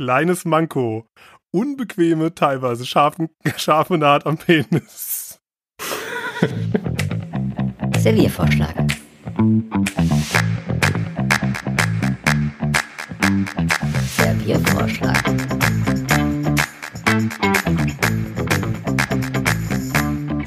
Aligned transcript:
Kleines 0.00 0.46
Manko. 0.46 1.04
Unbequeme, 1.50 2.34
teilweise 2.34 2.86
scharfen, 2.86 3.28
scharfe 3.58 3.98
Naht 3.98 4.24
am 4.24 4.38
Penis. 4.38 5.38
Serviervorschlag. 7.98 8.74
Serviervorschlag. 14.16 15.22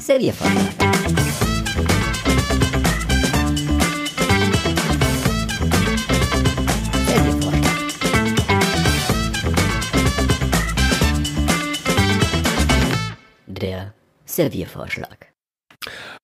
Serviervorschlag. 0.00 1.33
Serviervorschlag. 14.34 15.32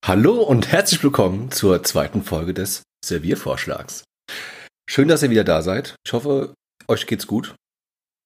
Hallo 0.05 0.43
und 0.43 0.73
herzlich 0.73 1.01
willkommen 1.05 1.53
zur 1.53 1.85
zweiten 1.85 2.25
Folge 2.25 2.53
des 2.53 2.83
Serviervorschlags. 3.05 4.03
Schön, 4.89 5.07
dass 5.07 5.23
ihr 5.23 5.31
wieder 5.31 5.45
da 5.45 5.63
seid. 5.63 5.95
Ich 6.05 6.13
hoffe, 6.13 6.55
euch 6.89 7.07
geht's 7.07 7.29
gut. 7.29 7.55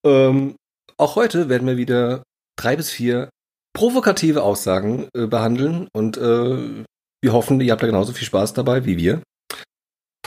Ähm, 0.07 0.57
auch 0.97 1.17
heute 1.17 1.51
werden 1.51 1.69
wir 1.69 1.77
wieder 1.77 2.23
drei 2.57 2.77
bis 2.77 2.91
vier 2.91 3.29
provokative 3.75 4.43
Aussagen 4.43 5.09
äh, 5.15 5.27
behandeln 5.27 5.89
und 5.93 6.17
äh, 6.17 6.85
wir 7.23 7.33
hoffen, 7.33 7.61
ihr 7.61 7.73
habt 7.73 7.83
da 7.83 7.87
genauso 7.87 8.15
viel 8.15 8.27
Spaß 8.27 8.55
dabei 8.55 8.87
wie 8.87 8.97
wir. 8.97 9.23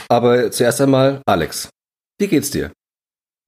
Aber 0.08 0.52
zuerst 0.52 0.80
einmal, 0.80 1.20
Alex, 1.26 1.68
wie 2.20 2.28
geht's 2.28 2.52
dir? 2.52 2.72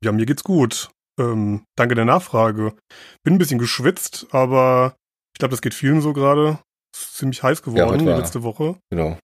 Ja, 0.02 0.10
mir 0.10 0.26
geht's 0.26 0.42
gut. 0.42 0.90
Ähm, 1.20 1.62
danke 1.76 1.94
der 1.94 2.04
Nachfrage. 2.04 2.74
Bin 3.22 3.34
ein 3.34 3.38
bisschen 3.38 3.60
geschwitzt, 3.60 4.26
aber 4.32 4.96
glaube, 5.40 5.50
das 5.50 5.62
geht 5.62 5.74
vielen 5.74 6.00
so 6.00 6.12
gerade. 6.12 6.58
Ist 6.94 7.16
ziemlich 7.16 7.42
heiß 7.42 7.62
geworden 7.62 7.90
heute 7.90 8.04
die 8.04 8.10
letzte 8.10 8.42
Woche. 8.42 8.76
Genau. 8.90 9.16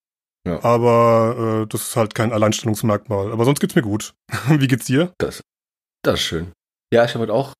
Aber 0.63 1.63
äh, 1.63 1.67
das 1.67 1.89
ist 1.89 1.97
halt 1.97 2.15
kein 2.15 2.33
Alleinstellungsmerkmal. 2.33 3.33
Aber 3.33 3.45
sonst 3.45 3.61
geht's 3.61 3.75
mir 3.75 3.83
gut. 3.83 4.15
Wie 4.49 4.69
geht's 4.69 4.87
dir? 4.87 5.13
Das, 5.19 5.43
das 6.03 6.15
ist 6.15 6.27
schön. 6.27 6.53
Ja, 6.93 7.05
ich 7.05 7.15
habe 7.15 7.23
heute 7.23 7.33
auch 7.33 7.53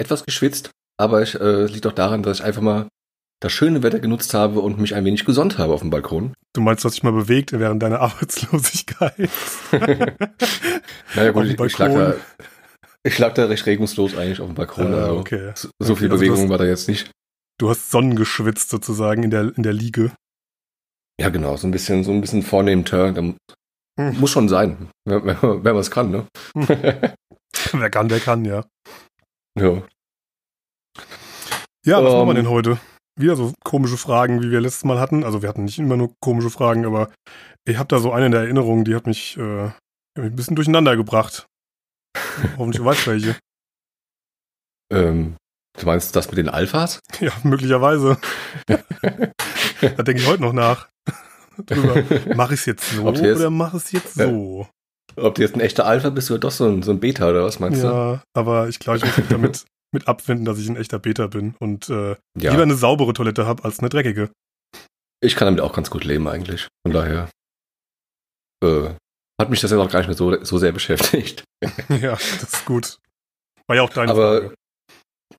etwas 0.00 0.24
geschwitzt, 0.24 0.70
aber 1.00 1.22
ich 1.22 1.34
äh, 1.34 1.66
liegt 1.66 1.86
auch 1.86 1.92
daran, 1.92 2.22
dass 2.22 2.38
ich 2.38 2.44
einfach 2.44 2.62
mal 2.62 2.88
das 3.40 3.52
schöne 3.52 3.82
Wetter 3.82 3.98
genutzt 3.98 4.34
habe 4.34 4.60
und 4.60 4.78
mich 4.78 4.94
ein 4.94 5.04
wenig 5.04 5.24
gesonnt 5.24 5.58
habe 5.58 5.74
auf 5.74 5.80
dem 5.80 5.90
Balkon. 5.90 6.32
Du 6.54 6.60
meinst, 6.60 6.84
du 6.84 6.86
hast 6.86 6.94
dich 6.94 7.02
mal 7.02 7.12
bewegt 7.12 7.52
während 7.52 7.82
deiner 7.82 8.00
Arbeitslosigkeit? 8.00 9.28
Naja 11.14 11.30
gut, 11.32 11.44
ich, 11.44 11.60
ich, 11.60 11.78
lag 11.78 11.92
da, 11.92 12.14
ich 13.02 13.18
lag 13.18 13.34
da 13.34 13.44
recht 13.44 13.66
regungslos 13.66 14.16
eigentlich 14.16 14.40
auf 14.40 14.46
dem 14.46 14.54
Balkon. 14.54 14.94
Also 14.94 15.18
okay. 15.18 15.52
so, 15.54 15.68
so 15.78 15.94
viel 15.94 16.10
also 16.10 16.18
Bewegung 16.18 16.40
das- 16.42 16.48
war 16.48 16.58
da 16.58 16.64
jetzt 16.64 16.88
nicht. 16.88 17.10
Du 17.62 17.70
hast 17.70 17.92
sonnengeschwitzt 17.92 18.70
sozusagen 18.70 19.22
in 19.22 19.30
der, 19.30 19.56
in 19.56 19.62
der 19.62 19.72
Liege. 19.72 20.10
Ja 21.20 21.28
genau, 21.28 21.56
so 21.56 21.68
ein 21.68 21.70
bisschen, 21.70 22.02
so 22.02 22.10
ein 22.10 22.20
bisschen 22.20 22.42
vornehmen 22.42 22.84
Turn. 22.84 23.14
Da 23.14 23.22
mu- 23.22 23.36
Hm. 24.00 24.18
muss 24.18 24.32
schon 24.32 24.48
sein, 24.48 24.90
wenn, 25.04 25.24
wenn, 25.24 25.62
man 25.62 25.76
es 25.76 25.90
kann, 25.92 26.10
ne? 26.10 26.26
Wer 26.56 27.90
kann, 27.90 28.08
der 28.08 28.18
kann, 28.18 28.44
ja. 28.44 28.64
ja. 29.56 29.80
Ja, 31.86 32.02
was 32.02 32.12
Ähm. 32.12 32.18
machen 32.18 32.28
wir 32.30 32.34
denn 32.34 32.48
heute? 32.48 32.80
Wieder 33.16 33.36
so 33.36 33.52
komische 33.62 33.96
Fragen, 33.96 34.42
wie 34.42 34.50
wir 34.50 34.60
letztes 34.60 34.84
Mal 34.84 34.98
hatten. 34.98 35.22
Also 35.22 35.42
wir 35.42 35.48
hatten 35.48 35.62
nicht 35.64 35.78
immer 35.78 35.96
nur 35.96 36.14
komische 36.20 36.50
Fragen, 36.50 36.84
aber 36.84 37.12
ich 37.64 37.76
habe 37.76 37.86
da 37.86 38.00
so 38.00 38.10
eine 38.10 38.26
in 38.26 38.32
der 38.32 38.40
Erinnerung, 38.40 38.84
die 38.84 38.96
hat 38.96 39.06
mich, 39.06 39.36
äh, 39.36 39.66
hat 39.68 39.74
mich 40.16 40.32
ein 40.32 40.36
bisschen 40.36 40.56
durcheinander 40.56 40.96
gebracht. 40.96 41.46
Hoffentlich 42.56 42.78
du 42.78 42.84
weißt 42.86 43.06
welche. 43.06 43.36
Ähm, 44.92 45.36
du 45.78 45.86
meinst 45.86 46.14
das 46.16 46.28
mit 46.28 46.38
den 46.38 46.48
Alphas? 46.48 47.00
Ja, 47.20 47.32
möglicherweise. 47.42 48.18
Da 49.80 50.02
denke 50.04 50.22
ich 50.22 50.26
heute 50.28 50.42
noch 50.42 50.52
nach. 50.52 50.88
Drüber. 51.66 52.04
Mach 52.36 52.50
ich 52.52 52.60
es 52.60 52.66
jetzt 52.66 52.90
so 52.92 53.10
du 53.10 53.20
jetzt- 53.20 53.38
oder 53.40 53.50
mach 53.50 53.74
es 53.74 53.90
jetzt 53.92 54.16
Ja. 54.16 54.26
so? 54.28 54.68
Ob 55.16 55.34
du 55.34 55.42
jetzt 55.42 55.54
ein 55.54 55.60
echter 55.60 55.84
Alpha 55.86 56.08
bist 56.10 56.30
oder 56.30 56.40
doch 56.40 56.52
so 56.52 56.66
ein, 56.66 56.82
so 56.82 56.90
ein 56.92 57.00
Beta 57.00 57.28
oder 57.28 57.44
was 57.44 57.58
meinst 57.60 57.82
Ja, 57.82 58.22
aber 58.32 58.68
ich 58.68 58.78
glaube, 58.78 58.98
ich 58.98 59.04
muss 59.04 59.16
mich 59.18 59.28
damit 59.28 59.64
mit 59.92 60.08
abfinden, 60.08 60.44
dass 60.46 60.58
ich 60.58 60.68
ein 60.68 60.76
echter 60.76 60.98
Beta 60.98 61.26
bin 61.26 61.54
und 61.60 61.88
äh, 61.90 62.14
du? 62.14 62.16
Ja, 62.38 62.52
lieber 62.52 62.62
eine 62.62 62.76
saubere 62.76 63.12
Toilette 63.12 63.44
habe 63.44 63.64
als 63.64 63.80
eine 63.80 63.88
dreckige. 63.90 64.30
ich 65.20 65.36
kann 65.36 65.46
damit 65.46 65.60
auch 65.60 65.72
ganz 65.74 65.90
gut 65.90 66.04
leben 66.04 66.26
eigentlich. 66.28 66.68
Von 66.86 66.94
daher 66.94 67.28
äh, 68.64 68.88
hat 69.40 69.50
mich 69.50 69.60
das 69.60 69.70
jetzt 69.72 69.80
auch 69.80 69.90
gar 69.90 69.98
nicht 69.98 70.08
mehr 70.08 70.16
so, 70.16 70.42
so 70.44 70.58
sehr 70.58 70.72
beschäftigt. 70.72 71.44
ja, 71.90 72.12
das 72.12 72.42
ist 72.44 72.64
gut. 72.64 72.96
War 73.66 73.76
ja 73.76 73.82
auch 73.82 73.90
deine 73.90 74.12
Aber 74.12 74.40
Frage. 74.40 74.54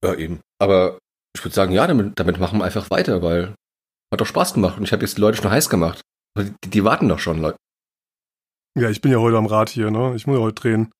Ja, 0.03 0.14
eben. 0.16 0.41
Aber 0.59 1.00
ich 1.36 1.44
würde 1.44 1.56
sagen, 1.56 1.72
ja, 1.72 1.88
damit, 1.88 2.19
damit 2.19 2.40
machen 2.40 2.59
wir 2.59 2.66
einfach 2.66 2.90
weiter, 2.90 3.22
weil 3.22 3.56
hat 4.14 4.22
doch 4.22 4.28
Spaß 4.28 4.53
gemacht 4.53 4.78
und 4.78 4.84
ich 4.84 4.91
habe 4.91 5.02
jetzt 5.02 5.18
die 5.18 5.22
Leute 5.22 5.38
schon 5.41 5.50
heiß 5.50 5.69
gemacht. 5.69 6.02
Die, 6.38 6.69
die 6.69 6.84
warten 6.84 7.09
doch 7.09 7.19
schon, 7.19 7.40
Leute. 7.40 7.58
Ja, 8.80 8.90
ich 8.90 9.02
bin 9.02 9.12
ja 9.12 9.19
heute 9.19 9.38
am 9.38 9.46
Rad 9.46 9.69
hier, 9.69 9.91
ne? 9.91 10.14
Ich 10.16 10.28
muss 10.28 10.38
ja 10.38 10.44
heute 10.44 10.62
drehen. 10.62 10.91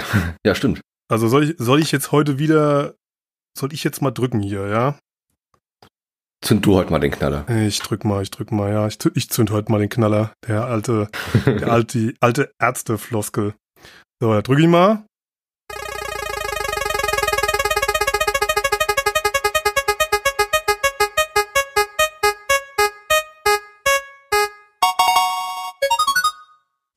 Ja, 0.46 0.54
stimmt. 0.54 0.80
Also 1.08 1.28
soll 1.28 1.44
ich, 1.44 1.54
soll 1.58 1.80
ich 1.80 1.92
jetzt 1.92 2.12
heute 2.12 2.38
wieder, 2.38 2.94
soll 3.56 3.72
ich 3.72 3.84
jetzt 3.84 4.02
mal 4.02 4.10
drücken 4.10 4.40
hier, 4.40 4.66
ja? 4.66 4.98
Zünd 6.42 6.66
du 6.66 6.74
heute 6.74 6.90
mal 6.90 6.98
den 6.98 7.12
Knaller. 7.12 7.48
Ich 7.48 7.78
drück 7.78 8.04
mal, 8.04 8.22
ich 8.22 8.30
drück 8.30 8.52
mal, 8.52 8.70
ja. 8.70 8.86
Ich, 8.86 8.98
ich 9.14 9.30
zünd 9.30 9.50
heute 9.50 9.72
mal 9.72 9.78
den 9.78 9.88
Knaller. 9.88 10.32
Der 10.46 10.66
alte, 10.66 11.08
der 11.46 11.68
alte, 11.72 12.14
alte 12.20 12.52
Ärztefloskel. 12.58 13.54
So, 14.20 14.32
da 14.32 14.42
drück 14.42 14.58
ich 14.58 14.66
mal. 14.66 15.06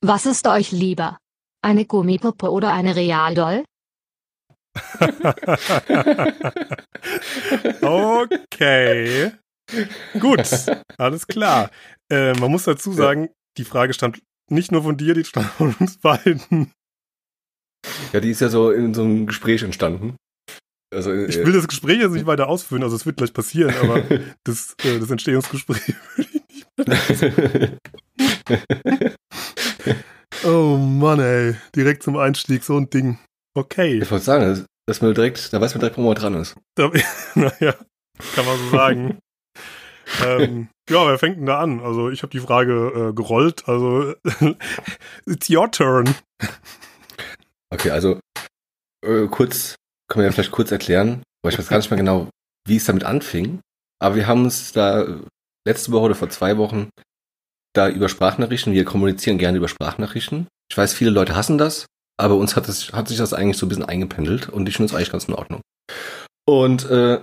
Was 0.08 0.26
ist 0.26 0.48
euch 0.48 0.72
lieber? 0.72 1.18
Eine 1.62 1.84
Gummipuppe 1.84 2.50
oder 2.50 2.72
eine 2.72 2.96
Realdoll? 2.96 3.66
okay. 7.82 9.34
Gut, 10.18 10.48
alles 10.98 11.28
klar. 11.28 11.72
Äh, 12.10 12.32
man 12.40 12.50
muss 12.52 12.64
dazu 12.64 12.94
sagen, 12.94 13.28
die 13.58 13.66
Frage 13.66 13.94
stammt 13.94 14.22
nicht 14.50 14.72
nur 14.72 14.84
von 14.84 14.96
dir, 14.96 15.14
die 15.14 15.26
stammt 15.26 15.48
von 15.48 15.76
uns 15.78 15.98
beiden. 15.98 16.72
Ja, 18.14 18.22
die 18.22 18.32
ist 18.32 18.40
ja 18.40 18.48
so 18.48 18.72
in 18.72 18.94
so 18.94 19.04
einem 19.04 19.28
Gespräch 19.28 19.62
entstanden. 19.62 20.16
Also, 20.96 21.12
äh, 21.12 21.26
Ich 21.26 21.36
will 21.36 21.52
das 21.52 21.68
Gespräch 21.68 22.00
jetzt 22.00 22.14
nicht 22.14 22.28
weiter 22.28 22.48
ausführen, 22.48 22.84
also 22.84 22.96
es 22.96 23.06
wird 23.06 23.18
gleich 23.18 23.34
passieren, 23.34 23.76
aber 23.82 24.04
das, 24.46 24.74
äh, 24.86 25.00
das 25.00 25.12
Entstehungsgespräch 25.12 25.86
will 26.16 26.28
ich 26.32 26.32
nicht. 26.32 26.47
Oh 30.44 30.78
Mann, 30.78 31.20
ey. 31.20 31.56
Direkt 31.76 32.04
zum 32.04 32.18
Einstieg, 32.18 32.64
so 32.64 32.78
ein 32.78 32.90
Ding. 32.90 33.18
Okay. 33.56 34.00
ich 34.00 34.12
wollte 34.12 34.26
sagen, 34.26 34.66
dass, 34.86 35.02
man 35.02 35.14
direkt, 35.14 35.52
da 35.52 35.60
weiß 35.60 35.74
man 35.74 35.80
direkt, 35.80 35.98
wo 35.98 36.02
man 36.02 36.16
dran 36.16 36.36
ist. 36.36 36.56
Naja, 37.36 37.74
kann 38.36 38.46
man 38.46 38.58
so 38.58 38.70
sagen. 38.70 39.20
ähm, 40.26 40.70
ja, 40.90 41.08
wer 41.08 41.18
fängt 41.18 41.38
denn 41.38 41.48
da 41.48 41.60
an? 41.60 41.80
Also 41.80 42.10
ich 42.10 42.22
habe 42.22 42.32
die 42.32 42.40
Frage 42.40 43.10
äh, 43.10 43.14
gerollt, 43.14 43.68
also 43.68 44.14
it's 45.26 45.50
your 45.50 45.72
turn. 45.72 46.14
Okay, 47.74 47.90
also 47.90 48.20
äh, 49.04 49.28
kurz, 49.28 49.76
können 50.08 50.22
wir 50.22 50.28
ja 50.28 50.32
vielleicht 50.32 50.52
kurz 50.52 50.72
erklären, 50.72 51.24
weil 51.42 51.52
ich 51.52 51.60
weiß 51.60 51.68
gar 51.68 51.78
nicht 51.78 51.90
mehr 51.90 51.98
genau, 51.98 52.30
wie 52.68 52.78
es 52.78 52.86
damit 52.86 53.04
anfing. 53.04 53.60
Aber 54.00 54.16
wir 54.16 54.28
haben 54.28 54.44
uns 54.44 54.72
da 54.72 55.20
letzte 55.68 55.92
Woche 55.92 56.06
oder 56.06 56.16
vor 56.16 56.30
zwei 56.30 56.58
Wochen 56.58 56.90
da 57.74 57.90
über 57.90 58.10
Sprachnachrichten, 58.10 58.74
wir 58.74 58.86
kommunizieren 58.86 59.38
gerne 59.38 59.58
über 59.58 59.68
Sprachnachrichten. 59.68 60.48
Ich 60.72 60.78
weiß, 60.78 60.94
viele 60.94 61.12
Leute 61.12 61.36
hassen 61.36 61.58
das, 61.58 61.86
aber 62.20 62.36
uns 62.36 62.56
hat, 62.56 62.68
es, 62.68 62.92
hat 62.94 63.08
sich 63.08 63.18
das 63.18 63.34
eigentlich 63.34 63.58
so 63.58 63.66
ein 63.66 63.70
bisschen 63.70 63.86
eingependelt 63.86 64.50
und 64.50 64.68
ich 64.68 64.76
finde 64.76 64.90
es 64.92 64.96
eigentlich 64.96 65.12
ganz 65.12 65.26
in 65.26 65.36
Ordnung. 65.36 65.62
Und 66.46 66.90
äh, 66.90 67.22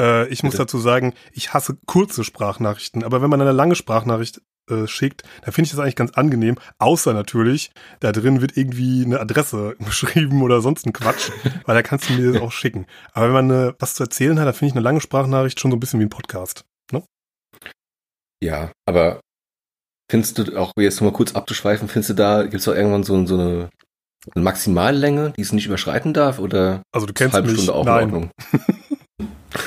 Äh, 0.00 0.26
ich 0.28 0.42
muss 0.42 0.52
Bitte. 0.52 0.64
dazu 0.64 0.78
sagen, 0.78 1.14
ich 1.32 1.54
hasse 1.54 1.76
kurze 1.86 2.24
Sprachnachrichten, 2.24 3.04
aber 3.04 3.22
wenn 3.22 3.30
man 3.30 3.40
eine 3.40 3.52
lange 3.52 3.76
Sprachnachricht 3.76 4.40
äh, 4.68 4.86
schickt, 4.86 5.22
dann 5.42 5.52
finde 5.52 5.66
ich 5.66 5.70
das 5.70 5.78
eigentlich 5.80 5.94
ganz 5.96 6.12
angenehm, 6.12 6.56
außer 6.78 7.12
natürlich, 7.12 7.70
da 8.00 8.10
drin 8.10 8.40
wird 8.40 8.56
irgendwie 8.56 9.04
eine 9.04 9.20
Adresse 9.20 9.76
beschrieben 9.84 10.42
oder 10.42 10.60
sonst 10.62 10.86
ein 10.86 10.92
Quatsch, 10.92 11.30
weil 11.66 11.74
da 11.76 11.82
kannst 11.82 12.08
du 12.08 12.14
mir 12.14 12.32
das 12.32 12.42
auch 12.42 12.50
schicken. 12.52 12.86
Aber 13.12 13.26
wenn 13.26 13.46
man 13.46 13.50
äh, 13.50 13.72
was 13.78 13.94
zu 13.94 14.02
erzählen 14.02 14.38
hat, 14.40 14.46
dann 14.46 14.54
finde 14.54 14.70
ich 14.70 14.74
eine 14.74 14.82
lange 14.82 15.00
Sprachnachricht 15.00 15.60
schon 15.60 15.70
so 15.70 15.76
ein 15.76 15.80
bisschen 15.80 16.00
wie 16.00 16.06
ein 16.06 16.10
Podcast. 16.10 16.64
Ja, 18.44 18.72
aber 18.86 19.20
findest 20.10 20.38
du 20.38 20.56
auch, 20.58 20.72
jetzt 20.76 20.96
nochmal 21.00 21.16
kurz 21.16 21.34
abzuschweifen, 21.34 21.88
findest 21.88 22.10
du 22.10 22.14
da, 22.14 22.42
gibt 22.42 22.56
es 22.56 22.64
doch 22.64 22.74
irgendwann 22.74 23.04
so, 23.04 23.24
so 23.26 23.34
eine, 23.34 23.70
eine 24.34 24.44
Maximallänge, 24.44 25.32
die 25.36 25.42
es 25.42 25.52
nicht 25.52 25.66
überschreiten 25.66 26.12
darf? 26.12 26.38
Oder 26.38 26.82
Also 26.92 27.06
du 27.06 27.14
kennst 27.14 27.34
halbe 27.34 27.48
mich. 27.50 27.62
Stunde 27.62 27.74
auch 27.74 27.84
Nein. 27.84 28.08
in 28.08 28.14
Ordnung? 28.14 28.30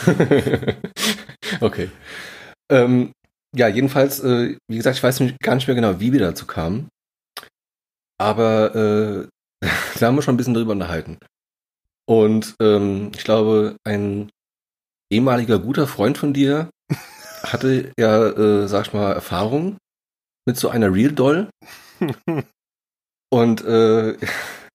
okay. 1.62 1.90
Ähm, 2.70 3.12
ja, 3.56 3.68
jedenfalls, 3.68 4.20
äh, 4.20 4.58
wie 4.70 4.78
gesagt, 4.78 4.98
ich 4.98 5.04
weiß 5.04 5.22
gar 5.42 5.56
nicht 5.56 5.68
mehr 5.68 5.76
genau, 5.76 6.00
wie 6.00 6.14
wir 6.14 6.20
dazu 6.20 6.46
kamen. 6.46 6.90
Aber 8.20 8.76
äh, 8.76 9.28
da 10.00 10.08
haben 10.08 10.16
wir 10.16 10.22
schon 10.22 10.36
ein 10.36 10.38
bisschen 10.38 10.54
drüber 10.54 10.74
unterhalten. 10.74 11.18
Und 12.06 12.56
ähm, 12.62 13.12
ich 13.16 13.24
glaube, 13.24 13.76
ein 13.84 14.30
ehemaliger 15.12 15.60
guter 15.60 15.88
Freund 15.88 16.18
von 16.18 16.34
dir 16.34 16.70
hatte 17.44 17.92
ja, 18.00 18.28
äh, 18.28 18.68
sag 18.68 18.88
ich 18.88 18.94
mal, 18.94 19.14
Erfahrung 19.14 19.78
mit 20.48 20.58
so 20.58 20.70
einer 20.70 20.94
Real 20.94 21.12
Doll. 21.12 21.50
Und 23.34 23.64
äh, 23.66 24.18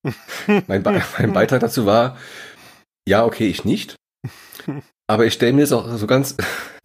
mein, 0.67 0.83
Be 0.83 1.01
mein 1.17 1.33
Beitrag 1.33 1.61
dazu 1.61 1.85
war, 1.85 2.17
ja, 3.07 3.25
okay, 3.25 3.47
ich 3.47 3.65
nicht. 3.65 3.95
Aber 5.09 5.25
ich 5.25 5.33
stelle 5.33 5.53
mir 5.53 5.63
es 5.63 5.71
auch 5.71 5.97
so 5.97 6.07
ganz 6.07 6.35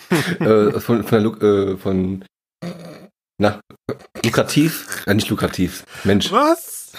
äh, 0.41 0.81
von, 0.81 1.05
von, 1.05 1.11
der, 1.11 1.21
Lu- 1.21 1.39
äh, 1.41 1.77
von 1.77 2.25
na, 3.41 3.61
lukrativ, 4.25 5.07
äh, 5.07 5.15
nicht 5.15 5.29
lukrativ, 5.29 5.85
Mensch. 6.05 6.33
Was? 6.33 6.93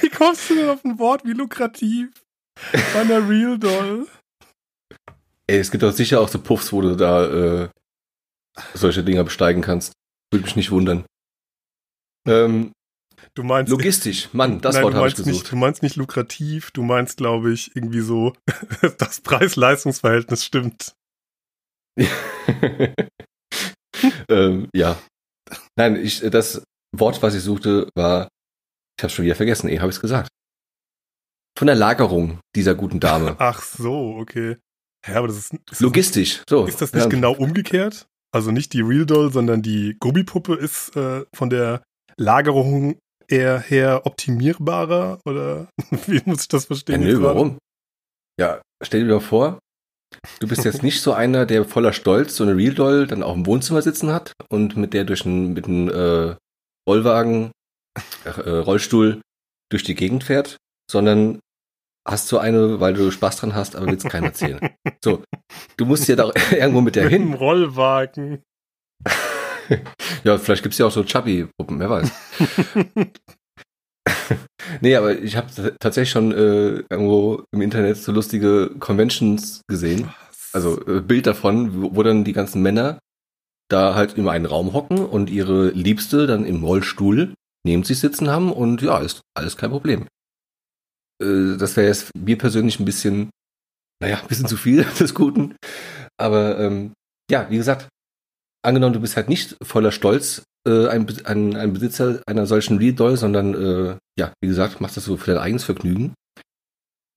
Wie 0.00 0.08
kommst 0.10 0.50
du 0.50 0.54
denn 0.54 0.68
auf 0.68 0.84
ein 0.84 0.98
Wort 0.98 1.24
wie 1.24 1.32
lukrativ? 1.32 2.10
Bei 2.72 3.00
einer 3.00 3.28
Real 3.28 3.58
Doll. 3.58 4.06
Ey, 5.46 5.58
es 5.58 5.70
gibt 5.70 5.82
doch 5.82 5.92
sicher 5.92 6.20
auch 6.20 6.28
so 6.28 6.40
Puffs, 6.40 6.72
wo 6.72 6.80
du 6.80 6.96
da 6.96 7.64
äh, 7.64 7.68
solche 8.74 9.04
Dinger 9.04 9.24
besteigen 9.24 9.62
kannst. 9.62 9.92
Würde 10.32 10.44
mich 10.44 10.56
nicht 10.56 10.70
wundern. 10.70 11.04
Ähm, 12.26 12.72
Du 13.34 13.42
meinst 13.42 13.70
logistisch, 13.70 14.32
Mann, 14.32 14.60
das 14.62 14.74
Nein, 14.74 14.84
Wort 14.84 14.92
du 14.94 14.98
habe 14.98 15.08
ich 15.08 15.14
meinst 15.16 15.26
nicht, 15.26 15.38
gesucht. 15.38 15.52
du 15.52 15.56
meinst 15.56 15.82
nicht 15.82 15.96
lukrativ, 15.96 16.70
du 16.70 16.82
meinst, 16.82 17.16
glaube 17.16 17.52
ich, 17.52 17.74
irgendwie 17.74 18.00
so, 18.00 18.34
das 18.98 19.20
Preis-Leistungs-Verhältnis 19.22 20.44
stimmt. 20.44 20.94
ähm, 24.28 24.68
ja. 24.74 24.98
Nein, 25.76 25.96
ich, 25.96 26.20
das 26.20 26.62
Wort, 26.96 27.22
was 27.22 27.34
ich 27.34 27.42
suchte, 27.42 27.88
war, 27.94 28.28
ich 28.98 29.02
habe 29.02 29.12
schon 29.12 29.24
wieder 29.24 29.34
vergessen, 29.36 29.68
eh, 29.68 29.78
habe 29.78 29.90
ich 29.90 29.96
es 29.96 30.00
gesagt. 30.00 30.28
Von 31.58 31.66
der 31.66 31.76
Lagerung 31.76 32.40
dieser 32.54 32.74
guten 32.74 33.00
Dame. 33.00 33.36
Ach 33.38 33.62
so, 33.62 34.16
okay. 34.16 34.58
Ja, 35.06 35.16
aber 35.16 35.28
das 35.28 35.36
ist, 35.36 35.54
ist, 35.70 35.80
Logistisch, 35.80 36.42
so. 36.48 36.66
ist 36.66 36.80
das 36.80 36.92
nicht 36.92 37.04
ja. 37.04 37.08
genau 37.08 37.32
umgekehrt? 37.32 38.06
Also 38.32 38.50
nicht 38.50 38.72
die 38.72 38.80
Real 38.80 39.06
Doll, 39.06 39.32
sondern 39.32 39.62
die 39.62 39.96
Gummipuppe 40.00 40.54
ist 40.54 40.96
äh, 40.96 41.24
von 41.34 41.50
der 41.50 41.82
Lagerung 42.16 42.98
eher 43.28 43.58
her 43.60 44.02
optimierbarer 44.04 45.20
oder 45.24 45.68
wie 46.06 46.20
muss 46.24 46.42
ich 46.42 46.48
das 46.48 46.64
Ja, 46.64 46.66
verstehen? 46.68 47.00
nö, 47.00 47.08
jetzt 47.08 47.20
gerade? 47.20 47.34
warum? 47.34 47.58
Ja, 48.38 48.60
stell 48.82 49.02
dir 49.02 49.10
doch 49.14 49.22
vor, 49.22 49.58
du 50.40 50.48
bist 50.48 50.64
jetzt 50.64 50.82
nicht 50.82 51.00
so 51.00 51.12
einer, 51.12 51.46
der 51.46 51.64
voller 51.64 51.92
Stolz 51.92 52.36
so 52.36 52.44
eine 52.44 52.56
Real 52.56 52.74
Doll 52.74 53.06
dann 53.06 53.22
auch 53.22 53.34
im 53.34 53.46
Wohnzimmer 53.46 53.82
sitzen 53.82 54.12
hat 54.12 54.32
und 54.50 54.76
mit 54.76 54.94
der 54.94 55.04
durch 55.04 55.24
einen, 55.24 55.52
mit 55.52 55.66
einem 55.66 55.88
äh, 55.88 56.36
Rollwagen, 56.88 57.52
äh, 58.24 58.50
Rollstuhl 58.50 59.20
durch 59.70 59.84
die 59.84 59.94
Gegend 59.94 60.24
fährt, 60.24 60.56
sondern 60.90 61.38
hast 62.06 62.28
so 62.28 62.38
eine, 62.38 62.80
weil 62.80 62.94
du 62.94 63.10
Spaß 63.10 63.38
dran 63.38 63.54
hast, 63.54 63.76
aber 63.76 63.86
willst 63.86 64.08
keinen 64.08 64.24
erzählen. 64.24 64.60
So, 65.02 65.22
du 65.76 65.86
musst 65.86 66.08
ja 66.08 66.16
da 66.16 66.30
irgendwo 66.50 66.80
mit 66.80 66.96
der 66.96 67.04
Mit 67.04 67.12
hin. 67.12 67.34
Rollwagen. 67.34 68.42
Ja, 70.24 70.36
vielleicht 70.36 70.62
gibt's 70.62 70.76
ja 70.76 70.84
auch 70.84 70.90
so 70.90 71.04
Chubby-Puppen, 71.04 71.78
wer 71.78 71.88
weiß. 71.88 72.12
nee, 74.82 74.94
aber 74.94 75.18
ich 75.18 75.36
habe 75.36 75.74
tatsächlich 75.80 76.10
schon 76.10 76.32
äh, 76.32 76.84
irgendwo 76.90 77.44
im 77.50 77.62
Internet 77.62 77.96
so 77.96 78.12
lustige 78.12 78.72
Conventions 78.78 79.62
gesehen. 79.66 80.10
Also 80.52 80.86
äh, 80.86 81.00
Bild 81.00 81.26
davon, 81.26 81.82
wo, 81.82 81.96
wo 81.96 82.02
dann 82.02 82.24
die 82.24 82.34
ganzen 82.34 82.60
Männer 82.62 82.98
da 83.70 83.94
halt 83.94 84.18
in 84.18 84.28
einen 84.28 84.46
Raum 84.46 84.72
hocken 84.72 84.98
und 84.98 85.30
ihre 85.30 85.70
Liebste 85.70 86.26
dann 86.26 86.44
im 86.44 86.62
Rollstuhl 86.62 87.34
neben 87.66 87.82
sich 87.82 87.98
sitzen 87.98 88.28
haben 88.28 88.52
und 88.52 88.82
ja, 88.82 88.98
ist 88.98 89.22
alles 89.34 89.56
kein 89.56 89.70
Problem. 89.70 90.06
Äh, 91.22 91.56
das 91.56 91.76
wäre 91.76 91.86
jetzt 91.88 92.10
mir 92.16 92.38
persönlich 92.38 92.78
ein 92.80 92.84
bisschen, 92.84 93.30
naja, 94.02 94.20
ein 94.20 94.28
bisschen 94.28 94.46
zu 94.48 94.56
viel 94.56 94.84
des 95.00 95.14
Guten. 95.14 95.56
Aber 96.20 96.58
ähm, 96.58 96.92
ja, 97.30 97.48
wie 97.50 97.56
gesagt, 97.56 97.88
angenommen, 98.64 98.94
du 98.94 99.00
bist 99.00 99.16
halt 99.16 99.28
nicht 99.28 99.56
voller 99.62 99.92
Stolz 99.92 100.42
äh, 100.66 100.86
ein, 100.88 101.06
ein, 101.24 101.56
ein 101.56 101.72
Besitzer 101.72 102.20
einer 102.26 102.46
solchen 102.46 102.78
Real 102.78 102.94
Doll, 102.94 103.16
sondern 103.16 103.54
äh, 103.54 103.96
ja, 104.18 104.32
wie 104.42 104.48
gesagt, 104.48 104.80
machst 104.80 104.96
das 104.96 105.04
so 105.04 105.16
für 105.16 105.32
dein 105.32 105.42
eigenes 105.42 105.64
Vergnügen. 105.64 106.14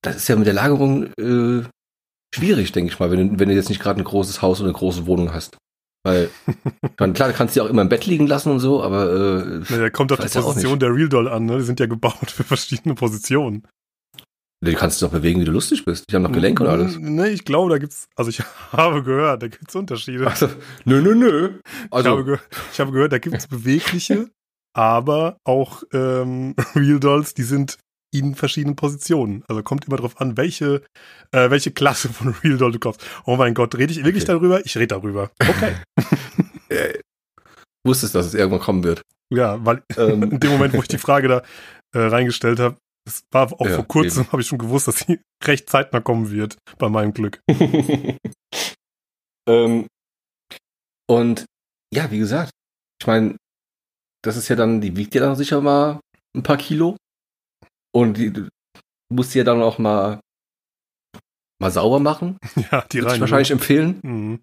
Das 0.02 0.16
ist 0.16 0.28
ja 0.28 0.36
mit 0.36 0.46
der 0.46 0.54
Lagerung 0.54 1.06
äh, 1.18 1.64
schwierig, 2.34 2.72
denke 2.72 2.92
ich 2.92 2.98
mal, 2.98 3.10
wenn, 3.10 3.30
du- 3.34 3.38
wenn 3.40 3.48
du 3.48 3.54
jetzt 3.54 3.68
nicht 3.68 3.80
gerade 3.80 4.00
ein 4.00 4.04
großes 4.04 4.42
Haus 4.42 4.60
oder 4.60 4.68
eine 4.68 4.78
große 4.78 5.06
Wohnung 5.06 5.32
hast. 5.32 5.56
Weil, 6.04 6.30
meine, 6.98 7.12
klar, 7.12 7.28
du 7.28 7.34
kannst 7.34 7.54
sie 7.54 7.60
auch 7.60 7.68
immer 7.68 7.82
im 7.82 7.88
Bett 7.88 8.06
liegen 8.06 8.26
lassen 8.26 8.50
und 8.52 8.60
so, 8.60 8.82
aber 8.82 9.12
äh, 9.12 9.60
Naja, 9.70 9.90
kommt 9.90 10.12
auf 10.12 10.18
die 10.18 10.28
Position 10.54 10.78
der 10.78 10.94
Real 10.94 11.08
Doll 11.08 11.28
an, 11.28 11.46
ne? 11.46 11.58
Die 11.58 11.64
sind 11.64 11.80
ja 11.80 11.86
gebaut 11.86 12.30
für 12.30 12.44
verschiedene 12.44 12.94
Positionen. 12.94 13.66
Du 14.60 14.72
kannst 14.74 15.00
dich 15.00 15.06
doch 15.08 15.12
bewegen, 15.12 15.40
wie 15.40 15.44
du 15.44 15.52
lustig 15.52 15.84
bist. 15.84 16.04
Die 16.10 16.14
haben 16.14 16.22
noch 16.22 16.32
Gelenke 16.32 16.62
und 16.64 16.68
alles. 16.70 16.98
Ne, 16.98 17.28
ich 17.30 17.44
glaube, 17.44 17.70
da 17.70 17.78
gibt's, 17.78 18.08
also 18.16 18.30
ich 18.30 18.40
habe 18.72 19.02
gehört, 19.02 19.42
da 19.42 19.48
gibt's 19.48 19.74
Unterschiede. 19.74 20.26
Also, 20.26 20.48
nö, 20.84 21.00
nö, 21.00 21.14
nö. 21.14 21.48
ich, 21.64 21.74
habe 21.92 22.08
Also, 22.10 22.24
ge 22.24 22.38
ich 22.72 22.80
habe 22.80 22.92
gehört, 22.92 23.12
da 23.12 23.18
gibt's 23.18 23.46
bewegliche, 23.46 24.30
aber 24.76 25.38
auch 25.44 25.82
ähm, 25.92 26.54
Real 26.74 27.00
Dolls, 27.00 27.34
die 27.34 27.42
sind 27.42 27.78
in 28.10 28.34
verschiedenen 28.34 28.74
Positionen. 28.74 29.44
Also 29.48 29.62
kommt 29.62 29.86
immer 29.86 29.96
drauf 29.98 30.18
an, 30.20 30.36
welche, 30.38 30.82
äh, 31.32 31.50
welche 31.50 31.70
Klasse 31.72 32.08
von 32.08 32.28
Real 32.42 32.56
Doll 32.56 32.72
du 32.72 32.78
kaufst. 32.78 33.04
Oh 33.26 33.36
mein 33.36 33.52
Gott, 33.54 33.74
rede 33.76 33.92
ich 33.92 34.02
wirklich 34.04 34.24
Okay. 34.24 34.32
darüber? 34.32 34.64
Ich 34.64 34.76
rede 34.76 34.86
darüber. 34.88 35.30
Okay. 35.40 35.74
äh, 36.70 36.98
wusstest, 37.86 38.14
dass 38.14 38.26
es 38.26 38.34
irgendwann 38.34 38.60
kommen 38.60 38.82
wird. 38.82 39.02
ja, 39.32 39.62
weil 39.64 39.82
Ähm, 39.98 40.22
in 40.22 40.40
dem 40.40 40.50
Moment, 40.52 40.72
wo 40.74 40.80
ich 40.80 40.88
die 40.88 40.96
Frage 40.98 41.28
da 41.28 41.42
äh, 41.94 42.06
reingestellt 42.06 42.60
habe, 42.60 42.76
es 43.08 43.22
war 43.32 43.52
auch 43.52 43.66
Ja, 43.66 43.74
vor 43.76 43.88
kurzem, 43.88 44.30
habe 44.30 44.42
ich 44.42 44.48
schon 44.48 44.58
gewusst, 44.58 44.86
dass 44.88 45.00
sie 45.00 45.20
recht 45.44 45.68
zeitnah 45.68 46.00
kommen 46.00 46.30
wird, 46.30 46.56
bei 46.78 46.88
meinem 46.88 47.12
Glück. 47.12 47.40
ähm, 49.48 49.86
und 51.10 51.44
ja, 51.92 52.10
wie 52.10 52.18
gesagt, 52.18 52.52
ich 53.00 53.06
meine, 53.06 53.36
das 54.22 54.36
ist 54.36 54.48
ja 54.48 54.56
dann, 54.56 54.80
die 54.80 54.96
wiegt 54.96 55.14
ja 55.14 55.22
dann 55.22 55.36
sicher 55.36 55.60
mal 55.60 56.00
ein 56.36 56.42
paar 56.42 56.56
Kilo. 56.58 56.96
Und 57.94 58.18
die 58.18 58.32
musst 59.10 59.34
ja 59.34 59.44
dann 59.44 59.62
auch 59.62 59.78
mal, 59.78 60.20
mal 61.60 61.70
sauber 61.70 62.00
machen. 62.00 62.36
Ja, 62.70 62.84
die 62.92 62.98
ich 62.98 63.04
rein. 63.06 63.20
wahrscheinlich 63.20 63.50
empfehlen. 63.50 64.00
Mhm. 64.02 64.40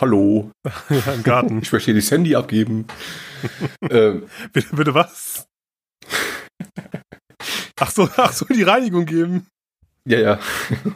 Hallo, 0.00 0.50
ja, 0.90 1.12
im 1.14 1.22
Garten. 1.22 1.62
ich 1.62 1.72
möchte 1.72 1.92
dir 1.92 2.00
das 2.00 2.10
Handy 2.10 2.36
abgeben. 2.36 2.86
ähm, 3.90 4.28
Bitte, 4.52 4.76
bitte 4.76 4.94
was? 4.94 5.47
Ach 7.80 7.90
so, 7.90 8.08
ach 8.16 8.32
so, 8.32 8.44
die 8.46 8.64
Reinigung 8.64 9.06
geben. 9.06 9.46
ja, 10.04 10.18
ja. 10.18 10.40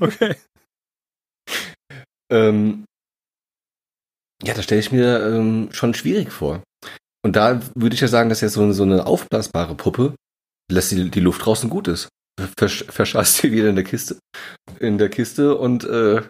Okay. 0.00 0.34
Ähm, 2.30 2.86
ja, 4.42 4.54
das 4.54 4.64
stelle 4.64 4.80
ich 4.80 4.90
mir 4.90 5.20
ähm, 5.26 5.68
schon 5.72 5.92
schwierig 5.92 6.32
vor. 6.32 6.62
Und 7.22 7.36
da 7.36 7.60
würde 7.74 7.94
ich 7.94 8.00
ja 8.00 8.08
sagen, 8.08 8.30
dass 8.30 8.40
jetzt 8.40 8.54
so, 8.54 8.72
so 8.72 8.84
eine 8.84 9.06
aufblasbare 9.06 9.74
Puppe 9.74 10.14
lässt 10.70 10.92
die, 10.92 11.10
die 11.10 11.20
Luft 11.20 11.44
draußen 11.44 11.68
gut 11.68 11.88
ist. 11.88 12.08
Versch 12.56 12.86
verscheißt 12.88 13.42
die 13.42 13.52
wieder 13.52 13.68
in 13.68 13.74
der 13.76 13.84
Kiste, 13.84 14.18
in 14.80 14.96
der 14.96 15.10
Kiste 15.10 15.58
und 15.58 15.84
äh, 15.84 16.22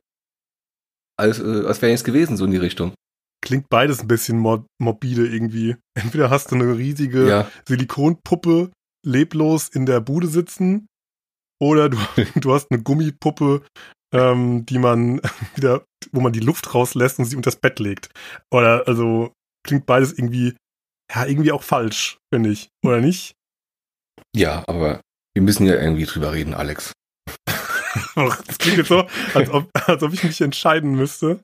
als, 1.17 1.39
äh, 1.39 1.65
als 1.67 1.81
wäre 1.81 1.93
nichts 1.93 2.05
gewesen, 2.05 2.37
so 2.37 2.45
in 2.45 2.51
die 2.51 2.57
Richtung. 2.57 2.93
Klingt 3.41 3.69
beides 3.71 4.01
ein 4.01 4.09
bisschen 4.09 4.39
mor 4.39 4.67
morbide 4.81 5.27
irgendwie. 5.27 5.77
Entweder 5.95 6.31
hast 6.31 6.51
du 6.51 6.57
eine 6.57 6.77
riesige 6.77 7.29
Ja, 7.29 7.51
Silikonpuppe 7.69 8.73
leblos 9.05 9.69
in 9.69 9.87
der 9.87 10.01
Bude 10.01 10.27
sitzen 10.27 10.89
oder 11.61 11.89
du, 11.89 11.99
du 12.37 12.53
hast 12.53 12.71
eine 12.71 12.83
Gummipuppe, 12.83 13.63
ähm, 14.13 14.67
die 14.67 14.79
man 14.79 15.21
wieder, 15.55 15.85
wo 16.13 16.21
man 16.21 16.33
die 16.33 16.41
Luft 16.41 16.75
rauslässt 16.75 17.19
und 17.19 17.27
sie 17.27 17.37
unter 17.37 17.51
das 17.51 17.61
Bett 17.61 17.79
legt. 17.79 18.11
Oder 18.51 18.87
also 18.87 19.33
klingt 19.65 19.87
beides 19.87 20.13
irgendwie, 20.13 20.57
ja, 21.15 21.27
irgendwie 21.27 21.53
auch 21.53 21.63
falsch, 21.63 22.19
finde 22.33 22.51
ich. 22.51 22.69
Oder 22.85 23.01
nicht? 23.01 23.35
ja, 24.35 24.65
aber 24.67 25.01
wir 25.35 25.43
müssen 25.43 25.67
ja 25.67 25.75
irgendwie 25.75 26.05
drüber 26.05 26.33
reden, 26.33 26.55
Alex. 26.55 26.93
Das 28.15 28.59
klingt 28.59 28.79
jetzt 28.79 28.89
so, 28.89 29.07
als 29.35 29.51
ob, 29.51 29.71
als 29.87 30.03
ob 30.03 30.13
ich 30.13 30.25
mich 30.25 30.41
entscheiden 30.41 30.95
müsste. 30.95 31.41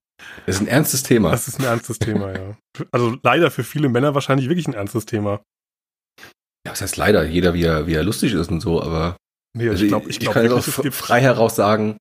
Das 0.46 0.56
ist 0.56 0.60
ein 0.62 0.66
ernstes 0.66 1.02
Thema. 1.02 1.30
Das 1.30 1.46
ist 1.46 1.60
ein 1.60 1.64
ernstes 1.64 1.98
Thema, 1.98 2.32
ja. 2.32 2.56
Also 2.90 3.16
leider 3.22 3.50
für 3.50 3.64
viele 3.64 3.88
Männer 3.88 4.14
wahrscheinlich 4.14 4.48
wirklich 4.48 4.66
ein 4.66 4.74
ernstes 4.74 5.06
Thema. 5.06 5.40
Ja, 6.68 6.72
was 6.72 6.82
heißt 6.82 6.98
leider, 6.98 7.24
jeder 7.24 7.54
wie 7.54 7.64
er, 7.64 7.86
wie 7.86 7.94
er 7.94 8.04
lustig 8.04 8.34
ist 8.34 8.50
und 8.50 8.60
so, 8.60 8.82
aber 8.82 9.16
Nee, 9.56 9.70
also 9.70 9.82
ich 9.82 9.88
glaube, 9.88 10.10
ich, 10.10 10.20
glaub 10.20 10.34
kann 10.34 10.48
wirklich, 10.48 10.88
auch 10.88 10.92
frei 10.92 11.22
heraus 11.22 11.56
sagen. 11.56 11.96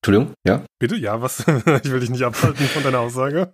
Entschuldigung, 0.00 0.34
ja? 0.46 0.64
Bitte, 0.80 0.96
ja, 0.96 1.20
was? 1.20 1.40
ich 1.46 1.90
will 1.90 2.00
dich 2.00 2.10
nicht 2.10 2.24
abhalten 2.24 2.66
von 2.66 2.82
deiner 2.82 3.00
Aussage. 3.00 3.52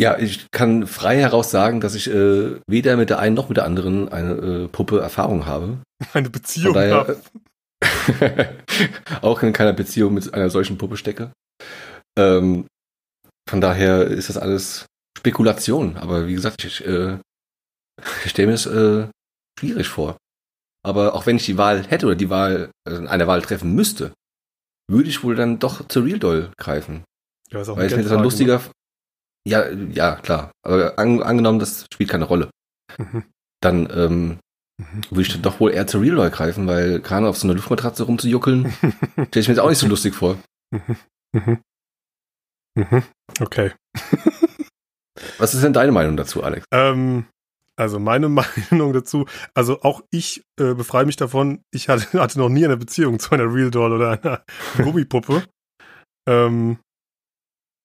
Ja, 0.00 0.18
ich 0.18 0.50
kann 0.50 0.86
frei 0.86 1.18
heraus 1.18 1.50
sagen, 1.50 1.80
dass 1.80 1.94
ich 1.94 2.10
äh, 2.10 2.56
weder 2.66 2.96
mit 2.96 3.10
der 3.10 3.18
einen 3.18 3.34
noch 3.34 3.48
mit 3.48 3.58
der 3.58 3.66
anderen 3.66 4.08
eine 4.08 4.32
äh, 4.32 4.68
Puppe 4.68 5.00
Erfahrung 5.00 5.46
habe. 5.46 5.78
Eine 6.14 6.30
Beziehung 6.30 6.74
daher, 6.74 6.94
habe. 6.94 7.18
auch 9.20 9.42
in 9.42 9.52
keiner 9.52 9.74
Beziehung 9.74 10.14
mit 10.14 10.32
einer 10.32 10.50
solchen 10.50 10.78
Puppe 10.78 10.96
stecke. 10.96 11.30
Ähm, 12.18 12.66
von 13.48 13.60
daher 13.60 14.06
ist 14.06 14.28
das 14.28 14.38
alles 14.38 14.86
Spekulation. 15.16 15.96
Aber 15.98 16.26
wie 16.26 16.34
gesagt, 16.34 16.64
ich, 16.64 16.84
äh, 16.84 17.18
ich 18.24 18.30
stelle 18.30 18.48
mir 18.48 18.54
es 18.54 18.66
äh, 18.66 19.08
schwierig 19.58 19.88
vor. 19.88 20.16
Aber 20.84 21.14
auch 21.14 21.26
wenn 21.26 21.36
ich 21.36 21.46
die 21.46 21.58
Wahl 21.58 21.86
hätte 21.86 22.06
oder 22.06 22.16
die 22.16 22.30
Wahl, 22.30 22.70
also 22.86 23.06
eine 23.06 23.26
Wahl 23.26 23.42
treffen 23.42 23.74
müsste, 23.74 24.12
würde 24.90 25.08
ich 25.08 25.22
wohl 25.22 25.36
dann 25.36 25.58
doch 25.58 25.86
zur 25.88 26.04
Real 26.04 26.18
Doll 26.18 26.50
greifen. 26.58 27.04
Ja, 27.50 27.60
ist 27.60 27.68
auch 27.68 27.76
Weil 27.76 27.86
ich 27.86 27.92
finde 27.92 28.08
das 28.08 28.10
Geldfrage, 28.20 28.22
lustiger. 28.24 28.60
Ja, 29.46 29.68
ja, 29.70 30.16
klar. 30.16 30.50
Aber 30.64 30.98
an, 30.98 31.22
angenommen, 31.22 31.58
das 31.58 31.86
spielt 31.92 32.10
keine 32.10 32.24
Rolle. 32.24 32.50
Mhm. 32.98 33.24
Dann 33.60 33.88
ähm, 33.90 34.38
Mhm. 34.80 35.02
würde 35.10 35.22
ich 35.22 35.28
dann 35.32 35.42
doch 35.42 35.60
wohl 35.60 35.70
eher 35.72 35.86
zur 35.86 36.00
Real 36.00 36.16
Doll 36.16 36.30
greifen, 36.30 36.66
weil 36.66 36.98
gerade 37.00 37.28
auf 37.28 37.36
so 37.36 37.46
einer 37.46 37.54
Luftmatratze 37.54 38.04
rumzujuckeln, 38.04 38.72
stelle 39.12 39.28
ich 39.34 39.46
mir 39.48 39.54
jetzt 39.54 39.60
auch 39.60 39.68
nicht 39.68 39.78
so 39.78 39.86
lustig 39.86 40.14
vor. 40.14 40.38
Mhm. 40.72 40.96
Mhm. 41.34 41.58
Mhm. 42.74 43.02
Okay. 43.40 43.72
Was 45.38 45.52
ist 45.54 45.62
denn 45.62 45.74
deine 45.74 45.92
Meinung 45.92 46.16
dazu, 46.16 46.42
Alex? 46.42 46.64
Ähm, 46.72 47.26
also 47.76 47.98
meine 47.98 48.28
Meinung 48.70 48.92
dazu, 48.92 49.26
also 49.54 49.82
auch 49.82 50.02
ich 50.10 50.44
äh, 50.58 50.74
befreie 50.74 51.06
mich 51.06 51.16
davon, 51.16 51.62
ich 51.72 51.88
hatte, 51.88 52.18
hatte 52.20 52.38
noch 52.38 52.48
nie 52.48 52.64
eine 52.64 52.76
Beziehung 52.76 53.18
zu 53.18 53.30
einer 53.32 53.52
Real 53.52 53.70
Doll 53.70 53.92
oder 53.92 54.10
einer 54.22 54.44
Gummipuppe. 54.76 55.44
ähm, 56.28 56.78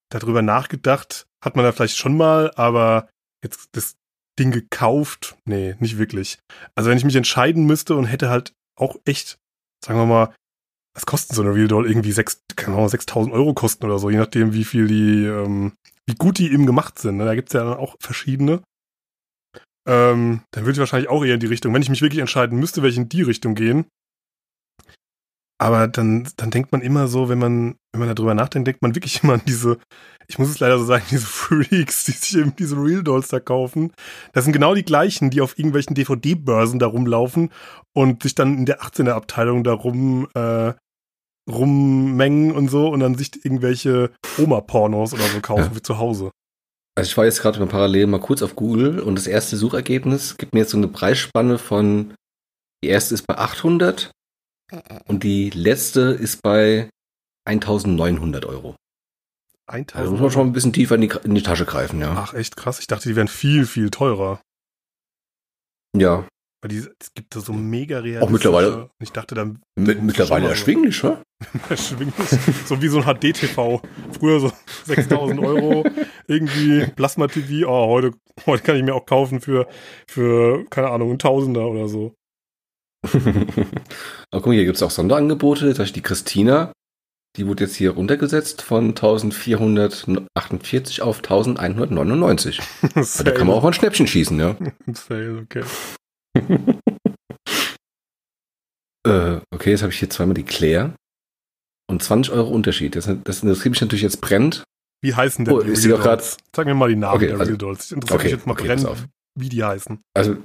darüber 0.09 0.41
nachgedacht 0.41 1.27
hat 1.43 1.55
man 1.55 1.65
da 1.65 1.71
vielleicht 1.71 1.97
schon 1.97 2.17
mal, 2.17 2.51
aber 2.55 3.09
jetzt 3.43 3.69
das 3.73 3.95
Ding 4.39 4.51
gekauft, 4.51 5.37
nee, 5.45 5.75
nicht 5.79 5.97
wirklich. 5.97 6.39
Also 6.75 6.89
wenn 6.89 6.97
ich 6.97 7.05
mich 7.05 7.15
entscheiden 7.15 7.65
müsste 7.65 7.95
und 7.95 8.05
hätte 8.05 8.29
halt 8.29 8.53
auch 8.79 8.97
echt, 9.05 9.39
sagen 9.83 9.99
wir 9.99 10.05
mal, 10.05 10.35
was 10.95 11.05
kostet 11.05 11.35
so 11.35 11.43
eine 11.43 11.53
Real 11.53 11.67
Doll? 11.67 11.87
Irgendwie 11.87 12.11
sechs, 12.11 12.41
keine 12.55 12.75
Ahnung, 12.75 12.89
6000 12.89 13.33
Euro 13.33 13.53
kosten 13.53 13.85
oder 13.85 13.99
so, 13.99 14.09
je 14.09 14.17
nachdem, 14.17 14.53
wie 14.53 14.63
viel 14.63 14.87
die, 14.87 15.25
ähm, 15.25 15.73
wie 16.07 16.15
gut 16.15 16.39
die 16.39 16.51
eben 16.51 16.65
gemacht 16.65 16.97
sind. 16.97 17.17
Ne? 17.17 17.25
Da 17.25 17.35
gibt's 17.35 17.53
ja 17.53 17.63
dann 17.63 17.77
auch 17.77 17.95
verschiedene. 17.99 18.61
Ähm, 19.87 20.41
dann 20.51 20.63
würde 20.65 20.73
ich 20.73 20.79
wahrscheinlich 20.79 21.09
auch 21.09 21.23
eher 21.23 21.35
in 21.35 21.39
die 21.39 21.45
Richtung, 21.47 21.73
wenn 21.73 21.81
ich 21.81 21.89
mich 21.89 22.01
wirklich 22.01 22.19
entscheiden 22.19 22.59
müsste, 22.59 22.83
welche 22.83 23.01
in 23.01 23.09
die 23.09 23.21
Richtung 23.21 23.55
gehen. 23.55 23.85
Aber 25.59 25.87
dann, 25.87 26.27
dann 26.37 26.51
denkt 26.51 26.71
man 26.71 26.81
immer 26.81 27.07
so, 27.07 27.29
wenn 27.29 27.39
man, 27.39 27.77
wenn 27.91 28.05
man 28.05 28.13
darüber 28.15 28.35
nachdenkt, 28.35 28.67
denkt 28.67 28.81
man 28.83 28.93
wirklich 28.93 29.19
immer 29.23 29.33
an 29.33 29.41
diese, 29.47 29.79
ich 30.27 30.37
muss 30.37 30.49
es 30.49 30.59
leider 30.59 30.77
so 30.77 30.85
sagen, 30.85 31.05
diese 31.09 31.25
Freaks, 31.25 32.03
die 32.05 32.11
sich 32.11 32.37
eben 32.37 32.55
diese 32.55 32.75
Real 32.75 33.03
Dolls 33.03 33.29
da 33.29 33.39
kaufen. 33.39 33.91
Das 34.33 34.43
sind 34.43 34.53
genau 34.53 34.75
die 34.75 34.85
gleichen, 34.85 35.29
die 35.29 35.41
auf 35.41 35.57
irgendwelchen 35.57 35.95
DVD-Börsen 35.95 36.79
da 36.79 36.85
rumlaufen 36.87 37.49
und 37.95 38.23
sich 38.23 38.35
dann 38.35 38.57
in 38.57 38.65
der 38.65 38.81
18er 38.81 39.11
Abteilung 39.13 39.63
da 39.63 39.73
rum, 39.73 40.27
äh, 40.35 40.73
rummengen 41.49 42.51
und 42.51 42.67
so 42.69 42.89
und 42.89 42.99
dann 42.99 43.15
sich 43.15 43.43
irgendwelche 43.45 44.11
Oma-Pornos 44.37 45.13
oder 45.13 45.23
so 45.23 45.39
kaufen 45.39 45.63
Ja. 45.63 45.69
für 45.71 45.81
zu 45.81 45.97
Hause. 45.97 46.31
Also 46.97 47.09
ich 47.09 47.17
war 47.17 47.25
jetzt 47.25 47.43
gerade 47.43 47.59
mal 47.59 47.67
parallel 47.67 48.07
mal 48.07 48.19
kurz 48.19 48.41
auf 48.41 48.55
Google 48.55 48.99
und 48.99 49.19
das 49.19 49.27
erste 49.27 49.55
Suchergebnis 49.55 50.35
gibt 50.35 50.55
mir 50.55 50.61
jetzt 50.61 50.71
so 50.71 50.77
eine 50.77 50.87
Preisspanne 50.87 51.59
von, 51.59 52.15
die 52.83 52.89
erste 52.89 53.13
ist 53.13 53.27
bei 53.27 53.37
800 53.37 54.09
und 55.05 55.23
die 55.23 55.51
letzte 55.51 56.01
ist 56.01 56.41
bei 56.41 56.89
1900 57.45 58.45
Euro. 58.45 58.75
1000 59.67 59.95
Also 59.95 60.11
muss 60.11 60.21
man 60.21 60.31
schon 60.31 60.47
ein 60.47 60.53
bisschen 60.53 60.73
tiefer 60.73 60.95
in 60.95 61.01
die, 61.01 61.13
in 61.23 61.35
die 61.35 61.43
Tasche 61.43 61.65
greifen, 61.65 62.01
ja. 62.01 62.15
Ach, 62.17 62.33
echt 62.33 62.57
krass. 62.57 62.79
Ich 62.79 62.87
dachte, 62.87 63.07
die 63.07 63.15
wären 63.15 63.27
viel, 63.27 63.67
viel 63.67 63.91
teurer. 63.91 64.41
Ja, 65.95 66.27
Weil 66.61 66.69
die, 66.69 66.77
es 66.99 67.13
gibt 67.13 67.35
da 67.35 67.39
so 67.39 67.53
mega 67.53 67.99
realistische. 67.99 68.25
Auch 68.25 68.29
mittlerweile- 68.31 68.89
Ich 68.99 69.11
dachte 69.11 69.35
dann 69.35 69.59
mit, 69.77 70.01
mittlerweile 70.01 70.41
mal 70.41 70.47
so. 70.47 70.51
erschwinglich, 70.53 71.03
erschwinglich. 71.69 72.29
so 72.65 72.81
wie 72.81 72.87
so 72.87 72.99
ein 73.01 73.03
HD-TV. 73.03 73.81
Früher 74.19 74.39
so 74.39 74.51
6000 74.85 75.39
Euro. 75.39 75.85
Irgendwie 76.27 76.87
Plasma-TV. 76.95 77.67
Oh, 77.69 77.87
heute, 77.89 78.11
heute 78.47 78.63
kann 78.63 78.75
ich 78.75 78.81
mir 78.83 78.95
auch 78.95 79.05
kaufen 79.05 79.39
für, 79.39 79.67
für, 80.09 80.65
keine 80.71 80.89
Ahnung, 80.89 81.11
ein 81.11 81.19
Tausender 81.19 81.67
oder 81.67 81.87
so. 81.87 82.15
Aber 83.05 83.21
guck 84.31 84.47
mal, 84.47 84.53
hier 84.55 84.65
gibt's 84.65 84.81
auch 84.81 84.91
Sonderangebote. 84.91 85.75
Da 85.75 85.83
ist 85.83 85.95
die 85.95 86.01
Christina, 86.01 86.71
die 87.37 87.45
wurde 87.47 87.65
jetzt 87.65 87.75
hier 87.75 87.91
runtergesetzt 87.91 88.63
von 88.63 88.87
1448 88.89 91.03
auf 91.03 91.17
1199. 91.17 92.59
Also 92.95 93.23
da 93.23 93.29
kann 93.31 93.45
man 93.45 93.55
auch 93.55 93.61
mal 93.61 93.69
ein 93.69 93.73
Schnäppchen 93.73 94.07
schießen, 94.07 94.39
ja. 94.39 94.55
Sale, 94.91 95.37
okay. 95.43 95.63
Äh, 99.05 99.39
okay, 99.53 99.69
jetzt 99.71 99.83
habe 99.83 99.93
ich 99.93 99.99
hier 99.99 100.09
zweimal 100.09 100.33
die 100.33 100.43
Claire. 100.43 100.93
Und 101.89 102.03
20 102.03 102.33
Euro 102.33 102.49
Unterschied. 102.49 102.95
Das, 102.95 103.05
das 103.05 103.41
interessiert 103.43 103.69
mich 103.71 103.81
natürlich 103.81 104.01
jetzt 104.01 104.19
brennt. 104.19 104.63
Wie 105.01 105.13
heißen 105.15 105.45
denn 105.45 105.53
Oh, 105.53 105.61
die 105.61 105.71
Real 105.71 106.01
Dolls? 106.01 106.35
Sag 106.53 106.65
mir 106.65 106.73
mal 106.73 106.89
die 106.89 106.97
Namen 106.97 107.15
Okay, 107.15 107.27
der 107.27 107.35
also- 107.39 107.45
Real 107.51 107.57
Dolls. 107.57 107.85
Ich 107.85 107.91
interessiere 107.93 108.15
okay, 108.19 108.23
mich 108.25 108.33
jetzt 108.33 108.47
mal 108.47 108.53
okay, 108.53 108.67
brennend, 108.67 108.85
auf. 108.87 109.05
wie 109.39 109.47
die 109.49 109.63
heißen. 109.63 110.01
Also, 110.13 110.37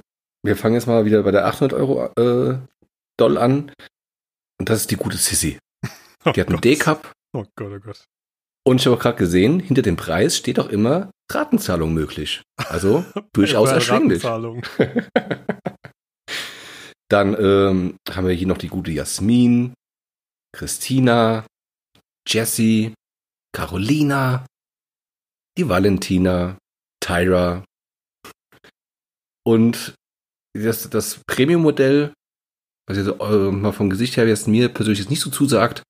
wir 0.45 0.55
fangen 0.55 0.75
jetzt 0.75 0.87
mal 0.87 1.03
wieder 1.03 1.23
bei 1.23 1.31
der 1.31 1.45
800 1.47 1.73
Euro 1.77 2.05
äh, 2.15 2.57
Doll 3.17 3.37
an. 3.37 3.71
Und 4.59 4.69
das 4.69 4.81
ist 4.81 4.91
die 4.91 4.95
gute 4.97 5.17
Sissy. 5.17 5.59
Oh 6.25 6.31
Die 6.31 6.39
hat 6.39 6.47
einen. 6.47 6.61
D-Cup. 6.61 7.11
Oh 7.35 7.43
Gott, 7.57 7.73
oh 7.75 7.79
Gott. 7.81 8.05
Und 8.65 8.79
ich 8.79 8.85
habe 8.85 8.95
auch 8.95 9.01
gerade 9.01 9.17
gesehen, 9.17 9.59
hinter 9.59 9.81
dem 9.81 9.97
Preis 9.97 10.37
steht 10.37 10.57
auch 10.57 10.69
immer 10.69 11.11
Ratenzahlung 11.35 11.93
möglich. 11.93 12.41
Also 12.57 13.05
durchaus 13.33 13.69
erschwinglich. 13.69 14.23
Dann 17.09 17.35
ähm, 17.39 17.97
haben 18.09 18.27
wir 18.27 18.33
hier 18.33 18.47
noch 18.47 18.57
die 18.57 18.69
gute 18.69 18.91
Jasmin, 18.91 19.73
Christina, 20.55 21.45
Jessie, 22.27 22.93
Carolina, 23.51 24.45
die 25.57 25.69
Valentina, 25.69 26.57
Tyra 26.99 27.63
und 29.45 29.93
das, 30.55 30.89
das 30.89 31.19
Premium-Modell, 31.27 32.13
was 32.87 32.97
jetzt 32.97 33.09
äh, 33.09 33.51
mal 33.51 33.71
vom 33.71 33.89
Gesicht 33.89 34.17
her 34.17 34.27
jetzt 34.27 34.47
mir 34.47 34.69
persönlich 34.69 34.99
jetzt 34.99 35.09
nicht 35.09 35.21
so 35.21 35.29
zusagt, 35.29 35.83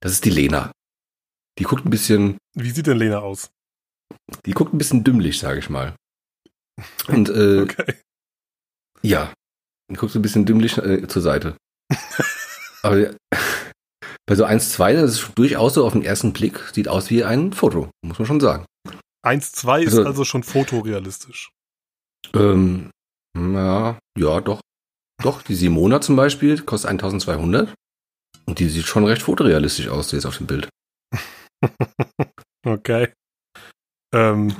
das 0.00 0.12
ist 0.12 0.24
die 0.24 0.30
Lena. 0.30 0.72
Die 1.58 1.64
guckt 1.64 1.84
ein 1.84 1.90
bisschen, 1.90 2.38
Wie 2.54 2.70
sieht 2.70 2.86
denn 2.86 2.98
Lena 2.98 3.18
aus? 3.18 3.50
Die 4.46 4.52
guckt 4.52 4.72
ein 4.74 4.78
bisschen 4.78 5.04
dümmlich, 5.04 5.38
sage 5.38 5.58
ich 5.58 5.70
mal. 5.70 5.94
Und 7.08 7.28
äh, 7.28 7.60
Okay. 7.62 7.94
Ja. 9.02 9.32
Und 9.90 9.98
guckst 9.98 10.16
ein 10.16 10.22
bisschen 10.22 10.46
dümmlich 10.46 10.78
äh, 10.78 11.06
zur 11.08 11.22
Seite. 11.22 11.56
Aber 12.82 12.98
ja, 12.98 13.10
bei 14.26 14.34
so 14.34 14.44
1,2, 14.46 14.94
das 14.94 15.12
ist 15.12 15.30
durchaus 15.34 15.74
so 15.74 15.86
auf 15.86 15.92
den 15.92 16.02
ersten 16.02 16.32
Blick, 16.32 16.58
sieht 16.72 16.88
aus 16.88 17.10
wie 17.10 17.22
ein 17.24 17.52
Foto, 17.52 17.90
muss 18.04 18.18
man 18.18 18.26
schon 18.26 18.40
sagen. 18.40 18.64
1,2 19.26 19.82
ist 19.82 19.94
Also- 19.94 20.04
also 20.06 20.24
schon 20.24 20.42
fotorealistisch. 20.42 21.50
Ähm, 22.34 22.90
ja, 23.36 23.98
ja, 24.18 24.40
doch. 24.40 24.60
Doch, 25.22 25.42
die 25.42 25.54
Simona 25.54 26.00
zum 26.00 26.16
Beispiel 26.16 26.60
kostet 26.62 26.90
1200. 26.90 27.72
Und 28.46 28.58
die 28.58 28.68
sieht 28.68 28.84
schon 28.86 29.04
recht 29.04 29.22
fotorealistisch 29.22 29.88
aus, 29.88 30.12
jetzt 30.12 30.26
auf 30.26 30.38
dem 30.38 30.46
Bild. 30.46 30.68
Okay. 32.66 33.12
Ähm, 34.14 34.54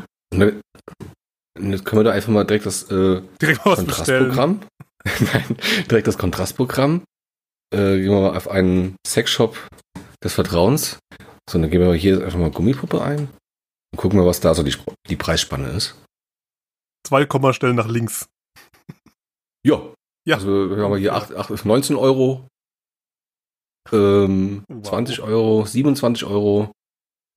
und 1.57 1.71
jetzt 1.71 1.85
können 1.85 2.01
wir 2.01 2.05
da 2.05 2.11
einfach 2.11 2.33
mal 2.33 2.45
direkt 2.45 2.67
das 2.67 2.91
äh, 2.91 3.23
direkt. 3.41 3.63
Kontrastprogramm. 3.63 4.61
Nein, 5.33 5.57
direkt 5.89 6.07
das 6.07 6.19
Kontrastprogramm. 6.19 7.05
Äh, 7.73 7.99
gehen 8.01 8.11
wir 8.11 8.21
mal 8.21 8.37
auf 8.37 8.49
einen 8.49 8.97
Sexshop 9.07 9.57
des 10.23 10.35
Vertrauens. 10.35 10.99
So, 11.49 11.59
dann 11.59 11.71
geben 11.71 11.85
wir 11.85 11.91
mal 11.91 11.97
hier 11.97 12.25
einfach 12.25 12.39
mal 12.39 12.51
Gummipuppe 12.51 13.03
ein 13.03 13.29
und 13.93 13.99
gucken 13.99 14.19
mal, 14.19 14.27
was 14.27 14.41
da 14.41 14.55
so 14.55 14.63
die, 14.63 14.75
die 15.09 15.17
Preisspanne 15.17 15.69
ist. 15.69 15.95
Zwei 17.07 17.27
Kommastellen 17.27 17.77
nach 17.77 17.89
links. 17.89 18.27
Ja. 19.67 19.81
Ja. 20.29 20.37
Also 20.37 20.77
wir 20.77 20.83
haben 20.83 20.93
wir 20.93 20.99
hier 20.99 21.15
8, 21.15 21.35
8, 21.35 21.65
19 21.65 21.97
Euro, 21.97 22.47
ähm, 23.93 24.63
Wow. 24.69 24.89
20 24.89 25.21
Euro, 25.21 25.65
27 25.65 26.25
Euro. 26.25 26.71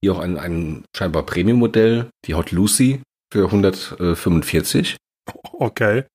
Hier 0.02 0.14
auch 0.14 0.20
ein, 0.20 0.38
ein 0.38 0.86
scheinbar 0.96 1.24
Premium-Modell, 1.24 2.10
die 2.26 2.36
Hot 2.36 2.52
Lucy 2.52 3.02
für 3.34 3.46
145. 3.46 4.98
Okay. 5.54 6.06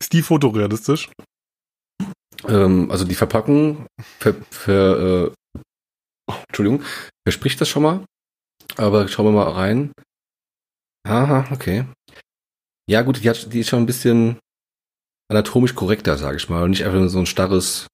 Ist 0.00 0.12
die 0.12 0.22
fotorealistisch? 0.22 1.10
Ähm, 2.46 2.90
also 2.90 3.04
die 3.04 3.14
Verpackung 3.14 3.86
ver, 4.18 4.34
ver, 4.50 5.32
äh, 5.56 5.62
Entschuldigung, 6.48 6.82
verspricht 7.26 7.60
das 7.60 7.68
schon 7.68 7.82
mal. 7.82 8.04
Aber 8.76 9.08
schauen 9.08 9.26
wir 9.26 9.32
mal 9.32 9.50
rein. 9.50 9.92
Aha, 11.06 11.48
okay. 11.52 11.84
Ja 12.88 13.02
gut, 13.02 13.22
die, 13.22 13.28
hat, 13.28 13.52
die 13.52 13.60
ist 13.60 13.68
schon 13.68 13.82
ein 13.82 13.86
bisschen 13.86 14.38
anatomisch 15.30 15.74
korrekter, 15.74 16.16
sage 16.16 16.36
ich 16.36 16.48
mal. 16.48 16.62
Und 16.62 16.70
nicht 16.70 16.84
einfach 16.84 17.08
so 17.08 17.18
ein 17.18 17.26
starres, 17.26 17.86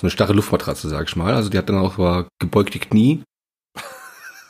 so 0.00 0.06
eine 0.06 0.10
starre 0.10 0.32
Luftmatratze, 0.32 0.88
sage 0.88 1.06
ich 1.08 1.16
mal. 1.16 1.34
Also 1.34 1.50
die 1.50 1.58
hat 1.58 1.68
dann 1.68 1.78
auch 1.78 2.26
gebeugte 2.40 2.78
Knie. 2.78 3.22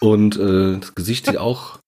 Und 0.04 0.36
äh, 0.36 0.78
das 0.78 0.94
Gesicht 0.94 1.26
sieht 1.26 1.38
auch 1.38 1.78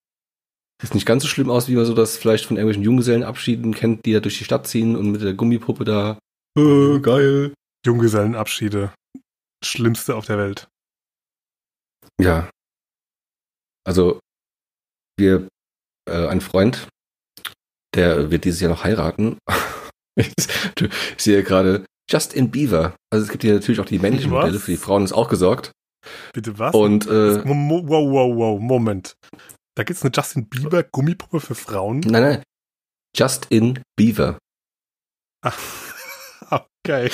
ist 0.83 0.95
nicht 0.95 1.07
ganz 1.07 1.23
so 1.23 1.29
schlimm 1.29 1.51
aus, 1.51 1.69
wie 1.69 1.75
man 1.75 1.87
so 1.87 1.95
das 1.95 2.17
vielleicht 2.17 2.45
von 2.45 2.57
irgendwelchen 2.57 2.85
Junggesellenabschieden 2.85 3.75
kennt, 3.75 4.05
die 4.05 4.13
da 4.13 4.21
durch 4.21 4.39
die 4.39 4.45
Stadt 4.45 4.67
ziehen 4.67 4.97
und 4.97 5.11
mit 5.11 5.23
der 5.23 5.35
Gummipuppe 5.35 5.85
da. 5.85 6.19
Äh, 6.59 7.01
geil. 7.01 7.55
Junggesellenabschiede. 7.85 8.93
Schlimmste 9.65 10.17
auf 10.17 10.27
der 10.27 10.39
Welt. 10.39 10.69
Ja. 12.21 12.51
Also, 13.85 14.21
wir, 15.19 15.49
äh, 16.09 16.27
ein 16.27 16.41
Freund, 16.41 16.89
der 17.95 18.31
wird 18.31 18.45
dieses 18.45 18.61
Jahr 18.61 18.71
noch 18.71 18.85
heiraten. 18.85 19.39
ich 20.17 20.35
sehe 21.17 21.43
gerade, 21.43 21.87
Justin 22.11 22.51
Bieber. 22.51 22.95
Also 23.11 23.25
es 23.25 23.31
gibt 23.31 23.43
hier 23.43 23.55
natürlich 23.55 23.81
auch 23.81 23.87
die 23.87 23.99
männlichen 23.99 24.31
Was? 24.31 24.45
Modelle, 24.45 24.61
für 24.61 24.73
die 24.73 24.77
Frauen 24.77 25.05
ist 25.05 25.13
auch 25.13 25.29
gesorgt. 25.29 25.73
Bitte 26.33 26.59
was? 26.59 26.75
Und 26.75 27.07
äh, 27.07 27.45
wow, 27.45 27.89
wow, 27.89 28.37
wow, 28.37 28.61
Moment. 28.61 29.17
Da 29.75 29.85
gibt's 29.85 30.03
eine 30.03 30.13
Justin 30.15 30.49
Bieber 30.49 30.83
Gummipuppe 30.83 31.41
für 31.41 31.55
Frauen. 31.55 32.01
nein, 32.01 32.23
nein. 32.23 32.43
Justin 33.17 33.83
Bieber. 33.97 34.39
Okay. 36.87 37.11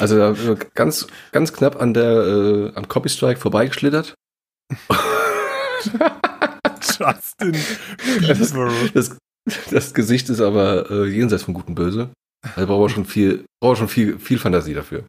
Also 0.00 0.56
ganz, 0.74 1.06
ganz 1.30 1.52
knapp 1.52 1.80
an 1.80 1.94
der, 1.94 2.10
äh, 2.10 2.72
am 2.74 2.88
Copy 2.88 3.08
Strike 3.08 3.38
vorbeigeschlittert. 3.38 4.14
Justin 6.80 7.52
Bieber. 8.18 8.72
Das, 8.94 9.16
das 9.70 9.94
Gesicht 9.94 10.28
ist 10.30 10.40
aber 10.40 10.90
äh, 10.90 11.06
jenseits 11.06 11.44
von 11.44 11.54
Gut 11.54 11.68
und 11.68 11.76
Böse. 11.76 12.10
Also 12.56 12.66
brauchen 12.66 12.82
wir 12.82 12.88
schon 12.88 13.04
viel, 13.04 13.44
brauchen 13.60 13.72
wir 13.72 13.76
schon 13.76 13.88
viel, 13.88 14.18
viel 14.18 14.38
Fantasie 14.38 14.74
dafür. 14.74 15.04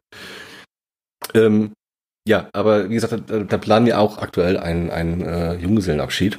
Ähm, 1.34 1.72
ja, 2.30 2.48
aber 2.52 2.88
wie 2.88 2.94
gesagt, 2.94 3.28
da, 3.28 3.40
da 3.40 3.58
planen 3.58 3.86
wir 3.86 3.98
auch 3.98 4.18
aktuell 4.18 4.56
einen, 4.56 4.88
einen 4.88 5.20
äh, 5.22 5.54
Junggesellenabschied. 5.54 6.38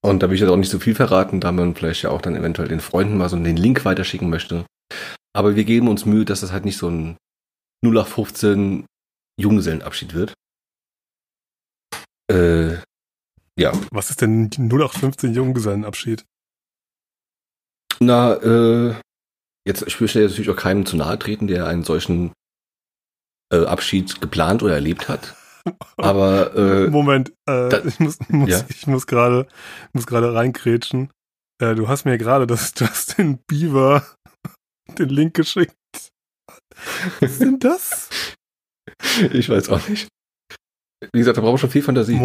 Und 0.00 0.22
da 0.22 0.28
will 0.28 0.36
ich 0.36 0.40
jetzt 0.40 0.50
auch 0.50 0.56
nicht 0.56 0.70
so 0.70 0.78
viel 0.78 0.94
verraten, 0.94 1.40
da 1.40 1.50
man 1.50 1.74
vielleicht 1.74 2.02
ja 2.02 2.10
auch 2.10 2.22
dann 2.22 2.36
eventuell 2.36 2.68
den 2.68 2.78
Freunden 2.78 3.18
mal 3.18 3.28
so 3.28 3.36
den 3.36 3.56
Link 3.56 3.84
weiterschicken 3.84 4.30
möchte. 4.30 4.64
Aber 5.36 5.56
wir 5.56 5.64
geben 5.64 5.88
uns 5.88 6.06
Mühe, 6.06 6.24
dass 6.24 6.42
das 6.42 6.52
halt 6.52 6.64
nicht 6.64 6.78
so 6.78 6.88
ein 6.88 7.16
0815 7.84 8.86
Junggesellenabschied 9.36 10.14
wird. 10.14 10.34
Äh, 12.30 12.76
ja, 13.58 13.72
Was 13.90 14.10
ist 14.10 14.22
denn 14.22 14.48
die 14.48 14.60
0815 14.60 15.34
Junggesellenabschied? 15.34 16.24
Na, 17.98 18.34
äh, 18.34 18.94
jetzt, 19.66 19.82
ich 19.82 20.00
möchte 20.00 20.20
jetzt 20.20 20.30
natürlich 20.30 20.50
auch 20.50 20.62
keinem 20.62 20.86
zu 20.86 20.96
nahe 20.96 21.18
treten, 21.18 21.48
der 21.48 21.66
einen 21.66 21.82
solchen 21.82 22.32
äh, 23.62 23.66
Abschied 23.66 24.20
geplant 24.20 24.62
oder 24.62 24.74
erlebt 24.74 25.08
hat. 25.08 25.34
Aber 25.96 26.54
äh, 26.54 26.88
Moment, 26.90 27.30
äh, 27.48 27.68
da- 27.70 27.84
ich 27.84 27.98
muss, 28.00 28.18
muss 28.28 28.50
Ja? 28.50 28.64
ich 28.68 28.86
muss 28.86 29.06
gerade 29.06 29.46
muss 29.92 30.06
gerade 30.06 30.34
reinkrätschen. 30.34 31.10
Äh, 31.62 31.74
du 31.74 31.88
hast 31.88 32.04
mir 32.04 32.18
gerade 32.18 32.46
das 32.46 32.72
Justin 32.76 33.38
Bieber 33.46 34.04
den 34.98 35.08
Link 35.08 35.34
geschickt. 35.34 35.74
Was 37.20 37.30
ist 37.32 37.40
denn 37.40 37.58
das? 37.60 38.10
ich 39.32 39.48
weiß 39.48 39.70
auch 39.70 39.88
nicht. 39.88 40.08
Wie 41.12 41.18
gesagt, 41.18 41.36
da 41.38 41.40
brauchen 41.42 41.54
wir 41.54 41.58
schon 41.58 41.70
viel 41.70 41.82
Fantasie. 41.82 42.18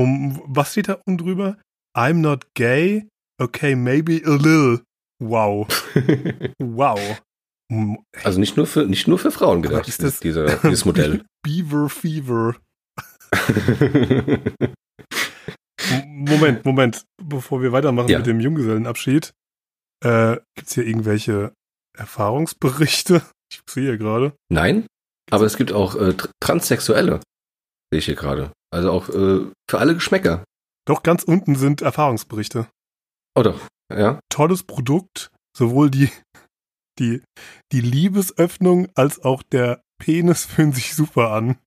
Was 0.47 0.71
steht 0.71 0.89
da 0.89 0.93
unten 1.05 1.17
drüber? 1.17 1.57
I'm 1.97 2.15
not 2.15 2.45
gay. 2.55 3.07
Okay, 3.41 3.75
maybe 3.75 4.21
a 4.25 4.31
little. 4.35 4.81
Wow. 5.21 5.67
Wow. 6.61 6.99
Also 8.23 8.39
nicht 8.39 8.57
nur 8.57 8.65
für 8.67 8.85
nicht 8.85 9.07
nur 9.07 9.19
für 9.19 9.31
Frauen 9.31 9.61
gedacht, 9.61 9.87
ist 9.87 10.01
das- 10.03 10.19
dieser, 10.19 10.57
dieses 10.63 10.85
Modell. 10.85 11.23
Beaver 11.43 11.89
Fever. 11.89 12.55
Moment, 16.05 16.65
Moment. 16.65 17.05
Bevor 17.21 17.61
wir 17.61 17.71
weitermachen 17.71 18.09
Ja. 18.09 18.17
mit 18.19 18.27
dem 18.27 18.39
Junggesellenabschied, 18.39 19.31
äh, 20.03 20.37
gibt's 20.55 20.73
hier 20.73 20.85
irgendwelche 20.85 21.53
Erfahrungsberichte? 21.97 23.21
Ich 23.51 23.61
sehe 23.69 23.83
hier 23.83 23.97
gerade. 23.97 24.33
Nein, 24.51 24.85
aber 25.31 25.45
es 25.45 25.57
gibt 25.57 25.71
auch 25.71 25.95
äh, 25.95 26.09
Tr- 26.11 26.29
Transsexuelle, 26.39 27.19
sehe 27.91 27.99
ich 27.99 28.05
hier 28.05 28.15
gerade. 28.15 28.51
Also 28.71 28.91
auch 28.91 29.09
äh, 29.09 29.45
für 29.69 29.79
alle 29.79 29.93
Geschmäcker. 29.95 30.43
Doch 30.85 31.01
ganz 31.03 31.23
unten 31.23 31.55
sind 31.55 31.81
Erfahrungsberichte. 31.81 32.67
Oh 33.35 33.43
doch, 33.43 33.59
ja. 33.91 34.19
Tolles 34.29 34.63
Produkt, 34.63 35.29
sowohl 35.57 35.89
die, 35.89 36.09
die, 36.99 37.21
die 37.71 37.81
Liebesöffnung 37.81 38.87
als 38.95 39.23
auch 39.23 39.43
der 39.43 39.83
Penis 39.99 40.45
fühlen 40.45 40.73
sich 40.73 40.95
super 40.95 41.31
an. 41.31 41.57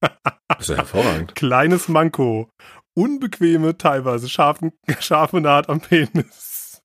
Das 0.00 0.60
ist 0.60 0.70
ja 0.70 0.76
hervorragend. 0.76 1.34
Kleines 1.34 1.88
Manko. 1.88 2.48
Unbequeme, 2.94 3.78
teilweise 3.78 4.28
scharfen, 4.28 4.72
scharfe 4.98 5.40
Naht 5.40 5.68
am 5.68 5.80
Penis. 5.80 6.82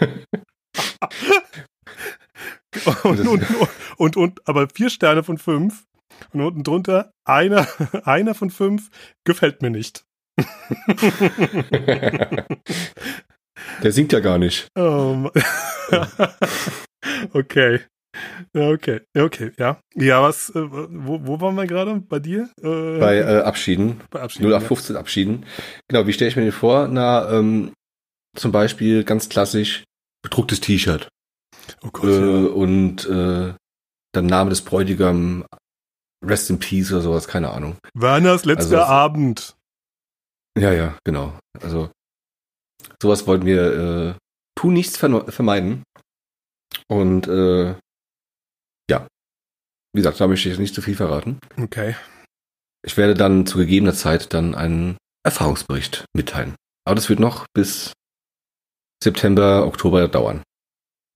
und, 3.04 3.26
und, 3.26 3.46
und, 3.96 4.16
und, 4.16 4.48
aber 4.48 4.68
vier 4.68 4.90
Sterne 4.90 5.22
von 5.22 5.38
fünf. 5.38 5.84
Und 6.32 6.40
unten 6.40 6.64
drunter, 6.64 7.12
einer, 7.24 7.68
einer 8.04 8.34
von 8.34 8.50
fünf 8.50 8.90
gefällt 9.24 9.62
mir 9.62 9.70
nicht. 9.70 10.04
Der 13.82 13.92
singt 13.92 14.12
ja 14.12 14.20
gar 14.20 14.38
nicht. 14.38 14.68
Okay. 17.32 17.80
Ja, 18.54 18.70
okay. 18.70 19.00
Ja, 19.14 19.24
Okay, 19.24 19.52
ja. 19.58 19.78
Ja, 19.94 20.22
was, 20.22 20.48
äh, 20.50 20.62
wo, 20.70 21.20
wo 21.26 21.40
waren 21.40 21.54
wir 21.54 21.66
gerade? 21.66 22.00
Bei 22.00 22.18
dir? 22.18 22.48
Äh, 22.62 22.98
Bei 22.98 23.16
äh, 23.18 23.42
Abschieden. 23.42 24.00
bei 24.10 24.22
Abschied. 24.22 24.42
0815 24.42 24.96
Abschieden. 24.96 25.44
Genau, 25.88 26.06
wie 26.06 26.12
stelle 26.12 26.30
ich 26.30 26.36
mir 26.36 26.42
den 26.42 26.52
vor? 26.52 26.88
Na, 26.88 27.30
ähm, 27.30 27.72
zum 28.36 28.52
Beispiel 28.52 29.04
ganz 29.04 29.28
klassisch 29.28 29.84
bedrucktes 30.22 30.60
T-Shirt. 30.60 31.08
Oh 31.82 31.90
Gott, 31.92 32.04
ja. 32.10 32.50
und 32.52 33.04
äh, 33.06 33.54
dann 34.12 34.26
Name 34.26 34.50
des 34.50 34.62
Bräutigam, 34.62 35.44
Rest 36.24 36.48
in 36.50 36.58
Peace 36.58 36.90
oder 36.92 37.02
sowas, 37.02 37.28
keine 37.28 37.50
Ahnung. 37.50 37.76
Werners 37.94 38.44
letzter 38.44 38.80
Also- 38.80 38.92
Abend. 38.92 39.56
Ja, 40.58 40.72
ja, 40.72 40.96
genau. 41.04 41.38
Also 41.62 41.90
sowas 43.00 43.26
wollten 43.26 43.46
wir 43.46 43.72
äh, 43.72 44.14
tun 44.58 44.72
nichts 44.72 44.96
vermeiden. 44.96 45.82
Und 46.88 47.26
äh, 47.26 47.74
ja, 48.90 49.06
wie 49.92 50.00
gesagt, 50.00 50.20
da 50.20 50.26
möchte 50.26 50.48
ich 50.48 50.54
jetzt 50.54 50.60
nicht 50.60 50.74
zu 50.74 50.82
viel 50.82 50.96
verraten. 50.96 51.38
Okay. 51.56 51.96
Ich 52.84 52.96
werde 52.96 53.14
dann 53.14 53.46
zu 53.46 53.58
gegebener 53.58 53.94
Zeit 53.94 54.32
dann 54.32 54.54
einen 54.54 54.96
Erfahrungsbericht 55.24 56.04
mitteilen. 56.14 56.54
Aber 56.84 56.94
das 56.94 57.08
wird 57.08 57.18
noch 57.18 57.46
bis 57.54 57.92
September, 59.02 59.66
Oktober 59.66 60.06
dauern. 60.08 60.42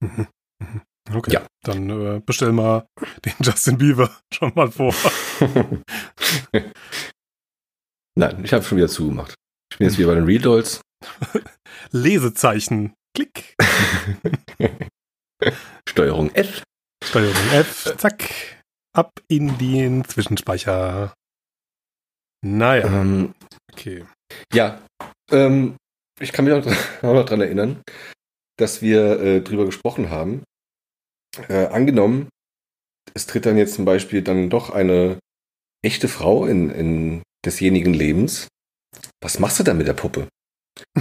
Mhm. 0.03 0.27
Mhm. 0.61 0.83
Okay. 1.13 1.33
Ja. 1.33 1.47
Dann 1.63 1.91
äh, 1.91 2.21
bestell 2.25 2.53
mal 2.53 2.87
den 3.25 3.35
Justin 3.41 3.79
Bieber 3.79 4.11
schon 4.33 4.53
mal 4.55 4.71
vor. 4.71 4.95
Nein, 8.17 8.45
ich 8.45 8.53
habe 8.53 8.65
schon 8.65 8.79
wieder 8.79 8.89
zugemacht. 8.89 9.35
Ich 9.73 9.79
bin 9.79 9.87
jetzt 9.89 9.99
wieder 9.99 10.09
bei 10.09 10.15
den 10.15 10.25
Real 10.25 10.43
Dolls. 10.43 10.81
Lesezeichen. 11.91 12.95
Klick. 13.15 13.57
Steuerung 15.89 16.31
F. 16.35 16.63
Steuerung 17.03 17.51
F. 17.53 17.95
Zack. 17.99 18.63
Ab 18.93 19.11
in 19.29 19.57
den 19.59 20.05
Zwischenspeicher. 20.05 21.15
Naja, 22.45 22.87
Ähm, 22.87 23.35
okay. 23.73 24.05
ja, 24.53 24.81
ähm, 25.31 25.77
ich 26.19 26.33
kann 26.33 26.45
mich 26.45 26.55
auch, 27.03 27.03
noch 27.03 27.27
dran 27.27 27.41
erinnern, 27.41 27.83
dass 28.57 28.83
wir 28.83 29.21
äh, 29.21 29.41
drüber 29.43 29.67
gesprochen 29.67 30.11
haben. 30.11 30.43
Äh, 31.49 31.67
angenommen, 31.67 32.29
es 33.15 33.27
tritt 33.27 33.47
dann 33.47 33.57
jetzt 33.57 33.75
zum 33.75 33.85
Beispiel 33.85 34.23
dann 34.23 34.51
doch 34.51 34.71
eine 34.71 35.19
echte 35.85 36.09
Frau 36.09 36.47
in, 36.47 36.71
in 36.71 37.23
desjenigen 37.45 37.95
Lebens. 37.95 38.49
Was 39.23 39.39
machst 39.39 39.59
du 39.59 39.63
dann 39.63 39.79
mit 39.79 39.87
der 39.87 39.95
Puppe? 39.95 40.29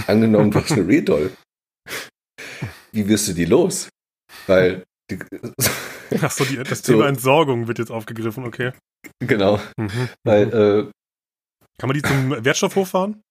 Angenommen, 0.06 0.50
du 0.50 0.58
hast 0.62 0.72
eine 0.72 0.86
Real 0.86 1.02
Doll. 1.02 1.32
Wie 2.92 3.08
wirst 3.08 3.28
du 3.28 3.32
die 3.32 3.44
los? 3.44 3.88
Weil, 4.46 4.84
die, 5.10 5.18
Achso, 6.20 6.44
die, 6.44 6.56
das 6.56 6.82
So. 6.82 6.92
Thema 6.94 7.08
Entsorgung 7.08 7.68
wird 7.68 7.78
jetzt 7.78 7.90
aufgegriffen, 7.90 8.44
okay. 8.44 8.72
genau, 9.20 9.60
Mhm. 9.76 10.08
weil, 10.24 10.42
äh, 10.48 10.90
Kann 11.78 11.88
man 11.88 11.94
die 11.94 12.02
zum 12.02 12.44
Wertstoffhof 12.44 12.90
fahren? 12.90 13.22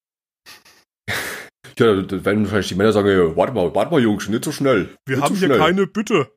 ja, 1.77 2.01
da 2.01 2.25
werden 2.25 2.43
wahrscheinlich 2.43 2.67
die 2.69 2.75
Männer 2.75 2.91
sagen, 2.91 3.07
ja, 3.09 3.35
warte 3.37 3.53
mal, 3.53 3.73
warte 3.73 3.91
mal, 3.91 4.01
Jungs, 4.01 4.27
nicht 4.27 4.43
so 4.43 4.51
schnell. 4.51 4.95
Wir 5.07 5.17
nicht 5.17 5.23
haben 5.25 5.35
so 5.35 5.39
hier 5.39 5.47
schnell. 5.47 5.59
keine 5.59 5.87
Bütte. 5.87 6.31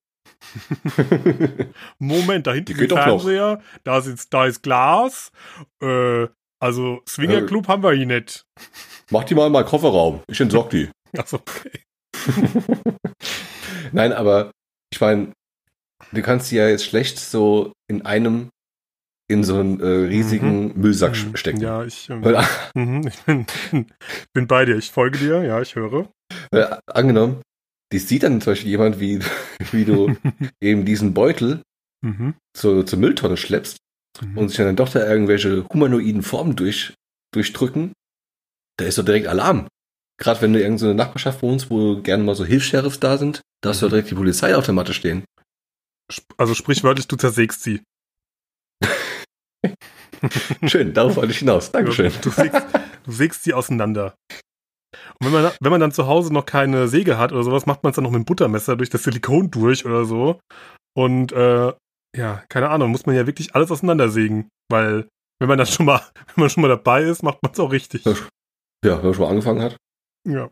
Moment, 1.98 2.46
da 2.46 2.52
hinten 2.54 2.72
ist. 2.78 2.88
Fernseher, 2.92 3.60
da 3.84 3.98
ist, 3.98 4.32
da 4.32 4.46
ist 4.46 4.62
Glas. 4.62 5.30
Äh, 5.82 6.28
also 6.60 7.02
Swingerclub 7.08 7.66
haben 7.68 7.82
wir 7.82 7.92
hier 7.92 8.06
nicht. 8.06 8.44
Mach 9.12 9.24
die 9.24 9.34
mal 9.34 9.46
in 9.46 9.52
meinen 9.52 9.66
Kofferraum. 9.66 10.22
Ich 10.26 10.40
entsorg 10.40 10.70
die. 10.70 10.88
Achso, 11.16 11.36
okay. 11.36 11.80
Nein, 13.92 14.12
aber 14.12 14.50
ich 14.92 15.00
meine, 15.00 15.32
du 16.12 16.22
kannst 16.22 16.50
die 16.50 16.56
ja 16.56 16.68
jetzt 16.68 16.84
schlecht 16.86 17.18
so 17.18 17.72
in 17.90 18.06
einem, 18.06 18.48
in 19.30 19.44
so 19.44 19.58
einen 19.58 19.80
äh, 19.80 19.86
riesigen 19.86 20.78
Müllsack 20.80 21.12
Mhm. 21.16 21.36
stecken. 21.36 21.60
Ja, 21.60 21.84
ich, 21.84 22.08
ähm, 22.10 22.24
Weil, 22.24 22.42
mhm, 22.74 23.06
ich 23.06 23.18
bin, 23.22 23.46
bin 24.32 24.46
bei 24.46 24.64
dir. 24.64 24.76
Ich 24.76 24.90
folge 24.90 25.18
dir. 25.18 25.42
Ja, 25.42 25.60
ich 25.60 25.74
höre. 25.76 26.08
äh, 26.52 26.76
angenommen, 26.86 27.42
die 27.92 27.98
sieht 27.98 28.22
dann 28.22 28.40
zum 28.40 28.52
Beispiel 28.52 28.70
jemand, 28.70 28.98
wie, 29.00 29.20
wie 29.72 29.84
du 29.84 30.16
eben 30.62 30.84
diesen 30.84 31.12
Beutel 31.14 31.62
Mhm. 32.04 32.34
zur, 32.56 32.84
zur 32.84 32.98
Mülltonne 32.98 33.36
schleppst 33.36 33.76
Mhm. 34.20 34.36
und 34.38 34.48
sich 34.48 34.56
dann 34.58 34.74
doch 34.76 34.88
da 34.88 35.06
irgendwelche 35.08 35.64
humanoiden 35.72 36.22
Formen 36.22 36.56
durch, 36.56 36.94
durchdrücken, 37.32 37.92
da 38.78 38.84
ist 38.86 38.98
doch 38.98 39.04
direkt 39.04 39.26
Alarm. 39.26 39.66
Gerade 40.20 40.40
wenn 40.42 40.52
du 40.52 40.58
in 40.58 40.64
irgendeiner 40.64 40.94
Nachbarschaft 40.94 41.42
wohnst, 41.42 41.70
wo 41.70 42.00
gerne 42.00 42.22
mal 42.22 42.34
so 42.34 42.44
Hilfs-Sheriffs 42.44 43.00
da 43.00 43.18
sind, 43.18 43.40
da 43.62 43.70
hast 43.70 43.80
du 43.82 43.86
Mhm. 43.86 43.88
doch 43.90 43.94
direkt 43.96 44.10
die 44.10 44.14
Polizei 44.14 44.56
auf 44.56 44.64
der 44.64 44.74
Matte 44.74 44.94
stehen. 44.94 45.24
Also 46.36 46.54
sprichwörtlich, 46.54 47.08
du 47.08 47.16
zersägst 47.16 47.62
sie. 47.62 47.82
Schön, 50.66 50.92
darauf 50.94 51.16
wollte 51.16 51.32
ich 51.32 51.38
hinaus. 51.38 51.72
Dankeschön. 51.72 52.12
Du 52.22 52.30
sägst, 52.30 52.62
du 53.04 53.12
sägst 53.12 53.42
sie 53.44 53.54
auseinander. 53.54 54.14
Und 55.20 55.26
wenn 55.26 55.42
man, 55.42 55.52
wenn 55.60 55.70
man 55.70 55.80
dann 55.80 55.92
zu 55.92 56.06
Hause 56.06 56.32
noch 56.32 56.46
keine 56.46 56.86
Säge 56.88 57.18
hat 57.18 57.32
oder 57.32 57.42
sowas, 57.42 57.66
macht 57.66 57.82
man 57.82 57.90
es 57.90 57.96
dann 57.96 58.04
noch 58.04 58.10
mit 58.10 58.20
dem 58.20 58.24
Buttermesser 58.24 58.76
durch 58.76 58.90
das 58.90 59.02
Silikon 59.04 59.50
durch 59.50 59.84
oder 59.86 60.04
so. 60.04 60.40
Und 60.96 61.32
äh, 61.32 61.72
ja, 62.16 62.44
keine 62.48 62.68
Ahnung, 62.70 62.90
muss 62.90 63.06
man 63.06 63.16
ja 63.16 63.26
wirklich 63.26 63.54
alles 63.54 63.70
auseinandersägen. 63.70 64.48
Weil, 64.70 65.08
wenn 65.40 65.48
man 65.48 65.58
dann 65.58 65.66
schon 65.66 65.86
mal, 65.86 66.00
wenn 66.34 66.42
man 66.42 66.50
schon 66.50 66.62
mal 66.62 66.68
dabei 66.68 67.02
ist, 67.04 67.22
macht 67.22 67.42
man 67.42 67.52
es 67.52 67.60
auch 67.60 67.72
richtig. 67.72 68.04
Ja. 68.84 68.96
Wenn 68.98 69.04
man 69.04 69.14
schon 69.14 69.24
mal 69.24 69.30
angefangen 69.30 69.62
hat. 69.62 69.76
Ja. 70.28 70.50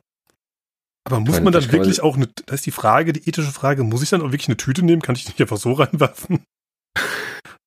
Aber 1.06 1.20
muss 1.20 1.30
meine, 1.32 1.44
man 1.44 1.52
dann 1.52 1.62
kann 1.62 1.70
man- 1.72 1.80
wirklich 1.80 2.00
auch 2.02 2.16
eine, 2.16 2.28
da 2.46 2.54
ist 2.54 2.66
die 2.66 2.70
Frage, 2.70 3.12
die 3.12 3.28
ethische 3.28 3.50
Frage, 3.52 3.82
muss 3.84 4.02
ich 4.02 4.10
dann 4.10 4.20
auch 4.22 4.32
wirklich 4.32 4.48
eine 4.48 4.56
Tüte 4.56 4.82
nehmen? 4.84 5.02
Kann 5.02 5.14
ich 5.16 5.26
nicht 5.26 5.40
einfach 5.40 5.56
so 5.56 5.72
reinwerfen? 5.80 6.44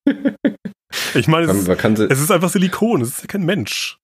ich 1.15 1.27
meine, 1.27 1.51
es 1.51 1.77
kann 1.77 1.93
es 1.93 2.19
ist 2.19 2.31
einfach 2.31 2.49
Silikon, 2.49 3.01
es 3.01 3.09
ist 3.09 3.21
ja 3.21 3.27
kein 3.27 3.43
Mensch. 3.45 3.97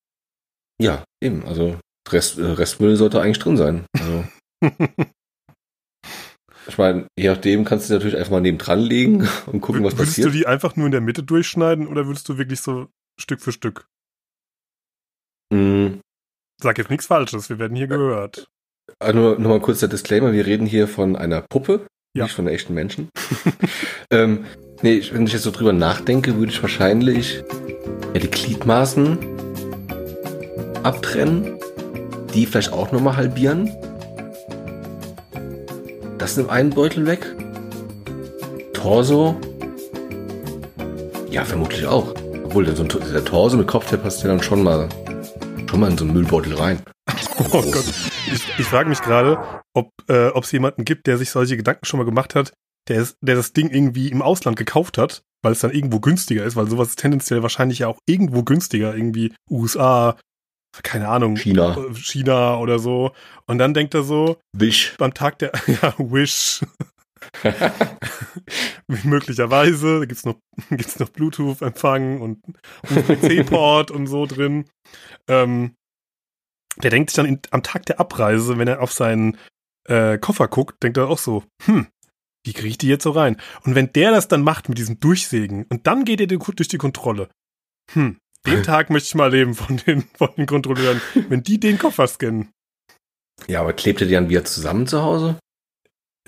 ja, 0.81 1.03
eben. 1.23 1.45
Also 1.45 1.79
Rest, 2.09 2.37
äh, 2.39 2.45
Restmüll 2.45 2.95
sollte 2.95 3.21
eigentlich 3.21 3.37
drin 3.39 3.57
sein. 3.57 3.85
Also, 3.97 4.27
ich 6.67 6.77
meine, 6.77 7.07
je 7.17 7.29
nachdem 7.29 7.65
kannst 7.65 7.89
du 7.89 7.93
natürlich 7.93 8.17
einfach 8.17 8.31
mal 8.31 8.41
nebendran 8.41 8.79
legen 8.79 9.27
und 9.45 9.61
gucken, 9.61 9.83
was 9.83 9.93
würdest 9.93 10.11
passiert. 10.17 10.27
du 10.27 10.31
die 10.31 10.47
einfach 10.47 10.75
nur 10.75 10.87
in 10.87 10.91
der 10.91 11.01
Mitte 11.01 11.21
durchschneiden 11.23 11.87
oder 11.87 12.07
würdest 12.07 12.27
du 12.29 12.37
wirklich 12.37 12.61
so 12.61 12.87
Stück 13.19 13.41
für 13.41 13.51
Stück? 13.51 13.85
Mm, 15.53 15.99
Sag 16.61 16.77
jetzt 16.77 16.89
nichts 16.89 17.05
Falsches, 17.05 17.49
wir 17.49 17.57
werden 17.57 17.77
hier 17.77 17.87
gehört. 17.87 18.49
Also 18.99 19.17
nur, 19.17 19.39
mal 19.39 19.61
kurz 19.61 19.79
der 19.79 19.87
Disclaimer, 19.87 20.33
wir 20.33 20.45
reden 20.45 20.65
hier 20.65 20.89
von 20.89 21.15
einer 21.15 21.41
Puppe, 21.41 21.85
Ja. 22.13 22.25
nicht 22.25 22.35
von 22.35 22.45
einem 22.45 22.55
echten 22.55 22.73
Menschen. 22.73 23.09
ähm, 24.11 24.45
nee, 24.81 25.01
wenn 25.13 25.25
ich 25.25 25.31
jetzt 25.31 25.43
so 25.43 25.51
drüber 25.51 25.71
nachdenke, 25.71 26.35
würde 26.35 26.51
ich 26.51 26.61
wahrscheinlich 26.61 27.43
ja, 28.13 28.19
die 28.19 28.29
Gliedmaßen 28.29 29.17
abtrennen, 30.83 31.57
die 32.33 32.45
vielleicht 32.45 32.73
auch 32.73 32.91
nochmal 32.91 33.15
halbieren. 33.15 33.71
Das 36.17 36.37
in 36.37 36.49
einen 36.49 36.71
Beutel 36.71 37.05
weg. 37.05 37.25
Torso. 38.73 39.39
Ja, 41.31 41.45
vermutlich 41.45 41.85
auch. 41.85 42.13
Obwohl, 42.43 42.65
der, 42.65 42.75
so 42.75 42.83
ein, 42.83 42.89
der 42.89 43.23
Torso 43.23 43.55
mit 43.55 43.67
Kopfteil 43.67 43.99
passt 43.99 44.23
ja 44.23 44.29
dann 44.29 44.43
schon 44.43 44.61
mal, 44.63 44.89
schon 45.69 45.81
mal 45.81 45.91
in 45.91 45.97
so 45.97 46.03
einen 46.03 46.13
Müllbeutel 46.13 46.55
rein. 46.55 46.81
Oh 47.51 47.61
Gott. 47.61 47.85
Ich, 48.31 48.59
ich 48.59 48.65
frage 48.65 48.89
mich 48.89 49.01
gerade, 49.01 49.39
ob 49.73 49.91
äh, 50.09 50.37
es 50.37 50.51
jemanden 50.51 50.83
gibt, 50.83 51.07
der 51.07 51.17
sich 51.17 51.29
solche 51.31 51.55
Gedanken 51.57 51.85
schon 51.85 51.97
mal 51.97 52.03
gemacht 52.03 52.35
hat, 52.35 52.53
der, 52.87 53.01
ist, 53.01 53.15
der 53.21 53.35
das 53.35 53.53
Ding 53.53 53.69
irgendwie 53.69 54.09
im 54.09 54.21
Ausland 54.21 54.57
gekauft 54.57 54.97
hat, 54.97 55.21
weil 55.41 55.53
es 55.53 55.59
dann 55.59 55.71
irgendwo 55.71 55.99
günstiger 55.99 56.43
ist, 56.43 56.55
weil 56.55 56.69
sowas 56.69 56.89
ist 56.89 56.99
tendenziell 56.99 57.41
wahrscheinlich 57.41 57.79
ja 57.79 57.87
auch 57.87 57.97
irgendwo 58.05 58.43
günstiger, 58.43 58.93
irgendwie 58.93 59.33
USA, 59.49 60.17
keine 60.83 61.07
Ahnung, 61.07 61.37
China. 61.37 61.77
äh, 61.77 61.95
China 61.95 62.57
oder 62.57 62.77
so. 62.77 63.13
Und 63.47 63.57
dann 63.57 63.73
denkt 63.73 63.93
er 63.93 64.03
so, 64.03 64.37
Wisch. 64.53 64.95
beim 64.97 65.13
Tag 65.13 65.39
der, 65.39 65.51
ja, 65.81 65.93
Wish, 65.97 66.61
möglicherweise, 68.87 69.99
da 69.99 70.05
gibt's 70.05 70.25
noch, 70.25 70.39
gibt's 70.69 70.99
noch 70.99 71.09
Bluetooth-Empfang 71.09 72.21
und 72.21 72.41
USB-C-Port 72.89 73.91
und 73.91 74.07
so 74.07 74.25
drin. 74.25 74.65
Ähm, 75.27 75.75
der 76.81 76.91
denkt 76.91 77.09
sich 77.09 77.15
dann 77.15 77.25
in, 77.25 77.39
am 77.51 77.63
Tag 77.63 77.85
der 77.85 77.99
Abreise, 77.99 78.57
wenn 78.57 78.67
er 78.67 78.81
auf 78.81 78.93
seinen 78.93 79.37
äh, 79.87 80.17
Koffer 80.17 80.47
guckt, 80.47 80.81
denkt 80.83 80.97
er 80.97 81.09
auch 81.09 81.17
so, 81.17 81.43
hm, 81.65 81.87
wie 82.45 82.53
kriege 82.53 82.69
ich 82.69 82.77
die 82.77 82.87
jetzt 82.87 83.03
so 83.03 83.11
rein? 83.11 83.37
Und 83.63 83.75
wenn 83.75 83.91
der 83.93 84.11
das 84.11 84.27
dann 84.27 84.41
macht 84.41 84.69
mit 84.69 84.77
diesem 84.77 84.99
Durchsägen 84.99 85.65
und 85.69 85.87
dann 85.87 86.05
geht 86.05 86.21
er 86.21 86.27
durch 86.27 86.67
die 86.67 86.77
Kontrolle, 86.77 87.29
hm, 87.91 88.17
den 88.45 88.63
Tag 88.63 88.89
möchte 88.89 89.07
ich 89.07 89.15
mal 89.15 89.31
leben 89.31 89.53
von 89.53 89.77
den, 89.77 90.03
von 90.17 90.29
den 90.37 90.45
Kontrolleuren, 90.45 91.01
wenn 91.27 91.43
die 91.43 91.59
den 91.59 91.77
Koffer 91.77 92.07
scannen. 92.07 92.51
Ja, 93.47 93.61
aber 93.61 93.73
klebt 93.73 94.01
er 94.01 94.07
die 94.07 94.13
dann 94.13 94.29
wieder 94.29 94.45
zusammen 94.45 94.87
zu 94.87 95.01
Hause? 95.01 95.37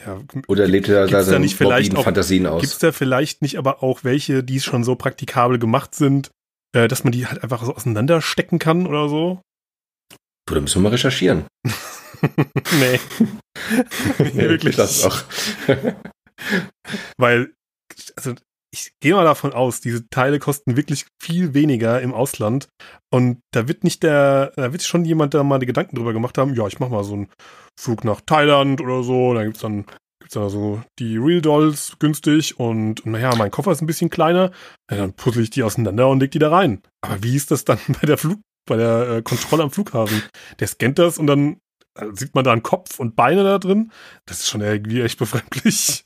Ja, 0.06 0.20
Oder 0.48 0.68
lebt 0.68 0.88
er 0.90 1.08
da 1.08 1.24
seine 1.24 1.42
nicht 1.42 1.56
vielleicht 1.56 1.96
auch- 1.96 2.04
Fantasien 2.04 2.44
Gibt 2.46 2.64
es 2.64 2.74
aus? 2.74 2.80
da 2.80 2.92
vielleicht 2.92 3.42
nicht 3.42 3.58
aber 3.58 3.84
auch 3.84 4.04
welche, 4.04 4.44
die 4.44 4.60
schon 4.60 4.84
so 4.84 4.96
praktikabel 4.96 5.60
gemacht 5.60 5.94
sind, 5.96 6.32
äh, 6.76 6.88
dass 6.88 7.04
man 7.04 7.12
die 7.12 7.28
halt 7.28 7.44
einfach 7.44 7.64
so 7.64 7.76
auseinanderstecken 7.76 8.58
kann 8.60 8.88
oder 8.88 9.10
so? 9.10 9.42
Du, 10.48 10.56
da 10.56 10.62
müssen 10.62 10.80
wir 10.80 10.84
mal 10.84 10.90
recherchieren. 10.90 11.46
nee. 12.80 13.00
nee, 14.20 14.50
wirklich. 14.50 14.76
Das 14.76 15.04
auch. 15.06 15.24
Weil, 17.18 17.54
also 18.16 18.36
ich 18.74 18.94
gehe 19.02 19.14
mal 19.14 19.26
davon 19.26 19.52
aus, 19.52 19.82
diese 19.82 20.08
Teile 20.10 20.40
kosten 20.40 20.78
wirklich 20.78 21.06
viel 21.22 21.54
weniger 21.54 22.02
im 22.02 22.14
Ausland. 22.14 22.70
Und 23.10 23.42
da 23.52 23.68
wird 23.68 23.84
nicht 23.84 24.02
der, 24.02 24.54
da 24.56 24.72
wird 24.72 24.84
schon 24.84 25.04
jemand 25.04 25.34
da 25.34 25.44
mal 25.44 25.60
die 25.60 25.66
Gedanken 25.66 25.98
drüber 25.98 26.14
gemacht 26.14 26.38
haben, 26.38 26.56
ja, 26.56 26.66
ich 26.68 26.80
mach 26.80 26.90
mal 26.90 27.04
so 27.04 27.14
einen 27.14 27.30
Flug 27.78 28.06
nach 28.06 28.22
Thailand 28.22 28.80
oder 28.80 29.04
so. 29.04 29.34
Da 29.34 29.44
gibt's 29.44 29.60
dann, 29.60 29.86
gibt's 30.20 30.36
dann 30.36 30.50
so 30.50 30.82
die 31.00 31.18
Real 31.18 31.42
Dolls 31.42 31.98
günstig 32.00 32.60
und 32.60 33.06
naja, 33.06 33.36
mein 33.36 33.52
Koffer 33.52 33.74
ist 33.74 33.82
ein 33.82 33.88
bisschen 33.88 34.10
kleiner. 34.10 34.52
Ja, 34.90 34.98
dann 34.98 35.14
puzzle 35.14 35.44
ich 35.44 35.50
die 35.50 35.64
auseinander 35.64 36.08
und 36.08 36.22
leg 36.22 36.32
die 36.32 36.40
da 36.40 36.50
rein. 36.50 36.82
Aber 37.02 37.22
wie 37.24 37.36
ist 37.36 37.52
das 37.52 37.66
dann 37.66 37.80
bei 38.02 38.08
der 38.08 38.18
Flug, 38.18 38.40
bei 38.66 38.78
der 38.78 39.10
äh, 39.10 39.22
Kontrolle 39.22 39.64
am 39.64 39.72
Flughafen? 39.72 40.24
Der 40.60 40.68
scannt 40.68 40.98
das 40.98 41.18
und 41.18 41.28
dann 41.28 41.60
äh, 41.96 42.06
sieht 42.14 42.36
man 42.36 42.46
da 42.46 42.54
einen 42.54 42.64
Kopf 42.64 43.00
und 43.00 43.18
Beine 43.18 43.44
da 43.44 43.60
drin. 43.60 43.92
Das 44.26 44.40
ist 44.40 44.50
schon 44.50 44.62
irgendwie 44.62 45.02
echt 45.02 45.20
befremdlich. 45.20 46.06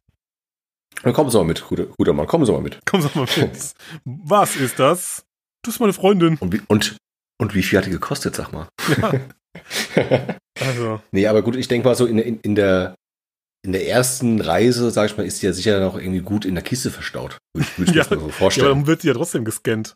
Dann 1.04 1.14
kommen 1.14 1.30
Sie 1.30 1.38
mal 1.38 1.44
mit, 1.44 1.64
guter, 1.68 1.86
guter 1.98 2.14
Mann, 2.14 2.28
kommen 2.28 2.46
Sie 2.46 2.52
mal 2.52 2.62
mit. 2.62 2.80
Komm, 2.86 3.02
sag 3.02 3.16
mal 3.16 3.28
mit. 3.38 3.74
Was 4.06 4.56
ist 4.56 4.80
das? 4.80 5.24
Das 5.64 5.76
ist 5.76 5.80
meine 5.80 5.94
Freundin. 5.94 6.38
Und 6.40 6.54
wie, 6.54 6.62
und, 6.68 6.98
und 7.40 7.56
wie 7.56 7.64
viel 7.64 7.78
hat 7.78 7.86
die 7.86 7.92
gekostet, 7.92 8.36
sag 8.36 8.52
mal? 8.52 8.68
Also, 10.60 11.02
nee, 11.12 11.28
aber 11.28 11.42
gut, 11.42 11.56
ich 11.56 11.68
denke 11.68 11.88
mal 11.88 11.96
so 11.96 12.06
in, 12.06 12.18
in, 12.18 12.40
in 12.42 12.56
der 12.56 12.96
in 13.66 13.72
der 13.72 13.88
ersten 13.88 14.42
Reise, 14.42 14.92
sag 14.92 15.10
ich 15.10 15.18
mal, 15.18 15.26
ist 15.26 15.42
die 15.42 15.48
ja 15.48 15.54
sicher 15.54 15.80
noch 15.80 15.98
irgendwie 15.98 16.22
gut 16.22 16.46
in 16.46 16.54
der 16.56 16.64
Kiste 16.64 16.92
verstaut. 16.92 17.38
Würde 17.56 17.68
ich, 17.68 17.78
würd 17.80 17.90
ich 17.90 17.96
Ja, 17.96 18.04
mir 18.04 18.10
so 18.10 18.16
ja, 18.16 18.22
aber 18.22 18.32
vorstellen. 18.34 18.68
dann 18.68 18.88
wird 18.88 19.02
sie 19.02 19.08
ja 19.08 19.14
trotzdem 19.16 19.44
gescannt. 19.44 19.96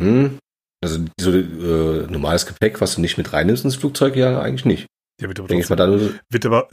hm? 0.00 0.38
Also 0.84 1.00
so 1.20 1.32
äh, 1.32 2.06
normales 2.06 2.46
Gepäck, 2.46 2.80
was 2.80 2.94
du 2.94 3.00
nicht 3.00 3.18
mit 3.18 3.32
reinnimmst 3.32 3.64
ins 3.64 3.74
Flugzeug, 3.74 4.14
ja 4.14 4.40
eigentlich 4.40 4.64
nicht. 4.64 4.86
Ja, 5.20 5.28
wird 5.28 5.38
aber, 5.40 5.48
Denke 5.48 5.64
ich 5.64 5.70
mal 5.70 5.76
trotzdem, 5.76 6.08
dann. 6.08 6.20
wird 6.30 6.46
aber 6.46 6.68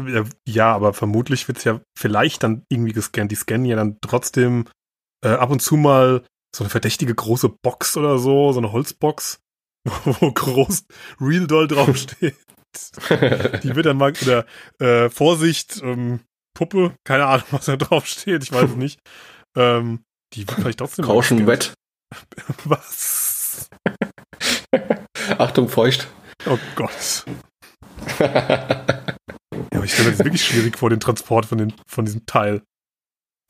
ja, 0.48 0.74
aber 0.74 0.94
vermutlich 0.94 1.48
wird 1.48 1.58
es 1.58 1.64
ja 1.64 1.82
vielleicht 1.98 2.44
dann 2.44 2.64
irgendwie 2.70 2.94
gescannt. 2.94 3.32
Die 3.32 3.36
scannen 3.36 3.66
ja 3.66 3.76
dann 3.76 3.98
trotzdem 4.02 4.66
äh, 5.24 5.30
ab 5.30 5.50
und 5.50 5.62
zu 5.62 5.76
mal 5.78 6.24
so 6.56 6.64
eine 6.64 6.70
verdächtige 6.70 7.14
große 7.14 7.50
Box 7.50 7.98
oder 7.98 8.18
so, 8.20 8.52
so 8.52 8.60
eine 8.60 8.72
Holzbox, 8.72 9.40
wo 10.06 10.32
groß 10.32 10.86
Real 11.20 11.48
Doll 11.48 11.68
draufsteht. 11.68 12.36
Die 13.10 13.76
wird 13.76 13.86
dann 13.86 13.98
mal, 13.98 14.14
oder 14.22 14.46
äh, 14.80 15.10
Vorsicht, 15.10 15.82
ähm, 15.82 16.20
Puppe, 16.54 16.94
keine 17.06 17.26
Ahnung, 17.26 17.46
was 17.52 17.66
da 17.66 17.78
draufsteht, 17.78 18.44
ich 18.44 18.52
weiß 18.52 18.72
es 18.72 18.76
nicht. 18.76 19.00
Ähm, 19.58 20.04
die 20.34 20.48
wird 20.48 20.60
vielleicht 20.60 20.80
trotzdem 20.80 21.06
mal 21.06 21.14
Caution 21.14 21.46
gescannt. 21.46 21.74
wet. 21.74 21.74
Was? 22.66 23.70
Achtung, 25.38 25.70
feucht. 25.70 26.08
Oh 26.46 26.58
Gott. 26.76 27.26
Ja, 29.72 29.78
aber 29.80 29.86
ich 29.86 29.94
stelle 29.94 30.10
mir 30.10 30.16
das 30.16 30.26
wirklich 30.26 30.44
schwierig 30.46 30.78
vor, 30.78 30.90
den 30.90 31.00
Transport 31.00 31.46
von, 31.46 31.58
den, 31.58 31.74
von 31.88 32.06
diesem 32.06 32.26
Teil. 32.26 32.62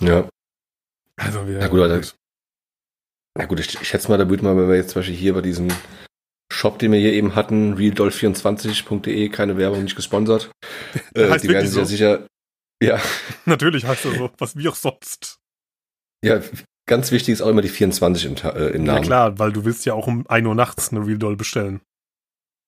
ja. 0.01 0.27
Also, 1.17 1.47
wir, 1.47 1.59
Ja, 1.59 1.67
gut, 1.67 1.79
aber 1.79 2.01
Na 3.37 3.45
gut, 3.45 3.59
ich, 3.59 3.79
ich 3.81 3.87
schätze 3.87 4.09
mal, 4.09 4.17
da 4.17 4.27
würde 4.29 4.43
man, 4.43 4.57
wenn 4.57 4.67
wir 4.67 4.75
jetzt 4.75 4.89
zum 4.91 4.99
Beispiel 5.01 5.15
hier 5.15 5.33
bei 5.33 5.41
diesem 5.41 5.69
Shop, 6.51 6.77
den 6.79 6.91
wir 6.91 6.99
hier 6.99 7.13
eben 7.13 7.35
hatten, 7.35 7.75
realdoll24.de, 7.75 9.29
keine 9.29 9.57
Werbung, 9.57 9.83
nicht 9.83 9.95
gesponsert. 9.95 10.51
Äh, 11.15 11.29
Heißt 11.29 11.43
die 11.43 11.49
werden 11.49 11.67
sich 11.67 11.77
ja 11.77 11.83
so? 11.83 11.89
sicher, 11.89 12.27
ja, 12.83 12.99
Natürlich 13.45 13.85
heißt 13.85 14.05
er 14.05 14.15
so, 14.15 14.29
was 14.37 14.55
wie 14.57 14.67
auch 14.67 14.75
sonst. 14.75 15.37
ja, 16.23 16.41
ganz 16.87 17.11
wichtig 17.11 17.33
ist 17.33 17.41
auch 17.41 17.47
immer 17.49 17.61
die 17.61 17.69
24 17.69 18.25
im, 18.25 18.35
äh, 18.35 18.67
im 18.75 18.83
Na 18.83 18.93
Namen. 18.95 19.05
klar, 19.05 19.39
weil 19.39 19.51
du 19.53 19.63
willst 19.65 19.85
ja 19.85 19.93
auch 19.93 20.07
um 20.07 20.27
1 20.27 20.45
Uhr 20.45 20.55
nachts 20.55 20.91
eine 20.91 21.05
Real 21.05 21.17
Doll 21.17 21.35
bestellen. 21.37 21.81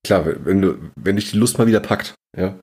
Klar, 0.06 0.26
wenn 0.46 0.62
du, 0.62 0.92
wenn 0.96 1.16
dich 1.16 1.32
die 1.32 1.38
Lust 1.38 1.58
mal 1.58 1.68
wieder 1.68 1.80
packt, 1.80 2.16
ja. 2.38 2.60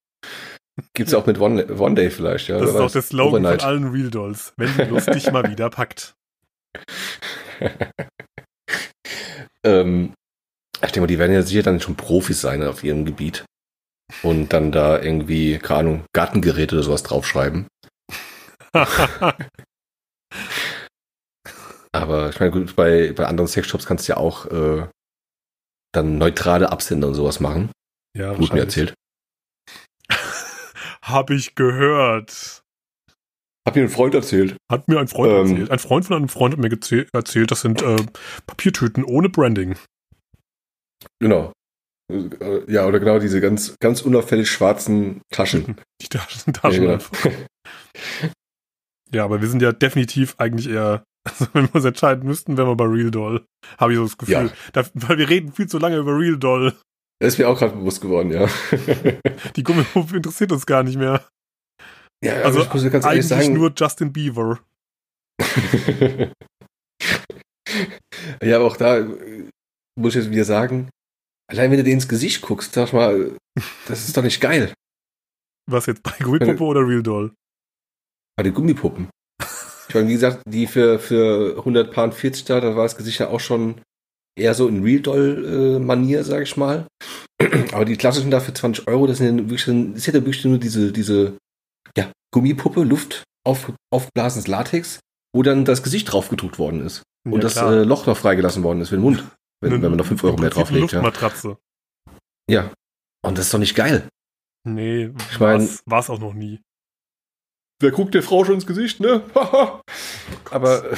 Gibt's 0.94 1.12
ja 1.12 1.18
auch 1.18 1.26
mit 1.26 1.38
One, 1.38 1.66
One 1.78 1.94
Day 1.94 2.10
vielleicht, 2.10 2.48
ja. 2.48 2.58
Das 2.58 2.70
ist 2.70 2.76
auch 2.76 2.90
der 2.90 3.02
Slogan 3.02 3.44
Overnight. 3.44 3.62
von 3.62 3.70
allen 3.70 3.88
Real 3.90 4.10
Dolls. 4.10 4.52
Wenn 4.56 4.76
die 4.76 4.82
Lust 4.90 5.14
dich 5.14 5.30
mal 5.30 5.48
wieder 5.48 5.70
packt. 5.70 6.14
ähm, 9.64 10.12
ich 10.74 10.80
denke 10.80 11.00
mal, 11.00 11.06
die 11.06 11.18
werden 11.18 11.32
ja 11.32 11.42
sicher 11.42 11.62
dann 11.62 11.80
schon 11.80 11.94
Profis 11.94 12.40
sein 12.40 12.62
auf 12.64 12.82
ihrem 12.82 13.04
Gebiet. 13.04 13.44
Und 14.22 14.52
dann 14.52 14.72
da 14.72 15.00
irgendwie, 15.00 15.58
keine 15.58 15.80
Ahnung, 15.80 16.04
Gartengeräte 16.12 16.74
oder 16.74 16.84
sowas 16.84 17.02
draufschreiben. 17.04 17.68
Aber 21.92 22.28
ich 22.30 22.40
meine, 22.40 22.50
gut, 22.50 22.74
bei, 22.74 23.12
bei 23.12 23.26
anderen 23.26 23.46
Sexshops 23.48 23.86
kannst 23.86 24.08
du 24.08 24.12
ja 24.12 24.16
auch 24.16 24.46
äh, 24.46 24.88
dann 25.96 26.18
neutrale 26.18 26.70
Absender 26.70 27.08
und 27.08 27.14
sowas 27.14 27.40
machen. 27.40 27.70
ja, 28.16 28.34
Gut 28.34 28.52
mir 28.52 28.60
erzählt. 28.60 28.94
Hab 31.02 31.30
ich 31.30 31.54
gehört. 31.54 32.62
Hab 33.66 33.76
mir 33.76 33.82
ein 33.82 33.88
Freund 33.88 34.14
erzählt. 34.14 34.56
Hat 34.70 34.88
mir 34.88 34.98
ein 35.00 35.08
Freund 35.08 35.32
Ähm. 35.32 35.50
erzählt. 35.50 35.70
Ein 35.70 35.78
Freund 35.78 36.04
von 36.04 36.16
einem 36.16 36.28
Freund 36.28 36.54
hat 36.54 36.60
mir 36.60 36.70
erzählt, 37.12 37.50
das 37.50 37.60
sind 37.60 37.82
äh, 37.82 37.96
Papiertüten 38.46 39.04
ohne 39.04 39.28
Branding. 39.28 39.76
Genau. 41.20 41.52
Ja, 42.66 42.86
oder 42.86 43.00
genau 43.00 43.18
diese 43.18 43.40
ganz, 43.40 43.76
ganz 43.80 44.02
unauffällig 44.02 44.50
schwarzen 44.50 45.22
Taschen. 45.32 45.76
Die 46.02 46.08
Taschen, 46.08 46.52
Taschen 46.52 46.84
Ja, 46.84 46.98
genau. 46.98 47.36
Ja, 49.12 49.24
aber 49.24 49.40
wir 49.40 49.48
sind 49.48 49.62
ja 49.62 49.72
definitiv 49.72 50.34
eigentlich 50.38 50.68
eher, 50.68 51.04
also 51.24 51.46
wenn 51.52 51.64
wir 51.68 51.74
uns 51.74 51.84
entscheiden 51.84 52.24
müssten, 52.26 52.56
wären 52.56 52.68
wir 52.68 52.76
bei 52.76 52.84
Real 52.84 53.10
Doll. 53.10 53.44
Habe 53.78 53.92
ich 53.92 53.98
so 53.98 54.04
das 54.04 54.18
Gefühl. 54.18 54.34
Ja. 54.34 54.52
Da, 54.72 54.84
weil 54.94 55.18
wir 55.18 55.28
reden 55.28 55.52
viel 55.52 55.66
zu 55.68 55.78
lange 55.78 55.96
über 55.96 56.18
Real 56.18 56.36
Doll. 56.38 56.74
Das 57.20 57.34
ist 57.34 57.38
mir 57.38 57.48
auch 57.48 57.58
gerade 57.58 57.74
bewusst 57.76 58.00
geworden, 58.00 58.30
ja. 58.30 58.48
Die 59.56 59.62
Gummipuppe 59.62 60.16
interessiert 60.16 60.52
uns 60.52 60.66
gar 60.66 60.82
nicht 60.82 60.98
mehr. 60.98 61.26
ja, 62.22 62.34
Also 62.42 62.60
ich 62.62 62.72
muss 62.72 62.82
ganz 62.90 63.04
ehrlich 63.04 63.06
eigentlich 63.06 63.26
sagen. 63.26 63.54
nur 63.54 63.72
Justin 63.76 64.12
Bieber. 64.12 64.60
ja, 68.42 68.56
aber 68.56 68.66
auch 68.66 68.76
da 68.76 68.98
äh, 68.98 69.48
muss 69.98 70.14
ich 70.14 70.22
jetzt 70.22 70.30
wieder 70.30 70.44
sagen, 70.44 70.90
allein 71.50 71.70
wenn 71.70 71.78
du 71.78 71.84
dir 71.84 71.92
ins 71.92 72.08
Gesicht 72.08 72.42
guckst, 72.42 72.74
sag 72.74 72.92
mal, 72.92 73.36
das 73.86 74.06
ist 74.06 74.16
doch 74.16 74.22
nicht 74.22 74.40
geil. 74.40 74.72
Was 75.70 75.86
jetzt 75.86 76.02
bei 76.02 76.12
Gummipuppe 76.22 76.64
oder 76.64 76.86
Real 76.86 77.02
Doll? 77.02 77.32
Bei 78.36 78.42
den 78.42 78.52
Gummipuppen. 78.52 79.08
Ich 79.88 79.94
meine, 79.94 80.08
wie 80.08 80.12
gesagt, 80.14 80.42
die 80.46 80.66
für, 80.66 80.98
für 80.98 81.58
100 81.58 81.92
Paar 81.92 82.10
40 82.10 82.44
da, 82.46 82.60
da 82.60 82.76
war 82.76 82.84
das 82.84 82.96
Gesicht 82.96 83.18
ja 83.20 83.28
auch 83.28 83.40
schon 83.40 83.80
eher 84.36 84.54
so 84.54 84.66
in 84.68 84.82
Real 84.82 85.00
Doll-Manier, 85.00 86.24
sag 86.24 86.42
ich 86.42 86.56
mal. 86.56 86.86
Aber 87.72 87.84
die 87.84 87.96
klassischen 87.96 88.30
da 88.30 88.40
für 88.40 88.54
20 88.54 88.86
Euro, 88.88 89.06
das 89.06 89.18
sind 89.18 89.38
ja 89.38 89.44
wirklich, 89.50 89.64
das 89.64 89.74
ist 89.98 90.06
ja 90.06 90.12
wirklich 90.14 90.44
nur 90.44 90.58
diese, 90.58 90.90
diese, 90.92 91.36
ja, 91.96 92.10
Gummipuppe, 92.32 92.82
Luft 92.82 93.22
auf, 93.46 93.72
aufgeblasenes 93.92 94.46
Latex, 94.48 95.00
wo 95.34 95.42
dann 95.42 95.64
das 95.64 95.82
Gesicht 95.82 96.10
draufgedruckt 96.12 96.58
worden 96.58 96.80
ist. 96.84 97.02
Und 97.26 97.34
Ja, 97.34 97.40
das 97.40 97.52
klar. 97.54 97.72
äh, 97.72 97.84
Loch 97.84 98.06
noch 98.06 98.16
freigelassen 98.16 98.62
worden 98.62 98.80
ist 98.80 98.88
für 98.88 98.96
den 98.96 99.02
Mund. 99.02 99.24
Wenn, 99.60 99.72
Eine- 99.72 99.82
wenn 99.82 99.90
man 99.90 99.98
noch 99.98 100.06
5 100.06 100.24
Euro 100.24 100.36
mehr 100.38 100.50
drauflegt, 100.50 100.92
eine 100.94 101.02
ja. 101.02 101.08
Luftmatratze. 101.08 101.56
Ja. 102.50 102.72
Und 103.24 103.38
das 103.38 103.46
ist 103.46 103.54
doch 103.54 103.58
nicht 103.58 103.74
geil. 103.74 104.08
Nee, 104.66 105.10
Ich 105.30 105.40
mein- 105.40 105.68
war 105.86 106.00
es 106.00 106.10
auch 106.10 106.18
noch 106.18 106.34
nie. 106.34 106.60
Wer 107.80 107.90
guckt 107.90 108.14
der 108.14 108.22
Frau 108.22 108.44
schon 108.44 108.54
ins 108.54 108.66
Gesicht, 108.66 109.00
ne? 109.00 109.22
Aber 110.50 110.92
äh, 110.92 110.96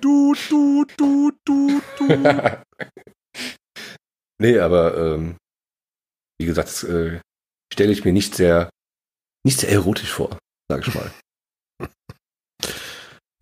Du, 0.00 0.34
du, 0.48 0.84
du, 0.96 1.32
du, 1.44 1.80
du. 1.96 2.06
nee, 4.40 4.58
aber 4.58 4.96
ähm, 4.96 5.36
wie 6.40 6.46
gesagt, 6.46 6.68
das, 6.68 6.82
äh, 6.84 7.20
stelle 7.72 7.92
ich 7.92 8.04
mir 8.04 8.12
nicht 8.12 8.34
sehr, 8.34 8.70
nicht 9.46 9.60
sehr 9.60 9.70
erotisch 9.70 10.12
vor, 10.12 10.36
sag 10.68 10.86
ich 10.86 10.94
mal. 10.94 11.10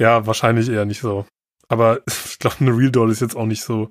ja, 0.00 0.26
wahrscheinlich 0.26 0.68
eher 0.68 0.84
nicht 0.84 1.00
so. 1.00 1.26
Aber 1.68 2.02
ich 2.06 2.38
glaube, 2.38 2.56
eine 2.60 2.76
Real 2.76 2.90
Doll 2.92 3.10
ist 3.10 3.20
jetzt 3.20 3.36
auch 3.36 3.46
nicht 3.46 3.62
so 3.62 3.90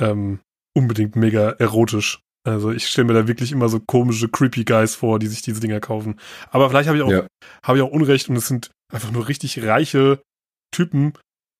ähm, 0.00 0.40
unbedingt 0.76 1.14
mega 1.14 1.50
erotisch. 1.52 2.20
Also 2.44 2.70
ich 2.72 2.86
stelle 2.88 3.06
mir 3.06 3.14
da 3.14 3.28
wirklich 3.28 3.52
immer 3.52 3.68
so 3.68 3.78
komische, 3.80 4.28
creepy 4.28 4.64
Guys 4.64 4.94
vor, 4.96 5.18
die 5.18 5.28
sich 5.28 5.42
diese 5.42 5.60
Dinger 5.60 5.80
kaufen. 5.80 6.18
Aber 6.50 6.68
vielleicht 6.68 6.88
habe 6.88 6.98
ich 6.98 7.04
auch, 7.04 7.10
Ja. 7.10 7.26
habe 7.62 7.78
ich 7.78 7.84
auch 7.84 7.90
Unrecht 7.90 8.28
und 8.28 8.36
es 8.36 8.48
sind 8.48 8.70
einfach 8.92 9.12
nur 9.12 9.28
richtig 9.28 9.62
reiche 9.62 10.20
Typen, 10.74 11.12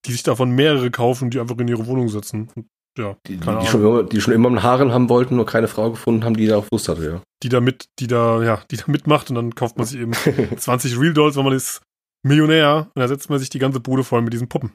die 0.06 0.12
sich 0.12 0.22
davon 0.24 0.50
mehrere 0.50 0.90
kaufen 0.90 1.24
und 1.24 1.34
die 1.34 1.40
einfach 1.40 1.56
in 1.58 1.68
ihre 1.68 1.86
Wohnung 1.86 2.08
setzen. 2.08 2.48
Und, 2.54 2.66
ja, 2.98 3.16
Die, 3.26 3.36
die, 3.36 3.58
die, 3.60 3.66
schon 3.66 3.80
immer, 3.80 4.02
die 4.02 4.20
schon 4.20 4.34
immer 4.34 4.48
einen 4.48 4.62
Haaren 4.62 4.92
haben 4.92 5.08
wollten, 5.08 5.36
nur 5.36 5.46
keine 5.46 5.68
Frau 5.68 5.90
gefunden 5.90 6.24
haben, 6.24 6.36
die 6.36 6.46
da 6.46 6.56
auf 6.58 6.68
Lust 6.72 6.88
hatte, 6.88 7.04
ja. 7.04 7.22
die 7.42 7.48
da 7.48 7.60
mit, 7.60 7.84
die 8.00 8.06
da, 8.08 8.42
ja, 8.42 8.62
die 8.70 8.76
da 8.76 8.84
mitmacht 8.88 9.30
und 9.30 9.36
dann 9.36 9.54
kauft 9.54 9.76
man 9.78 9.86
sich 9.86 10.00
eben 10.00 10.12
20 10.56 10.98
Real 10.98 11.14
Dolls, 11.14 11.36
weil 11.36 11.44
man 11.44 11.52
ist 11.54 11.80
Millionär 12.26 12.88
und 12.94 13.00
da 13.00 13.08
setzt 13.08 13.30
man 13.30 13.38
sich 13.38 13.50
die 13.50 13.58
ganze 13.60 13.80
Bude 13.80 14.04
voll 14.04 14.20
mit 14.22 14.32
diesen 14.32 14.48
Puppen. 14.48 14.72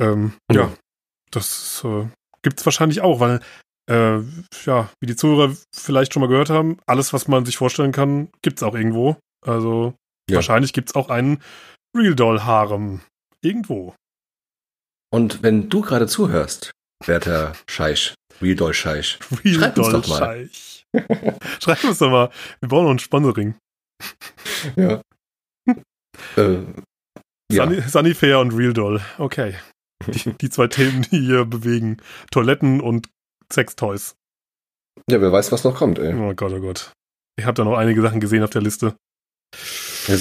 Ähm, 0.00 0.32
ja. 0.50 0.62
Ja. 0.62 0.72
das 1.30 1.82
äh, 1.84 2.06
gibt's 2.42 2.64
wahrscheinlich 2.66 3.02
auch, 3.02 3.20
weil, 3.20 3.40
äh, 3.88 4.20
ja, 4.64 4.90
wie 5.00 5.06
die 5.06 5.16
Zuhörer 5.16 5.54
vielleicht 5.74 6.12
schon 6.12 6.20
mal 6.20 6.28
gehört 6.28 6.50
haben, 6.50 6.78
alles, 6.86 7.12
was 7.12 7.28
man 7.28 7.44
sich 7.46 7.56
vorstellen 7.56 7.92
kann, 7.92 8.28
gibt's 8.42 8.62
auch 8.62 8.74
irgendwo. 8.74 9.16
Also 9.44 9.94
Ja. 10.30 10.36
wahrscheinlich 10.36 10.72
gibt's 10.72 10.94
auch 10.94 11.08
einen 11.10 11.42
Real 11.96 12.14
Doll 12.14 12.42
Harem. 12.42 13.00
Irgendwo. 13.42 13.94
Und 15.12 15.42
wenn 15.42 15.68
du 15.70 15.80
gerade 15.80 16.06
zuhörst, 16.06 16.70
werter 17.06 17.54
Scheich, 17.68 18.14
Real 18.42 18.56
Doll 18.56 18.74
Scheich, 18.74 19.18
Real 19.44 19.54
Schreib 19.54 19.78
uns 19.78 19.88
Doll 19.88 20.00
doch 20.02 20.08
mal. 20.08 20.18
Scheich. 20.18 20.84
Schreib 21.62 21.84
uns 21.84 21.98
doch 21.98 22.10
mal. 22.10 22.30
Wir 22.60 22.68
brauchen 22.68 22.84
noch 22.84 22.90
ein 22.90 22.98
Sponsoring. 22.98 23.54
ja. 24.76 25.00
äh, 26.36 26.58
ja. 27.50 27.64
Sunny, 27.64 27.80
Sunny 27.82 28.14
Fair 28.14 28.40
und 28.40 28.52
Real 28.52 28.72
Doll. 28.74 29.00
Okay. 29.16 29.54
Die, 30.06 30.32
die 30.34 30.50
zwei 30.50 30.66
Themen, 30.68 31.02
die 31.10 31.20
hier 31.20 31.44
bewegen. 31.44 31.96
Toiletten 32.30 32.80
und 32.80 33.08
Sextoys. 33.52 34.14
ja, 35.10 35.20
wer 35.20 35.32
weiß, 35.32 35.52
was 35.52 35.64
noch 35.64 35.76
kommt, 35.76 35.98
ey. 35.98 36.14
Oh 36.14 36.34
Gott, 36.34 36.52
oh 36.52 36.60
Gott. 36.60 36.92
Ich 37.38 37.44
habe 37.44 37.54
da 37.54 37.64
noch 37.64 37.76
einige 37.76 38.02
Sachen 38.02 38.20
gesehen 38.20 38.42
auf 38.42 38.50
der 38.50 38.62
Liste. 38.62 38.96
Äh, 40.08 40.16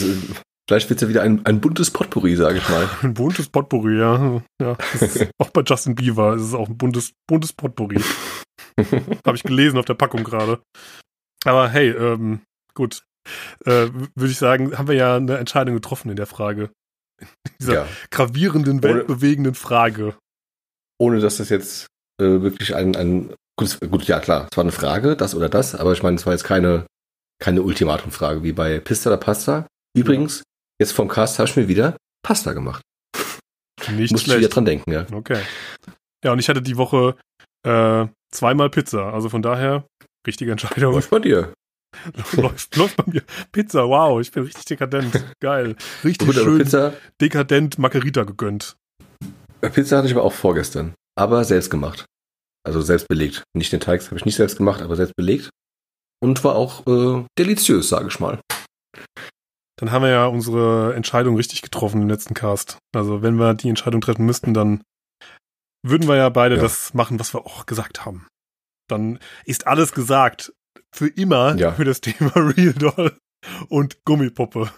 vielleicht 0.69 0.89
wird's 0.89 1.01
ja 1.01 1.09
wieder 1.09 1.23
ein, 1.23 1.45
ein 1.45 1.61
buntes 1.61 1.91
Potpourri, 1.91 2.35
sage 2.35 2.59
ich 2.59 2.69
mal. 2.69 2.87
Ein 3.01 3.13
buntes 3.13 3.49
Potpourri, 3.49 3.97
ja. 3.97 4.41
ja 4.61 4.77
auch 5.39 5.49
bei 5.49 5.61
Justin 5.61 5.95
Bieber 5.95 6.35
ist 6.35 6.43
es 6.43 6.53
auch 6.53 6.69
ein 6.69 6.77
buntes, 6.77 7.13
buntes 7.27 7.53
Potpourri. 7.53 7.99
Habe 9.25 9.35
ich 9.35 9.43
gelesen 9.43 9.79
auf 9.79 9.85
der 9.85 9.95
Packung 9.95 10.23
gerade. 10.23 10.61
Aber 11.43 11.69
hey, 11.69 11.89
ähm, 11.89 12.41
gut. 12.73 13.03
Äh, 13.65 13.89
Würde 14.15 14.31
ich 14.31 14.37
sagen, 14.37 14.77
haben 14.77 14.87
wir 14.87 14.95
ja 14.95 15.17
eine 15.17 15.37
Entscheidung 15.37 15.75
getroffen 15.75 16.09
in 16.09 16.15
der 16.15 16.27
Frage. 16.27 16.69
In 17.19 17.27
dieser 17.59 17.73
ja. 17.73 17.87
gravierenden, 18.11 18.83
weltbewegenden 18.83 19.55
Frage. 19.55 20.15
Ohne 20.99 21.19
dass 21.19 21.37
das 21.37 21.49
jetzt 21.49 21.87
äh, 22.19 22.41
wirklich 22.41 22.75
ein, 22.75 22.95
ein 22.95 23.33
gut, 23.59 23.79
gut, 23.89 24.03
ja 24.05 24.19
klar, 24.19 24.47
es 24.51 24.57
war 24.57 24.63
eine 24.63 24.71
Frage, 24.71 25.15
das 25.15 25.35
oder 25.35 25.49
das, 25.49 25.75
aber 25.75 25.93
ich 25.93 26.03
meine, 26.03 26.15
es 26.15 26.25
war 26.25 26.33
jetzt 26.33 26.43
keine, 26.43 26.85
keine 27.39 27.61
Ultimatumfrage 27.61 28.43
wie 28.43 28.53
bei 28.53 28.79
Pista 28.79 29.09
oder 29.09 29.17
Pasta. 29.17 29.67
Übrigens, 29.95 30.43
jetzt 30.79 30.91
vom 30.91 31.07
Cast 31.07 31.39
habe 31.39 31.49
ich 31.49 31.55
mir 31.55 31.67
wieder 31.67 31.97
Pasta 32.23 32.53
gemacht. 32.53 32.81
Nicht 33.91 34.11
Musste 34.11 34.15
ich 34.15 34.25
wieder 34.25 34.37
schlecht. 34.39 34.55
dran 34.55 34.65
denken, 34.65 34.91
ja. 34.91 35.05
Okay. 35.11 35.41
Ja, 36.23 36.33
und 36.33 36.39
ich 36.39 36.49
hatte 36.49 36.61
die 36.61 36.77
Woche 36.77 37.15
äh, 37.63 38.07
zweimal 38.31 38.69
Pizza. 38.69 39.13
Also 39.13 39.29
von 39.29 39.41
daher, 39.41 39.85
richtige 40.25 40.51
Entscheidung. 40.51 40.95
Was 40.95 41.07
bei 41.07 41.19
dir? 41.19 41.53
läuft, 42.33 42.75
läuft 42.75 42.97
bei 42.97 43.03
mir. 43.07 43.23
Pizza, 43.51 43.87
wow, 43.87 44.19
ich 44.19 44.31
bin 44.31 44.43
richtig 44.43 44.65
dekadent. 44.65 45.23
Geil. 45.39 45.75
Richtig 46.03 46.27
Gut, 46.27 46.35
schön 46.35 46.57
Pizza, 46.57 46.93
dekadent 47.21 47.79
Margarita 47.79 48.23
gegönnt. 48.23 48.75
Pizza 49.61 49.97
hatte 49.97 50.07
ich 50.07 50.13
aber 50.13 50.23
auch 50.23 50.33
vorgestern, 50.33 50.93
aber 51.17 51.43
selbst 51.43 51.69
gemacht. 51.69 52.05
Also 52.65 52.81
selbst 52.81 53.07
belegt. 53.07 53.43
Nicht 53.55 53.71
den 53.71 53.79
Teig 53.79 54.05
habe 54.05 54.17
ich 54.17 54.25
nicht 54.25 54.35
selbst 54.35 54.57
gemacht, 54.57 54.81
aber 54.81 54.95
selbst 54.95 55.15
belegt. 55.15 55.49
Und 56.21 56.43
war 56.43 56.55
auch 56.55 56.85
äh, 56.87 57.25
deliziös, 57.37 57.89
sage 57.89 58.07
ich 58.07 58.19
mal. 58.19 58.39
Dann 59.79 59.91
haben 59.91 60.01
wir 60.01 60.09
ja 60.09 60.25
unsere 60.25 60.95
Entscheidung 60.95 61.35
richtig 61.35 61.61
getroffen 61.61 62.01
im 62.01 62.09
letzten 62.09 62.33
Cast. 62.33 62.79
Also 62.95 63.21
wenn 63.21 63.35
wir 63.35 63.53
die 63.53 63.69
Entscheidung 63.69 64.01
treffen 64.01 64.25
müssten, 64.25 64.53
dann 64.53 64.81
würden 65.85 66.07
wir 66.07 66.15
ja 66.15 66.29
beide 66.29 66.55
Ja. 66.55 66.61
das 66.61 66.93
machen, 66.95 67.19
was 67.19 67.33
wir 67.33 67.45
auch 67.45 67.65
gesagt 67.67 68.05
haben. 68.05 68.27
Dann 68.89 69.19
ist 69.45 69.67
alles 69.67 69.91
gesagt. 69.93 70.51
Für 70.95 71.07
immer 71.07 71.55
Ja. 71.57 71.73
für 71.73 71.85
das 71.85 72.01
Thema 72.01 72.31
Real 72.35 72.73
Doll 72.73 73.17
und 73.69 74.03
Gummipuppe. 74.05 74.71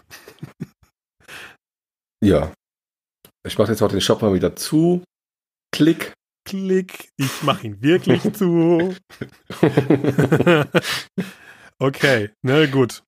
Ja. 2.23 2.51
Ich 3.47 3.57
mache 3.57 3.71
jetzt 3.71 3.81
auch 3.81 3.89
den 3.89 4.01
Shop 4.01 4.21
mal 4.21 4.33
wieder 4.33 4.55
zu. 4.55 5.03
Klick. 5.73 6.13
Klick, 6.49 7.09
ich 7.17 7.43
mache 7.43 7.67
ihn 7.67 7.81
wirklich 7.81 8.33
zu. 8.33 8.95
okay, 11.79 12.29
na 12.41 12.65
gut. 12.65 13.03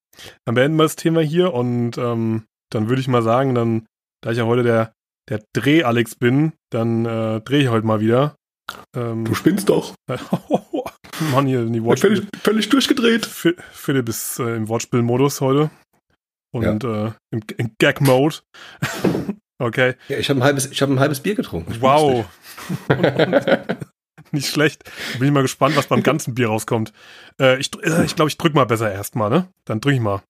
Dann 0.45 0.55
beenden 0.55 0.77
wir 0.77 0.83
das 0.83 0.95
Thema 0.95 1.21
hier 1.21 1.53
und 1.53 1.97
ähm, 1.97 2.45
dann 2.71 2.89
würde 2.89 3.01
ich 3.01 3.07
mal 3.07 3.23
sagen, 3.23 3.55
dann, 3.55 3.87
da 4.23 4.31
ich 4.31 4.37
ja 4.37 4.45
heute 4.45 4.63
der, 4.63 4.93
der 5.29 5.41
Dreh-Alex 5.53 6.15
bin, 6.15 6.53
dann 6.71 7.05
äh, 7.05 7.41
drehe 7.41 7.63
ich 7.63 7.69
heute 7.69 7.85
mal 7.87 7.99
wieder. 7.99 8.35
Ähm, 8.95 9.25
Du 9.25 9.33
spinnst 9.35 9.69
doch. 9.69 9.95
Mann, 11.31 11.45
hier 11.47 11.61
in 11.61 11.73
die 11.73 11.83
Wortspiel. 11.83 12.15
Völlig, 12.17 12.29
völlig 12.43 12.69
durchgedreht. 12.69 13.25
Phi- 13.25 13.59
Philipp 13.71 14.09
ist 14.09 14.39
äh, 14.39 14.55
im 14.55 14.67
Wortspielmodus 14.67 15.41
heute. 15.41 15.69
Und 16.53 16.83
äh, 16.83 17.11
im, 17.31 17.41
im 17.57 17.71
Gag-Mode. 17.79 18.37
okay. 19.61 19.95
Ja, 20.07 20.17
ich 20.17 20.29
habe 20.29 20.39
ein 20.39 20.43
halbes, 20.43 20.69
ich 20.71 20.81
habe 20.81 20.91
ein 20.93 20.99
halbes 20.99 21.21
Bier 21.21 21.35
getrunken. 21.35 21.71
Ich 21.71 21.81
Wow. 21.81 22.25
Nicht 24.31 24.47
schlecht. 24.47 24.83
Bin 25.17 25.27
ich 25.27 25.33
mal 25.33 25.41
gespannt, 25.41 25.75
was 25.75 25.87
beim 25.87 26.03
ganzen 26.03 26.35
Bier 26.35 26.47
rauskommt. 26.47 26.93
Äh, 27.39 27.59
ich 27.59 27.69
glaube, 27.71 27.85
äh, 27.85 28.05
ich, 28.05 28.15
glaub, 28.15 28.27
ich 28.27 28.37
drück 28.37 28.53
mal 28.53 28.65
besser 28.65 28.91
erstmal, 28.91 29.29
ne? 29.29 29.47
Dann 29.65 29.81
drück 29.81 29.93
ich 29.93 29.99
mal. 29.99 30.21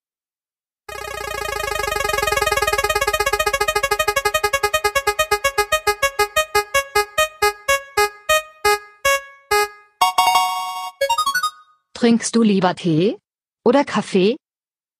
Trinkst 11.94 12.36
du 12.36 12.41
lieber 12.41 12.74
Tee? 12.74 13.17
Oder 13.63 13.84
Kaffee? 13.86 14.36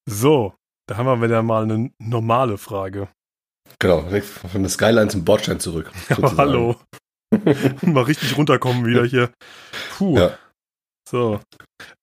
So, 0.06 0.54
Da 0.86 0.98
haben 0.98 1.08
wir 1.08 1.22
wieder 1.22 1.41
mal 1.41 1.63
eine 1.63 1.89
normale 1.98 2.60
Frage. 2.60 3.08
Genau, 3.79 4.12
weg 4.12 4.23
von 4.23 4.62
der 4.62 4.69
Skyline 4.69 5.10
zum 5.10 5.25
Bordstein 5.25 5.60
zurück. 5.60 5.91
Sozusagen. 6.10 6.38
hallo. 6.38 6.75
mal 7.81 8.03
richtig 8.03 8.38
runterkommen 8.38 8.86
wieder 8.86 9.05
hier. 9.05 9.31
Puh. 9.97 10.17
Ja. 10.17 10.38
So. 11.10 11.39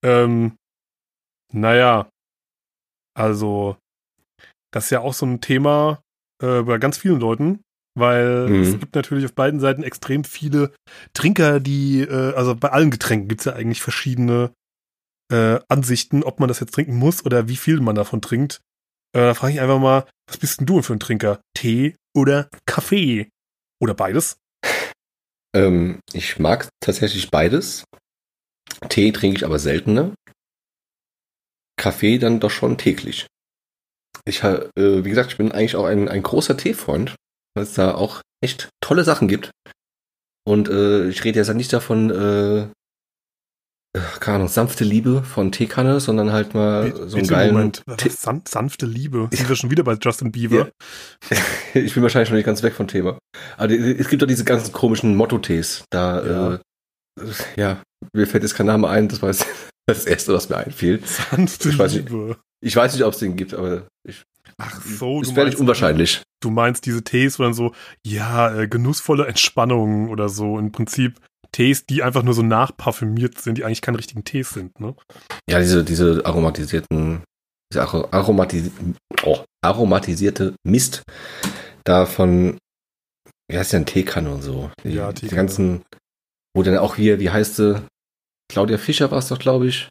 Ähm, 0.02 0.56
naja. 1.52 2.08
Also, 3.14 3.76
das 4.72 4.84
ist 4.84 4.90
ja 4.90 5.00
auch 5.00 5.14
so 5.14 5.26
ein 5.26 5.40
Thema 5.40 6.00
äh, 6.42 6.62
bei 6.62 6.78
ganz 6.78 6.98
vielen 6.98 7.20
Leuten, 7.20 7.60
weil 7.98 8.48
Mhm. 8.48 8.62
es 8.62 8.78
gibt 8.78 8.94
natürlich 8.94 9.24
auf 9.24 9.34
beiden 9.34 9.60
Seiten 9.60 9.82
extrem 9.82 10.24
viele 10.24 10.72
Trinker, 11.14 11.58
die, 11.60 12.00
äh, 12.02 12.34
also 12.34 12.54
bei 12.54 12.70
allen 12.70 12.90
Getränken 12.90 13.28
gibt 13.28 13.40
es 13.40 13.44
ja 13.46 13.52
eigentlich 13.54 13.82
verschiedene 13.82 14.52
äh, 15.32 15.58
Ansichten, 15.68 16.22
ob 16.22 16.40
man 16.40 16.48
das 16.48 16.60
jetzt 16.60 16.72
trinken 16.72 16.96
muss 16.96 17.24
oder 17.26 17.48
wie 17.48 17.56
viel 17.56 17.80
man 17.80 17.94
davon 17.96 18.22
trinkt. 18.22 18.60
Äh, 19.12 19.20
da 19.20 19.34
frage 19.34 19.54
ich 19.54 19.60
einfach 19.60 19.78
mal, 19.78 20.06
was 20.26 20.38
bist 20.38 20.60
denn 20.60 20.66
du 20.66 20.82
für 20.82 20.92
ein 20.92 21.00
Trinker? 21.00 21.40
Tee 21.54 21.96
oder 22.14 22.48
Kaffee? 22.66 23.30
Oder 23.80 23.94
beides? 23.94 24.38
Ähm, 25.54 26.00
ich 26.12 26.38
mag 26.38 26.68
tatsächlich 26.80 27.30
beides. 27.30 27.84
Tee 28.88 29.12
trinke 29.12 29.38
ich 29.38 29.44
aber 29.44 29.58
seltener. 29.58 30.14
Kaffee 31.78 32.18
dann 32.18 32.40
doch 32.40 32.50
schon 32.50 32.76
täglich. 32.76 33.26
Ich, 34.26 34.42
äh, 34.42 34.68
wie 34.76 35.08
gesagt, 35.08 35.30
ich 35.30 35.38
bin 35.38 35.52
eigentlich 35.52 35.76
auch 35.76 35.86
ein, 35.86 36.08
ein 36.08 36.22
großer 36.22 36.56
Teefreund, 36.56 37.14
weil 37.54 37.64
es 37.64 37.74
da 37.74 37.94
auch 37.94 38.20
echt 38.42 38.68
tolle 38.80 39.04
Sachen 39.04 39.28
gibt. 39.28 39.50
Und 40.46 40.68
äh, 40.68 41.08
ich 41.08 41.24
rede 41.24 41.38
jetzt 41.38 41.52
nicht 41.54 41.72
davon, 41.72 42.10
äh, 42.10 42.68
keine 44.20 44.36
Ahnung, 44.36 44.48
sanfte 44.48 44.84
Liebe 44.84 45.22
von 45.22 45.52
Teekanne, 45.52 46.00
sondern 46.00 46.32
halt 46.32 46.54
mal 46.54 46.92
so 47.08 47.16
einen 47.16 47.26
geilen 47.26 47.54
Moment. 47.54 47.82
San 48.10 48.42
sanfte 48.46 48.86
Liebe. 48.86 49.28
Sind 49.32 49.48
wir 49.48 49.56
schon 49.56 49.70
wieder 49.70 49.84
bei 49.84 49.96
Justin 50.00 50.32
Bieber? 50.32 50.70
ich 51.74 51.94
bin 51.94 52.02
wahrscheinlich 52.02 52.30
noch 52.30 52.36
nicht 52.36 52.46
ganz 52.46 52.62
weg 52.62 52.74
vom 52.74 52.88
Thema. 52.88 53.18
Aber 53.56 53.72
es 53.72 54.08
gibt 54.08 54.22
doch 54.22 54.26
diese 54.26 54.44
ganzen 54.44 54.72
komischen 54.72 55.14
Motto-Tees. 55.16 55.84
Da, 55.90 56.24
Ja. 56.24 56.32
ja. 56.32 56.54
Äh, 56.54 56.60
ja, 57.56 57.82
mir 58.12 58.26
fällt 58.26 58.44
jetzt 58.44 58.54
kein 58.54 58.66
Name 58.66 58.88
ein, 58.88 59.08
das 59.08 59.22
war 59.22 59.30
jetzt 59.30 59.46
das 59.86 60.06
Erste, 60.06 60.32
was 60.32 60.48
mir 60.48 60.56
einfiel. 60.56 61.00
Sanfte 61.04 61.70
Ich 61.70 61.78
weiß 61.78 61.94
nicht. 61.94 62.08
Liebe. 62.10 62.36
Ich 62.60 62.74
weiß 62.74 62.92
nicht, 62.92 63.04
ob 63.04 63.12
es 63.12 63.20
den 63.20 63.36
gibt, 63.36 63.54
aber 63.54 63.86
ich, 64.06 64.24
Ach 64.56 64.80
so, 64.82 65.22
du 65.22 65.26
völlig 65.26 65.36
meinst, 65.36 65.60
unwahrscheinlich. 65.60 66.22
du 66.40 66.50
meinst 66.50 66.84
diese 66.86 67.04
Tees, 67.04 67.38
wo 67.38 67.44
dann 67.44 67.54
so, 67.54 67.72
ja, 68.04 68.52
äh, 68.54 68.68
genussvolle 68.68 69.26
Entspannung 69.26 70.08
oder 70.08 70.28
so. 70.28 70.58
Im 70.58 70.72
Prinzip 70.72 71.20
Tees, 71.52 71.86
die 71.86 72.02
einfach 72.02 72.22
nur 72.22 72.34
so 72.34 72.42
nachparfümiert 72.42 73.40
sind, 73.40 73.58
die 73.58 73.64
eigentlich 73.64 73.80
keine 73.82 73.98
richtigen 73.98 74.24
Tees 74.24 74.50
sind, 74.50 74.78
ne? 74.80 74.94
Ja, 75.48 75.58
diese, 75.58 75.84
diese 75.84 76.24
aromatisierten, 76.24 77.22
diese 77.72 77.82
Aro- 77.84 78.12
aromatisi 78.12 78.70
oh, 79.24 79.44
aromatisierte 79.64 80.54
Mist 80.66 81.02
da 81.84 82.06
von, 82.06 82.58
wie 83.50 83.58
heißt 83.58 83.72
denn, 83.72 83.86
Teekanne 83.86 84.30
und 84.32 84.42
so. 84.42 84.70
Die, 84.84 84.90
Ja, 84.90 85.12
Die 85.12 85.22
Teekanne. 85.22 85.36
ganzen, 85.42 85.82
wo 86.54 86.62
dann 86.62 86.76
auch 86.78 86.96
hier, 86.96 87.18
wie 87.20 87.30
heißt 87.30 87.56
sie? 87.56 87.82
Claudia 88.50 88.78
Fischer 88.78 89.10
war 89.10 89.18
es 89.18 89.28
doch, 89.28 89.38
glaube 89.38 89.66
ich. 89.66 89.88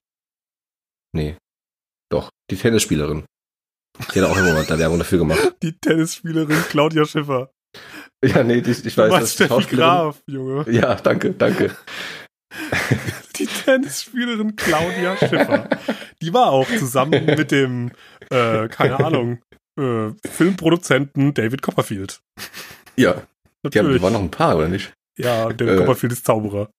Nee. 1.16 1.38
Doch, 2.12 2.30
die 2.52 2.56
Tennisspielerin. 2.56 3.26
Die 4.14 4.22
hat 4.22 4.30
auch 4.30 4.38
immer 4.38 4.54
mal 4.54 4.66
da 4.66 4.78
Werbung 4.78 5.00
dafür 5.00 5.18
gemacht. 5.20 5.56
Die 5.64 5.74
Tennisspielerin 5.78 6.62
Claudia 6.70 7.04
Schiffer. 7.06 7.50
Ja, 8.26 8.44
nee, 8.44 8.56
ich, 8.66 8.86
ich 8.86 8.98
weiß, 8.98 9.12
dass 9.14 9.34
Steffi 9.34 9.54
Schauspielerin- 9.54 9.76
Graf, 9.78 10.22
Junge. 10.28 10.66
Ja, 10.72 10.96
danke, 10.96 11.34
danke. 11.34 11.76
Die 13.36 13.46
Tennisspielerin 13.46 14.56
Claudia 14.56 15.16
Schiffer. 15.18 15.70
Die 16.22 16.34
war 16.34 16.48
auch 16.48 16.68
zusammen 16.68 17.26
mit 17.26 17.52
dem, 17.52 17.92
äh, 18.32 18.68
keine 18.70 19.00
Ahnung, 19.06 19.42
äh, 19.80 20.10
Filmproduzenten 20.28 21.34
David 21.36 21.62
Copperfield. 21.62 22.20
Ja, 22.96 23.14
die, 23.14 23.18
haben, 23.18 23.70
die 23.72 23.78
Natürlich. 23.78 24.02
waren 24.02 24.14
noch 24.14 24.22
ein 24.22 24.32
Paar, 24.32 24.58
oder 24.58 24.68
nicht? 24.70 24.92
Ja, 25.20 25.50
David 25.54 25.76
Äh. 25.76 25.78
Copperfield 25.78 26.14
ist 26.14 26.26
Zauberer. 26.26 26.72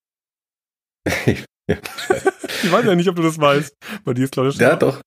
Ja. 1.68 1.76
Ich 2.62 2.72
weiß 2.72 2.84
ja 2.86 2.94
nicht, 2.96 3.08
ob 3.08 3.14
du 3.16 3.22
das 3.22 3.38
weißt. 3.38 3.76
Bei 4.04 4.14
dir 4.14 4.24
ist 4.24 4.32
Claudia 4.32 4.52
Schiffer 4.52 4.64
Ja, 4.70 4.76
doch. 4.76 5.00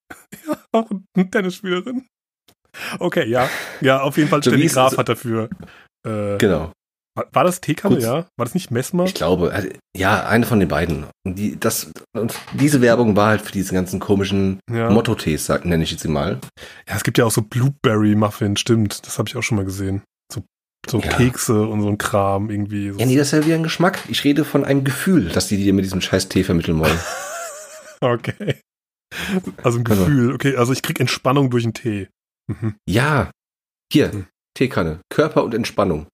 auch 0.72 0.90
eine 1.16 1.30
Tennisspielerin. 1.30 2.08
Okay, 3.00 3.28
ja. 3.28 3.50
Ja, 3.82 4.02
auf 4.02 4.16
jeden 4.18 4.30
Fall 4.30 4.42
Steffi 4.42 4.68
Graf 4.68 4.96
hat 4.98 5.10
dafür. 5.10 5.50
Äh, 6.08 6.38
Genau. 6.38 6.72
war, 7.16 7.28
war 7.34 7.44
das 7.44 7.62
Kurz- 7.62 8.04
ja? 8.04 8.28
War 8.38 8.46
das 8.46 8.54
nicht 8.54 8.72
Messmer? 8.72 9.04
Ich 9.06 9.14
glaube, 9.14 9.52
also, 9.52 9.68
ja, 9.96 10.26
eine 10.28 10.46
von 10.46 10.60
den 10.60 10.70
beiden. 10.70 11.06
Und 11.26 11.36
Die, 11.38 11.60
das, 11.60 11.92
und 12.16 12.34
diese 12.54 12.82
Werbung 12.82 13.16
war 13.16 13.28
halt 13.30 13.42
für 13.42 13.52
diese 13.52 13.74
ganzen 13.74 14.00
komischen 14.00 14.60
Ja. 14.72 14.90
Motto-Tees, 14.90 15.50
nenne 15.64 15.84
ich 15.84 15.92
jetzt 15.92 16.02
sie 16.02 16.08
mal. 16.08 16.40
ja, 16.88 16.96
es 16.96 17.04
gibt 17.04 17.18
ja 17.18 17.26
auch 17.26 17.32
so 17.32 17.42
Blueberry 17.42 18.16
Muffin, 18.16 18.58
stimmt. 18.58 19.06
Das 19.06 19.18
habe 19.20 19.30
ich 19.30 19.36
auch 19.36 19.44
schon 19.44 19.58
mal 19.58 19.66
gesehen. 19.66 20.02
So, 20.34 20.44
so 20.90 21.00
Ja. 21.00 21.10
Kekse 21.10 21.68
und 21.68 21.82
so 21.82 21.90
ein 21.90 21.98
Kram 21.98 22.50
irgendwie. 22.50 22.92
So 22.92 23.00
Ja, 23.00 23.06
nee, 23.06 23.16
das 23.18 23.28
ist 23.34 23.40
ja 23.40 23.46
wie 23.46 23.54
ein 23.54 23.64
Geschmack. 23.64 24.00
Ich 24.08 24.24
rede 24.24 24.44
von 24.46 24.66
einem 24.66 24.84
Gefühl, 24.84 25.30
das 25.30 25.48
die 25.48 25.58
dir 25.58 25.74
mit 25.74 25.86
diesem 25.86 26.02
scheiß 26.02 26.30
Tee 26.30 26.44
vermitteln 26.44 26.80
wollen. 26.80 26.98
Okay. 28.04 28.60
Also 29.62 29.78
ein 29.80 29.86
Also- 29.86 30.06
Gefühl. 30.06 30.34
Okay, 30.34 30.56
also 30.56 30.74
ich 30.74 30.82
krieg 30.82 31.00
Entspannung 31.00 31.50
durch 31.52 31.64
einen 31.66 31.74
Tee. 31.74 32.08
Mhm. 32.48 32.76
ja, 32.90 33.30
hier, 33.94 34.12
Hm. 34.12 34.26
Teekanne. 34.54 35.02
Körper 35.10 35.44
und 35.44 35.54
Entspannung. 35.54 36.08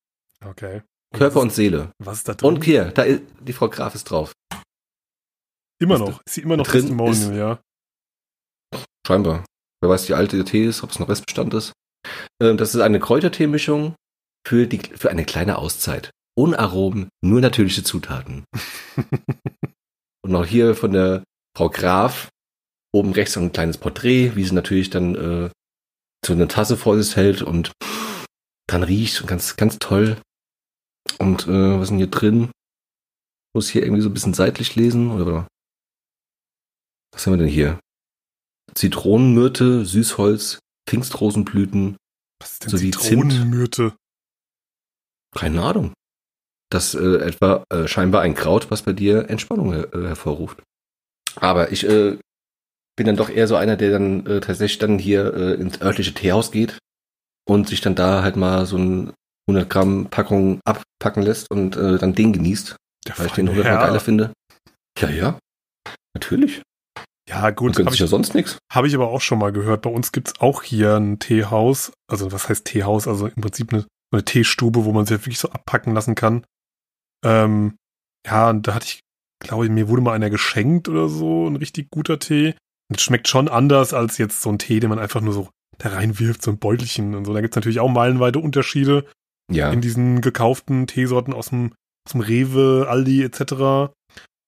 Okay. 0.45 0.81
Körper 1.13 1.35
was, 1.37 1.43
und 1.43 1.53
Seele. 1.53 1.91
was 1.99 2.17
ist 2.19 2.27
da 2.29 2.33
drin? 2.33 2.47
Und 2.55 2.63
hier, 2.65 2.85
da 2.91 3.03
ist, 3.03 3.21
die 3.41 3.53
Frau 3.53 3.69
Graf 3.69 3.95
ist 3.95 4.05
drauf. 4.05 4.33
immer 5.81 5.97
noch. 5.97 6.21
Ist 6.25 6.35
sie 6.35 6.41
immer 6.41 6.57
noch 6.57 6.67
drin 6.67 6.81
Testimonial, 6.81 7.13
ist- 7.31 7.37
ja? 7.37 7.59
Scheinbar. 9.05 9.45
Wer 9.81 9.89
weiß, 9.89 10.09
wie 10.09 10.13
alt 10.13 10.31
der 10.33 10.43
Tee 10.45 10.65
ist, 10.65 10.83
ob 10.83 10.91
es 10.91 10.99
noch 10.99 11.07
Restbestand 11.07 11.53
ist. 11.53 11.71
Ähm, 12.41 12.57
das 12.57 12.75
ist 12.75 12.81
eine 12.81 12.99
Kräuterteemischung 12.99 13.95
für, 14.45 14.67
die, 14.67 14.79
für 14.79 15.09
eine 15.09 15.23
kleine 15.25 15.57
Auszeit. 15.57 16.09
Ohne 16.37 16.59
Aromen, 16.59 17.09
nur 17.23 17.41
natürliche 17.41 17.83
Zutaten. 17.83 18.43
Und 20.23 20.35
auch 20.35 20.45
hier 20.45 20.75
von 20.75 20.91
der 20.91 21.23
Frau 21.55 21.69
Graf 21.69 22.29
oben 22.93 23.13
rechts 23.13 23.37
ein 23.37 23.51
kleines 23.51 23.77
Porträt, 23.77 24.35
wie 24.35 24.43
sie 24.43 24.53
natürlich 24.55 24.89
dann 24.89 25.15
äh, 25.15 25.49
so 26.25 26.33
eine 26.33 26.47
Tasse 26.47 26.75
vor 26.77 27.01
sich 27.01 27.15
hält 27.15 27.41
und 27.41 27.71
dran 28.67 28.83
riecht 28.83 29.21
und 29.21 29.27
ganz, 29.27 29.55
ganz 29.55 29.77
toll. 29.79 30.21
Und 31.19 31.47
äh, 31.47 31.75
was 31.75 31.83
ist 31.83 31.89
denn 31.89 31.97
hier 31.97 32.07
drin? 32.07 32.51
Muss 33.55 33.69
hier 33.69 33.83
irgendwie 33.83 34.01
so 34.01 34.09
ein 34.09 34.13
bisschen 34.13 34.33
seitlich 34.33 34.75
lesen 34.75 35.11
oder 35.11 35.47
was 37.13 37.25
haben 37.25 37.33
wir 37.33 37.37
denn 37.37 37.47
hier? 37.47 37.79
Zitronenmyrte, 38.75 39.85
Süßholz, 39.85 40.59
Pfingstrosenblüten, 40.87 41.97
Was 42.41 42.53
ist 42.53 42.63
denn 42.63 42.69
So 42.69 42.81
wie 42.81 42.91
Zitronenmyrte? 42.91 43.95
keine 45.35 45.61
Ahnung. 45.63 45.93
Das 46.69 46.93
äh, 46.95 47.17
etwa 47.19 47.63
äh, 47.69 47.87
scheinbar 47.87 48.21
ein 48.21 48.35
Kraut, 48.35 48.69
was 48.71 48.81
bei 48.81 48.93
dir 48.93 49.29
Entspannung 49.29 49.73
äh, 49.73 49.87
hervorruft. 49.91 50.61
Aber 51.35 51.71
ich 51.71 51.87
äh, 51.87 52.17
bin 52.97 53.05
dann 53.05 53.15
doch 53.15 53.29
eher 53.29 53.47
so 53.47 53.55
einer, 53.55 53.77
der 53.77 53.91
dann 53.91 54.25
äh, 54.25 54.41
tatsächlich 54.41 54.79
dann 54.79 54.99
hier 54.99 55.33
äh, 55.33 55.53
ins 55.53 55.79
örtliche 55.81 56.13
Teehaus 56.13 56.51
geht 56.51 56.77
und 57.47 57.67
sich 57.67 57.81
dann 57.81 57.95
da 57.95 58.21
halt 58.21 58.35
mal 58.35 58.65
so 58.65 58.77
ein 58.77 59.13
100 59.49 59.69
Gramm 59.69 60.07
Packung 60.09 60.59
abpacken 60.65 61.23
lässt 61.23 61.49
und 61.49 61.75
äh, 61.75 61.97
dann 61.97 62.13
den 62.13 62.33
genießt, 62.33 62.75
Der 63.07 63.17
weil 63.17 63.27
ich 63.27 63.31
den 63.33 63.47
feine 63.47 63.61
100 63.61 63.65
Mal 63.65 63.79
Herr. 63.79 63.87
geiler 63.87 63.99
finde. 63.99 64.33
Ja, 64.99 65.09
ja. 65.09 65.39
Natürlich. 66.13 66.61
Ja, 67.29 67.49
gut. 67.51 67.77
Habe 67.77 67.93
ich, 67.93 67.99
ja 67.99 68.07
sonst 68.07 68.35
nichts. 68.35 68.57
hab 68.71 68.85
ich 68.85 68.95
aber 68.95 69.09
auch 69.09 69.21
schon 69.21 69.39
mal 69.39 69.51
gehört. 69.51 69.81
Bei 69.81 69.89
uns 69.89 70.11
gibt's 70.11 70.39
auch 70.39 70.63
hier 70.63 70.95
ein 70.95 71.19
Teehaus. 71.19 71.91
Also, 72.09 72.31
was 72.31 72.47
heißt 72.49 72.65
Teehaus? 72.65 73.07
Also 73.07 73.27
im 73.27 73.41
Prinzip 73.41 73.73
eine, 73.73 73.85
eine 74.13 74.23
Teestube, 74.23 74.85
wo 74.85 74.93
man 74.93 75.05
sich 75.05 75.17
wirklich 75.17 75.39
so 75.39 75.49
abpacken 75.49 75.93
lassen 75.93 76.15
kann. 76.15 76.45
Ähm, 77.25 77.75
ja, 78.25 78.49
und 78.49 78.67
da 78.67 78.75
hatte 78.75 78.85
ich, 78.85 79.01
glaube 79.39 79.65
ich, 79.65 79.71
mir 79.71 79.87
wurde 79.89 80.01
mal 80.01 80.13
einer 80.13 80.29
geschenkt 80.29 80.87
oder 80.89 81.09
so, 81.09 81.47
ein 81.47 81.57
richtig 81.57 81.89
guter 81.91 82.19
Tee. 82.19 82.55
Und 82.89 82.97
es 82.97 83.03
schmeckt 83.03 83.27
schon 83.27 83.49
anders 83.49 83.93
als 83.93 84.17
jetzt 84.17 84.41
so 84.41 84.49
ein 84.49 84.59
Tee, 84.59 84.79
den 84.79 84.89
man 84.89 84.99
einfach 84.99 85.21
nur 85.21 85.33
so 85.33 85.49
da 85.77 85.89
reinwirft, 85.89 86.41
so 86.41 86.51
ein 86.51 86.57
Beutelchen 86.59 87.15
und 87.15 87.25
so. 87.25 87.33
Da 87.33 87.41
gibt's 87.41 87.55
natürlich 87.55 87.79
auch 87.79 87.89
meilenweite 87.89 88.39
Unterschiede 88.39 89.05
Ja. 89.51 89.71
in 89.71 89.81
diesen 89.81 90.21
gekauften 90.21 90.87
Teesorten 90.87 91.33
aus 91.33 91.49
dem, 91.49 91.73
aus 92.07 92.11
dem 92.13 92.21
Rewe, 92.21 92.87
Aldi 92.89 93.23
etc. 93.23 93.93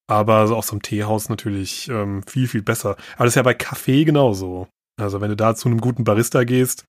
Aber 0.09 0.47
so 0.47 0.55
aus 0.55 0.67
so 0.67 0.73
einem 0.73 0.81
Teehaus 0.81 1.29
natürlich 1.29 1.87
ähm, 1.89 2.23
viel, 2.23 2.47
viel 2.47 2.61
besser. 2.63 2.97
Aber 3.15 3.25
das 3.25 3.33
ist 3.33 3.35
ja 3.35 3.43
bei 3.43 3.53
Kaffee 3.53 4.05
genauso. 4.05 4.67
Also 4.99 5.21
wenn 5.21 5.29
du 5.29 5.35
da 5.35 5.55
zu 5.55 5.69
einem 5.69 5.79
guten 5.81 6.03
Barista 6.03 6.43
gehst, 6.43 6.83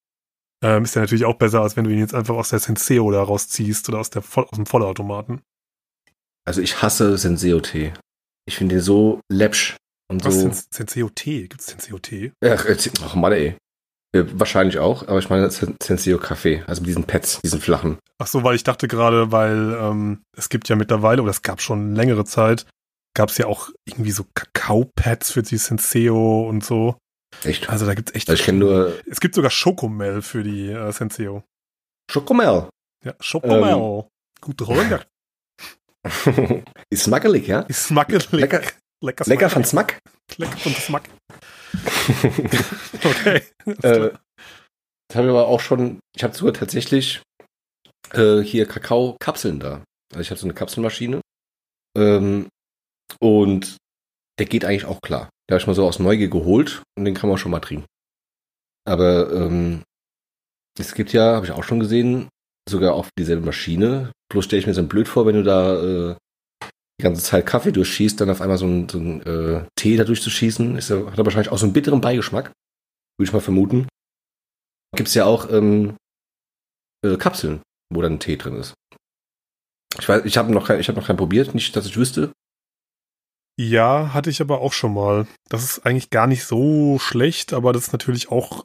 ähm, 0.65 0.85
ist 0.85 0.95
der 0.95 1.03
natürlich 1.03 1.25
auch 1.27 1.37
besser, 1.37 1.61
als 1.63 1.77
wenn 1.77 1.85
du 1.85 1.91
ihn 1.91 1.99
jetzt 1.99 2.15
einfach 2.15 2.35
aus 2.35 2.49
der 2.51 2.59
Senseo 2.59 3.11
da 3.11 3.23
rausziehst 3.23 3.89
oder 3.89 3.99
aus, 3.99 4.11
der, 4.11 4.23
aus 4.35 4.51
dem 4.57 4.67
Vollautomaten. 4.67 5.43
Also 6.47 6.61
ich 6.63 6.83
hasse 6.83 7.17
Senseo-Tee. 7.19 7.93
Ich 8.47 8.57
finde 8.57 8.77
den 8.77 8.83
so 8.83 9.21
läppsch 9.31 9.77
und 10.11 10.25
Was 10.25 10.35
so. 10.41 10.49
ist 10.49 10.67
denn 10.79 10.87
Senseo 10.89 11.09
Tee? 11.11 11.43
Gibt 11.49 11.61
es 11.61 11.67
Senseo 11.69 11.99
Tee? 11.99 12.33
Ach, 12.45 12.65
ach 13.05 13.15
Mann, 13.15 13.33
ey. 13.33 13.57
Ja, 14.15 14.25
wahrscheinlich 14.39 14.79
auch, 14.79 15.07
aber 15.07 15.19
ich 15.21 15.31
meine 15.31 15.51
Sen- 15.51 15.77
Senseo 15.81 16.19
Kaffee, 16.19 16.65
also 16.67 16.81
mit 16.83 16.89
diesen 16.89 17.05
Pads, 17.05 17.41
diesen 17.43 17.61
flachen. 17.61 17.99
Ach 18.19 18.27
so, 18.27 18.43
weil 18.43 18.57
ich 18.57 18.65
dachte 18.65 18.89
gerade, 18.89 19.31
weil 19.31 19.77
ähm, 19.81 20.23
es 20.37 20.49
gibt 20.49 20.69
ja 20.69 20.75
mittlerweile, 20.77 21.23
oder 21.23 21.31
es 21.31 21.43
gab 21.43 21.61
schon 21.63 21.95
längere 21.95 22.25
Zeit, 22.25 22.67
gab 23.15 23.29
es 23.29 23.39
ja 23.39 23.47
auch 23.47 23.71
irgendwie 23.85 24.11
so 24.11 24.25
Kakao-Pads 24.35 25.31
für 25.31 25.43
die 25.43 25.57
Senseo 25.59 26.49
und 26.49 26.65
so. 26.65 26.97
Echt? 27.45 27.71
Also 27.71 27.87
da 27.87 27.95
gibt's 27.95 28.13
echt. 28.15 28.29
Also 28.29 28.41
ich 28.41 28.45
kenne 28.45 28.59
nur 28.59 28.93
es 29.09 29.21
gibt 29.21 29.37
sogar 29.37 29.51
Schokomel 29.53 30.23
für 30.23 30.43
die 30.43 30.69
äh, 30.71 30.91
Senseo. 30.93 31.45
Schokomel. 32.11 32.69
Ja, 33.05 33.15
Schokomel. 33.21 33.73
Ähm. 33.73 34.03
Gut 34.41 34.67
Roller. 34.67 35.05
Ist 36.91 37.05
smackelig, 37.05 37.47
ja? 37.47 37.61
Ist 37.61 37.85
smackelig. 37.85 38.31
Lecker, 38.33 38.63
Lecker, 39.03 39.25
lecker 39.27 39.51
von. 39.51 39.65
Smack. 39.65 39.99
Lecker 40.37 40.57
von 40.57 40.73
Smack. 40.75 41.03
Okay. 43.03 43.43
äh, 43.83 44.11
das 45.09 45.17
habe 45.17 45.27
ich 45.27 45.31
aber 45.31 45.49
auch 45.49 45.61
schon, 45.61 46.01
ich 46.15 46.23
habe 46.23 46.37
sogar 46.37 46.55
tatsächlich 46.55 47.23
äh, 48.13 48.41
hier 48.41 48.67
Kakao-Kapseln 48.67 49.61
da. 49.61 49.85
Also 50.13 50.21
ich 50.21 50.31
habe 50.31 50.39
so 50.41 50.47
eine 50.47 50.55
Kapselmaschine. 50.55 51.21
Ähm, 51.97 52.49
und 53.21 53.77
der 54.39 54.47
geht 54.47 54.65
eigentlich 54.65 54.85
auch 54.85 55.01
klar. 55.01 55.29
Der 55.49 55.55
habe 55.55 55.61
ich 55.61 55.67
mal 55.67 55.75
so 55.75 55.87
aus 55.87 55.99
Neugier 55.99 56.29
geholt 56.29 56.83
und 56.97 57.05
den 57.05 57.15
kann 57.15 57.29
man 57.29 57.39
schon 57.39 57.51
mal 57.51 57.61
trinken. 57.61 57.87
Aber 58.87 59.33
ähm, 59.33 59.83
es 60.79 60.95
gibt 60.95 61.13
ja, 61.13 61.35
habe 61.35 61.47
ich 61.47 61.53
auch 61.53 61.65
schon 61.65 61.81
gesehen, 61.81 62.29
sogar 62.69 62.95
auf 62.95 63.09
dieselbe 63.19 63.45
Maschine. 63.45 64.13
Bloß 64.33 64.45
stelle 64.45 64.61
ich 64.61 64.67
mir 64.67 64.75
so 64.75 64.83
blöd 64.85 65.09
vor, 65.09 65.27
wenn 65.27 65.37
du 65.37 65.43
da 65.43 66.11
äh, 66.13 66.17
die 67.01 67.05
ganze 67.05 67.23
Zeit 67.23 67.47
Kaffee 67.47 67.73
durchschießt, 67.73 68.21
dann 68.21 68.31
auf 68.31 68.41
einmal 68.41 68.59
so 68.59 68.67
einen 68.67 68.89
so 68.89 68.99
ein, 68.99 69.23
äh, 69.23 69.65
Tee 69.77 69.97
da 69.97 70.05
durchzuschießen. 70.05 70.77
Ist 70.77 70.91
ja, 70.91 71.07
hat 71.07 71.19
er 71.19 71.25
wahrscheinlich 71.25 71.51
auch 71.51 71.59
so 71.59 71.67
einen 71.67 71.73
bitteren 71.73 72.01
Beigeschmack. 72.01 72.53
Würde 73.19 73.29
ich 73.29 73.33
mal 73.33 73.41
vermuten. 73.41 73.89
Gibt 74.97 75.09
es 75.09 75.15
ja 75.15 75.25
auch 75.25 75.51
ähm, 75.51 75.97
äh, 77.05 77.17
Kapseln, 77.17 77.63
wo 77.93 78.03
dann 78.03 78.21
Tee 78.21 78.37
drin 78.37 78.57
ist. 78.57 78.75
Ich 79.99 80.09
weiß, 80.09 80.25
ich 80.25 80.37
habe 80.37 80.53
noch, 80.53 80.69
hab 80.69 80.97
noch 80.97 81.07
keinen 81.07 81.17
probiert, 81.17 81.55
nicht, 81.55 81.75
dass 81.75 81.87
ich 81.87 81.97
wüsste. 81.97 82.33
Ja, 83.59 84.15
hatte 84.15 84.31
ich 84.31 84.41
aber 84.41 84.61
auch 84.61 84.73
schon 84.73 84.95
mal. 84.95 85.27
Das 85.49 85.65
ist 85.65 85.85
eigentlich 85.85 86.11
gar 86.11 86.27
nicht 86.27 86.45
so 86.45 86.99
schlecht, 86.99 87.53
aber 87.53 87.73
das 87.73 87.89
ist 87.89 87.93
natürlich 87.93 88.31
auch, 88.31 88.65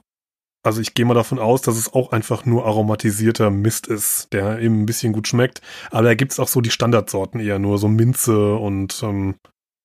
also 0.65 0.81
ich 0.81 0.93
gehe 0.93 1.05
mal 1.05 1.13
davon 1.13 1.39
aus, 1.39 1.61
dass 1.61 1.77
es 1.77 1.93
auch 1.93 2.11
einfach 2.11 2.45
nur 2.45 2.65
aromatisierter 2.65 3.51
Mist 3.51 3.87
ist, 3.87 4.33
der 4.33 4.59
eben 4.59 4.81
ein 4.81 4.85
bisschen 4.85 5.13
gut 5.13 5.27
schmeckt. 5.27 5.61
Aber 5.91 6.03
da 6.03 6.15
gibt's 6.15 6.39
auch 6.39 6.47
so 6.47 6.61
die 6.61 6.71
Standardsorten 6.71 7.39
eher 7.39 7.59
nur, 7.59 7.77
so 7.77 7.87
Minze 7.87 8.55
und 8.55 9.01
ähm, 9.03 9.35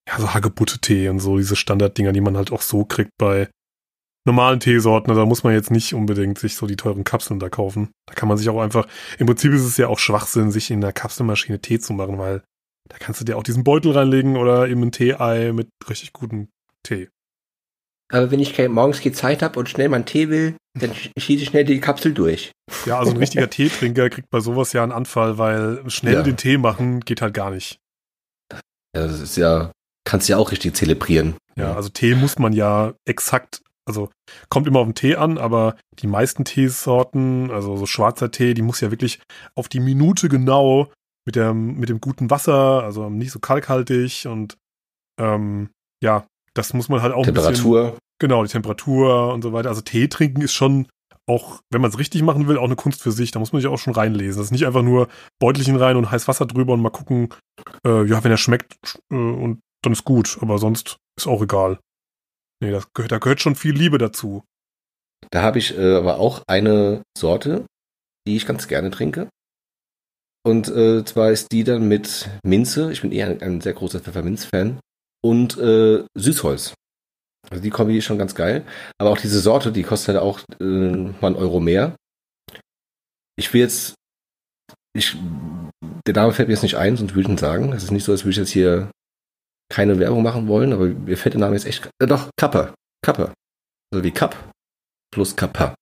ja, 0.08 0.18
so 0.18 0.32
Hagebutte-Tee 0.32 1.08
und 1.08 1.20
so, 1.20 1.36
diese 1.36 1.56
Standarddinger, 1.56 2.12
die 2.12 2.20
man 2.20 2.36
halt 2.36 2.50
auch 2.50 2.62
so 2.62 2.84
kriegt 2.84 3.10
bei 3.18 3.48
normalen 4.26 4.60
Teesorten. 4.60 5.10
Also 5.10 5.20
da 5.22 5.26
muss 5.26 5.44
man 5.44 5.52
jetzt 5.52 5.70
nicht 5.70 5.94
unbedingt 5.94 6.38
sich 6.38 6.56
so 6.56 6.66
die 6.66 6.76
teuren 6.76 7.04
Kapseln 7.04 7.40
da 7.40 7.48
kaufen. 7.48 7.90
Da 8.06 8.14
kann 8.14 8.28
man 8.28 8.38
sich 8.38 8.48
auch 8.48 8.60
einfach, 8.60 8.86
im 9.18 9.26
Prinzip 9.26 9.52
ist 9.52 9.64
es 9.64 9.76
ja 9.76 9.88
auch 9.88 9.98
Schwachsinn, 9.98 10.50
sich 10.50 10.70
in 10.70 10.80
der 10.80 10.92
Kapselmaschine 10.92 11.60
Tee 11.60 11.78
zu 11.78 11.92
machen, 11.92 12.18
weil 12.18 12.42
da 12.88 12.96
kannst 12.98 13.20
du 13.20 13.24
dir 13.24 13.36
auch 13.36 13.42
diesen 13.42 13.64
Beutel 13.64 13.92
reinlegen 13.92 14.36
oder 14.36 14.68
eben 14.68 14.82
ein 14.82 14.92
Tee-Ei 14.92 15.52
mit 15.52 15.68
richtig 15.88 16.12
gutem 16.12 16.48
Tee. 16.82 17.08
Aber 18.10 18.30
wenn 18.30 18.40
ich 18.40 18.58
morgens 18.68 19.00
die 19.00 19.12
Zeit 19.12 19.42
habe 19.42 19.58
und 19.58 19.68
schnell 19.68 19.88
meinen 19.88 20.04
Tee 20.04 20.28
will, 20.28 20.56
dann 20.78 20.92
schieße 20.94 21.42
ich 21.42 21.48
schnell 21.48 21.64
die 21.64 21.80
Kapsel 21.80 22.12
durch. 22.12 22.52
Ja, 22.86 22.98
also 22.98 23.12
ein 23.12 23.16
richtiger 23.16 23.48
Teetrinker 23.48 24.10
kriegt 24.10 24.30
bei 24.30 24.40
sowas 24.40 24.72
ja 24.72 24.82
einen 24.82 24.92
Anfall, 24.92 25.38
weil 25.38 25.82
schnell 25.90 26.14
Ja. 26.14 26.22
den 26.22 26.36
Tee 26.36 26.58
machen 26.58 27.00
geht 27.00 27.22
halt 27.22 27.34
gar 27.34 27.50
nicht. 27.50 27.78
Ja, 28.94 29.06
das 29.06 29.20
ist 29.20 29.36
ja, 29.36 29.70
kannst 30.04 30.28
du 30.28 30.32
ja 30.32 30.38
auch 30.38 30.50
richtig 30.50 30.74
zelebrieren. 30.74 31.36
Ja, 31.56 31.74
also 31.74 31.88
Tee 31.88 32.14
muss 32.14 32.38
man 32.38 32.52
ja 32.52 32.94
exakt, 33.06 33.62
also 33.86 34.08
kommt 34.48 34.66
immer 34.66 34.80
auf 34.80 34.86
den 34.86 34.94
Tee 34.94 35.16
an, 35.16 35.38
aber 35.38 35.76
die 36.00 36.06
meisten 36.06 36.44
Teesorten, 36.44 37.50
also 37.50 37.76
so 37.76 37.86
schwarzer 37.86 38.30
Tee, 38.30 38.54
die 38.54 38.62
muss 38.62 38.80
ja 38.80 38.90
wirklich 38.90 39.20
auf 39.54 39.68
die 39.68 39.80
Minute 39.80 40.28
genau 40.28 40.90
mit 41.26 41.36
dem, 41.36 41.78
mit 41.78 41.88
dem 41.88 42.00
guten 42.00 42.30
Wasser, 42.30 42.82
also 42.82 43.10
nicht 43.10 43.30
so 43.30 43.38
kalkhaltig 43.40 44.26
und 44.26 44.56
ähm, 45.20 45.70
ja, 46.02 46.24
das 46.54 46.74
muss 46.74 46.88
man 46.88 47.02
halt 47.02 47.12
auch 47.12 47.26
ein 47.26 47.34
bisschen, 47.34 47.54
Temperatur. 47.54 47.98
genau, 48.18 48.42
die 48.42 48.50
Temperatur 48.50 49.32
und 49.32 49.42
so 49.42 49.52
weiter. 49.52 49.68
Also 49.68 49.80
Tee 49.82 50.08
trinken 50.08 50.42
ist 50.42 50.52
schon 50.52 50.88
auch, 51.26 51.60
wenn 51.70 51.80
man 51.80 51.90
es 51.90 51.98
richtig 51.98 52.22
machen 52.22 52.48
will, 52.48 52.58
auch 52.58 52.64
eine 52.64 52.76
Kunst 52.76 53.02
für 53.02 53.12
sich. 53.12 53.30
Da 53.30 53.38
muss 53.38 53.52
man 53.52 53.62
sich 53.62 53.70
auch 53.70 53.78
schon 53.78 53.94
reinlesen. 53.94 54.38
Das 54.40 54.46
ist 54.46 54.52
nicht 54.52 54.66
einfach 54.66 54.82
nur 54.82 55.08
Beutelchen 55.38 55.76
rein 55.76 55.96
und 55.96 56.10
heiß 56.10 56.26
Wasser 56.28 56.46
drüber 56.46 56.72
und 56.72 56.82
mal 56.82 56.90
gucken, 56.90 57.28
äh, 57.86 58.04
ja, 58.04 58.22
wenn 58.24 58.32
er 58.32 58.36
schmeckt 58.36 58.98
äh, 59.12 59.14
und 59.14 59.60
dann 59.82 59.92
ist 59.92 60.04
gut, 60.04 60.38
aber 60.40 60.58
sonst 60.58 60.96
ist 61.16 61.26
auch 61.26 61.42
egal. 61.42 61.78
Nee, 62.62 62.70
das 62.70 62.92
gehört, 62.92 63.12
da 63.12 63.18
gehört 63.18 63.40
schon 63.40 63.54
viel 63.54 63.74
Liebe 63.74 63.98
dazu. 63.98 64.42
Da 65.30 65.42
habe 65.42 65.58
ich 65.58 65.76
äh, 65.78 65.96
aber 65.96 66.18
auch 66.18 66.42
eine 66.46 67.02
Sorte, 67.16 67.64
die 68.26 68.36
ich 68.36 68.46
ganz 68.46 68.68
gerne 68.68 68.90
trinke. 68.90 69.28
Und 70.42 70.68
äh, 70.68 71.04
zwar 71.04 71.30
ist 71.30 71.52
die 71.52 71.64
dann 71.64 71.88
mit 71.88 72.28
Minze. 72.44 72.90
Ich 72.92 73.02
bin 73.02 73.12
eher 73.12 73.28
ein, 73.28 73.42
ein 73.42 73.60
sehr 73.60 73.74
großer 73.74 74.00
Pfefferminz-Fan. 74.00 74.80
Und 75.22 75.58
äh, 75.58 76.04
Süßholz. 76.14 76.74
Also 77.50 77.62
die 77.62 77.70
Kombi 77.70 77.98
ist 77.98 78.04
schon 78.04 78.18
ganz 78.18 78.34
geil. 78.34 78.64
Aber 78.98 79.10
auch 79.10 79.18
diese 79.18 79.40
Sorte, 79.40 79.72
die 79.72 79.82
kostet 79.82 80.14
halt 80.14 80.24
auch 80.24 80.40
äh, 80.60 80.64
mal 80.64 81.28
einen 81.28 81.36
Euro 81.36 81.60
mehr. 81.60 81.96
Ich 83.36 83.52
will 83.52 83.62
jetzt. 83.62 83.94
Ich, 84.92 85.16
der 86.06 86.14
Name 86.14 86.32
fällt 86.32 86.48
mir 86.48 86.54
jetzt 86.54 86.62
nicht 86.62 86.76
ein, 86.76 86.96
sonst 86.96 87.14
würde 87.14 87.22
ich 87.22 87.28
ihn 87.28 87.38
sagen. 87.38 87.72
Es 87.72 87.84
ist 87.84 87.90
nicht 87.90 88.04
so, 88.04 88.12
als 88.12 88.22
würde 88.22 88.32
ich 88.32 88.36
jetzt 88.38 88.50
hier 88.50 88.90
keine 89.70 89.98
Werbung 89.98 90.22
machen 90.22 90.48
wollen, 90.48 90.72
aber 90.72 90.86
mir 90.86 91.16
fällt 91.16 91.34
der 91.34 91.40
Name 91.40 91.54
jetzt 91.54 91.66
echt. 91.66 91.88
Äh, 92.02 92.06
doch, 92.06 92.28
Kappa. 92.36 92.74
Kappa. 93.04 93.32
Also 93.92 94.04
wie 94.04 94.10
Cup 94.10 94.36
plus 95.12 95.36
Kappa. 95.36 95.74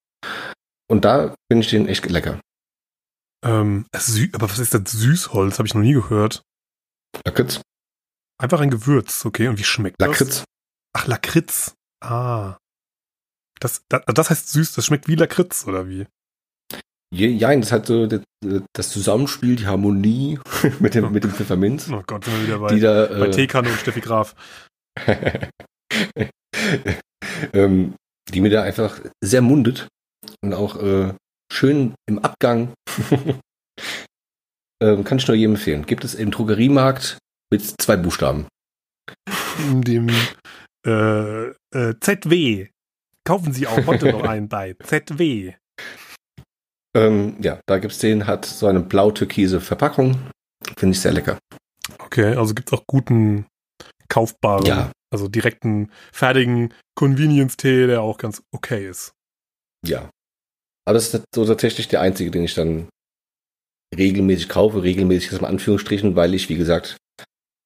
Und 0.91 1.05
da 1.05 1.35
finde 1.51 1.65
ich 1.65 1.71
den 1.71 1.89
echt 1.89 2.09
lecker. 2.09 2.41
Ähm, 3.45 3.87
aber 3.93 4.51
was 4.51 4.59
ist 4.59 4.75
das 4.75 4.91
Süßholz? 4.91 5.59
Habe 5.59 5.67
ich 5.67 5.75
noch 5.75 5.83
nie 5.83 5.93
gehört. 5.93 6.43
Lakritz. 7.25 7.61
Einfach 8.41 8.61
ein 8.61 8.71
Gewürz, 8.71 9.25
okay. 9.25 9.49
Und 9.49 9.59
wie 9.59 9.65
schmeckt 9.65 10.01
das? 10.01 10.09
Lakritz. 10.09 10.45
Ach, 10.97 11.07
Lakritz. 11.07 11.75
Ah. 12.05 12.57
Das, 13.61 13.83
das, 13.89 14.03
das 14.07 14.31
heißt 14.31 14.49
süß, 14.51 14.73
das 14.75 14.87
schmeckt 14.87 15.09
wie 15.09 15.17
Lakritz, 15.17 15.67
oder 15.67 15.89
wie? 15.89 16.07
Je- 17.13 17.29
Ja, 17.35 17.55
das 17.57 17.73
hat 17.73 17.87
so 17.87 18.07
das, 18.07 18.21
das 18.73 18.91
Zusammenspiel, 18.91 19.57
die 19.57 19.67
Harmonie 19.67 20.39
mit 20.81 20.95
dem, 20.95 21.11
mit 21.11 21.25
dem 21.25 21.33
Pfefferminz, 21.33 21.89
Oh 21.91 22.03
Gott, 22.07 22.25
sind 22.25 22.35
wir 22.35 22.43
wieder 22.47 22.59
bei, 22.61 22.75
die 22.75 22.81
da, 22.81 23.07
bei 23.07 23.27
äh, 23.27 23.31
Teekanne 23.31 23.71
und 23.71 23.79
Steffi 23.81 24.01
Graf. 24.01 24.37
ähm, 27.53 27.95
die 28.33 28.41
mir 28.41 28.51
da 28.51 28.63
einfach 28.63 29.01
sehr 29.23 29.41
mundet 29.43 29.89
und 30.45 30.55
auch 30.55 30.77
äh, 30.81 31.15
schön 31.53 31.95
im 32.09 32.19
Abgang. 32.21 32.73
ähm, 34.83 35.05
kann 35.05 35.19
ich 35.19 35.27
nur 35.27 35.37
jedem 35.37 35.55
empfehlen. 35.55 35.87
Gibt 35.87 36.05
es 36.05 36.15
im 36.15 36.31
Drogeriemarkt 36.31 37.19
mit 37.51 37.63
zwei 37.81 37.97
Buchstaben. 37.97 38.47
In 39.71 39.83
dem 39.83 40.09
äh, 40.87 41.49
äh, 41.49 41.95
ZW. 42.01 42.69
Kaufen 43.25 43.53
Sie 43.53 43.67
auch 43.67 43.87
heute 43.87 44.11
noch 44.11 44.23
einen 44.23 44.49
bei 44.49 44.75
ZW. 44.83 45.55
Ähm, 46.97 47.37
ja, 47.41 47.61
da 47.67 47.79
gibt's 47.79 47.99
den, 47.99 48.27
hat 48.27 48.47
so 48.47 48.67
eine 48.67 48.81
blau-türkise 48.81 49.61
Verpackung. 49.61 50.19
Finde 50.79 50.95
ich 50.95 51.01
sehr 51.01 51.13
lecker. 51.13 51.39
Okay, 51.99 52.35
also 52.35 52.55
gibt 52.55 52.73
es 52.73 52.79
auch 52.79 52.85
guten, 52.87 53.47
kaufbaren, 54.09 54.65
Ja. 54.67 54.93
also 55.13 55.29
direkten, 55.29 55.91
fertigen 56.13 56.73
Convenience-Tee, 56.97 57.87
der 57.87 58.03
auch 58.03 58.19
ganz 58.19 58.43
okay 58.55 58.89
ist. 58.89 59.13
Ja. 59.87 60.11
Aber 60.87 60.95
das 60.95 61.13
ist 61.13 61.25
so 61.35 61.45
tatsächlich 61.45 61.89
der 61.89 62.01
einzige, 62.01 62.31
den 62.31 62.45
ich 62.45 62.55
dann 62.55 62.89
regelmäßig 63.97 64.49
kaufe. 64.49 64.83
Regelmäßig 64.83 65.33
ist 65.33 65.39
in 65.41 65.45
Anführungsstrichen, 65.45 66.17
weil 66.17 66.35
ich, 66.35 66.49
wie 66.49 66.57
gesagt, 66.57 66.97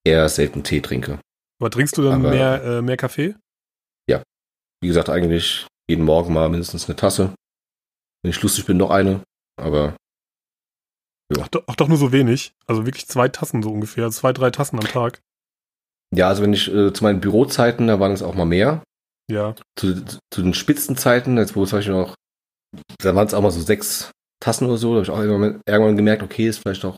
eher 0.04 0.28
selten 0.28 0.62
Tee 0.64 0.80
trinke. 0.80 1.18
Aber 1.60 1.70
trinkst 1.70 1.96
du 1.96 2.02
dann 2.02 2.20
Aber- 2.24 2.30
mehr, 2.30 2.62
äh, 2.64 2.82
mehr 2.82 2.96
Kaffee? 2.96 3.34
Wie 4.84 4.88
gesagt, 4.88 5.10
eigentlich 5.10 5.68
jeden 5.88 6.04
Morgen 6.04 6.32
mal 6.34 6.48
mindestens 6.48 6.86
eine 6.88 6.96
Tasse. 6.96 7.32
Wenn 8.22 8.30
ich 8.30 8.42
lustig 8.42 8.66
bin, 8.66 8.78
noch 8.78 8.90
eine. 8.90 9.22
Aber 9.56 9.94
Ach, 11.38 11.46
doch, 11.46 11.62
ach 11.68 11.76
doch 11.76 11.86
nur 11.86 11.98
so 11.98 12.10
wenig. 12.10 12.50
Also 12.66 12.84
wirklich 12.84 13.06
zwei 13.06 13.28
Tassen 13.28 13.62
so 13.62 13.70
ungefähr. 13.70 14.02
Also 14.06 14.18
zwei, 14.18 14.32
drei 14.32 14.50
Tassen 14.50 14.80
am 14.80 14.84
Tag. 14.88 15.20
ja, 16.12 16.26
also 16.26 16.42
wenn 16.42 16.52
ich 16.52 16.66
äh, 16.66 16.92
zu 16.92 17.04
meinen 17.04 17.20
Bürozeiten, 17.20 17.86
da 17.86 18.00
waren 18.00 18.10
es 18.10 18.22
auch 18.24 18.34
mal 18.34 18.44
mehr. 18.44 18.82
Ja. 19.30 19.54
Zu, 19.78 20.04
zu 20.34 20.42
den 20.42 20.52
Spitzenzeiten, 20.52 21.36
jetzt 21.38 21.54
wo 21.54 21.64
zum 21.64 21.78
Beispiel 21.78 21.94
noch, 21.94 22.16
da 22.98 23.14
waren 23.14 23.28
es 23.28 23.34
auch 23.34 23.40
mal 23.42 23.52
so 23.52 23.60
sechs 23.60 24.10
Tassen 24.42 24.66
oder 24.66 24.78
so. 24.78 24.88
Da 24.90 24.94
habe 24.96 25.04
ich 25.04 25.10
auch 25.10 25.20
irgendwann, 25.22 25.60
irgendwann 25.64 25.96
gemerkt, 25.96 26.24
okay, 26.24 26.48
ist 26.48 26.58
vielleicht 26.58 26.84
auch 26.84 26.96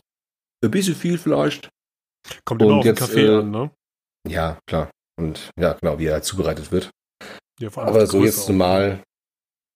ein 0.63 0.71
bisschen 0.71 0.95
viel 0.95 1.19
vielleicht. 1.19 1.69
Kommt 2.45 2.61
immer 2.61 2.71
Und 2.71 2.77
auf 2.79 2.83
den 2.83 2.89
jetzt, 2.89 2.99
Kaffee 2.99 3.25
äh, 3.25 3.37
an, 3.39 3.51
ne? 3.51 3.71
Ja, 4.27 4.57
klar. 4.67 4.89
Und 5.19 5.49
ja, 5.57 5.73
genau, 5.73 5.99
wie 5.99 6.05
er 6.07 6.13
halt 6.15 6.25
zubereitet 6.25 6.71
wird. 6.71 6.89
Ja, 7.59 7.69
Aber 7.75 8.05
so 8.07 8.17
Größe 8.19 8.25
jetzt 8.25 8.43
auch. 8.45 8.49
normal, 8.49 9.03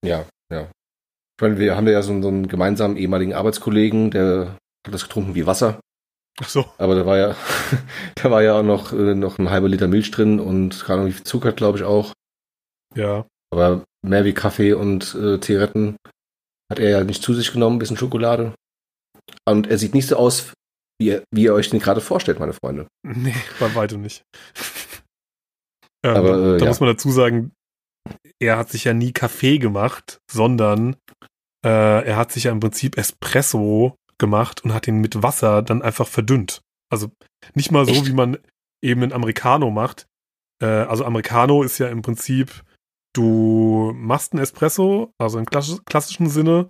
ja, 0.05 0.25
ja. 0.51 0.61
Ich 0.63 1.41
meine, 1.41 1.57
wir 1.57 1.75
haben 1.77 1.87
ja 1.87 2.01
so, 2.01 2.11
einen- 2.11 2.23
so 2.23 2.27
einen 2.27 2.47
gemeinsamen 2.47 2.97
ehemaligen 2.97 3.33
Arbeitskollegen, 3.33 4.11
der 4.11 4.57
hat 4.85 4.93
das 4.93 5.03
getrunken 5.03 5.35
wie 5.35 5.45
Wasser. 5.45 5.79
Ach 6.41 6.49
so. 6.49 6.65
Aber 6.77 6.95
da 6.95 7.05
war 7.05 7.17
ja, 7.17 7.35
da 8.15 8.31
war 8.31 8.41
ja 8.41 8.59
auch 8.59 8.63
noch, 8.63 8.91
äh, 8.91 9.15
noch 9.15 9.37
ein 9.39 9.49
halber 9.49 9.69
Liter 9.69 9.87
Milch 9.87 10.11
drin 10.11 10.39
und 10.39 10.83
keine 10.83 10.99
Ahnung, 10.99 11.07
wie 11.07 11.13
viel 11.15 11.23
Zucker, 11.23 11.51
glaube 11.53 11.77
ich, 11.77 11.83
auch. 11.85 12.13
Ja. 12.95 13.25
Aber 13.53 13.83
mehr 14.05 14.25
wie 14.25 14.33
Kaffee 14.33 14.73
und 14.73 15.15
äh, 15.15 15.39
Zigaretten 15.39 15.95
hat 16.71 16.79
er 16.79 16.89
ja 16.89 17.03
nicht 17.03 17.23
zu 17.23 17.33
sich 17.33 17.51
genommen, 17.53 17.77
ein 17.77 17.79
bisschen 17.79 17.97
Schokolade. 17.97 18.53
Und 19.47 19.67
er 19.67 19.77
sieht 19.77 19.93
nicht 19.93 20.07
so 20.07 20.17
aus, 20.17 20.53
wie 20.99 21.07
ihr, 21.07 21.23
wie 21.31 21.43
ihr 21.43 21.53
euch 21.53 21.69
den 21.69 21.79
gerade 21.79 22.01
vorstellt, 22.01 22.39
meine 22.39 22.53
Freunde. 22.53 22.87
Nee, 23.03 23.35
bei 23.59 23.73
weitem 23.75 24.01
nicht. 24.01 24.23
ähm, 26.05 26.15
Aber, 26.15 26.55
äh, 26.55 26.57
da 26.57 26.65
ja. 26.65 26.69
muss 26.69 26.79
man 26.79 26.89
dazu 26.89 27.11
sagen, 27.11 27.51
er 28.39 28.57
hat 28.57 28.69
sich 28.69 28.83
ja 28.85 28.93
nie 28.93 29.11
Kaffee 29.11 29.57
gemacht, 29.57 30.19
sondern 30.31 30.95
äh, 31.65 32.05
er 32.05 32.15
hat 32.17 32.31
sich 32.31 32.45
ja 32.45 32.51
im 32.51 32.59
Prinzip 32.59 32.97
Espresso 32.97 33.95
gemacht 34.17 34.63
und 34.63 34.73
hat 34.73 34.87
ihn 34.87 34.99
mit 34.99 35.21
Wasser 35.23 35.61
dann 35.61 35.81
einfach 35.81 36.07
verdünnt. 36.07 36.61
Also 36.91 37.11
nicht 37.53 37.71
mal 37.71 37.85
so, 37.85 37.91
Echt? 37.91 38.07
wie 38.07 38.13
man 38.13 38.37
eben 38.83 39.03
einen 39.03 39.13
Americano 39.13 39.69
macht. 39.69 40.07
Äh, 40.61 40.65
also 40.65 41.05
Americano 41.05 41.63
ist 41.63 41.77
ja 41.77 41.87
im 41.87 42.01
Prinzip, 42.01 42.63
du 43.13 43.93
machst 43.95 44.33
einen 44.33 44.41
Espresso, 44.41 45.11
also 45.17 45.39
im 45.39 45.45
klassisch, 45.45 45.79
klassischen 45.85 46.29
Sinne, 46.29 46.69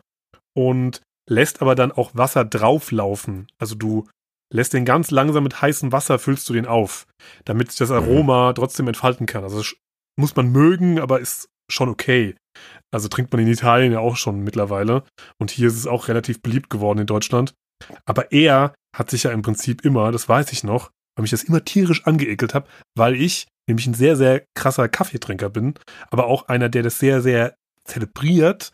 und 0.55 1.01
lässt 1.29 1.61
aber 1.61 1.75
dann 1.75 1.91
auch 1.91 2.11
Wasser 2.15 2.45
drauflaufen. 2.45 3.47
Also 3.59 3.75
du 3.75 4.07
lässt 4.53 4.73
den 4.73 4.85
ganz 4.85 5.11
langsam 5.11 5.43
mit 5.43 5.61
heißem 5.61 5.91
Wasser, 5.91 6.19
füllst 6.19 6.47
du 6.49 6.53
den 6.53 6.65
auf, 6.65 7.05
damit 7.45 7.69
sich 7.71 7.79
das 7.79 7.91
Aroma 7.91 8.53
trotzdem 8.53 8.87
entfalten 8.87 9.25
kann. 9.25 9.43
Also 9.43 9.63
muss 10.17 10.35
man 10.35 10.51
mögen, 10.51 10.99
aber 10.99 11.19
ist 11.19 11.49
schon 11.71 11.89
okay. 11.89 12.35
Also 12.91 13.07
trinkt 13.07 13.31
man 13.31 13.41
in 13.41 13.47
Italien 13.47 13.91
ja 13.91 13.99
auch 13.99 14.17
schon 14.17 14.43
mittlerweile. 14.43 15.03
Und 15.39 15.51
hier 15.51 15.67
ist 15.67 15.77
es 15.77 15.87
auch 15.87 16.07
relativ 16.07 16.41
beliebt 16.41 16.69
geworden 16.69 16.99
in 16.99 17.07
Deutschland. 17.07 17.53
Aber 18.05 18.31
er 18.31 18.73
hat 18.95 19.09
sich 19.09 19.23
ja 19.23 19.31
im 19.31 19.41
Prinzip 19.41 19.85
immer, 19.85 20.11
das 20.11 20.27
weiß 20.27 20.51
ich 20.51 20.63
noch, 20.63 20.89
weil 21.15 21.21
mich 21.21 21.31
das 21.31 21.43
immer 21.43 21.63
tierisch 21.63 22.05
angeekelt 22.05 22.53
habe, 22.53 22.67
weil 22.97 23.15
ich 23.15 23.47
nämlich 23.69 23.87
ein 23.87 23.93
sehr, 23.93 24.15
sehr 24.15 24.43
krasser 24.55 24.89
Kaffeetrinker 24.89 25.49
bin, 25.49 25.75
aber 26.09 26.25
auch 26.25 26.47
einer, 26.47 26.69
der 26.69 26.83
das 26.83 26.97
sehr, 26.97 27.21
sehr 27.21 27.55
zelebriert 27.85 28.71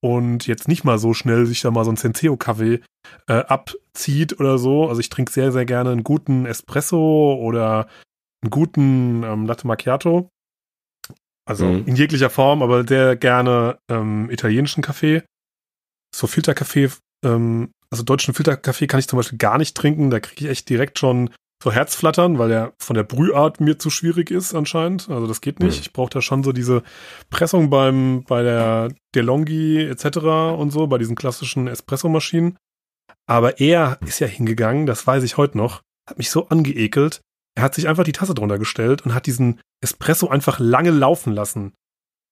und 0.00 0.46
jetzt 0.46 0.68
nicht 0.68 0.84
mal 0.84 0.98
so 0.98 1.14
schnell 1.14 1.46
sich 1.46 1.60
da 1.60 1.70
mal 1.70 1.84
so 1.84 1.90
ein 1.90 1.96
Senseo-Kaffee 1.96 2.80
äh, 3.26 3.32
abzieht 3.32 4.38
oder 4.38 4.58
so. 4.58 4.88
Also 4.88 5.00
ich 5.00 5.08
trinke 5.08 5.32
sehr, 5.32 5.52
sehr 5.52 5.64
gerne 5.64 5.90
einen 5.90 6.04
guten 6.04 6.46
Espresso 6.46 7.34
oder 7.40 7.88
einen 8.42 8.50
guten 8.50 9.22
ähm, 9.24 9.46
Latte 9.46 9.66
Macchiato. 9.66 10.30
Also 11.48 11.64
Mhm. 11.66 11.86
in 11.86 11.96
jeglicher 11.96 12.30
Form, 12.30 12.62
aber 12.62 12.86
sehr 12.86 13.16
gerne 13.16 13.78
ähm, 13.90 14.30
italienischen 14.30 14.82
Kaffee. 14.82 15.22
So 16.14 16.26
Filterkaffee, 16.26 16.90
ähm, 17.24 17.72
also 17.90 18.02
deutschen 18.02 18.34
Filterkaffee 18.34 18.86
kann 18.86 19.00
ich 19.00 19.08
zum 19.08 19.16
Beispiel 19.16 19.38
gar 19.38 19.58
nicht 19.58 19.76
trinken. 19.76 20.10
Da 20.10 20.20
kriege 20.20 20.44
ich 20.44 20.50
echt 20.50 20.68
direkt 20.68 20.98
schon 20.98 21.30
so 21.62 21.72
Herzflattern, 21.72 22.38
weil 22.38 22.48
der 22.50 22.72
von 22.78 22.94
der 22.94 23.02
Brühart 23.02 23.60
mir 23.60 23.78
zu 23.78 23.90
schwierig 23.90 24.30
ist 24.30 24.54
anscheinend. 24.54 25.08
Also 25.10 25.26
das 25.26 25.40
geht 25.40 25.58
nicht. 25.60 25.76
Mhm. 25.76 25.80
Ich 25.80 25.92
brauche 25.92 26.10
da 26.10 26.22
schon 26.22 26.44
so 26.44 26.52
diese 26.52 26.82
Pressung 27.30 27.68
beim 27.70 28.22
bei 28.28 28.42
der 28.42 28.92
DeLonghi 29.14 29.82
etc. 29.82 30.18
und 30.56 30.70
so, 30.70 30.86
bei 30.86 30.98
diesen 30.98 31.16
klassischen 31.16 31.66
Espressomaschinen. 31.66 32.56
Aber 33.26 33.60
er 33.60 33.98
ist 34.06 34.20
ja 34.20 34.26
hingegangen, 34.26 34.86
das 34.86 35.06
weiß 35.06 35.22
ich 35.24 35.36
heute 35.36 35.58
noch, 35.58 35.82
hat 36.08 36.18
mich 36.18 36.30
so 36.30 36.48
angeekelt. 36.48 37.20
Er 37.56 37.64
hat 37.64 37.74
sich 37.74 37.88
einfach 37.88 38.04
die 38.04 38.12
Tasse 38.12 38.34
drunter 38.34 38.58
gestellt 38.58 39.04
und 39.04 39.12
hat 39.14 39.26
diesen 39.26 39.60
Espresso 39.82 40.28
einfach 40.28 40.60
lange 40.60 40.90
laufen 40.90 41.32
lassen. 41.32 41.74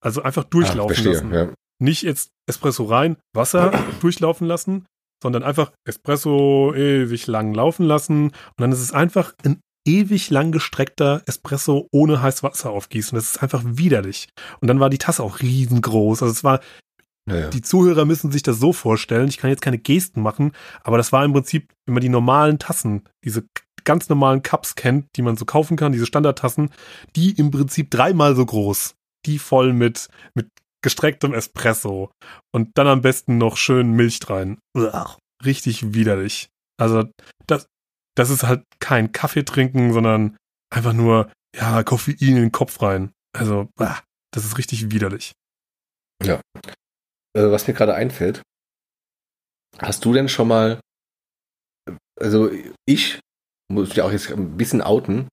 Also 0.01 0.23
einfach 0.23 0.45
durchlaufen 0.45 0.81
Ah, 0.93 0.95
verstehe, 0.95 1.13
lassen. 1.15 1.35
ja. 1.35 1.53
Nicht 1.83 2.03
jetzt 2.03 2.31
Espresso 2.49 2.85
rein, 2.85 3.17
Wasser 3.35 3.73
durchlaufen 4.01 4.47
lassen, 4.47 4.87
sondern 5.23 5.43
einfach 5.43 5.73
Espresso 5.85 6.75
ewig 6.75 7.27
lang 7.27 7.55
laufen 7.55 7.87
lassen. 7.87 8.27
Und 8.27 8.59
dann 8.59 8.73
ist 8.73 8.81
es 8.81 8.93
einfach 8.93 9.35
ein 9.45 9.61
ewig 9.87 10.31
lang 10.31 10.53
gestreckter 10.53 11.23
Espresso 11.27 11.89
ohne 11.93 12.21
heißes 12.21 12.43
Wasser 12.43 12.71
aufgießen. 12.71 13.17
Das 13.17 13.31
ist 13.31 13.43
einfach 13.43 13.63
widerlich. 13.65 14.29
Und 14.61 14.69
dann 14.69 14.81
war 14.81 14.91
die 14.91 14.99
Tasse 14.99 15.23
auch 15.23 15.41
riesengroß. 15.41 16.23
Also 16.23 16.33
es 16.33 16.45
war 16.45 16.61
Ja, 17.29 17.37
ja. 17.37 17.49
die 17.51 17.63
Zuhörer 17.63 18.05
müssen 18.05 18.33
sich 18.33 18.43
das 18.43 18.59
so 18.59 18.73
vorstellen. 18.73 19.29
Ich 19.29 19.39
kann 19.39 19.51
jetzt 19.51 19.63
keine 19.63 19.79
Gesten 19.79 20.23
machen, 20.23 20.53
aber 20.83 20.97
das 20.97 21.13
war 21.13 21.25
im 21.25 21.33
Prinzip, 21.33 21.73
wenn 21.87 21.95
man 21.95 22.03
die 22.03 22.09
normalen 22.09 22.59
Tassen, 22.59 23.03
diese 23.25 23.45
ganz 23.85 24.09
normalen 24.09 24.43
Cups 24.43 24.75
kennt, 24.75 25.07
die 25.17 25.23
man 25.23 25.37
so 25.37 25.45
kaufen 25.45 25.77
kann, 25.77 25.93
diese 25.93 26.07
Standardtassen, 26.07 26.71
die 27.15 27.31
im 27.31 27.51
Prinzip 27.51 27.91
dreimal 27.91 28.35
so 28.37 28.45
groß. 28.45 28.95
Die 29.25 29.39
voll 29.39 29.73
mit, 29.73 30.09
mit 30.35 30.49
gestrecktem 30.87 31.35
Espresso. 31.35 32.13
Und 32.55 32.79
dann 32.79 32.87
am 32.87 33.01
besten 33.01 33.39
noch 33.39 33.57
schön 33.57 33.91
Milch 33.91 34.21
rein. 34.31 34.61
Uah, 34.73 35.19
richtig 35.45 35.95
widerlich. 35.95 36.49
Also, 36.81 37.11
das, 37.49 37.67
das 38.17 38.31
ist 38.31 38.45
halt 38.45 38.63
kein 38.79 39.11
Kaffee 39.11 39.45
trinken, 39.45 39.93
sondern 39.93 40.37
einfach 40.73 40.93
nur, 40.93 41.33
ja, 41.57 41.83
Koffein 41.83 42.15
in 42.21 42.37
den 42.37 42.53
Kopf 42.53 42.81
rein. 42.83 43.11
Also, 43.37 43.69
uah, 43.81 44.01
das 44.33 44.45
ist 44.45 44.59
richtig 44.59 44.93
widerlich. 44.93 45.33
Äh, 46.25 47.51
was 47.51 47.67
mir 47.67 47.75
gerade 47.75 47.97
einfällt, 47.97 48.43
hast 49.81 50.05
du 50.05 50.13
denn 50.13 50.29
schon 50.29 50.47
mal, 50.47 50.79
also 52.21 52.49
ich 52.87 53.19
muss 53.73 53.89
mich 53.89 54.03
auch 54.03 54.13
jetzt 54.13 54.31
ein 54.31 54.57
bisschen 54.57 54.83
outen, 54.83 55.27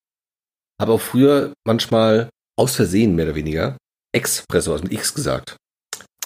habe 0.81 0.93
auch 0.93 1.01
früher 1.01 1.53
manchmal 1.63 2.29
aus 2.57 2.75
Versehen 2.75 3.13
mehr 3.13 3.25
oder 3.25 3.35
weniger 3.35 3.77
Expresso, 4.13 4.71
also 4.71 4.83
mit 4.83 4.93
X 4.93 5.13
gesagt. 5.13 5.57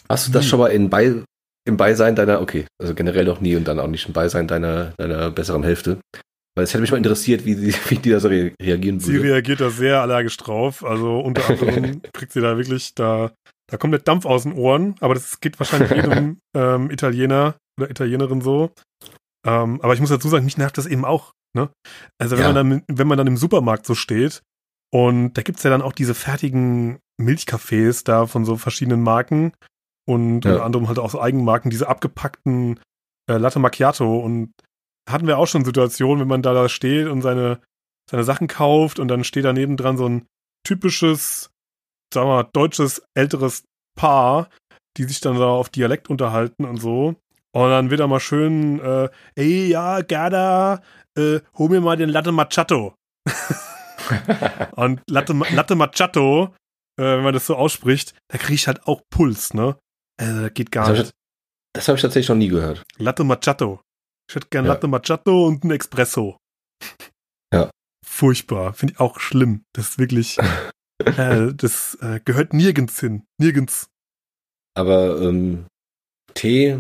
Hast 0.10 0.28
du 0.28 0.32
das 0.32 0.44
Nie. 0.44 0.50
schon 0.50 0.60
mal 0.60 0.68
in 0.68 0.90
Bei, 0.90 1.24
im 1.68 1.78
Beisein 1.78 2.16
deiner, 2.16 2.42
okay, 2.42 2.66
also 2.82 2.94
generell 2.94 3.26
noch 3.26 3.42
nie 3.42 3.56
und 3.56 3.68
dann 3.68 3.80
auch 3.80 3.88
nicht 3.88 4.08
im 4.08 4.14
Beisein 4.14 4.48
deiner, 4.48 4.94
deiner 4.98 5.32
besseren 5.32 5.64
Hälfte? 5.64 6.00
Weil 6.56 6.64
es 6.64 6.74
hätte 6.74 6.82
mich 6.82 6.92
mal 6.92 6.98
interessiert, 6.98 7.46
wie, 7.46 7.54
sie, 7.54 7.74
wie 7.90 7.98
die 7.98 8.10
da 8.12 8.20
so 8.20 8.30
re 8.30 8.52
reagieren 8.62 9.00
Sie 9.00 9.14
würde. 9.14 9.30
reagiert 9.34 9.62
da 9.62 9.70
sehr 9.70 10.02
allergisch 10.02 10.38
drauf. 10.38 10.84
Also 10.84 11.20
unter 11.20 11.48
anderem 11.50 12.02
kriegt 12.14 12.32
sie 12.32 12.42
da 12.42 12.58
wirklich 12.58 12.94
da, 12.96 13.32
da 13.70 13.78
kommt 13.78 13.94
der 13.94 14.02
Dampf 14.02 14.26
aus 14.26 14.44
den 14.44 14.54
Ohren, 14.54 14.96
aber 15.00 15.14
das 15.14 15.40
geht 15.40 15.60
wahrscheinlich 15.60 15.92
jedem 15.92 16.40
ähm, 16.56 16.90
Italiener 16.90 17.56
oder 17.80 17.90
Italienerin 17.90 18.42
so. 18.42 18.72
Ähm, 19.46 19.80
aber 19.82 19.94
ich 19.94 20.00
muss 20.00 20.10
dazu 20.10 20.30
sagen, 20.30 20.46
mich 20.46 20.58
nervt 20.58 20.78
das 20.78 20.88
eben 20.88 21.06
auch. 21.06 21.32
Ne? 21.56 21.70
Also 22.20 22.38
wenn 22.38 22.44
Ja. 22.46 22.54
man 22.54 22.70
dann, 22.70 22.84
wenn 22.88 23.08
man 23.08 23.18
dann 23.18 23.28
im 23.28 23.38
Supermarkt 23.38 23.86
so 23.86 23.94
steht 23.96 24.42
und 24.94 25.34
da 25.34 25.42
gibt's 25.42 25.64
ja 25.64 25.70
dann 25.70 25.82
auch 25.82 25.94
diese 25.94 26.16
fertigen 26.16 27.00
Milchcafés 27.22 28.04
da 28.06 28.26
von 28.28 28.46
so 28.46 28.58
verschiedenen 28.58 29.02
Marken 29.04 29.54
und 30.08 30.46
Ja. 30.46 30.52
unter 30.52 30.66
anderem 30.66 30.88
halt 30.88 31.00
auch 31.00 31.10
so 31.10 31.22
Eigenmarken, 31.22 31.70
diese 31.72 31.88
abgepackten 31.90 32.80
äh, 33.30 33.38
Latte 33.38 33.60
Macchiato 33.60 34.20
und 34.20 34.54
hatten 35.10 35.28
wir 35.28 35.38
auch 35.38 35.48
schon 35.48 35.66
Situationen, 35.66 36.22
wenn 36.22 36.28
man 36.28 36.42
da, 36.42 36.54
da 36.54 36.70
steht 36.70 37.08
und 37.08 37.22
seine, 37.22 37.60
seine 38.10 38.24
Sachen 38.24 38.48
kauft 38.48 39.00
und 39.00 39.08
dann 39.08 39.24
steht 39.24 39.46
daneben 39.46 39.78
dran 39.78 39.98
so 39.98 40.08
ein 40.08 40.26
typisches, 40.66 41.50
sagen 42.14 42.28
wir 42.30 42.44
mal, 42.44 42.50
deutsches 42.54 43.02
älteres 43.16 43.64
Paar, 43.98 44.50
die 44.98 45.04
sich 45.06 45.20
dann 45.22 45.38
da 45.38 45.48
auf 45.48 45.70
Dialekt 45.70 46.10
unterhalten 46.10 46.66
und 46.66 46.78
so. 46.78 47.16
Und 47.54 47.70
dann 47.70 47.90
wird 47.90 48.00
da 48.02 48.08
mal 48.08 48.20
schön, 48.20 48.80
äh, 48.80 49.10
ey, 49.36 49.68
ja, 49.68 50.02
Gerda, 50.02 50.82
äh, 51.18 51.40
hol 51.58 51.70
mir 51.70 51.82
mal 51.82 51.98
den 51.98 52.10
Latte 52.10 52.32
Macchiato. 52.32 52.94
Und 54.76 55.02
Latte, 55.10 55.34
Latte 55.34 55.76
Macchiato, 55.76 56.56
äh, 57.00 57.04
wenn 57.04 57.24
man 57.24 57.34
das 57.34 57.46
so 57.48 57.56
ausspricht, 57.56 58.16
da 58.32 58.38
kriege 58.38 58.54
ich 58.56 58.68
halt 58.68 58.84
auch 58.88 59.02
Puls, 59.10 59.54
ne? 59.54 59.78
Also, 60.20 60.42
das 60.42 60.54
geht 60.54 60.68
Das 60.68 60.72
gar 60.72 60.86
habe 60.88 60.98
ich, 60.98 61.04
nicht. 61.04 61.14
das 61.76 61.88
hab 61.88 61.96
ich 61.96 62.02
tatsächlich 62.02 62.30
noch 62.30 62.36
nie 62.38 62.48
gehört. 62.48 62.84
Latte 62.98 63.24
Macchiato. 63.24 63.82
Ich 64.30 64.36
hätte 64.36 64.48
gern 64.50 64.66
Ja. 64.66 64.74
Latte 64.74 64.88
Macchiato 64.88 65.46
und 65.48 65.64
ein 65.64 65.72
Espresso. 65.72 66.38
Ja. 67.54 67.72
Furchtbar. 68.06 68.74
Finde 68.74 68.94
ich 68.94 69.00
auch 69.00 69.22
schlimm. 69.22 69.64
Das 69.74 69.90
ist 69.92 70.00
wirklich, 70.00 70.38
äh, 71.06 71.54
das 71.54 71.96
äh, 72.02 72.20
gehört 72.26 72.52
nirgends 72.54 73.00
hin. 73.00 73.24
Nirgends. 73.40 73.88
Aber 74.76 75.22
ähm, 75.22 75.66
Tee 76.34 76.78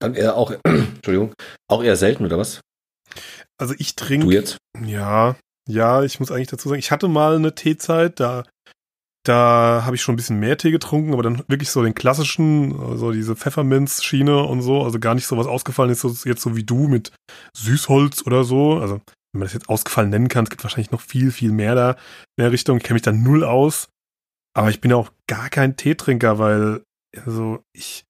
dann 0.00 0.14
eher 0.14 0.36
auch, 0.36 0.52
Entschuldigung, 0.64 1.34
auch 1.68 1.82
eher 1.82 1.96
selten 1.96 2.24
oder 2.24 2.38
was? 2.38 2.60
Also 3.60 3.74
ich 3.76 3.96
Du 3.96 4.04
trinke, 4.04 4.28
jetzt? 4.28 4.56
ja, 4.82 5.36
ja, 5.70 6.02
ich 6.02 6.20
muss 6.20 6.30
eigentlich 6.30 6.48
dazu 6.48 6.68
sagen, 6.68 6.78
ich 6.78 6.90
hatte 6.90 7.08
mal 7.08 7.36
eine 7.36 7.54
Teezeit, 7.54 8.20
da, 8.20 8.44
da 9.24 9.82
habe 9.84 9.96
ich 9.96 10.02
schon 10.02 10.14
ein 10.14 10.16
bisschen 10.16 10.40
mehr 10.40 10.56
Tee 10.56 10.70
getrunken, 10.70 11.12
aber 11.12 11.22
dann 11.22 11.42
wirklich 11.48 11.70
so 11.70 11.82
den 11.82 11.94
klassischen, 11.94 12.78
also 12.80 13.12
diese 13.12 13.36
Pfefferminz-Schiene 13.36 14.42
und 14.44 14.62
so, 14.62 14.82
also 14.82 14.98
gar 14.98 15.14
nicht 15.14 15.26
so 15.26 15.36
was 15.36 15.46
ausgefallen 15.46 15.90
ist, 15.90 16.04
jetzt 16.24 16.42
so 16.42 16.56
wie 16.56 16.64
du 16.64 16.88
mit 16.88 17.12
Süßholz 17.54 18.26
oder 18.26 18.44
so, 18.44 18.78
also 18.78 19.00
wenn 19.32 19.40
man 19.40 19.46
das 19.46 19.52
jetzt 19.52 19.68
ausgefallen 19.68 20.10
nennen 20.10 20.28
kann, 20.28 20.44
es 20.44 20.50
gibt 20.50 20.64
wahrscheinlich 20.64 20.90
noch 20.90 21.00
viel, 21.00 21.30
viel 21.30 21.52
mehr 21.52 21.74
da 21.74 21.90
in 22.36 22.44
der 22.44 22.52
Richtung, 22.52 22.78
ich 22.78 22.82
kenne 22.82 22.94
mich 22.94 23.02
da 23.02 23.12
null 23.12 23.44
aus, 23.44 23.88
aber 24.54 24.70
ich 24.70 24.80
bin 24.80 24.90
ja 24.90 24.96
auch 24.96 25.12
gar 25.26 25.50
kein 25.50 25.76
Teetrinker, 25.76 26.38
weil, 26.38 26.82
also 27.24 27.62
ich 27.72 28.04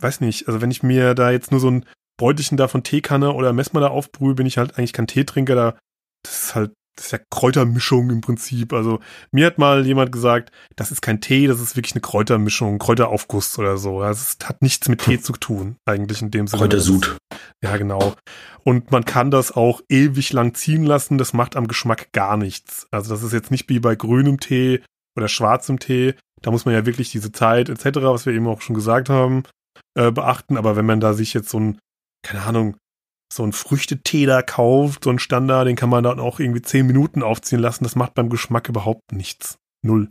weiß 0.00 0.20
nicht, 0.20 0.46
also 0.46 0.60
wenn 0.60 0.70
ich 0.70 0.82
mir 0.82 1.14
da 1.14 1.30
jetzt 1.30 1.50
nur 1.50 1.60
so 1.60 1.70
ein 1.70 1.84
Beutelchen 2.18 2.56
da 2.56 2.68
von 2.68 2.82
Teekanne 2.82 3.32
oder 3.32 3.52
Messmer 3.52 3.80
da 3.80 3.88
aufbrühe, 3.88 4.34
bin 4.34 4.46
ich 4.46 4.58
halt 4.58 4.76
eigentlich 4.76 4.92
kein 4.92 5.06
Teetrinker, 5.06 5.54
da, 5.54 5.78
das 6.22 6.42
ist 6.42 6.54
halt, 6.54 6.72
das 6.96 7.06
ist 7.06 7.12
ja 7.12 7.18
Kräutermischung 7.30 8.10
im 8.10 8.20
Prinzip. 8.20 8.72
Also 8.72 8.98
mir 9.30 9.46
hat 9.46 9.58
mal 9.58 9.86
jemand 9.86 10.10
gesagt, 10.10 10.50
das 10.74 10.90
ist 10.90 11.00
kein 11.00 11.20
Tee, 11.20 11.46
das 11.46 11.60
ist 11.60 11.76
wirklich 11.76 11.94
eine 11.94 12.00
Kräutermischung, 12.00 12.78
Kräuteraufguss 12.78 13.58
oder 13.58 13.78
so. 13.78 14.00
Das 14.00 14.20
ist, 14.20 14.48
hat 14.48 14.62
nichts 14.62 14.88
mit 14.88 15.02
Tee 15.02 15.20
zu 15.20 15.32
tun, 15.32 15.76
eigentlich 15.86 16.22
in 16.22 16.30
dem 16.30 16.48
Sinne. 16.48 16.62
Kräutersud. 16.62 17.16
Ja, 17.62 17.76
genau. 17.76 18.14
Und 18.64 18.90
man 18.90 19.04
kann 19.04 19.30
das 19.30 19.52
auch 19.52 19.80
ewig 19.88 20.32
lang 20.32 20.54
ziehen 20.54 20.84
lassen, 20.84 21.18
das 21.18 21.32
macht 21.32 21.56
am 21.56 21.68
Geschmack 21.68 22.12
gar 22.12 22.36
nichts. 22.36 22.88
Also 22.90 23.14
das 23.14 23.22
ist 23.22 23.32
jetzt 23.32 23.50
nicht 23.50 23.68
wie 23.68 23.78
bei 23.78 23.94
grünem 23.94 24.40
Tee 24.40 24.82
oder 25.16 25.28
schwarzem 25.28 25.78
Tee. 25.78 26.14
Da 26.42 26.50
muss 26.50 26.64
man 26.64 26.74
ja 26.74 26.86
wirklich 26.86 27.10
diese 27.10 27.32
Zeit 27.32 27.68
etc., 27.68 27.98
was 28.02 28.26
wir 28.26 28.32
eben 28.32 28.46
auch 28.46 28.60
schon 28.60 28.74
gesagt 28.74 29.08
haben, 29.08 29.44
äh, 29.94 30.10
beachten. 30.10 30.56
Aber 30.56 30.76
wenn 30.76 30.86
man 30.86 31.00
da 31.00 31.12
sich 31.12 31.34
jetzt 31.34 31.50
so 31.50 31.60
ein, 31.60 31.78
keine 32.22 32.42
Ahnung, 32.42 32.76
so 33.32 33.44
ein 33.44 33.52
Früchtetee 33.52 34.26
da 34.26 34.42
kauft, 34.42 35.04
so 35.04 35.10
ein 35.10 35.18
Standard, 35.18 35.66
den 35.66 35.76
kann 35.76 35.90
man 35.90 36.04
dann 36.04 36.20
auch 36.20 36.40
irgendwie 36.40 36.62
zehn 36.62 36.86
Minuten 36.86 37.22
aufziehen 37.22 37.60
lassen. 37.60 37.84
Das 37.84 37.96
macht 37.96 38.14
beim 38.14 38.30
Geschmack 38.30 38.68
überhaupt 38.68 39.12
nichts. 39.12 39.58
Null. 39.82 40.10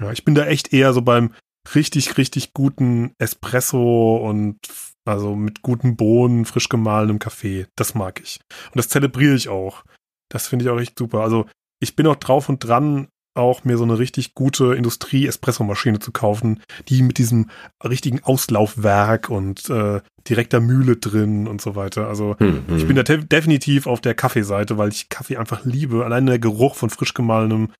Ja, 0.00 0.12
ich 0.12 0.24
bin 0.24 0.34
da 0.34 0.46
echt 0.46 0.72
eher 0.72 0.92
so 0.92 1.02
beim 1.02 1.32
richtig, 1.74 2.18
richtig 2.18 2.52
guten 2.52 3.12
Espresso 3.18 4.16
und 4.16 4.58
also 5.04 5.34
mit 5.36 5.62
guten 5.62 5.96
Bohnen, 5.96 6.44
frisch 6.44 6.68
gemahlenem 6.68 7.18
Kaffee. 7.18 7.66
Das 7.76 7.94
mag 7.94 8.20
ich. 8.20 8.40
Und 8.66 8.76
das 8.76 8.88
zelebriere 8.88 9.34
ich 9.34 9.48
auch. 9.48 9.84
Das 10.28 10.48
finde 10.48 10.64
ich 10.64 10.70
auch 10.70 10.80
echt 10.80 10.98
super. 10.98 11.20
Also 11.20 11.46
ich 11.80 11.96
bin 11.96 12.06
auch 12.06 12.16
drauf 12.16 12.48
und 12.48 12.60
dran, 12.60 13.08
auch 13.36 13.64
mir 13.64 13.76
so 13.78 13.84
eine 13.84 13.98
richtig 13.98 14.34
gute 14.34 14.74
Industrie-Espresso-Maschine 14.74 15.98
zu 15.98 16.12
kaufen, 16.12 16.62
die 16.88 17.02
mit 17.02 17.18
diesem 17.18 17.50
richtigen 17.84 18.22
Auslaufwerk 18.22 19.28
und 19.30 19.68
äh, 19.70 20.00
direkter 20.28 20.60
Mühle 20.60 20.96
drin 20.96 21.46
und 21.46 21.60
so 21.60 21.76
weiter. 21.76 22.08
Also 22.08 22.36
Hm, 22.38 22.66
hm. 22.66 22.76
ich 22.76 22.86
bin 22.86 22.96
da 22.96 23.02
definitiv 23.02 23.86
auf 23.86 24.00
der 24.00 24.14
Kaffeeseite, 24.14 24.78
weil 24.78 24.90
ich 24.90 25.08
Kaffee 25.08 25.36
einfach 25.36 25.64
liebe. 25.64 26.04
Allein 26.04 26.26
der 26.26 26.38
Geruch 26.38 26.74
von 26.74 26.90
frisch 26.90 27.14
gemahlenem 27.14 27.72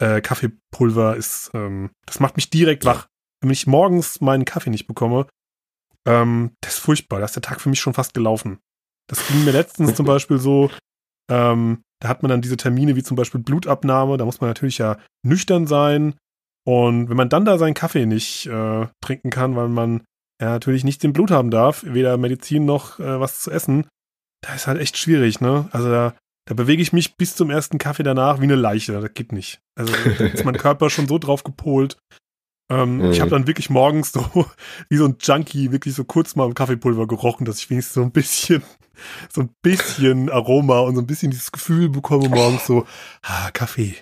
äh, 0.00 0.20
Kaffeepulver 0.20 1.16
ist, 1.16 1.50
ähm, 1.54 1.90
das 2.06 2.20
macht 2.20 2.36
mich 2.36 2.50
direkt 2.50 2.84
wach. 2.84 3.06
Wenn 3.40 3.50
ich 3.50 3.66
morgens 3.66 4.20
meinen 4.20 4.44
Kaffee 4.44 4.70
nicht 4.70 4.86
bekomme, 4.86 5.26
ähm, 6.06 6.52
das 6.60 6.74
ist 6.74 6.80
furchtbar. 6.80 7.18
Da 7.18 7.26
ist 7.26 7.36
der 7.36 7.42
Tag 7.42 7.60
für 7.60 7.68
mich 7.68 7.80
schon 7.80 7.94
fast 7.94 8.14
gelaufen. 8.14 8.58
Das 9.08 9.26
ging 9.26 9.44
mir 9.44 9.52
letztens 9.52 9.94
zum 9.94 10.06
Beispiel 10.06 10.38
so, 10.38 10.70
ähm, 11.30 11.82
da 12.00 12.08
hat 12.08 12.22
man 12.22 12.30
dann 12.30 12.42
diese 12.42 12.56
Termine 12.56 12.96
wie 12.96 13.02
zum 13.02 13.16
Beispiel 13.16 13.40
Blutabnahme, 13.40 14.16
da 14.16 14.24
muss 14.24 14.40
man 14.40 14.50
natürlich 14.50 14.78
ja 14.78 14.98
nüchtern 15.24 15.66
sein. 15.66 16.14
Und 16.66 17.08
wenn 17.08 17.16
man 17.16 17.28
dann 17.28 17.44
da 17.44 17.58
seinen 17.58 17.74
Kaffee 17.74 18.06
nicht 18.06 18.46
äh, 18.46 18.86
trinken 19.00 19.30
kann, 19.30 19.56
weil 19.56 19.68
man 19.68 20.04
ja 20.40 20.50
natürlich 20.50 20.84
nicht 20.84 21.02
den 21.02 21.12
Blut 21.12 21.30
haben 21.30 21.50
darf, 21.50 21.84
weder 21.84 22.16
Medizin 22.18 22.64
noch 22.64 23.00
äh, 23.00 23.20
was 23.20 23.40
zu 23.40 23.50
essen, 23.50 23.86
da 24.42 24.54
ist 24.54 24.66
halt 24.66 24.80
echt 24.80 24.96
schwierig, 24.96 25.40
ne? 25.40 25.68
Also 25.72 25.90
da, 25.90 26.14
da 26.46 26.54
bewege 26.54 26.82
ich 26.82 26.92
mich 26.92 27.16
bis 27.16 27.34
zum 27.34 27.50
ersten 27.50 27.78
Kaffee 27.78 28.02
danach 28.02 28.40
wie 28.40 28.44
eine 28.44 28.54
Leiche. 28.54 28.92
Das 28.92 29.14
geht 29.14 29.32
nicht. 29.32 29.60
Also 29.76 29.92
da 30.18 30.26
ist 30.26 30.44
mein 30.44 30.56
Körper 30.56 30.90
schon 30.90 31.08
so 31.08 31.18
drauf 31.18 31.42
gepolt. 31.42 31.96
Ähm, 32.70 32.98
Mhm. 32.98 33.12
Ich 33.12 33.20
habe 33.20 33.30
dann 33.30 33.46
wirklich 33.46 33.70
morgens 33.70 34.12
so 34.12 34.20
wie 34.90 34.96
so 34.96 35.06
ein 35.06 35.16
Junkie 35.20 35.72
wirklich 35.72 35.94
so 35.94 36.04
kurz 36.04 36.36
mal 36.36 36.46
im 36.46 36.54
Kaffeepulver 36.54 37.06
gerochen, 37.06 37.44
dass 37.44 37.58
ich 37.58 37.70
wenigstens 37.70 37.94
so 37.94 38.02
ein 38.02 38.12
bisschen, 38.12 38.62
so 39.32 39.42
ein 39.42 39.50
bisschen 39.62 40.28
Aroma 40.30 40.80
und 40.80 40.94
so 40.96 41.00
ein 41.00 41.06
bisschen 41.06 41.30
dieses 41.30 41.52
Gefühl 41.52 41.88
bekomme 41.88 42.28
morgens 42.28 42.66
so, 42.66 42.86
ah, 43.22 43.50
Kaffee. 43.52 43.96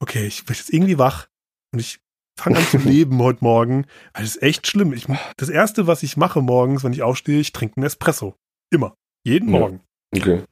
Okay, 0.00 0.26
ich 0.26 0.44
bin 0.44 0.54
jetzt 0.56 0.72
irgendwie 0.72 0.98
wach 0.98 1.26
und 1.72 1.80
ich 1.80 1.98
fange 2.38 2.58
an 2.58 2.66
zu 2.66 2.76
leben 2.84 3.20
heute 3.22 3.42
Morgen, 3.42 3.86
weil 4.14 4.24
es 4.24 4.36
ist 4.36 4.42
echt 4.42 4.66
schlimm. 4.66 4.92
Ich, 4.92 5.06
das 5.36 5.48
erste, 5.48 5.86
was 5.86 6.02
ich 6.02 6.16
mache 6.16 6.42
morgens, 6.42 6.84
wenn 6.84 6.92
ich 6.92 7.02
aufstehe, 7.02 7.40
ich 7.40 7.52
trinke 7.52 7.78
einen 7.78 7.86
Espresso. 7.86 8.34
Immer. 8.70 8.94
Jeden 9.26 9.48
Ja. 9.52 9.58
Morgen. 9.58 9.80
Okay. 10.14 10.42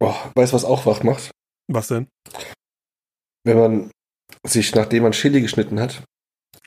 Oh, 0.00 0.14
weißt 0.34 0.52
du, 0.52 0.56
was 0.56 0.64
auch 0.64 0.86
wach 0.86 1.02
macht? 1.02 1.30
Was 1.70 1.88
denn? 1.88 2.08
Wenn 3.44 3.58
man 3.58 3.90
sich, 4.46 4.74
nachdem 4.74 5.02
man 5.02 5.12
Chili 5.12 5.40
geschnitten 5.42 5.78
hat, 5.78 6.02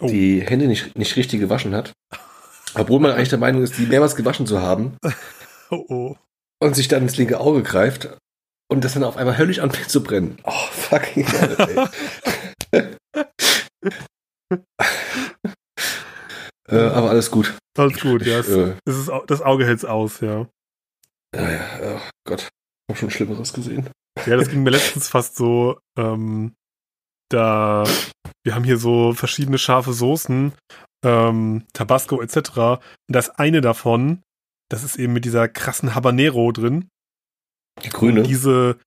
Oh. 0.01 0.07
die 0.07 0.41
Hände 0.41 0.67
nicht, 0.67 0.97
nicht 0.97 1.15
richtig 1.15 1.39
gewaschen 1.39 1.73
hat, 1.73 1.93
obwohl 2.73 2.99
man 2.99 3.11
eigentlich 3.11 3.29
der 3.29 3.39
Meinung 3.39 3.63
ist, 3.63 3.77
die 3.77 3.85
mehrmals 3.85 4.15
gewaschen 4.15 4.45
zu 4.45 4.61
haben, 4.61 4.97
Oh, 5.71 5.85
oh. 5.89 6.15
und 6.59 6.75
sich 6.75 6.87
dann 6.87 7.03
ins 7.03 7.17
linke 7.17 7.39
Auge 7.39 7.63
greift 7.63 8.17
und 8.69 8.83
das 8.83 8.93
dann 8.93 9.03
auf 9.03 9.17
einmal 9.17 9.37
höllisch 9.37 9.59
anfängt 9.59 9.89
zu 9.89 10.03
brennen. 10.03 10.37
Oh, 10.43 10.51
fucking 10.71 11.25
ey. 12.71 12.71
äh, 16.67 16.77
aber 16.77 17.09
alles 17.09 17.31
gut. 17.31 17.57
Alles 17.77 17.99
gut, 17.99 18.25
ja. 18.25 18.39
Es, 18.39 18.49
Äh, 18.49 18.75
es 18.85 18.97
ist, 18.97 19.11
das 19.27 19.41
Auge 19.41 19.65
hält's 19.65 19.85
aus, 19.85 20.19
ja. 20.21 20.47
ja, 21.35 21.51
ja, 21.51 21.95
oh 21.95 22.01
Gott, 22.25 22.49
hab 22.89 22.97
schon 22.97 23.11
Schlimmeres 23.11 23.53
gesehen. 23.53 23.89
Ja, 24.25 24.37
das 24.37 24.49
ging 24.49 24.63
mir 24.63 24.69
letztens 24.71 25.09
fast 25.09 25.35
so, 25.35 25.77
ähm, 25.97 26.55
da, 27.29 27.83
wir 28.43 28.55
haben 28.55 28.63
hier 28.63 28.77
so 28.77 29.13
verschiedene 29.13 29.57
scharfe 29.57 29.93
Soßen, 29.93 30.53
ähm, 31.03 31.65
Tabasco 31.73 32.21
etc. 32.21 32.37
Und 32.57 32.79
das 33.07 33.29
eine 33.31 33.61
davon, 33.61 34.21
das 34.69 34.83
ist 34.83 34.97
eben 34.97 35.13
mit 35.13 35.25
dieser 35.25 35.47
krassen 35.47 35.95
Habanero 35.95 36.51
drin. 36.51 36.87
Die 37.83 37.89
grüne. 37.89 38.23
Diese, 38.23 38.79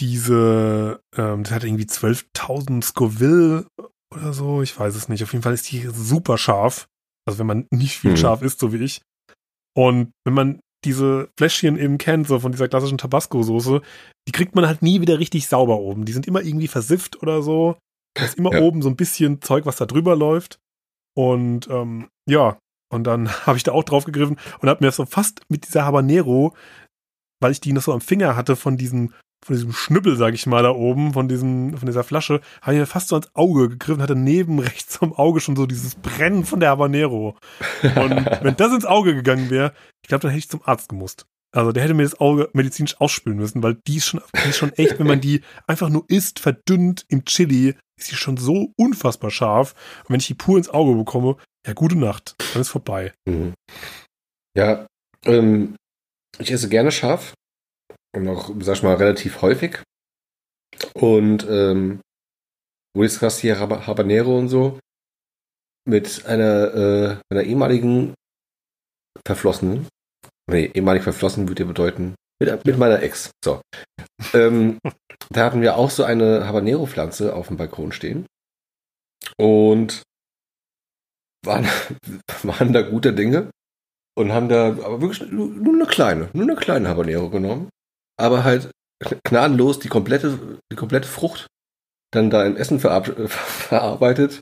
diese, 0.00 1.00
ähm, 1.16 1.44
das 1.44 1.52
hat 1.52 1.64
irgendwie 1.64 1.86
12.000 1.86 2.82
Scoville 2.82 3.66
oder 4.14 4.32
so, 4.32 4.62
ich 4.62 4.78
weiß 4.78 4.94
es 4.94 5.08
nicht. 5.08 5.22
Auf 5.22 5.32
jeden 5.32 5.42
Fall 5.42 5.54
ist 5.54 5.70
die 5.70 5.88
super 5.92 6.38
scharf. 6.38 6.88
Also 7.26 7.38
wenn 7.38 7.46
man 7.46 7.66
nicht 7.70 7.98
viel 7.98 8.12
Hm. 8.12 8.16
scharf 8.16 8.42
isst, 8.42 8.60
so 8.60 8.72
wie 8.72 8.82
ich. 8.82 9.02
Und 9.76 10.12
wenn 10.24 10.34
man 10.34 10.60
diese 10.88 11.28
Fläschchen 11.38 11.78
eben 11.78 11.98
kennt, 11.98 12.26
so 12.26 12.40
von 12.40 12.52
dieser 12.52 12.68
klassischen 12.68 12.98
Tabasco-Soße, 12.98 13.82
die 14.26 14.32
kriegt 14.32 14.54
man 14.54 14.66
halt 14.66 14.82
nie 14.82 15.00
wieder 15.00 15.18
richtig 15.18 15.46
sauber 15.46 15.78
oben. 15.78 16.04
Die 16.04 16.12
sind 16.12 16.26
immer 16.26 16.42
irgendwie 16.42 16.68
versifft 16.68 17.22
oder 17.22 17.42
so. 17.42 17.76
Da 18.14 18.24
ist 18.24 18.38
immer 18.38 18.52
Ja. 18.52 18.60
oben 18.62 18.82
so 18.82 18.88
ein 18.88 18.96
bisschen 18.96 19.40
Zeug, 19.42 19.66
was 19.66 19.76
da 19.76 19.86
drüber 19.86 20.16
läuft. 20.16 20.58
Und 21.16 21.68
ähm, 21.68 22.08
ja, 22.28 22.58
und 22.92 23.04
dann 23.04 23.28
habe 23.46 23.56
ich 23.56 23.62
da 23.64 23.72
auch 23.72 23.84
drauf 23.84 24.04
gegriffen 24.04 24.38
und 24.60 24.68
habe 24.68 24.82
mir 24.82 24.88
das 24.88 24.96
so 24.96 25.04
fast 25.06 25.42
mit 25.48 25.66
dieser 25.66 25.84
Habanero, 25.84 26.54
weil 27.40 27.52
ich 27.52 27.60
die 27.60 27.72
noch 27.72 27.82
so 27.82 27.92
am 27.92 28.00
Finger 28.00 28.34
hatte 28.36 28.56
von 28.56 28.76
diesem, 28.76 29.12
von 29.44 29.54
diesem 29.54 29.72
Schnüppel, 29.72 30.16
sag 30.16 30.34
ich 30.34 30.46
mal, 30.46 30.62
da 30.62 30.70
oben, 30.70 31.12
von 31.12 31.28
diesem, 31.28 31.76
von 31.76 31.86
dieser 31.86 32.04
Flasche, 32.04 32.40
habe 32.60 32.74
ich 32.74 32.80
mir 32.80 32.86
fast 32.86 33.08
so 33.08 33.16
ans 33.16 33.30
Auge 33.34 33.68
gegriffen, 33.68 34.02
hatte 34.02 34.16
neben 34.16 34.58
rechts 34.58 35.00
am 35.00 35.12
Auge 35.12 35.40
schon 35.40 35.56
so 35.56 35.66
dieses 35.66 35.94
Brennen 35.94 36.44
von 36.44 36.60
der 36.60 36.70
Habanero. 36.70 37.36
Und 37.82 38.26
wenn 38.42 38.56
das 38.56 38.72
ins 38.72 38.84
Auge 38.84 39.14
gegangen 39.14 39.50
wäre, 39.50 39.72
ich 40.02 40.08
glaube, 40.08 40.22
dann 40.22 40.30
hätte 40.30 40.40
ich 40.40 40.48
zum 40.48 40.62
Arzt 40.64 40.88
gemusst. 40.88 41.26
Also 41.50 41.72
der 41.72 41.82
hätte 41.82 41.94
mir 41.94 42.02
das 42.02 42.20
Auge 42.20 42.50
medizinisch 42.52 43.00
ausspülen 43.00 43.38
müssen, 43.38 43.62
weil 43.62 43.78
die 43.86 43.96
ist 43.96 44.06
schon, 44.06 44.20
die 44.44 44.50
ist 44.50 44.58
schon 44.58 44.72
echt, 44.74 44.98
wenn 44.98 45.06
man 45.06 45.20
die 45.20 45.40
einfach 45.66 45.88
nur 45.88 46.04
isst, 46.08 46.40
verdünnt 46.40 47.06
im 47.08 47.24
Chili, 47.24 47.74
ist 47.98 48.10
die 48.10 48.16
schon 48.16 48.36
so 48.36 48.74
unfassbar 48.76 49.30
scharf. 49.30 49.74
Und 50.04 50.10
wenn 50.10 50.20
ich 50.20 50.26
die 50.26 50.34
pur 50.34 50.58
ins 50.58 50.68
Auge 50.68 50.94
bekomme, 50.94 51.36
ja, 51.66 51.72
gute 51.72 51.96
Nacht, 51.96 52.34
dann 52.52 52.60
ist 52.60 52.68
vorbei. 52.68 53.14
Mhm. 53.26 53.54
Ja, 54.54 54.86
ähm, 55.24 55.76
ich 56.38 56.50
esse 56.50 56.68
gerne 56.68 56.92
scharf 56.92 57.32
und 58.18 58.28
auch, 58.28 58.50
sag 58.60 58.76
ich 58.76 58.82
mal, 58.82 58.94
relativ 58.96 59.42
häufig. 59.42 59.82
Und 60.94 61.46
ähm, 61.48 62.00
wo 62.96 63.02
ist 63.02 63.22
das 63.22 63.38
hier 63.38 63.58
Hab- 63.58 63.86
Habanero 63.86 64.36
und 64.38 64.48
so 64.48 64.78
mit 65.86 66.26
einer, 66.26 66.74
äh, 66.74 67.16
einer 67.32 67.42
ehemaligen 67.44 68.14
Verflossenen. 69.26 69.88
Nee, 70.50 70.70
ehemalig 70.74 71.02
verflossen 71.02 71.48
würde 71.48 71.62
ja 71.62 71.66
bedeuten 71.68 72.14
mit, 72.40 72.64
mit 72.64 72.78
meiner 72.78 73.02
Ex. 73.02 73.30
So. 73.44 73.60
ähm, 74.34 74.78
da 75.30 75.44
hatten 75.44 75.60
wir 75.62 75.76
auch 75.76 75.90
so 75.90 76.04
eine 76.04 76.46
Habanero-Pflanze 76.46 77.34
auf 77.34 77.48
dem 77.48 77.56
Balkon 77.56 77.92
stehen. 77.92 78.26
Und 79.38 80.02
waren, 81.44 81.66
waren 82.42 82.72
da 82.72 82.82
guter 82.82 83.12
Dinge 83.12 83.50
und 84.16 84.32
haben 84.32 84.48
da 84.48 84.68
aber 84.68 85.00
wirklich 85.00 85.30
nur 85.30 85.74
eine 85.74 85.86
kleine, 85.86 86.30
nur 86.32 86.44
eine 86.44 86.56
kleine 86.56 86.88
Habanero 86.88 87.30
genommen, 87.30 87.68
aber 88.18 88.44
halt 88.44 88.70
gnadenlos 89.24 89.78
die 89.78 89.88
komplette, 89.88 90.60
die 90.72 90.76
komplette 90.76 91.08
Frucht 91.08 91.46
dann 92.12 92.30
da 92.30 92.44
in 92.44 92.56
Essen 92.56 92.80
verab 92.80 93.06
verarbeitet 93.28 94.40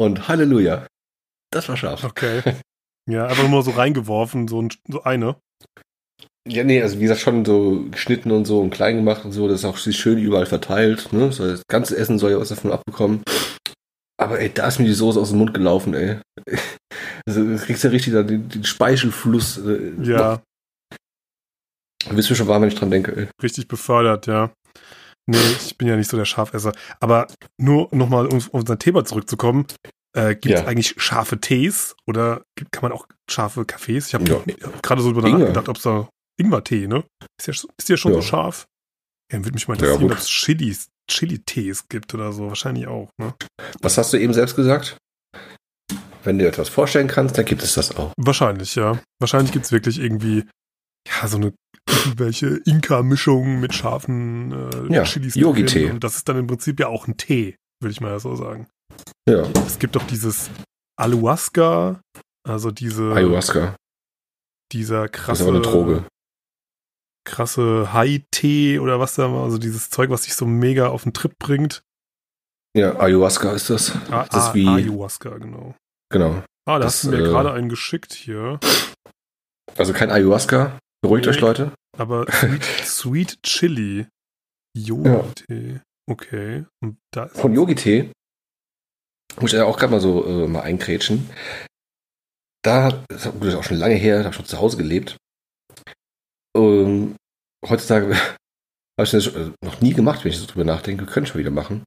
und 0.00 0.28
Halleluja. 0.28 0.86
Das 1.52 1.68
war 1.68 1.76
scharf. 1.76 2.04
Okay. 2.04 2.42
Ja, 3.08 3.26
einfach 3.26 3.48
nur 3.48 3.62
so 3.62 3.70
reingeworfen, 3.70 4.48
so, 4.48 4.60
ein, 4.60 4.68
so 4.86 5.02
eine. 5.02 5.36
Ja, 6.46 6.62
nee, 6.64 6.82
also 6.82 6.98
wie 6.98 7.02
gesagt, 7.02 7.20
schon 7.20 7.44
so 7.44 7.86
geschnitten 7.90 8.30
und 8.30 8.44
so 8.44 8.60
und 8.60 8.70
klein 8.70 8.96
gemacht 8.96 9.24
und 9.24 9.32
so, 9.32 9.48
das 9.48 9.60
ist 9.60 9.64
auch 9.64 9.76
schön 9.78 10.18
überall 10.18 10.46
verteilt, 10.46 11.12
ne? 11.12 11.32
So, 11.32 11.46
das 11.46 11.62
ganze 11.68 11.96
Essen 11.96 12.18
soll 12.18 12.32
ja 12.32 12.38
was 12.38 12.48
davon 12.50 12.72
abbekommen. 12.72 13.22
Aber 14.20 14.40
ey, 14.40 14.50
da 14.52 14.66
ist 14.68 14.78
mir 14.78 14.86
die 14.86 14.92
Soße 14.92 15.20
aus 15.20 15.30
dem 15.30 15.38
Mund 15.38 15.54
gelaufen, 15.54 15.94
ey. 15.94 16.18
Also, 17.26 17.44
du 17.44 17.58
kriegst 17.58 17.84
ja 17.84 17.90
richtig 17.90 18.14
da 18.14 18.22
den, 18.22 18.48
den 18.48 18.64
Speichelfluss. 18.64 19.58
Äh, 19.58 19.92
Ja, 20.02 20.42
noch. 22.06 22.16
Wisst 22.16 22.30
ihr 22.30 22.36
schon 22.36 22.48
warm, 22.48 22.62
wenn 22.62 22.68
ich 22.68 22.74
dran 22.76 22.90
denke, 22.90 23.16
ey. 23.16 23.28
richtig 23.42 23.68
befördert, 23.68 24.26
ja. 24.26 24.50
Nee, 25.26 25.36
ich 25.66 25.76
bin 25.76 25.88
ja 25.88 25.96
nicht 25.96 26.08
so 26.08 26.16
der 26.16 26.24
Schafesser. 26.24 26.72
Aber 27.00 27.26
nur 27.60 27.88
nochmal, 27.94 28.26
um 28.26 28.38
auf 28.38 28.48
unser 28.48 28.78
Thema 28.78 29.04
zurückzukommen. 29.04 29.66
Äh, 30.16 30.36
Gibt 30.36 30.54
es 30.54 30.62
Ja. 30.62 30.66
eigentlich 30.66 30.94
scharfe 30.96 31.38
Tees 31.38 31.94
oder 32.06 32.42
kann 32.70 32.82
man 32.82 32.92
auch 32.92 33.06
scharfe 33.30 33.66
Kaffees? 33.66 34.06
Ich 34.08 34.14
habe 34.14 34.24
Ja. 34.24 34.40
gerade 34.82 35.02
so 35.02 35.12
drüber 35.12 35.28
Ingwer. 35.28 35.40
nachgedacht, 35.40 35.68
ob 35.68 35.76
es 35.76 35.82
da 35.82 36.08
Ingwer-Tee, 36.40 36.86
ne? 36.86 37.04
Ist 37.38 37.46
ja, 37.46 37.52
ist 37.76 37.88
ja 37.90 37.96
schon 37.98 38.14
so 38.14 38.22
scharf. 38.22 38.64
Ja, 39.30 39.38
würde 39.40 39.52
mich 39.52 39.68
mal 39.68 39.74
interessieren, 39.74 40.10
ob 40.10 40.16
es 40.18 40.26
Chilis, 40.28 40.88
Chili-Tees 41.10 41.88
gibt 41.90 42.14
oder 42.14 42.32
so. 42.32 42.48
Wahrscheinlich 42.48 42.86
auch, 42.86 43.10
ne? 43.20 43.34
Was 43.82 43.98
hast 43.98 44.14
du 44.14 44.16
eben 44.16 44.32
selbst 44.32 44.56
gesagt? 44.56 44.96
Wenn 46.24 46.38
du 46.38 46.44
dir 46.44 46.48
etwas 46.48 46.70
vorstellen 46.70 47.06
kannst, 47.08 47.36
dann 47.36 47.44
gibt 47.44 47.62
es 47.62 47.74
das 47.74 47.94
auch. 47.96 48.12
Wahrscheinlich, 48.16 48.74
ja. 48.76 48.98
Wahrscheinlich 49.20 49.52
gibt 49.52 49.66
es 49.66 49.72
wirklich 49.72 49.98
irgendwie, 49.98 50.44
ja, 51.06 51.28
so 51.28 51.36
eine 51.36 51.52
irgendwelche 51.88 52.60
Inka-Mischung 52.64 53.60
mit 53.60 53.74
scharfen 53.74 54.52
äh, 54.52 54.94
Ja, 54.94 55.04
Chilis. 55.04 55.34
Yogi-Tee. 55.34 55.90
Und 55.90 56.04
das 56.04 56.16
ist 56.16 56.28
dann 56.28 56.36
im 56.38 56.46
Prinzip 56.46 56.78
ja 56.80 56.88
auch 56.88 57.06
ein 57.08 57.16
Tee, 57.16 57.56
würde 57.80 57.92
ich 57.92 58.00
mal 58.00 58.18
so 58.20 58.34
sagen. 58.36 58.68
Ja. 59.28 59.42
Es 59.66 59.78
gibt 59.78 59.96
doch 59.96 60.04
dieses 60.06 60.50
Ayahuasca, 60.96 62.00
also 62.46 62.70
diese, 62.70 63.12
Ayahuasca. 63.12 63.76
dieser 64.72 65.02
Das 65.08 65.12
krasse, 65.12 65.42
ist 65.42 65.48
aber 65.48 65.56
eine 65.56 65.64
Droge. 65.64 66.04
krasse 67.24 67.92
Hai-Tee 67.92 68.78
oder 68.78 68.98
was 69.00 69.14
da 69.14 69.32
war, 69.32 69.44
also 69.44 69.58
dieses 69.58 69.90
Zeug, 69.90 70.10
was 70.10 70.22
dich 70.22 70.34
so 70.34 70.46
mega 70.46 70.88
auf 70.88 71.02
den 71.04 71.12
Trip 71.12 71.32
bringt. 71.38 71.82
Ja, 72.76 72.98
Ayahuasca 72.98 73.52
ist 73.52 73.70
das. 73.70 73.92
Ah, 74.10 74.22
ist 74.22 74.32
das 74.34 74.48
ah, 74.50 74.54
wie, 74.54 74.66
Ayahuasca, 74.68 75.30
genau. 75.38 75.74
genau. 76.10 76.42
Ah, 76.66 76.78
da 76.78 76.80
Das, 76.80 76.94
hast 76.96 77.04
du 77.04 77.10
mir 77.10 77.20
äh, 77.20 77.22
gerade 77.24 77.52
einen 77.52 77.68
geschickt 77.68 78.12
hier. 78.12 78.58
Also 79.76 79.92
kein 79.92 80.10
Ayahuasca. 80.10 80.78
Beruhigt 81.00 81.26
euch, 81.28 81.40
Leute. 81.40 81.72
Aber 81.96 82.26
Sweet, 82.30 82.64
Sweet 82.64 83.42
Chili. 83.42 84.06
Yogi-Tee. 84.74 85.80
Okay. 86.08 86.64
Da 87.12 87.24
ist 87.24 87.38
Von 87.40 87.54
Yogi-Tee 87.54 88.10
muss 89.40 89.52
ich 89.52 89.58
ja 89.58 89.64
auch 89.64 89.78
gerade 89.78 89.92
mal 89.92 90.00
so 90.00 90.24
äh, 90.26 90.48
mal 90.48 90.62
einkrätschen. 90.62 91.28
Da, 92.62 93.04
das 93.08 93.26
ist 93.26 93.32
gut, 93.32 93.42
das 93.42 93.48
ist 93.50 93.54
auch 93.54 93.64
schon 93.64 93.76
lange 93.76 93.94
her, 93.94 94.18
da 94.18 94.24
habe 94.24 94.30
ich 94.30 94.36
schon 94.36 94.46
zu 94.46 94.58
Hause 94.58 94.76
gelebt. 94.76 95.16
Ähm, 96.56 97.16
heutzutage 97.66 98.16
habe 98.16 99.04
ich 99.04 99.10
das 99.10 99.28
äh, 99.28 99.52
noch 99.62 99.80
nie 99.80 99.92
gemacht, 99.92 100.24
wenn 100.24 100.32
ich 100.32 100.38
so 100.38 100.46
drüber 100.46 100.64
nachdenke. 100.64 101.06
Könnte 101.06 101.28
ich 101.28 101.34
mal 101.34 101.40
wieder 101.40 101.50
machen. 101.50 101.84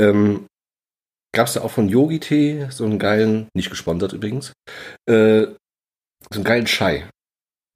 Ähm, 0.00 0.46
Gab 1.32 1.46
es 1.46 1.52
da 1.52 1.60
auch 1.60 1.70
von 1.70 1.88
Yogi-Tee 1.88 2.70
so 2.70 2.84
einen 2.84 2.98
geilen, 2.98 3.48
nicht 3.54 3.70
gesponsert 3.70 4.12
übrigens, 4.12 4.52
äh, 5.08 5.42
so 5.42 6.34
einen 6.34 6.44
geilen 6.44 6.64
Chai. 6.66 7.08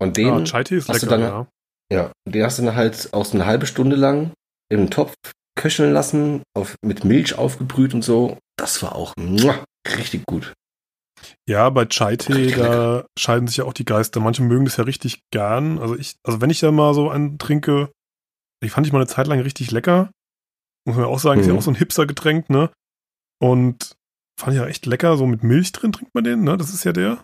Und 0.01 0.17
den, 0.17 0.29
ah, 0.29 0.41
hast 0.41 0.71
du 0.71 0.93
lecker, 0.93 1.07
dann- 1.07 1.21
ja. 1.21 1.47
ja, 1.93 2.13
den 2.29 2.43
hast 2.45 2.59
du 2.59 2.63
dann 2.65 2.75
halt 2.75 3.13
auch 3.13 3.25
so 3.25 3.35
eine 3.37 3.47
halbe 3.47 3.67
Stunde 3.67 3.97
lang 3.97 4.33
im 4.71 4.91
Topf 4.91 5.15
köcheln 5.57 5.93
lassen, 5.93 6.43
auf, 6.57 6.75
mit 6.85 7.05
Milch 7.05 7.37
aufgebrüht 7.39 7.95
und 7.95 8.03
so. 8.03 8.39
Das 8.59 8.83
war 8.83 8.95
auch 8.95 9.15
muah, 9.19 9.65
richtig 9.97 10.25
gut. 10.27 10.53
Ja, 11.49 11.71
bei 11.71 11.85
Chai-Tee, 11.87 12.51
da 12.53 13.07
scheiden 13.19 13.47
sich 13.49 13.59
ja 13.59 13.65
auch 13.65 13.73
die 13.73 13.85
Geister. 13.85 14.21
Manche 14.21 14.43
mögen 14.43 14.65
das 14.65 14.77
ja 14.77 14.85
richtig 14.85 15.21
gern. 15.33 15.79
Also 15.79 15.97
ich, 15.97 16.17
also 16.25 16.41
wenn 16.41 16.51
ich 16.51 16.61
da 16.61 16.71
mal 16.73 16.93
so 16.95 17.09
einen 17.11 17.39
trinke, 17.39 17.91
ich 18.63 18.73
fand 18.73 18.87
ich 18.87 18.93
mal 18.93 18.99
eine 18.99 19.07
Zeit 19.07 19.27
lang 19.27 19.41
richtig 19.41 19.71
lecker. 19.71 20.11
Muss 20.87 20.97
man 20.97 21.07
ja 21.07 21.11
auch 21.11 21.19
sagen, 21.19 21.41
ist 21.41 21.47
ja 21.47 21.53
Mhm. 21.53 21.59
auch 21.59 21.63
so 21.63 21.71
ein 21.71 21.77
Hipster-Getränk, 21.77 22.51
ne? 22.51 22.71
Und 23.41 23.95
fand 24.39 24.55
ich 24.55 24.61
ja 24.61 24.67
echt 24.67 24.85
lecker, 24.87 25.17
so 25.17 25.27
mit 25.27 25.43
Milch 25.43 25.73
drin 25.73 25.93
trinkt 25.93 26.15
man 26.15 26.25
den, 26.25 26.43
ne? 26.43 26.57
Das 26.59 26.75
ist 26.75 26.85
ja 26.85 26.93
der. 26.93 27.23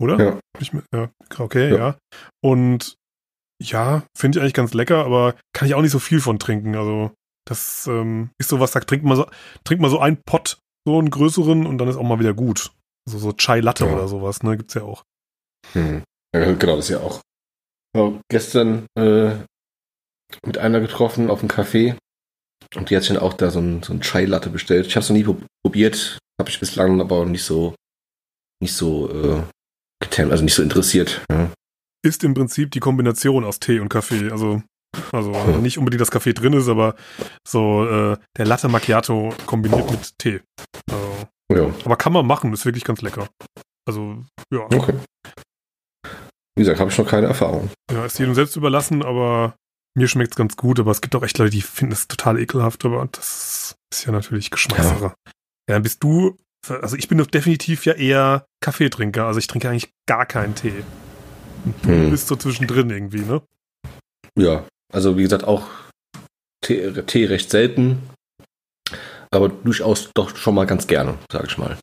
Oder? 0.00 0.40
Ja. 0.60 0.80
Ja, 0.94 1.10
okay, 1.38 1.70
Ja. 1.70 1.76
ja. 1.76 1.98
Und 2.44 2.94
ja, 3.62 4.04
finde 4.16 4.38
ich 4.38 4.42
eigentlich 4.42 4.54
ganz 4.54 4.72
lecker, 4.74 5.04
aber 5.04 5.34
kann 5.52 5.66
ich 5.66 5.74
auch 5.74 5.82
nicht 5.82 5.90
so 5.90 5.98
viel 5.98 6.20
von 6.20 6.38
trinken. 6.38 6.76
Also, 6.76 7.10
das 7.48 7.86
ähm, 7.88 8.30
ist 8.38 8.48
so 8.50 8.60
was, 8.60 8.70
da 8.72 8.80
trinkt 8.80 9.04
man 9.04 9.16
so, 9.16 9.26
trinkt 9.64 9.82
man 9.82 9.90
so 9.90 9.98
einen 9.98 10.20
Pott, 10.24 10.58
so 10.86 10.98
einen 10.98 11.10
größeren 11.10 11.66
und 11.66 11.78
dann 11.78 11.88
ist 11.88 11.96
auch 11.96 12.04
mal 12.04 12.20
wieder 12.20 12.34
gut. 12.34 12.72
So, 13.08 13.18
so 13.18 13.32
Chai 13.32 13.60
Latte 13.60 13.86
Ja. 13.86 13.92
oder 13.94 14.06
sowas, 14.06 14.42
ne? 14.42 14.56
Gibt's 14.56 14.74
ja 14.74 14.82
auch. 14.82 15.02
Hm. 15.72 16.02
Ja, 16.34 16.52
genau, 16.52 16.76
das 16.76 16.84
ist 16.84 16.90
ja 16.90 17.00
auch. 17.00 17.20
Ja, 17.96 18.12
gestern 18.30 18.86
äh, 18.96 19.34
mit 20.46 20.58
einer 20.58 20.80
getroffen 20.80 21.30
auf 21.30 21.40
dem 21.40 21.48
Café 21.48 21.96
und 22.76 22.90
die 22.90 22.96
hat 22.96 23.02
sich 23.02 23.14
dann 23.14 23.22
auch 23.22 23.32
da 23.32 23.50
so 23.50 23.60
ein, 23.60 23.82
so 23.82 23.92
ein 23.94 24.02
Chai-Latte 24.02 24.50
bestellt. 24.50 24.86
Ich 24.86 24.94
habe 24.94 25.02
es 25.02 25.08
noch 25.08 25.16
nie 25.16 25.24
prob- 25.24 25.42
probiert, 25.64 26.18
habe 26.38 26.50
ich 26.50 26.60
bislang 26.60 27.00
aber 27.00 27.16
auch 27.16 27.24
nicht 27.24 27.44
so, 27.44 27.74
nicht 28.62 28.74
so 28.74 29.10
äh, 29.10 29.42
also 30.00 30.44
nicht 30.44 30.54
so 30.54 30.62
interessiert. 30.62 31.24
Ja. 31.30 31.50
Ist 32.04 32.24
im 32.24 32.34
Prinzip 32.34 32.70
die 32.70 32.80
Kombination 32.80 33.44
aus 33.44 33.60
Tee 33.60 33.80
und 33.80 33.88
Kaffee. 33.88 34.30
Also, 34.30 34.62
also 35.12 35.34
Hm. 35.34 35.62
nicht 35.62 35.78
unbedingt 35.78 36.00
das 36.00 36.10
Kaffee 36.10 36.32
drin 36.32 36.52
ist, 36.52 36.68
aber 36.68 36.94
so 37.46 37.84
äh, 37.86 38.16
der 38.36 38.46
Latte 38.46 38.68
Macchiato 38.68 39.34
kombiniert 39.46 39.90
mit 39.90 40.18
Tee. 40.18 40.40
Also, 40.90 41.28
ja, 41.52 41.74
aber 41.84 41.96
kann 41.96 42.12
man 42.12 42.26
machen, 42.26 42.52
ist 42.52 42.64
wirklich 42.64 42.84
ganz 42.84 43.02
lecker. 43.02 43.28
Also, 43.86 44.24
ja. 44.52 44.60
okay. 44.60 44.94
Wie 46.56 46.62
gesagt, 46.62 46.80
habe 46.80 46.90
ich 46.90 46.98
noch 46.98 47.06
keine 47.06 47.26
Erfahrung. 47.26 47.70
Ja, 47.90 48.04
ist 48.04 48.18
jedem 48.18 48.34
selbst 48.34 48.56
überlassen, 48.56 49.04
aber 49.04 49.54
mir 49.96 50.08
schmeckt's 50.08 50.36
ganz 50.36 50.56
gut. 50.56 50.80
Aber 50.80 50.90
es 50.90 51.00
gibt 51.00 51.14
auch 51.14 51.22
echt 51.22 51.38
Leute, 51.38 51.50
die 51.50 51.62
finden 51.62 51.92
es 51.92 52.08
total 52.08 52.38
ekelhaft, 52.38 52.84
aber 52.84 53.08
das 53.12 53.76
ist 53.92 54.06
ja 54.06 54.12
natürlich 54.12 54.50
Geschmackssache. 54.50 55.14
Ja, 55.68 55.74
dann 55.74 55.82
bist 55.82 56.02
du, 56.02 56.36
also 56.70 56.96
ich 56.96 57.08
bin 57.08 57.18
doch 57.18 57.26
definitiv 57.26 57.84
ja 57.86 57.94
eher 57.94 58.44
Kaffeetrinker. 58.60 59.26
Also 59.26 59.38
ich 59.38 59.46
trinke 59.46 59.68
eigentlich 59.70 59.90
gar 60.06 60.26
keinen 60.26 60.54
Tee. 60.54 60.84
Du 61.82 61.88
Hm. 61.88 62.10
bist 62.10 62.28
so 62.28 62.36
zwischendrin 62.36 62.90
irgendwie, 62.90 63.20
ne? 63.20 63.42
Ja, 64.36 64.64
also 64.92 65.16
wie 65.18 65.22
gesagt, 65.22 65.44
auch 65.44 65.66
Tee, 66.64 66.90
Tee 67.06 67.26
recht 67.26 67.50
selten, 67.50 67.98
aber 69.30 69.48
durchaus 69.48 70.10
doch 70.14 70.36
schon 70.36 70.54
mal 70.54 70.66
ganz 70.66 70.86
gerne, 70.86 71.18
sage 71.30 71.46
ich 71.48 71.58
mal. 71.58 71.78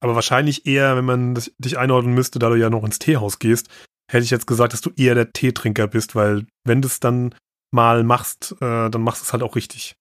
Aber 0.00 0.14
wahrscheinlich 0.14 0.66
eher, 0.66 0.96
wenn 0.96 1.04
man 1.04 1.34
das, 1.34 1.50
dich 1.58 1.78
einordnen 1.78 2.14
müsste, 2.14 2.38
da 2.38 2.48
du 2.48 2.54
ja 2.56 2.70
noch 2.70 2.84
ins 2.84 2.98
Teehaus 2.98 3.38
gehst, 3.38 3.68
hätte 4.10 4.24
ich 4.24 4.30
jetzt 4.30 4.46
gesagt, 4.46 4.72
dass 4.72 4.80
du 4.80 4.90
eher 4.96 5.14
der 5.14 5.32
Teetrinker 5.32 5.86
bist, 5.88 6.14
weil 6.14 6.46
wenn 6.64 6.82
du 6.82 6.86
es 6.86 7.00
dann 7.00 7.34
mal 7.74 8.04
machst, 8.04 8.52
äh, 8.60 8.88
dann 8.90 9.02
machst 9.02 9.22
du 9.22 9.24
es 9.24 9.32
halt 9.32 9.42
auch 9.42 9.56
richtig. 9.56 9.94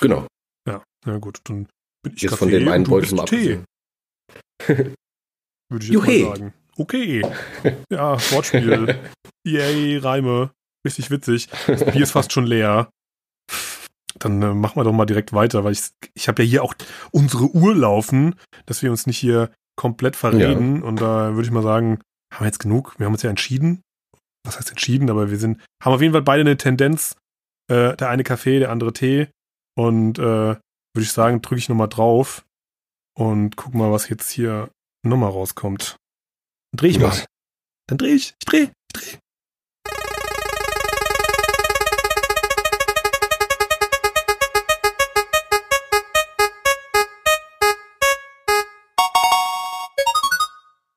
Genau. 0.00 0.26
Ja, 0.68 0.82
na 1.04 1.18
gut, 1.18 1.40
dann 1.44 1.68
bin 2.06 2.16
ich 2.16 2.22
Jetzt 2.22 2.30
Kaffee 2.32 2.44
von 2.44 2.50
dem 2.50 2.68
einen 2.68 2.84
Beutel 2.84 3.14
mal 3.14 3.24
Tee, 3.24 3.60
würde 4.66 4.94
ich 5.80 5.88
jetzt 5.88 5.92
Juhe. 5.92 6.24
mal 6.24 6.36
sagen. 6.36 6.54
Okay. 6.78 7.22
Ja, 7.90 8.18
Wortspiel. 8.32 8.98
Yay, 9.46 9.98
Reime. 9.98 10.50
Richtig 10.84 11.10
witzig. 11.10 11.48
Das 11.66 11.84
Bier 11.84 12.02
ist 12.02 12.12
fast 12.12 12.32
schon 12.32 12.46
leer. 12.46 12.88
Dann 14.18 14.40
äh, 14.42 14.54
machen 14.54 14.76
wir 14.76 14.84
doch 14.84 14.92
mal 14.92 15.06
direkt 15.06 15.32
weiter, 15.32 15.64
weil 15.64 15.72
ich, 15.72 15.88
ich 16.14 16.28
habe 16.28 16.42
ja 16.42 16.48
hier 16.48 16.62
auch 16.62 16.74
unsere 17.10 17.50
Uhr 17.54 17.74
laufen, 17.74 18.34
dass 18.66 18.82
wir 18.82 18.90
uns 18.90 19.06
nicht 19.06 19.18
hier 19.18 19.50
komplett 19.76 20.16
verreden. 20.16 20.82
Und 20.82 21.00
da 21.00 21.34
würde 21.34 21.46
ich 21.46 21.50
mal 21.50 21.62
sagen, 21.62 22.00
haben 22.32 22.44
wir 22.44 22.46
jetzt 22.46 22.60
genug? 22.60 22.94
Wir 22.98 23.06
haben 23.06 23.12
uns 23.12 23.22
ja 23.22 23.30
entschieden. 23.30 23.82
Was 24.44 24.58
heißt 24.58 24.70
entschieden? 24.70 25.10
Aber 25.10 25.30
wir 25.30 25.38
sind, 25.38 25.60
haben 25.82 25.92
auf 25.92 26.00
jeden 26.00 26.12
Fall 26.12 26.22
beide 26.22 26.42
eine 26.42 26.56
Tendenz. 26.56 27.16
Äh, 27.70 27.96
der 27.96 28.08
eine 28.08 28.22
Kaffee, 28.22 28.58
der 28.60 28.70
andere 28.70 28.92
Tee. 28.92 29.28
Und 29.76 30.18
äh, 30.18 30.56
würde 30.96 31.04
ich 31.04 31.12
sagen, 31.12 31.42
drücke 31.42 31.58
ich 31.58 31.68
nochmal 31.68 31.90
drauf 31.90 32.46
und 33.14 33.56
guck 33.56 33.74
mal, 33.74 33.92
was 33.92 34.08
jetzt 34.08 34.30
hier 34.30 34.70
nochmal 35.02 35.30
rauskommt. 35.30 35.98
Dann 36.72 36.78
dreh 36.78 36.88
ich 36.88 36.98
mal. 36.98 37.08
Was? 37.08 37.26
Dann 37.86 37.98
dreh 37.98 38.14
ich. 38.14 38.34
Ich 38.40 38.46
dreh. 38.46 38.62
Ich 38.62 38.70
dreh. 38.94 39.18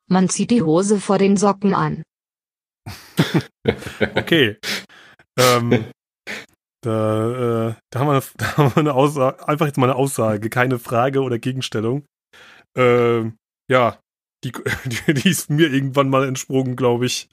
Man 0.08 0.30
zieht 0.30 0.50
die 0.50 0.64
Hose 0.64 1.00
vor 1.00 1.18
den 1.18 1.36
Socken 1.38 1.76
an. 1.76 2.04
Okay. 4.16 4.58
ähm, 5.38 5.92
da, 6.82 7.70
äh, 7.70 7.76
da, 7.92 8.00
haben 8.00 8.08
wir 8.08 8.14
eine, 8.14 8.24
da 8.38 8.58
haben 8.58 8.76
wir 8.76 8.78
eine 8.78 8.94
Aussage, 8.94 9.48
einfach 9.48 9.66
jetzt 9.66 9.78
mal 9.78 9.90
eine 9.90 9.96
Aussage, 9.96 10.50
keine 10.50 10.80
Frage 10.80 11.22
oder 11.22 11.40
Gegenstellung. 11.40 12.06
Ähm, 12.78 13.38
ja, 13.70 14.00
die, 14.44 14.52
die, 14.86 15.14
die 15.14 15.30
ist 15.30 15.50
mir 15.50 15.72
irgendwann 15.72 16.10
mal 16.10 16.28
entsprungen, 16.28 16.76
glaube 16.76 17.06
ich. 17.06 17.30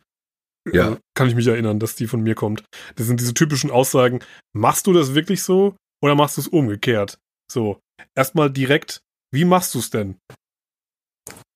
Ja. 0.73 0.93
Äh, 0.93 0.97
kann 1.15 1.29
ich 1.29 1.35
mich 1.35 1.47
erinnern, 1.47 1.79
dass 1.79 1.95
die 1.95 2.07
von 2.07 2.23
mir 2.23 2.35
kommt. 2.35 2.65
Das 2.97 3.07
sind 3.07 3.21
diese 3.21 3.35
typischen 3.35 3.71
Aussagen. 3.71 4.21
Machst 4.53 4.87
du 4.87 4.93
das 4.93 5.15
wirklich 5.15 5.43
so 5.43 5.77
oder 6.03 6.15
machst 6.15 6.37
du 6.37 6.41
es 6.41 6.49
umgekehrt? 6.49 7.19
So, 7.51 7.79
erstmal 8.17 8.51
direkt, 8.51 9.01
wie 9.33 9.45
machst 9.45 9.75
du 9.75 9.79
es 9.79 9.91
denn? 9.91 10.17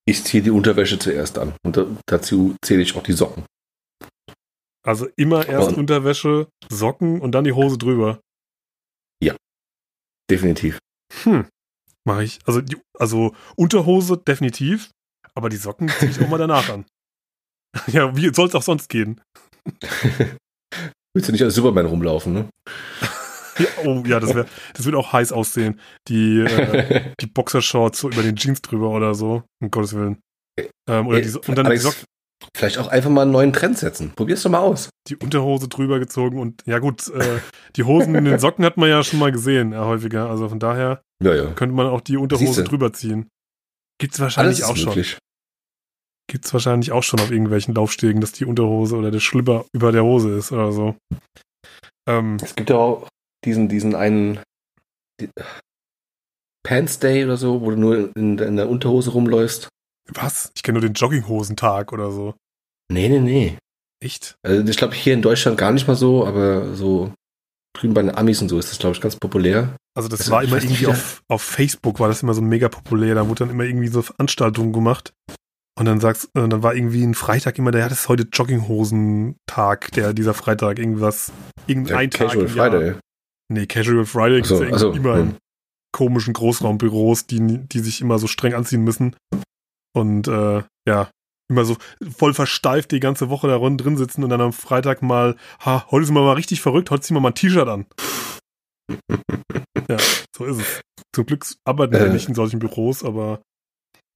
Ich 0.06 0.24
ziehe 0.24 0.42
die 0.42 0.50
Unterwäsche 0.50 0.98
zuerst 0.98 1.38
an 1.38 1.54
und 1.64 1.76
da, 1.76 1.86
dazu 2.06 2.56
zähle 2.64 2.82
ich 2.82 2.96
auch 2.96 3.02
die 3.02 3.12
Socken. 3.12 3.44
Also 4.86 5.08
immer 5.16 5.46
erst 5.48 5.68
Und- 5.70 5.78
Unterwäsche, 5.78 6.48
Socken 6.70 7.20
und 7.20 7.32
dann 7.32 7.44
die 7.44 7.52
Hose 7.52 7.78
drüber. 7.78 8.20
Definitiv. 10.30 10.78
Hm, 11.24 11.48
mache 12.06 12.22
ich. 12.22 12.38
Also, 12.46 12.60
die, 12.60 12.76
also 12.96 13.34
Unterhose 13.56 14.16
definitiv, 14.16 14.90
aber 15.34 15.48
die 15.48 15.56
Socken 15.56 15.88
ziehe 15.88 16.08
ich 16.08 16.20
auch 16.20 16.28
mal 16.28 16.38
danach 16.38 16.68
an. 16.68 16.84
Ja, 17.88 18.16
wie 18.16 18.32
soll 18.32 18.46
es 18.48 18.54
auch 18.54 18.62
sonst 18.62 18.88
gehen? 18.88 19.20
Willst 21.14 21.28
du 21.28 21.32
nicht 21.32 21.42
als 21.42 21.54
Superman 21.56 21.86
rumlaufen, 21.86 22.32
ne? 22.32 22.48
Ja, 23.58 23.66
oh 23.84 24.02
ja, 24.06 24.20
das, 24.20 24.34
wär, 24.34 24.46
das 24.74 24.86
wird 24.86 24.94
auch 24.94 25.12
heiß 25.12 25.32
aussehen. 25.32 25.80
Die, 26.08 26.38
äh, 26.40 27.12
die 27.20 27.26
Boxershorts 27.26 27.98
so 27.98 28.08
über 28.08 28.22
den 28.22 28.36
Jeans 28.36 28.62
drüber 28.62 28.90
oder 28.90 29.14
so, 29.14 29.42
um 29.60 29.70
Gottes 29.70 29.94
Willen. 29.94 30.20
Ähm, 30.88 31.08
oder 31.08 31.20
die, 31.20 31.28
und 31.28 31.48
dann 31.48 31.64
die, 31.64 31.70
Alex, 31.70 31.82
Socken, 31.82 32.04
Vielleicht 32.56 32.78
auch 32.78 32.88
einfach 32.88 33.10
mal 33.10 33.22
einen 33.22 33.32
neuen 33.32 33.52
Trend 33.52 33.78
setzen. 33.78 34.12
Probier's 34.16 34.42
doch 34.42 34.50
mal 34.50 34.58
aus. 34.60 34.88
die 35.08 35.16
Unterhose 35.16 35.68
drüber 35.68 35.98
gezogen 35.98 36.38
und 36.38 36.62
ja 36.66 36.78
gut, 36.78 37.08
äh, 37.08 37.38
die 37.76 37.84
Hosen 37.84 38.14
in 38.14 38.24
den 38.24 38.38
Socken 38.38 38.64
hat 38.64 38.76
man 38.76 38.88
ja 38.88 39.02
schon 39.04 39.18
mal 39.18 39.30
gesehen, 39.32 39.72
ja, 39.72 39.84
häufiger. 39.84 40.28
Also 40.30 40.48
von 40.48 40.58
daher 40.58 41.02
Ja, 41.22 41.34
ja. 41.34 41.46
könnte 41.52 41.74
man 41.74 41.86
auch 41.86 42.00
die 42.00 42.16
Unterhose 42.16 42.64
drüber 42.64 42.92
ziehen. 42.92 43.28
Gibt's 44.00 44.18
wahrscheinlich 44.20 44.64
Alles 44.64 44.70
auch 44.70 44.74
ist 44.74 44.80
schon. 44.80 44.88
möglich. 44.90 45.18
Gibt's 46.30 46.52
wahrscheinlich 46.52 46.92
auch 46.92 47.02
schon 47.02 47.20
auf 47.20 47.30
irgendwelchen 47.30 47.74
Laufstegen, 47.74 48.20
dass 48.20 48.32
die 48.32 48.44
Unterhose 48.44 48.96
oder 48.96 49.10
der 49.10 49.20
Schlipper 49.20 49.64
über 49.74 49.90
der 49.92 50.04
Hose 50.04 50.30
ist 50.36 50.52
oder 50.52 50.72
so. 50.72 50.96
Ähm, 52.08 52.38
Es 52.42 52.54
gibt 52.54 52.70
ja 52.70 52.76
auch 52.76 53.08
diesen, 53.44 53.68
diesen 53.68 53.94
einen 53.94 54.38
die, 55.20 55.28
Pants 56.62 56.98
Day 57.00 57.24
oder 57.24 57.36
so, 57.36 57.60
wo 57.62 57.70
du 57.70 57.76
nur 57.76 58.16
in, 58.16 58.38
in 58.38 58.56
der 58.56 58.68
Unterhose 58.68 59.10
rumläufst. 59.10 59.68
Was? 60.14 60.52
Ich 60.54 60.62
kenne 60.62 60.78
nur 60.78 60.88
den 60.88 60.94
Jogginghosentag 60.94 61.92
oder 61.92 62.10
so. 62.10 62.34
Nee, 62.90 63.08
nee, 63.08 63.20
nee. 63.20 63.58
Echt? 64.02 64.36
Also 64.42 64.66
ich 64.68 64.76
glaube 64.76 64.94
hier 64.94 65.14
in 65.14 65.22
Deutschland 65.22 65.58
gar 65.58 65.72
nicht 65.72 65.86
mal 65.86 65.96
so, 65.96 66.26
aber 66.26 66.74
so 66.74 67.12
drüben 67.76 67.94
bei 67.94 68.02
den 68.02 68.14
Amis 68.14 68.42
und 68.42 68.48
so 68.48 68.58
ist 68.58 68.70
das, 68.70 68.78
glaube 68.78 68.94
ich, 68.96 69.00
ganz 69.00 69.16
populär. 69.16 69.76
Also 69.96 70.08
das 70.08 70.20
Also, 70.20 70.32
war 70.32 70.42
immer 70.42 70.56
irgendwie 70.56 70.80
wie 70.80 70.86
auf, 70.86 71.22
auf 71.28 71.42
Facebook 71.42 72.00
war 72.00 72.08
das 72.08 72.22
immer 72.22 72.34
so 72.34 72.42
mega 72.42 72.68
populär. 72.68 73.14
Da 73.14 73.28
wurde 73.28 73.40
dann 73.44 73.50
immer 73.50 73.64
irgendwie 73.64 73.88
so 73.88 74.02
Veranstaltungen 74.02 74.72
gemacht. 74.72 75.12
Und 75.78 75.86
dann 75.86 76.00
sagst, 76.00 76.26
äh, 76.34 76.48
dann 76.48 76.62
war 76.62 76.74
irgendwie 76.74 77.04
ein 77.04 77.14
Freitag 77.14 77.58
immer, 77.58 77.70
der 77.70 77.84
hat 77.84 77.92
es 77.92 78.08
heute 78.08 78.24
Jogginghosentag, 78.30 79.92
der 79.92 80.12
dieser 80.12 80.34
Freitag 80.34 80.78
irgendwas, 80.78 81.32
irgendein 81.66 82.10
Der 82.10 82.18
Tag 82.18 82.28
Casual 82.28 82.46
im 82.46 82.54
Jahr. 82.56 82.70
Friday. 82.70 82.94
Nee, 83.52 83.66
Casual 83.66 84.04
Friday 84.04 84.44
so, 84.44 84.58
gibt's 84.58 84.70
ja 84.70 84.76
ach 84.76 84.82
irgendwie 84.82 85.02
so, 85.02 85.08
immer 85.08 85.18
in 85.18 85.28
hm. 85.28 85.36
komischen 85.92 86.34
Großraumbüros, 86.34 87.26
die, 87.26 87.40
die 87.66 87.80
sich 87.80 88.00
immer 88.00 88.18
so 88.18 88.26
streng 88.26 88.54
anziehen 88.54 88.84
müssen. 88.84 89.16
Und 89.92 90.28
äh, 90.28 90.62
ja, 90.86 91.10
immer 91.50 91.64
so 91.64 91.76
voll 92.16 92.32
versteift 92.34 92.92
die 92.92 93.00
ganze 93.00 93.28
Woche 93.28 93.48
da 93.48 93.58
drin 93.58 93.96
sitzen 93.96 94.22
und 94.22 94.30
dann 94.30 94.40
am 94.40 94.52
Freitag 94.52 95.02
mal, 95.02 95.36
ha, 95.64 95.86
heute 95.90 96.06
sind 96.06 96.14
wir 96.14 96.22
mal 96.22 96.34
richtig 96.34 96.60
verrückt, 96.60 96.90
heute 96.90 97.02
ziehen 97.02 97.16
wir 97.16 97.20
mal 97.20 97.30
ein 97.30 97.34
T-Shirt 97.34 97.68
an. 97.68 97.86
ja, 99.88 99.98
so 100.36 100.44
ist 100.44 100.58
es. 100.58 100.80
Zum 101.14 101.26
Glück 101.26 101.44
arbeiten 101.64 101.92
wir 101.94 102.06
Äh. 102.06 102.12
nicht 102.12 102.28
in 102.28 102.34
solchen 102.34 102.60
Büros, 102.60 103.02
aber 103.04 103.42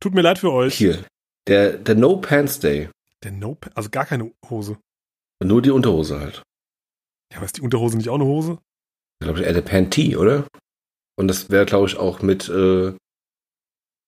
tut 0.00 0.14
mir 0.14 0.22
leid 0.22 0.38
für 0.38 0.52
euch. 0.52 0.74
Hier. 0.76 1.04
Der, 1.48 1.76
der 1.76 1.96
No 1.96 2.16
Pants 2.16 2.60
Day. 2.60 2.88
Der 3.22 3.32
Nope, 3.32 3.70
also 3.74 3.90
gar 3.90 4.06
keine 4.06 4.32
Hose. 4.48 4.78
Nur 5.42 5.60
die 5.60 5.70
Unterhose 5.70 6.20
halt. 6.20 6.42
Ja, 7.32 7.38
aber 7.38 7.46
ist 7.46 7.56
die 7.56 7.62
Unterhose 7.62 7.96
nicht 7.96 8.08
auch 8.08 8.14
eine 8.14 8.24
Hose? 8.24 8.58
Glaube 9.20 9.40
ich, 9.40 9.46
eher 9.46 9.52
der 9.52 9.62
Pantee, 9.62 10.16
oder? 10.16 10.46
Und 11.16 11.28
das 11.28 11.50
wäre, 11.50 11.66
glaube 11.66 11.86
ich, 11.86 11.96
auch 11.96 12.22
mit 12.22 12.48
äh, 12.48 12.94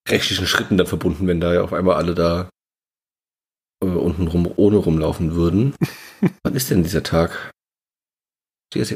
rechtlichen 0.09 0.46
Schritten 0.46 0.76
dann 0.76 0.86
verbunden, 0.86 1.26
wenn 1.26 1.40
da 1.40 1.52
ja 1.54 1.62
auf 1.62 1.72
einmal 1.72 1.96
alle 1.96 2.14
da 2.14 2.48
äh, 3.82 3.86
unten 3.88 4.26
rum 4.28 4.50
ohne 4.57 4.76
rumlaufen 4.76 5.34
würden. 5.34 5.74
Wann 6.42 6.54
ist 6.54 6.70
denn 6.70 6.82
dieser 6.82 7.02
Tag? 7.02 7.50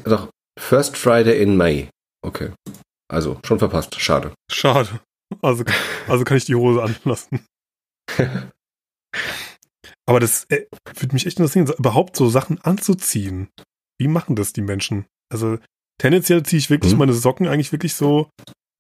Doch, 0.05 0.31
First 0.59 0.97
Friday 0.97 1.41
in 1.43 1.57
May. 1.57 1.89
Okay. 2.23 2.53
Also, 3.11 3.41
schon 3.45 3.59
verpasst. 3.59 4.01
Schade. 4.01 4.33
Schade. 4.51 5.01
Also, 5.43 5.65
also 6.09 6.25
kann 6.25 6.37
ich 6.37 6.45
die 6.45 6.55
Hose 6.57 6.83
anlassen. 6.83 7.45
Aber 10.07 10.19
das 10.21 10.45
äh, 10.49 10.67
würde 10.99 11.15
mich 11.15 11.27
echt 11.27 11.39
interessieren, 11.39 11.71
überhaupt 11.79 12.17
so 12.17 12.29
Sachen 12.29 12.61
anzuziehen. 12.63 13.49
Wie 13.99 14.09
machen 14.09 14.35
das 14.35 14.53
die 14.53 14.61
Menschen? 14.63 15.07
Also 15.33 15.59
tendenziell 16.01 16.43
ziehe 16.43 16.59
ich 16.59 16.69
wirklich 16.71 16.93
Hm? 16.93 16.99
meine 16.99 17.13
Socken 17.13 17.47
eigentlich 17.47 17.71
wirklich 17.73 17.95
so. 17.95 18.29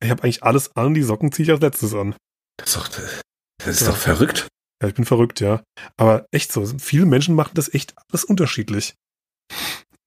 Ich 0.03 0.11
habe 0.11 0.23
eigentlich 0.23 0.43
alles 0.43 0.75
an, 0.77 0.95
die 0.95 1.03
Socken 1.03 1.31
ziehe 1.33 1.45
ich 1.45 1.51
als 1.53 1.61
letztes 1.61 1.95
an. 1.95 2.15
Das 2.59 2.69
ist 2.71 2.77
doch, 2.77 2.89
das 2.89 3.67
ist 3.67 3.81
Ja. 3.83 3.89
doch 3.89 3.97
verrückt. 3.97 4.49
Ja, 4.83 4.89
ich 4.89 4.95
bin 4.95 5.05
verrückt, 5.05 5.41
ja. 5.41 5.63
Aber 5.99 6.27
echt 6.33 6.53
so, 6.53 6.65
viele 6.79 7.05
Menschen 7.07 7.35
machen 7.35 7.53
das 7.55 7.73
echt 7.75 7.95
alles 8.11 8.25
unterschiedlich. 8.25 8.95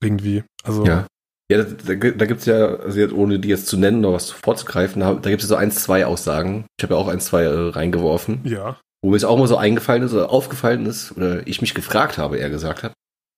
Irgendwie. 0.02 0.44
Also, 0.64 0.86
Ja. 0.86 1.08
Ja, 1.52 1.62
da, 1.62 1.94
da, 1.94 1.94
da 2.12 2.26
gibt 2.26 2.40
es 2.40 2.46
ja, 2.46 2.78
also 2.78 2.98
jetzt, 3.00 3.14
ohne 3.14 3.38
die 3.38 3.50
jetzt 3.50 3.68
zu 3.68 3.78
nennen 3.78 4.04
oder 4.06 4.16
was 4.16 4.32
vorzugreifen, 4.32 5.02
da, 5.02 5.14
gibt 5.30 5.44
es 5.44 5.50
so 5.50 5.56
ein, 5.56 5.72
zwei 5.72 6.06
Aussagen. 6.06 6.66
Ich 6.80 6.84
habe 6.84 6.94
ja 6.96 7.00
auch 7.00 7.10
ein, 7.10 7.20
zwei 7.20 7.44
äh, 7.44 7.70
reingeworfen. 7.70 8.42
ja. 8.46 8.80
Wo 9.04 9.10
mir 9.10 9.18
es 9.18 9.26
auch 9.26 9.38
mal 9.38 9.50
so 9.50 9.58
eingefallen 9.58 10.02
ist 10.04 10.14
oder 10.14 10.30
aufgefallen 10.30 10.86
ist, 10.86 11.12
oder 11.18 11.46
ich 11.46 11.60
mich 11.60 11.74
gefragt 11.74 12.18
habe, 12.18 12.40
er 12.40 12.50
gesagt 12.50 12.84
hat, 12.84 12.94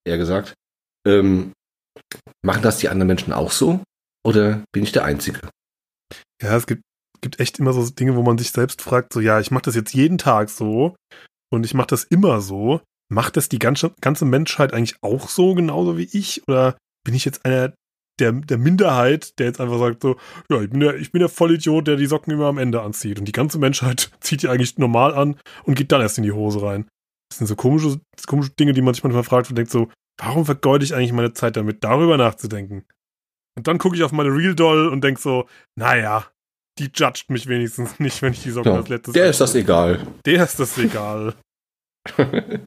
er 0.08 0.20
gesagt, 0.20 0.53
ähm, 1.08 1.53
machen 2.45 2.62
das 2.62 2.78
die 2.78 2.88
anderen 2.89 3.08
Menschen 3.08 3.34
auch 3.34 3.49
so? 3.49 3.82
Oder 4.24 4.62
bin 4.72 4.84
ich 4.84 4.91
der 4.91 5.06
Einzige? 5.06 5.39
Ja, 6.41 6.55
es 6.55 6.67
gibt, 6.67 6.81
gibt 7.21 7.39
echt 7.39 7.59
immer 7.59 7.73
so 7.73 7.89
Dinge, 7.89 8.15
wo 8.15 8.23
man 8.23 8.38
sich 8.38 8.51
selbst 8.51 8.81
fragt, 8.81 9.13
so, 9.13 9.19
ja, 9.19 9.39
ich 9.39 9.51
mache 9.51 9.63
das 9.63 9.75
jetzt 9.75 9.93
jeden 9.93 10.17
Tag 10.17 10.49
so 10.49 10.95
und 11.51 11.65
ich 11.65 11.73
mache 11.73 11.88
das 11.88 12.03
immer 12.03 12.41
so. 12.41 12.81
Macht 13.11 13.38
das 13.38 13.49
die 13.49 13.59
ganze, 13.59 13.93
ganze 14.01 14.25
Menschheit 14.25 14.73
eigentlich 14.73 14.97
auch 15.01 15.29
so, 15.29 15.53
genauso 15.53 15.97
wie 15.97 16.09
ich? 16.11 16.41
Oder 16.47 16.75
bin 17.03 17.13
ich 17.13 17.23
jetzt 17.23 17.45
einer 17.45 17.73
der, 18.19 18.31
der 18.31 18.57
Minderheit, 18.57 19.38
der 19.39 19.47
jetzt 19.47 19.59
einfach 19.59 19.77
sagt 19.77 20.01
so, 20.01 20.15
ja, 20.49 20.61
ich 20.61 20.69
bin 20.69 20.79
der, 20.79 20.95
ich 20.95 21.11
bin 21.11 21.19
der 21.19 21.29
Vollidiot, 21.29 21.88
der 21.88 21.97
die 21.97 22.05
Socken 22.05 22.33
immer 22.33 22.47
am 22.47 22.57
Ende 22.57 22.81
anzieht. 22.81 23.19
Und 23.19 23.27
die 23.27 23.33
ganze 23.33 23.59
Menschheit 23.59 24.11
zieht 24.21 24.41
die 24.41 24.47
eigentlich 24.47 24.77
normal 24.77 25.13
an 25.13 25.38
und 25.63 25.75
geht 25.75 25.91
dann 25.91 26.01
erst 26.01 26.17
in 26.17 26.23
die 26.23 26.31
Hose 26.31 26.61
rein. 26.61 26.88
Das 27.29 27.39
sind 27.39 27.47
so 27.47 27.55
komische, 27.55 27.99
komische 28.27 28.51
Dinge, 28.51 28.73
die 28.73 28.81
man 28.81 28.93
sich 28.93 29.03
manchmal 29.03 29.23
fragt 29.23 29.49
und 29.49 29.57
denkt 29.57 29.71
so, 29.71 29.89
warum 30.17 30.45
vergeude 30.45 30.86
ich 30.86 30.95
eigentlich 30.95 31.13
meine 31.13 31.33
Zeit 31.33 31.57
damit, 31.57 31.83
darüber 31.83 32.17
nachzudenken? 32.17 32.86
Und 33.58 33.68
dann 33.68 33.78
gucke 33.78 33.95
ich 33.95 34.03
auf 34.03 34.12
meine 34.12 34.30
Real 34.30 34.56
Doll 34.56 34.89
und 34.89 35.01
denk 35.03 35.18
so, 35.20 35.47
naja, 35.76 36.30
die 36.78 36.91
judgt 36.93 37.30
mich 37.30 37.47
wenigstens 37.47 37.99
nicht, 38.01 38.22
wenn 38.22 38.34
ich 38.34 38.43
die 38.43 38.51
Socken 38.51 38.72
Ja, 38.72 38.78
als 38.80 38.89
letztes 38.89 39.14
der 39.14 39.30
ist 39.30 39.41
das 39.41 39.56
egal. 39.56 40.06
Der 40.26 40.43
ist 40.43 40.60
das 40.60 40.78
egal. 40.78 41.36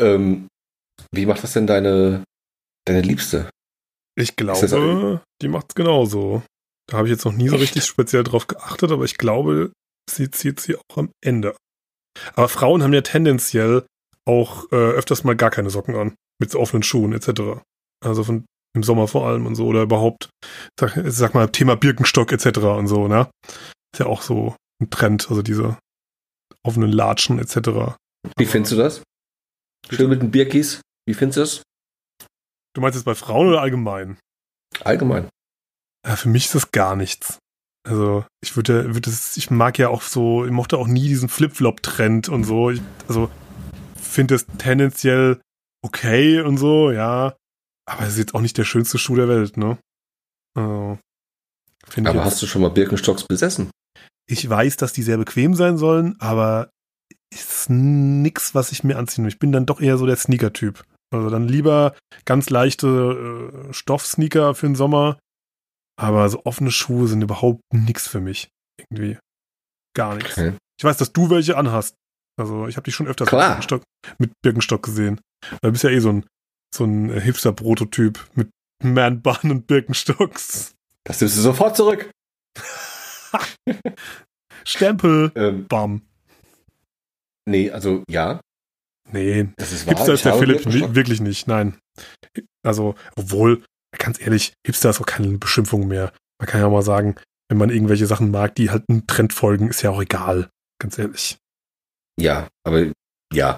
ähm, 0.00 0.48
wie 1.12 1.26
macht 1.26 1.42
das 1.42 1.52
denn 1.52 1.66
deine, 1.66 2.24
deine 2.86 3.02
Liebste? 3.02 3.50
Ich 4.16 4.36
glaube, 4.36 5.22
die 5.40 5.48
macht's 5.48 5.74
genauso. 5.74 6.42
Da 6.86 6.96
habe 6.96 7.08
ich 7.08 7.12
jetzt 7.12 7.24
noch 7.24 7.32
nie 7.32 7.48
so 7.48 7.54
Echt? 7.54 7.62
richtig 7.62 7.84
speziell 7.84 8.24
drauf 8.24 8.48
geachtet, 8.48 8.90
aber 8.90 9.04
ich 9.04 9.16
glaube, 9.16 9.72
sie 10.10 10.30
zieht 10.30 10.60
sie 10.60 10.76
auch 10.76 10.96
am 10.96 11.12
Ende. 11.24 11.56
Aber 12.34 12.48
Frauen 12.48 12.82
haben 12.82 12.92
ja 12.92 13.02
tendenziell 13.02 13.86
auch 14.26 14.70
äh, 14.72 14.76
öfters 14.76 15.22
mal 15.24 15.36
gar 15.36 15.50
keine 15.50 15.70
Socken 15.70 15.94
an. 15.94 16.14
Mit 16.40 16.50
so 16.50 16.58
offenen 16.58 16.82
Schuhen 16.82 17.12
etc. 17.12 17.62
Also 18.04 18.24
von 18.24 18.44
im 18.74 18.82
Sommer 18.82 19.08
vor 19.08 19.26
allem 19.26 19.46
und 19.46 19.54
so. 19.54 19.66
Oder 19.66 19.82
überhaupt, 19.82 20.30
sag, 20.78 20.98
sag 21.06 21.34
mal, 21.34 21.48
Thema 21.48 21.76
Birkenstock 21.76 22.32
etc. 22.32 22.58
und 22.58 22.86
so, 22.86 23.08
ne? 23.08 23.30
Ist 23.92 23.98
ja 23.98 24.06
auch 24.06 24.22
so 24.22 24.54
ein 24.80 24.90
Trend, 24.90 25.28
also 25.28 25.42
diese 25.42 25.76
offenen 26.62 26.92
Latschen 26.92 27.38
etc. 27.38 27.96
Wie 28.36 28.46
findest 28.46 28.72
du 28.72 28.76
das? 28.76 29.02
Schön 29.90 30.10
mit 30.10 30.22
den 30.22 30.30
Birkis. 30.30 30.80
Wie 31.06 31.14
findest 31.14 31.36
du 31.36 31.40
das? 31.40 31.62
Du 32.74 32.80
meinst 32.80 32.96
jetzt 32.96 33.04
bei 33.04 33.14
Frauen 33.14 33.48
oder 33.48 33.60
allgemein? 33.60 34.18
Allgemein. 34.84 35.28
Ja, 36.06 36.16
für 36.16 36.28
mich 36.28 36.46
ist 36.46 36.54
das 36.54 36.70
gar 36.70 36.96
nichts. 36.96 37.38
Also, 37.88 38.24
ich 38.42 38.56
würde, 38.56 38.94
würde 38.94 39.10
es, 39.10 39.36
ich 39.36 39.50
mag 39.50 39.78
ja 39.78 39.88
auch 39.88 40.02
so, 40.02 40.44
ich 40.44 40.52
mochte 40.52 40.78
auch 40.78 40.86
nie 40.86 41.08
diesen 41.08 41.28
Flip-Flop-Trend 41.28 42.28
und 42.28 42.44
so. 42.44 42.70
Ich, 42.70 42.80
also, 43.08 43.30
finde 43.96 44.34
es 44.34 44.46
tendenziell 44.46 45.40
okay 45.82 46.40
und 46.42 46.58
so, 46.58 46.90
ja. 46.90 47.34
Aber 47.90 48.02
es 48.04 48.10
ist 48.12 48.18
jetzt 48.18 48.34
auch 48.34 48.40
nicht 48.40 48.56
der 48.56 48.64
schönste 48.64 48.98
Schuh 48.98 49.16
der 49.16 49.28
Welt, 49.28 49.56
ne? 49.56 49.78
Also, 50.56 50.98
Aber 51.96 52.14
jetzt- 52.14 52.24
hast 52.24 52.42
du 52.42 52.46
schon 52.46 52.62
mal 52.62 52.70
Birkenstocks 52.70 53.24
besessen? 53.24 53.70
ich 54.28 54.48
weiß, 54.48 54.76
dass 54.76 54.92
die 54.92 55.02
sehr 55.02 55.16
bequem 55.18 55.54
sein 55.56 55.76
sollen, 55.76 56.14
aber 56.20 56.70
ist 57.34 57.68
nix, 57.68 58.54
was 58.54 58.70
ich 58.70 58.84
mir 58.84 58.96
anziehen 58.96 59.24
will. 59.24 59.28
Ich 59.32 59.40
bin 59.40 59.50
dann 59.50 59.66
doch 59.66 59.80
eher 59.80 59.98
so 59.98 60.06
der 60.06 60.14
Sneaker-Typ. 60.16 60.84
Also 61.12 61.30
dann 61.30 61.48
lieber 61.48 61.96
ganz 62.26 62.48
leichte 62.48 62.86
äh, 63.68 63.72
Stoff-Sneaker 63.72 64.54
für 64.54 64.66
den 64.66 64.76
Sommer, 64.76 65.18
aber 65.98 66.28
so 66.28 66.44
offene 66.44 66.70
Schuhe 66.70 67.08
sind 67.08 67.22
überhaupt 67.22 67.60
nix 67.72 68.06
für 68.06 68.20
mich. 68.20 68.48
Irgendwie. 68.78 69.18
Gar 69.96 70.14
nichts. 70.14 70.38
Okay. 70.38 70.52
Ich 70.78 70.84
weiß, 70.84 70.96
dass 70.98 71.12
du 71.12 71.28
welche 71.30 71.56
anhast. 71.56 71.96
Also 72.38 72.68
ich 72.68 72.76
habe 72.76 72.84
dich 72.84 72.94
schon 72.94 73.08
öfters 73.08 73.28
Klar. 73.28 73.40
Mit, 73.40 73.68
Birkenstock, 73.68 73.82
mit 74.18 74.32
Birkenstock 74.44 74.82
gesehen. 74.84 75.20
Du 75.60 75.72
bist 75.72 75.82
ja 75.82 75.90
eh 75.90 75.98
so 75.98 76.10
ein, 76.10 76.26
so 76.74 76.84
ein 76.84 77.10
äh, 77.10 77.20
Hipster-Prototyp 77.20 78.18
mit 78.34 78.50
Man-Bun 78.82 79.50
und 79.50 79.66
Birkenstocks. 79.66 80.74
Das 81.04 81.20
nimmst 81.20 81.36
du 81.36 81.42
sofort 81.42 81.76
zurück. 81.76 82.10
Stempel. 84.64 85.32
Ähm, 85.34 85.66
Bam. 85.66 86.02
nee, 87.46 87.70
also 87.70 88.02
ja, 88.08 88.40
Nee, 89.12 89.48
das 89.56 89.72
ist 89.72 89.86
wahr. 89.86 89.94
Hipster 89.94 90.14
ist 90.14 90.24
der 90.24 90.34
Philipp 90.34 90.64
wirklich 90.94 91.20
nicht, 91.20 91.46
nein. 91.46 91.76
Also, 92.62 92.94
obwohl, 93.16 93.64
ganz 93.96 94.20
ehrlich, 94.20 94.52
Hipster 94.66 94.90
ist 94.90 95.00
auch 95.00 95.06
keine 95.06 95.28
Beschimpfung 95.38 95.88
mehr. 95.88 96.12
Man 96.38 96.48
kann 96.48 96.60
ja 96.60 96.68
mal 96.68 96.82
sagen, 96.82 97.16
wenn 97.48 97.58
man 97.58 97.70
irgendwelche 97.70 98.06
Sachen 98.06 98.30
mag, 98.30 98.54
die 98.54 98.70
halt 98.70 98.84
einem 98.88 99.06
Trend 99.06 99.32
folgen, 99.32 99.68
ist 99.68 99.82
ja 99.82 99.90
auch 99.90 100.00
egal. 100.00 100.48
Ganz 100.80 100.98
ehrlich. 100.98 101.38
Ja, 102.18 102.48
aber 102.64 102.92
ja. 103.32 103.56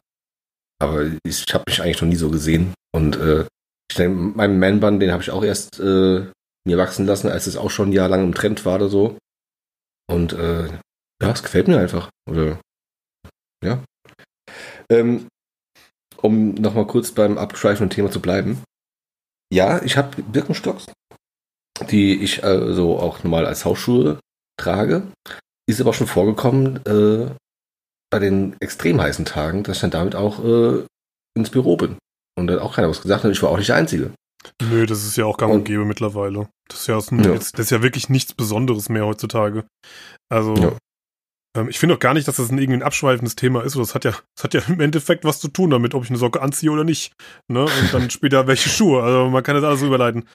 Aber 0.80 1.10
ich 1.24 1.44
habe 1.52 1.64
mich 1.66 1.82
eigentlich 1.82 2.00
noch 2.00 2.08
nie 2.08 2.16
so 2.16 2.30
gesehen. 2.30 2.74
Und 2.94 3.16
äh, 3.16 3.46
ich 3.90 3.96
denke, 3.96 4.16
meinen 4.36 4.58
Man-Bun, 4.58 5.00
den 5.00 5.12
habe 5.12 5.22
ich 5.22 5.30
auch 5.30 5.44
erst 5.44 5.80
äh, 5.80 6.26
mir 6.64 6.78
wachsen 6.78 7.06
lassen, 7.06 7.28
als 7.28 7.46
es 7.46 7.56
auch 7.56 7.70
schon 7.70 7.90
ein 7.90 7.92
Jahr 7.92 8.08
lang 8.08 8.24
im 8.24 8.34
Trend 8.34 8.64
war 8.64 8.76
oder 8.76 8.88
so. 8.88 9.18
Und 10.10 10.32
äh, 10.32 10.66
ja, 11.22 11.30
es 11.30 11.42
gefällt 11.42 11.68
mir 11.68 11.78
einfach. 11.78 12.10
Oder 12.30 12.60
ja. 13.64 13.82
Ähm, 14.90 15.28
um 16.20 16.54
nochmal 16.54 16.86
kurz 16.86 17.12
beim 17.12 17.38
abgeschweiften 17.38 17.90
Thema 17.90 18.10
zu 18.10 18.20
bleiben. 18.20 18.62
Ja, 19.52 19.82
ich 19.82 19.96
habe 19.96 20.22
Birkenstocks, 20.22 20.86
die 21.90 22.22
ich 22.22 22.42
äh, 22.42 22.72
so 22.72 22.98
auch 22.98 23.22
normal 23.22 23.46
als 23.46 23.64
Hausschuhe 23.64 24.20
trage. 24.58 25.06
Ist 25.68 25.80
aber 25.80 25.92
schon 25.92 26.06
vorgekommen, 26.06 26.84
äh, 26.86 27.30
bei 28.10 28.18
den 28.18 28.56
extrem 28.60 29.00
heißen 29.00 29.24
Tagen, 29.24 29.62
dass 29.62 29.76
ich 29.76 29.80
dann 29.80 29.90
damit 29.90 30.14
auch 30.14 30.44
äh, 30.44 30.84
ins 31.34 31.50
Büro 31.50 31.76
bin. 31.76 31.96
Und 32.42 32.46
dann 32.48 32.58
auch 32.58 32.74
keiner 32.74 32.88
was 32.90 33.00
gesagt 33.02 33.24
hat. 33.24 33.30
Ich 33.32 33.42
war 33.42 33.50
auch 33.50 33.56
nicht 33.58 33.68
der 33.68 33.76
Einzige. 33.76 34.12
Nö, 34.60 34.86
das 34.86 35.04
ist 35.04 35.16
ja 35.16 35.24
auch 35.24 35.36
gang 35.38 35.52
und 35.52 35.58
Und- 35.60 35.64
gäbe 35.64 35.84
mittlerweile. 35.84 36.48
Das 36.68 36.80
ist 36.80 36.86
ja, 36.88 36.96
aus 36.96 37.10
Ja. 37.10 37.32
Jetzt, 37.32 37.54
das 37.58 37.66
ist 37.66 37.70
ja 37.70 37.82
wirklich 37.82 38.08
nichts 38.08 38.34
Besonderes 38.34 38.88
mehr 38.88 39.06
heutzutage. 39.06 39.64
Also, 40.28 40.54
Ja. 40.56 40.72
Ähm, 41.54 41.68
ich 41.68 41.78
finde 41.78 41.94
auch 41.94 41.98
gar 42.00 42.14
nicht, 42.14 42.26
dass 42.26 42.36
das 42.36 42.50
ein 42.50 42.56
irgendwie 42.58 42.78
ein 42.80 42.82
abschweifendes 42.82 43.36
Thema 43.36 43.62
ist. 43.62 43.76
Das 43.76 43.94
hat 43.94 44.04
ja, 44.04 44.12
das 44.36 44.44
hat 44.44 44.54
ja 44.54 44.62
im 44.68 44.80
Endeffekt 44.80 45.24
was 45.24 45.38
zu 45.38 45.48
tun 45.48 45.68
damit, 45.70 45.94
ob 45.94 46.02
ich 46.02 46.08
eine 46.10 46.18
Socke 46.18 46.40
anziehe 46.40 46.70
oder 46.72 46.82
nicht. 46.82 47.12
Ne? 47.48 47.62
Und 47.64 47.92
dann 47.92 48.10
später 48.10 48.46
welche 48.46 48.70
Schuhe. 48.70 49.02
Also 49.02 49.28
man 49.30 49.42
kann 49.42 49.54
das 49.54 49.64
alles 49.64 49.80
so 49.80 49.86
überleiten. 49.86 50.28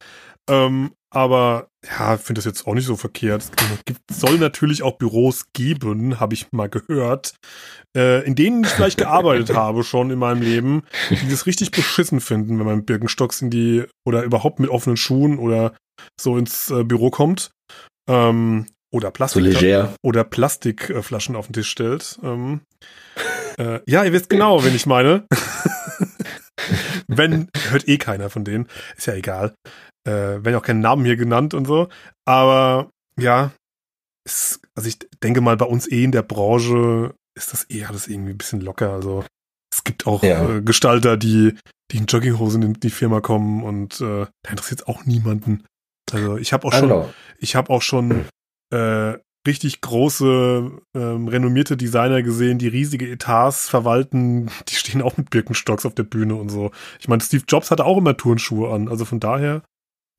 Ähm, 0.49 0.91
aber 1.12 1.68
ja, 1.88 2.17
finde 2.17 2.39
das 2.39 2.45
jetzt 2.45 2.67
auch 2.67 2.73
nicht 2.73 2.85
so 2.85 2.95
verkehrt. 2.95 3.43
Es 3.43 3.85
gibt, 3.85 4.01
soll 4.11 4.38
natürlich 4.38 4.83
auch 4.83 4.97
Büros 4.97 5.45
geben, 5.53 6.19
habe 6.19 6.33
ich 6.33 6.51
mal 6.51 6.69
gehört, 6.69 7.35
äh, 7.95 8.25
in 8.25 8.35
denen 8.35 8.63
ich 8.63 8.69
vielleicht 8.69 8.97
gearbeitet 8.97 9.49
habe 9.55 9.83
schon 9.83 10.11
in 10.11 10.19
meinem 10.19 10.41
Leben, 10.41 10.83
die 11.09 11.29
das 11.29 11.45
richtig 11.45 11.71
beschissen 11.71 12.19
finden, 12.19 12.59
wenn 12.59 12.65
man 12.65 12.77
mit 12.77 12.85
Birkenstocks 12.85 13.41
in 13.41 13.49
die 13.49 13.85
oder 14.05 14.23
überhaupt 14.23 14.59
mit 14.59 14.69
offenen 14.69 14.97
Schuhen 14.97 15.39
oder 15.39 15.75
so 16.19 16.38
ins 16.38 16.69
äh, 16.69 16.83
Büro 16.83 17.09
kommt. 17.09 17.51
Ähm, 18.09 18.67
oder 18.91 19.11
Plastik 19.11 19.43
So 19.53 19.89
oder 20.01 20.23
Plastikflaschen 20.23 21.35
auf 21.35 21.47
den 21.47 21.53
Tisch 21.53 21.69
stellt. 21.69 22.19
Ähm, 22.23 22.61
äh, 23.59 23.79
ja, 23.88 24.03
ihr 24.03 24.13
wisst 24.13 24.29
genau, 24.29 24.63
wen 24.63 24.75
ich 24.75 24.85
meine. 24.85 25.25
Wenn, 27.07 27.49
hört 27.69 27.88
eh 27.88 27.97
keiner 27.97 28.29
von 28.29 28.43
denen. 28.43 28.67
Ist 28.97 29.07
ja 29.07 29.13
egal. 29.13 29.55
Äh, 30.08 30.43
werden 30.45 30.55
auch 30.55 30.62
keine 30.64 30.80
Namen 30.80 31.03
hier 31.05 31.18
genannt 31.18 31.53
und 31.53 31.66
so. 31.68 31.89
Aber 32.26 32.89
ja, 33.20 33.51
ist, 34.26 34.62
also 34.76 34.88
ich 34.89 34.97
denke 35.24 35.41
mal, 35.41 35.58
bei 35.58 35.66
uns 35.66 35.88
eh 35.91 36.03
in 36.03 36.12
der 36.12 36.22
Branche 36.24 37.14
ist 37.38 37.53
das 37.53 37.70
eh 37.70 37.86
alles 37.86 38.08
irgendwie 38.08 38.32
ein 38.32 38.38
bisschen 38.38 38.62
locker. 38.62 38.91
Also 38.93 39.24
es 39.74 39.84
gibt 39.84 40.08
auch 40.08 40.24
Ja. 40.24 40.49
äh, 40.58 40.62
Gestalter, 40.62 41.18
die, 41.18 41.55
die 41.91 41.97
in 41.97 42.05
Jogginghosen 42.05 42.62
in 42.64 42.74
die 42.74 42.89
Firma 42.89 43.22
kommen 43.22 43.64
und 43.64 44.01
äh, 44.01 44.26
da 44.43 44.49
interessiert 44.49 44.88
auch 44.88 45.05
niemanden. 45.05 45.64
Also 46.12 46.38
ich 46.38 46.53
habe 46.53 46.66
auch 46.68 46.74
Ah, 46.74 46.78
schon 46.80 46.89
genau. 46.89 47.14
ich 47.38 47.55
habe 47.55 47.70
auch 47.72 47.82
schon 47.82 48.26
äh, 48.74 49.14
richtig 49.45 49.80
große, 49.82 50.72
ähm, 50.95 51.28
renommierte 51.30 51.78
Designer 51.78 52.22
gesehen, 52.22 52.60
die 52.60 52.68
riesige 52.68 53.10
Etats 53.10 53.70
verwalten. 53.70 54.49
Die 54.68 54.76
stehen 54.76 55.01
auch 55.01 55.16
mit 55.18 55.30
Birkenstocks 55.30 55.86
auf 55.86 55.95
der 55.95 56.03
Bühne 56.03 56.36
und 56.36 56.49
so. 56.49 56.72
Ich 56.99 57.08
meine, 57.08 57.22
Steve 57.22 57.43
Jobs 57.47 57.72
hatte 57.72 57.86
auch 57.86 57.97
immer 57.97 58.18
Turnschuhe 58.18 58.74
an. 58.74 58.89
Also 58.89 59.05
von 59.05 59.20
daher, 59.22 59.62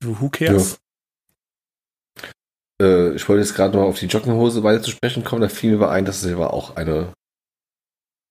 who 0.03 0.29
cares? 0.29 0.79
Äh, 2.81 3.13
ich 3.13 3.27
wollte 3.27 3.41
jetzt 3.41 3.55
gerade 3.55 3.77
noch 3.77 3.83
auf 3.83 3.99
die 3.99 4.05
Jogginghose 4.05 4.63
weiter 4.63 4.81
zu 4.81 4.91
sprechen 4.91 5.23
kommen. 5.23 5.41
Da 5.41 5.49
fiel 5.49 5.77
mir 5.77 5.89
ein, 5.89 6.05
dass 6.05 6.23
es 6.23 6.33
aber 6.33 6.53
auch 6.53 6.75
eine, 6.75 7.13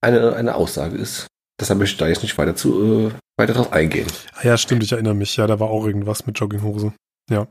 eine, 0.02 0.34
eine 0.34 0.54
Aussage 0.54 0.96
ist. 0.96 1.26
Deshalb 1.60 1.78
möchte 1.80 1.94
ich 1.94 1.98
da 1.98 2.08
jetzt 2.08 2.22
nicht 2.22 2.38
weiter, 2.38 2.54
zu, 2.54 3.08
äh, 3.08 3.12
weiter 3.36 3.54
drauf 3.54 3.72
eingehen. 3.72 4.06
Ah 4.34 4.44
ja, 4.44 4.56
stimmt, 4.56 4.84
ich 4.84 4.92
erinnere 4.92 5.14
mich. 5.14 5.36
Ja, 5.36 5.46
da 5.46 5.58
war 5.58 5.68
auch 5.70 5.86
irgendwas 5.86 6.26
mit 6.26 6.38
Jogginghose. 6.38 6.92
Ja. 7.30 7.48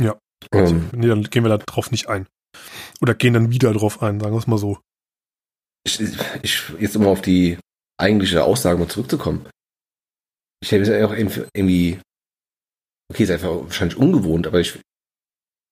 Ja. 0.00 0.18
Ähm, 0.52 0.90
Nee, 0.92 1.06
dann 1.08 1.24
gehen 1.24 1.44
wir 1.44 1.48
da 1.48 1.58
drauf 1.58 1.90
nicht 1.90 2.08
ein. 2.08 2.26
Oder 3.00 3.14
gehen 3.14 3.34
dann 3.34 3.50
wieder 3.50 3.72
drauf 3.72 4.02
ein, 4.02 4.20
sagen 4.20 4.34
wir 4.34 4.38
es 4.38 4.46
mal 4.46 4.58
so. 4.58 4.78
ich, 5.86 6.00
ich, 6.42 6.72
jetzt 6.78 6.96
um 6.96 7.06
auf 7.06 7.22
die 7.22 7.58
eigentliche 7.98 8.44
Aussage 8.44 8.78
mal 8.78 8.88
zurückzukommen. 8.88 9.48
Ich 10.60 10.68
stelle 10.68 10.86
mir 10.86 11.06
auch 11.06 11.12
irgendwie, 11.12 12.00
okay, 13.12 13.22
ist 13.24 13.30
einfach 13.30 13.48
wahrscheinlich 13.50 13.96
ungewohnt, 13.98 14.46
aber 14.46 14.60
ich, 14.60 14.78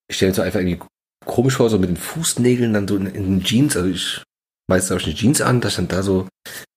ich 0.08 0.16
stelle 0.16 0.30
mir 0.30 0.34
so 0.36 0.42
einfach 0.42 0.60
irgendwie 0.60 0.80
komisch 1.24 1.56
vor, 1.56 1.70
so 1.70 1.78
mit 1.78 1.88
den 1.88 1.96
Fußnägeln 1.96 2.72
dann 2.74 2.86
so 2.88 2.96
in, 2.96 3.06
in 3.06 3.22
den 3.38 3.44
Jeans, 3.44 3.76
also 3.76 3.88
ich, 3.88 4.22
meistens 4.70 4.90
habe 4.90 5.00
ich 5.00 5.06
eine 5.06 5.14
Jeans 5.16 5.40
an, 5.40 5.60
dass 5.60 5.72
ich 5.72 5.76
dann 5.76 5.88
da 5.88 6.02
so 6.02 6.28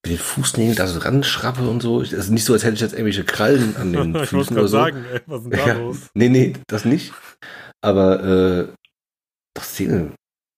mit 0.04 0.12
den 0.12 0.18
Fußnägeln 0.18 0.76
da 0.76 0.86
so 0.86 0.98
ran 1.00 1.22
schrappe 1.22 1.68
und 1.68 1.82
so. 1.82 2.02
Ich- 2.02 2.14
Also 2.14 2.32
nicht 2.32 2.44
so, 2.44 2.52
als 2.54 2.64
hätte 2.64 2.74
ich 2.74 2.80
jetzt 2.80 2.92
irgendwelche 2.92 3.24
Krallen 3.24 3.76
an 3.76 3.92
den 3.92 4.14
ich 4.22 4.28
Füßen 4.30 4.56
oder 4.56 4.68
so. 4.68 4.76
sagen, 4.78 5.04
ey, 5.12 5.20
was 5.26 5.42
ist 5.42 5.50
denn 5.52 5.58
da 5.58 5.66
Ja, 5.66 5.72
los? 5.74 6.08
nee, 6.14 6.28
nee, 6.28 6.54
das 6.66 6.84
nicht. 6.84 7.12
Aber, 7.82 8.24
äh, 8.24 8.72
doch 9.54 9.64
Szene, 9.64 10.12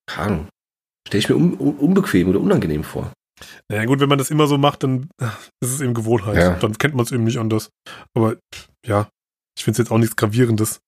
keine 0.07 0.26
Ahnung. 0.32 0.48
Stelle 1.09 1.18
ich 1.20 1.28
mir 1.28 1.36
un, 1.36 1.55
un, 1.59 1.76
unbequem 1.76 2.28
oder 2.28 2.40
unangenehm 2.40 2.84
vor. 2.84 3.12
Naja 3.70 3.84
gut, 3.86 4.01
wenn 4.01 4.09
man 4.09 4.18
das 4.18 4.30
immer 4.30 4.46
so 4.46 4.59
macht, 4.59 4.82
dann 4.84 5.09
äh, 5.20 5.26
ist 5.62 5.72
es 5.74 5.80
eben 5.80 5.94
Gewohnheit. 5.94 6.36
Ja. 6.36 6.55
Dann 6.57 6.76
kennt 6.78 6.94
man 6.94 7.05
es 7.07 7.12
eben 7.12 7.24
nicht 7.24 7.38
anders. 7.38 7.70
Aber 8.14 8.36
ja, 8.86 9.09
ich 9.61 9.64
finde 9.64 9.74
es 9.74 9.78
jetzt 9.86 9.90
auch 9.92 9.98
nichts 9.98 10.16
Gravierendes. 10.16 10.80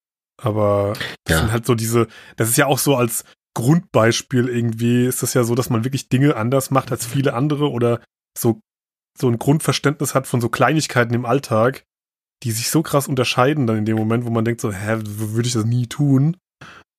Aber 0.42 0.94
das 1.24 1.36
Ja. 1.36 1.38
sind 1.40 1.52
halt 1.52 1.66
so 1.66 1.74
diese, 1.74 2.08
das 2.36 2.48
ist 2.48 2.56
ja 2.56 2.66
auch 2.66 2.78
so 2.78 2.96
als 2.96 3.24
Grundbeispiel 3.54 4.48
irgendwie, 4.48 5.04
ist 5.04 5.22
das 5.22 5.34
ja 5.34 5.44
so, 5.44 5.54
dass 5.54 5.68
man 5.68 5.84
wirklich 5.84 6.08
Dinge 6.08 6.36
anders 6.36 6.70
macht 6.70 6.90
als 6.90 7.04
viele 7.04 7.34
andere 7.34 7.70
oder 7.70 8.00
so, 8.36 8.58
so 9.18 9.28
ein 9.28 9.38
Grundverständnis 9.38 10.14
hat 10.14 10.26
von 10.26 10.40
so 10.40 10.48
Kleinigkeiten 10.48 11.12
im 11.12 11.26
Alltag, 11.26 11.84
die 12.44 12.50
sich 12.50 12.70
so 12.70 12.82
krass 12.82 13.08
unterscheiden 13.08 13.66
dann 13.66 13.76
in 13.76 13.84
dem 13.84 13.98
Moment, 13.98 14.24
wo 14.24 14.30
man 14.30 14.46
denkt 14.46 14.62
so, 14.62 14.72
hä, 14.72 15.00
würde 15.04 15.46
ich 15.46 15.52
das 15.52 15.66
nie 15.66 15.86
tun? 15.86 16.38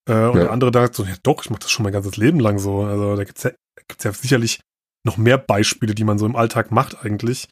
Äh, 0.08 0.12
und 0.26 0.36
Ja. 0.36 0.42
der 0.44 0.52
andere 0.52 0.70
sagt 0.72 0.94
so, 0.94 1.02
ja 1.04 1.16
doch, 1.24 1.42
ich 1.42 1.50
mache 1.50 1.60
das 1.60 1.72
schon 1.72 1.82
mein 1.82 1.92
ganzes 1.92 2.16
Leben 2.16 2.38
lang 2.38 2.58
so. 2.60 2.82
Also 2.84 3.16
da 3.16 3.24
gibt's 3.24 3.42
ja, 3.42 3.50
gibt's 3.88 4.04
ja 4.04 4.12
sicherlich 4.12 4.60
noch 5.04 5.16
mehr 5.16 5.38
Beispiele, 5.38 5.94
die 5.96 6.04
man 6.04 6.18
so 6.18 6.24
im 6.26 6.36
Alltag 6.36 6.70
macht 6.70 7.04
eigentlich. 7.04 7.48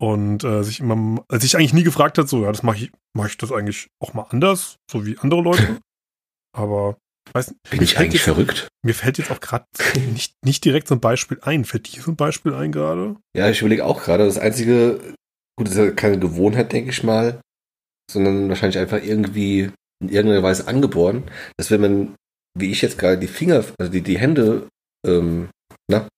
Und 0.00 0.44
äh, 0.44 0.62
sich 0.62 0.80
immer, 0.80 1.24
also 1.28 1.42
sich 1.42 1.56
eigentlich 1.56 1.74
nie 1.74 1.82
gefragt 1.82 2.18
hat, 2.18 2.28
so, 2.28 2.44
ja, 2.44 2.52
das 2.52 2.62
mache 2.62 2.84
ich, 2.84 2.92
mache 3.16 3.28
ich 3.28 3.36
das 3.36 3.50
eigentlich 3.50 3.88
auch 4.00 4.14
mal 4.14 4.26
anders, 4.30 4.76
so 4.90 5.04
wie 5.04 5.18
andere 5.18 5.42
Leute. 5.42 5.78
Aber 6.56 6.96
weiß, 7.32 7.54
Bin 7.70 7.78
mir 7.78 7.82
ich 7.84 7.98
eigentlich 7.98 8.14
jetzt, 8.14 8.22
verrückt? 8.22 8.68
Mir 8.84 8.94
fällt 8.94 9.18
jetzt 9.18 9.30
auch 9.30 9.40
gerade 9.40 9.66
nicht, 10.12 10.34
nicht 10.44 10.64
direkt 10.64 10.88
so 10.88 10.94
ein 10.94 11.00
Beispiel 11.00 11.38
ein. 11.42 11.64
Fällt 11.64 11.92
dir 11.92 12.02
so 12.02 12.12
ein 12.12 12.16
Beispiel 12.16 12.54
ein 12.54 12.72
gerade? 12.72 13.16
Ja, 13.36 13.50
ich 13.50 13.60
überlege 13.60 13.84
auch 13.84 14.02
gerade, 14.02 14.24
das 14.24 14.38
einzige, 14.38 15.14
gut, 15.56 15.66
das 15.66 15.74
ist 15.74 15.78
ja 15.78 15.90
keine 15.90 16.18
Gewohnheit, 16.18 16.72
denke 16.72 16.90
ich 16.90 17.02
mal, 17.02 17.40
sondern 18.10 18.48
wahrscheinlich 18.48 18.78
einfach 18.78 19.02
irgendwie 19.02 19.70
in 20.00 20.08
irgendeiner 20.08 20.42
Weise 20.42 20.68
angeboren, 20.68 21.28
dass 21.56 21.70
wenn 21.70 21.80
man, 21.80 22.16
wie 22.56 22.70
ich 22.70 22.82
jetzt 22.82 22.98
gerade, 22.98 23.18
die 23.18 23.26
Finger, 23.26 23.64
also 23.78 23.90
die, 23.90 24.02
die 24.02 24.18
Hände, 24.18 24.68
ähm, 25.06 25.50
na, 25.90 26.08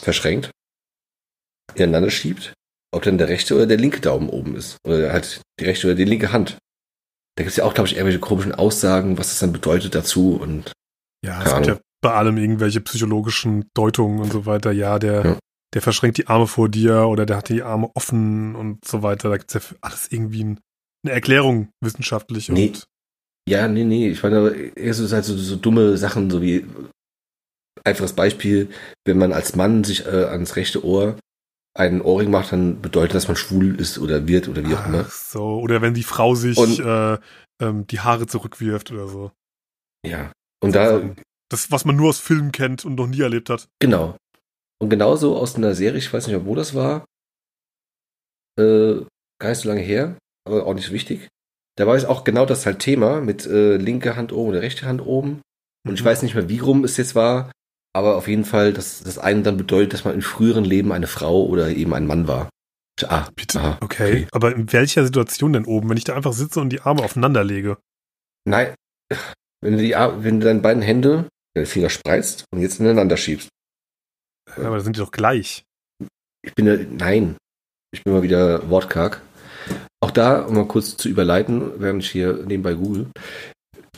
verschränkt, 0.00 0.50
ineinander 1.74 2.10
schiebt, 2.10 2.54
ob 2.92 3.02
dann 3.02 3.18
der 3.18 3.28
rechte 3.28 3.54
oder 3.54 3.66
der 3.66 3.76
linke 3.76 4.00
Daumen 4.00 4.28
oben 4.28 4.56
ist. 4.56 4.76
Oder 4.86 5.12
halt 5.12 5.40
die 5.60 5.64
rechte 5.64 5.86
oder 5.88 5.94
die 5.96 6.04
linke 6.04 6.32
Hand. 6.32 6.58
Da 7.36 7.42
gibt 7.44 7.50
es 7.50 7.56
ja 7.56 7.64
auch, 7.64 7.74
glaube 7.74 7.88
ich, 7.88 7.94
irgendwelche 7.94 8.18
komischen 8.20 8.54
Aussagen, 8.54 9.18
was 9.18 9.28
das 9.28 9.38
dann 9.40 9.52
bedeutet 9.52 9.94
dazu 9.94 10.36
und 10.40 10.72
Ja, 11.24 11.42
es 11.42 11.54
gibt 11.54 11.66
ja 11.66 11.78
bei 12.00 12.12
allem 12.12 12.36
irgendwelche 12.38 12.80
psychologischen 12.80 13.68
Deutungen 13.74 14.20
und 14.20 14.32
so 14.32 14.46
weiter. 14.46 14.72
Ja, 14.72 14.98
der, 14.98 15.24
Ja. 15.24 15.38
der 15.74 15.82
verschränkt 15.82 16.18
die 16.18 16.26
Arme 16.28 16.46
vor 16.46 16.68
dir 16.68 17.06
oder 17.08 17.26
der 17.26 17.36
hat 17.38 17.48
die 17.48 17.62
Arme 17.62 17.90
offen 17.94 18.54
und 18.56 18.84
so 18.84 19.02
weiter. 19.02 19.28
Da 19.30 19.36
gibt's 19.36 19.54
ja 19.54 19.60
für 19.60 19.76
alles 19.80 20.10
irgendwie 20.10 20.44
ein, 20.44 20.60
eine 21.04 21.12
Erklärung 21.12 21.68
wissenschaftlich. 21.80 22.48
Nee. 22.48 22.68
Und 22.68 22.84
Ja, 23.48 23.66
nee, 23.68 23.84
nee, 23.84 24.08
ich 24.10 24.22
meine, 24.22 24.38
aber 24.38 24.54
es 24.76 24.98
ist 24.98 25.12
halt 25.12 25.24
so, 25.24 25.36
so 25.36 25.56
dumme 25.56 25.96
Sachen, 25.96 26.30
so 26.30 26.40
wie 26.42 26.64
einfaches 27.84 28.12
Beispiel, 28.12 28.68
wenn 29.06 29.18
man 29.18 29.32
als 29.32 29.54
Mann 29.56 29.84
sich 29.84 30.06
äh, 30.06 30.24
ans 30.24 30.56
rechte 30.56 30.84
Ohr 30.84 31.16
einen 31.78 32.00
Ohrring 32.02 32.30
macht, 32.30 32.52
dann 32.52 32.80
bedeutet 32.82 33.14
das, 33.14 33.22
dass 33.22 33.28
man 33.28 33.36
schwul 33.36 33.80
ist 33.80 33.98
oder 33.98 34.26
wird 34.26 34.48
oder 34.48 34.64
wie 34.68 34.74
auch 34.74 34.84
immer. 34.86 35.04
Ach 35.06 35.10
so, 35.12 35.58
oder 35.60 35.80
wenn 35.80 35.94
die 35.94 36.02
Frau 36.02 36.34
sich 36.34 36.58
Und- 36.58 36.80
äh, 36.80 37.18
ähm, 37.60 37.86
die 37.86 38.00
Haare 38.00 38.26
zurückwirft 38.26 38.90
oder 38.92 39.08
so. 39.08 39.30
Ja. 40.06 40.32
Und 40.62 40.74
da, 40.74 41.00
Das, 41.50 41.70
was 41.70 41.84
man 41.84 41.96
nur 41.96 42.10
aus 42.10 42.18
Filmen 42.20 42.52
kennt 42.52 42.84
und 42.84 42.96
noch 42.96 43.06
nie 43.06 43.20
erlebt 43.20 43.48
hat. 43.50 43.68
genau. 43.80 44.16
Und 44.80 44.90
genauso 44.90 45.36
aus 45.36 45.56
einer 45.56 45.74
Serie, 45.74 45.98
ich 45.98 46.12
weiß 46.12 46.26
nicht 46.28 46.36
mehr, 46.36 46.46
wo 46.46 46.54
das 46.54 46.74
war, 46.74 47.04
äh, 48.58 49.02
gar 49.40 49.48
nicht 49.50 49.58
so 49.60 49.68
lange 49.68 49.80
her, 49.80 50.16
aber 50.46 50.66
auch 50.66 50.74
nicht 50.74 50.86
so 50.86 50.92
wichtig. 50.92 51.28
Da 51.76 51.86
war 51.86 51.94
es 51.96 52.04
auch 52.04 52.24
genau 52.24 52.44
das 52.46 52.66
halt 52.66 52.80
Thema 52.80 53.20
mit 53.20 53.46
äh, 53.46 53.76
linke 53.76 54.16
Hand 54.16 54.32
oben 54.32 54.50
oder 54.50 54.62
rechte 54.62 54.86
Hand 54.86 55.00
oben. 55.04 55.40
Und 55.86 55.94
ich 55.94 56.02
Mhm. 56.02 56.06
weiß 56.06 56.22
nicht 56.22 56.34
mehr, 56.34 56.48
wie 56.48 56.58
rum 56.58 56.84
es 56.84 56.96
jetzt 56.96 57.14
war, 57.14 57.50
aber 57.94 58.16
auf 58.16 58.28
jeden 58.28 58.44
Fall, 58.44 58.72
dass 58.72 59.02
das 59.02 59.18
eine 59.18 59.42
dann 59.42 59.56
bedeutet, 59.56 59.92
dass 59.94 60.04
man 60.04 60.14
in 60.14 60.22
früheren 60.22 60.64
Leben 60.64 60.92
eine 60.92 61.06
Frau 61.06 61.44
oder 61.46 61.68
eben 61.68 61.94
ein 61.94 62.06
Mann 62.06 62.28
war. 62.28 62.48
Ah, 63.06 63.28
Bitte. 63.34 63.60
aha, 63.60 63.78
Okay. 63.80 64.26
Aber 64.32 64.54
in 64.54 64.72
welcher 64.72 65.04
Situation 65.04 65.52
denn 65.52 65.64
oben? 65.66 65.88
Wenn 65.88 65.96
ich 65.96 66.04
da 66.04 66.14
einfach 66.16 66.32
sitze 66.32 66.60
und 66.60 66.70
die 66.70 66.80
Arme 66.80 67.02
aufeinander 67.04 67.44
lege? 67.44 67.78
Nein, 68.44 68.74
wenn 69.62 69.76
du, 69.76 69.78
die, 69.82 69.92
wenn 69.92 70.40
du 70.40 70.46
deine 70.46 70.60
beiden 70.60 70.82
Hände, 70.82 71.28
deine 71.54 71.66
Finger 71.66 71.90
spreizt 71.90 72.44
und 72.52 72.60
jetzt 72.60 72.80
ineinander 72.80 73.16
schiebst. 73.16 73.48
Ja, 74.56 74.64
aber 74.66 74.76
da 74.76 74.80
sind 74.82 74.96
die 74.96 75.00
doch 75.00 75.12
gleich. 75.12 75.62
Ich 76.42 76.54
bin, 76.54 76.66
ja- 76.66 76.76
nein, 76.76 77.36
ich 77.92 78.02
bin 78.02 78.12
mal 78.14 78.22
wieder 78.22 78.68
wortkarg. 78.70 79.20
Auch 80.00 80.10
da, 80.10 80.42
um 80.42 80.54
mal 80.54 80.66
kurz 80.66 80.96
zu 80.96 81.08
überleiten, 81.08 81.80
während 81.80 82.02
ich 82.02 82.10
hier 82.10 82.32
nebenbei 82.46 82.74
google. 82.74 83.10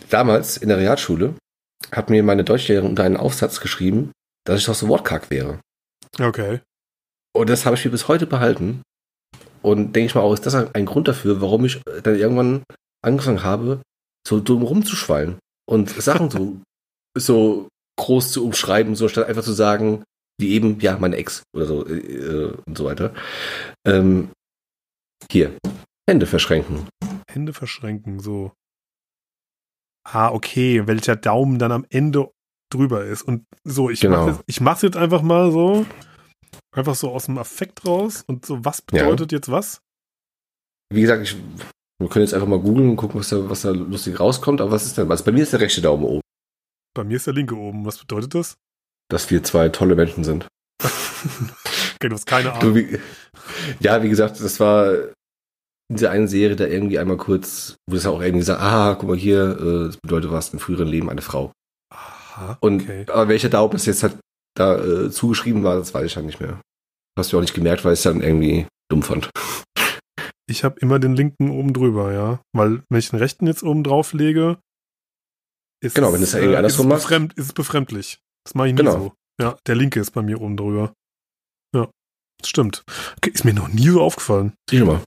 Damals 0.08 0.56
in 0.56 0.68
der 0.68 0.78
Realschule 0.78 1.34
hat 1.92 2.10
mir 2.10 2.22
meine 2.22 2.44
Deutschlehrerin 2.44 2.90
unter 2.90 3.04
einen 3.04 3.16
Aufsatz 3.16 3.60
geschrieben, 3.60 4.12
dass 4.44 4.60
ich 4.60 4.66
doch 4.66 4.74
so 4.74 4.88
wortkarg 4.88 5.30
wäre. 5.30 5.60
Okay. 6.18 6.60
Und 7.34 7.48
das 7.48 7.66
habe 7.66 7.76
ich 7.76 7.84
mir 7.84 7.90
bis 7.90 8.08
heute 8.08 8.26
behalten. 8.26 8.82
Und 9.62 9.94
denke 9.94 10.06
ich 10.06 10.14
mal 10.14 10.22
auch, 10.22 10.32
ist 10.32 10.46
das 10.46 10.54
ein, 10.54 10.86
Grund 10.86 11.08
dafür, 11.08 11.40
warum 11.40 11.64
ich 11.64 11.80
dann 12.02 12.16
irgendwann 12.16 12.62
angefangen 13.04 13.44
habe, 13.44 13.82
so 14.26 14.40
dumm 14.40 14.62
rumzuschwallen 14.62 15.38
und 15.68 15.90
Sachen 15.90 16.30
so, 16.30 16.60
so 17.18 17.68
groß 17.98 18.32
zu 18.32 18.44
umschreiben, 18.44 18.96
so 18.96 19.08
statt 19.08 19.28
einfach 19.28 19.42
zu 19.42 19.52
sagen, 19.52 20.04
wie 20.40 20.52
eben, 20.52 20.80
ja, 20.80 20.96
meine 20.98 21.16
Ex 21.16 21.42
oder 21.54 21.66
so 21.66 21.86
äh, 21.86 21.98
äh, 21.98 22.54
und 22.66 22.78
so 22.78 22.84
weiter. 22.86 23.14
Ähm, 23.86 24.30
hier, 25.30 25.52
Hände 26.08 26.26
verschränken. 26.26 26.88
Hände 27.30 27.52
verschränken, 27.52 28.20
so. 28.20 28.52
Ah, 30.04 30.30
okay. 30.30 30.86
Welcher 30.86 31.16
Daumen 31.16 31.58
dann 31.58 31.72
am 31.72 31.86
Ende 31.90 32.30
drüber 32.72 33.04
ist. 33.04 33.22
Und 33.22 33.44
so, 33.64 33.90
ich 33.90 34.00
Genau. 34.00 34.26
mach's 34.26 34.36
jetzt, 34.38 34.44
ich 34.46 34.60
mach's 34.60 34.82
jetzt 34.82 34.96
einfach 34.96 35.22
mal 35.22 35.50
so, 35.52 35.84
einfach 36.74 36.94
so 36.94 37.10
aus 37.10 37.26
dem 37.26 37.38
Affekt 37.38 37.84
raus 37.86 38.24
und 38.26 38.46
so, 38.46 38.64
was 38.64 38.82
Ja. 38.92 39.02
bedeutet 39.04 39.32
jetzt 39.32 39.50
was? 39.50 39.80
Wie 40.92 41.02
gesagt, 41.02 41.22
ich, 41.22 41.36
wir 42.00 42.08
können 42.08 42.24
jetzt 42.24 42.34
einfach 42.34 42.48
mal 42.48 42.58
googeln 42.60 42.90
und 42.90 42.96
gucken, 42.96 43.20
was 43.20 43.28
da, 43.28 43.48
was 43.48 43.62
da 43.62 43.70
lustig 43.70 44.18
rauskommt. 44.18 44.60
Aber 44.60 44.70
was 44.70 44.86
ist 44.86 44.96
denn? 44.98 45.08
Was 45.08 45.22
bei 45.24 45.32
mir 45.32 45.42
ist 45.42 45.52
der 45.52 45.60
rechte 45.60 45.80
Daumen 45.82 46.04
oben, 46.04 46.20
Bei 46.94 47.04
mir 47.04 47.16
ist 47.16 47.26
der 47.26 47.34
linke 47.34 47.54
oben. 47.56 47.84
Was 47.84 47.98
bedeutet 47.98 48.34
das? 48.34 48.56
dass 49.08 49.28
wir 49.28 49.42
zwei 49.42 49.68
tolle 49.70 49.96
Menschen 49.96 50.22
sind. 50.22 50.46
Okay, 50.82 52.08
du 52.08 52.12
hast 52.12 52.26
keine 52.26 52.50
Du, 52.50 52.54
Ahnung. 52.54 52.74
wie, 52.76 52.98
ja, 53.80 54.00
wie 54.04 54.08
gesagt, 54.08 54.40
das 54.40 54.60
war 54.60 54.94
in 55.90 55.96
dieser 55.96 56.10
einen 56.12 56.28
Serie 56.28 56.56
da 56.56 56.66
irgendwie 56.66 56.98
einmal 56.98 57.16
kurz, 57.16 57.76
wo 57.88 57.94
das 57.96 58.06
auch 58.06 58.22
irgendwie 58.22 58.44
sagt, 58.44 58.62
ah, 58.62 58.94
guck 58.94 59.08
mal 59.08 59.16
hier, 59.18 59.58
äh, 59.58 59.86
das 59.86 59.96
bedeutet 59.98 60.30
was 60.30 60.50
im 60.52 60.58
früheren 60.60 60.86
Leben 60.88 61.10
eine 61.10 61.20
Frau. 61.22 61.52
Aha, 61.92 62.56
Und 62.60 62.82
okay. 62.82 63.04
aber 63.08 63.28
welcher 63.28 63.48
Daumen 63.48 63.72
das 63.72 63.86
jetzt 63.86 64.02
halt 64.04 64.16
da 64.56 64.78
äh, 64.78 65.10
zugeschrieben 65.10 65.62
war, 65.64 65.76
das 65.76 65.92
weiß 65.92 66.06
ich 66.06 66.14
ja 66.14 66.22
nicht 66.22 66.40
mehr. 66.40 66.60
Hast 67.18 67.32
du 67.32 67.36
auch 67.36 67.40
nicht 67.42 67.54
gemerkt, 67.54 67.84
weil 67.84 67.92
ich 67.94 67.98
es 68.00 68.04
dann 68.04 68.22
irgendwie 68.22 68.66
dumm 68.90 69.02
fand. 69.02 69.30
Ich 70.48 70.64
habe 70.64 70.78
immer 70.80 70.98
den 70.98 71.14
linken 71.14 71.50
oben 71.50 71.72
drüber, 71.72 72.12
ja. 72.12 72.40
Weil 72.52 72.82
wenn 72.88 72.98
ich 72.98 73.10
den 73.10 73.18
rechten 73.18 73.46
jetzt 73.46 73.62
oben 73.62 73.84
drauf 73.84 74.12
lege, 74.12 74.58
ist 75.82 75.94
Genau, 75.94 76.12
wenn 76.12 76.18
du 76.20 76.24
es 76.24 76.32
ja 76.32 76.38
irgendwie 76.38 76.54
äh, 76.54 76.58
andersrum 76.58 76.86
ist 76.86 76.92
es 76.92 76.94
machst. 76.98 77.08
befremd, 77.08 77.32
ist 77.34 77.46
es 77.46 77.52
befremdlich. 77.52 78.18
Das 78.44 78.54
mache 78.54 78.68
ich 78.68 78.74
nie 78.74 78.78
Genau. 78.78 78.92
so. 78.92 79.12
Ja, 79.40 79.56
der 79.66 79.74
linke 79.74 80.00
ist 80.00 80.10
bei 80.12 80.22
mir 80.22 80.40
oben 80.40 80.56
drüber. 80.56 80.92
Ja, 81.74 81.88
das 82.40 82.48
stimmt. 82.48 82.82
Okay, 83.18 83.30
ist 83.30 83.44
mir 83.44 83.54
noch 83.54 83.68
nie 83.68 83.88
so 83.88 84.02
aufgefallen. 84.02 84.54
Sieh 84.68 84.82
mal. 84.82 85.02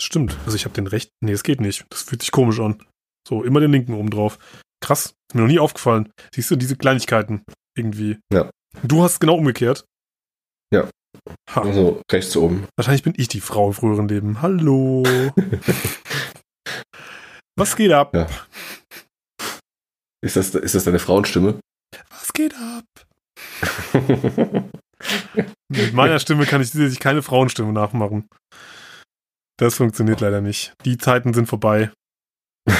Stimmt. 0.00 0.36
Also 0.44 0.56
ich 0.56 0.64
habe 0.64 0.74
den 0.74 0.86
rechten. 0.86 1.12
Nee, 1.20 1.32
es 1.32 1.42
geht 1.42 1.60
nicht. 1.60 1.84
Das 1.90 2.02
fühlt 2.02 2.22
sich 2.22 2.32
komisch 2.32 2.60
an. 2.60 2.82
So, 3.26 3.42
immer 3.42 3.60
den 3.60 3.72
linken 3.72 3.94
oben 3.94 4.10
drauf. 4.10 4.38
Krass. 4.80 5.14
Ist 5.28 5.34
mir 5.34 5.42
noch 5.42 5.48
nie 5.48 5.58
aufgefallen. 5.58 6.12
Siehst 6.34 6.50
du, 6.50 6.56
diese 6.56 6.76
Kleinigkeiten 6.76 7.42
irgendwie. 7.76 8.18
Ja. 8.32 8.50
Du 8.82 9.02
hast 9.02 9.20
genau 9.20 9.36
umgekehrt. 9.36 9.84
Ja. 10.72 10.88
Ha. 11.50 11.62
Also 11.62 12.02
rechts 12.10 12.36
oben. 12.36 12.66
Wahrscheinlich 12.76 13.02
bin 13.02 13.14
ich 13.16 13.28
die 13.28 13.40
Frau 13.40 13.68
im 13.68 13.74
früheren 13.74 14.08
Leben. 14.08 14.42
Hallo. 14.42 15.02
Was 17.56 17.76
geht 17.76 17.92
ab? 17.92 18.14
Ja. 18.14 18.26
Ist 20.24 20.36
das, 20.36 20.54
ist 20.54 20.74
das 20.74 20.84
deine 20.84 20.98
Frauenstimme? 20.98 21.60
Was 22.10 22.32
geht 22.32 22.54
ab? 22.54 22.84
Mit 25.68 25.92
meiner 25.92 26.18
Stimme 26.18 26.46
kann 26.46 26.62
ich 26.62 26.70
sicherlich 26.70 26.98
keine 26.98 27.22
Frauenstimme 27.22 27.72
nachmachen. 27.72 28.26
Das 29.58 29.76
funktioniert 29.76 30.20
leider 30.20 30.40
nicht. 30.40 30.74
Die 30.84 30.98
Zeiten 30.98 31.34
sind 31.34 31.46
vorbei. 31.46 31.90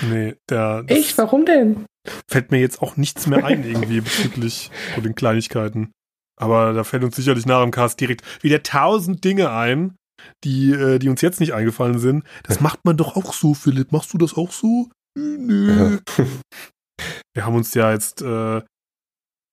Nee, 0.00 0.34
der 0.48 0.82
das 0.82 1.16
Warum 1.18 1.44
denn? 1.44 1.86
fällt 2.28 2.50
mir 2.50 2.58
jetzt 2.58 2.82
auch 2.82 2.96
nichts 2.96 3.26
mehr 3.26 3.44
ein 3.44 3.64
irgendwie 3.64 4.00
bezüglich 4.00 4.70
so 4.94 5.00
den 5.00 5.14
Kleinigkeiten. 5.14 5.92
Aber 6.40 6.72
da 6.72 6.82
fällt 6.82 7.04
uns 7.04 7.16
sicherlich 7.16 7.46
nach 7.46 7.62
dem 7.62 7.70
Cast 7.70 8.00
direkt 8.00 8.22
wieder 8.42 8.62
tausend 8.62 9.22
Dinge 9.22 9.50
ein, 9.52 9.96
die, 10.44 10.72
äh, 10.72 10.98
die 10.98 11.08
uns 11.08 11.20
jetzt 11.20 11.40
nicht 11.40 11.54
eingefallen 11.54 11.98
sind. 11.98 12.24
Das 12.44 12.60
macht 12.60 12.84
man 12.84 12.96
doch 12.96 13.16
auch 13.16 13.32
so, 13.32 13.54
Philipp. 13.54 13.92
Machst 13.92 14.12
du 14.12 14.18
das 14.18 14.34
auch 14.34 14.50
so? 14.50 14.88
Nö. 15.16 15.98
Wir 17.34 17.46
haben 17.46 17.54
uns 17.56 17.74
ja 17.74 17.92
jetzt 17.92 18.22
äh, 18.22 18.62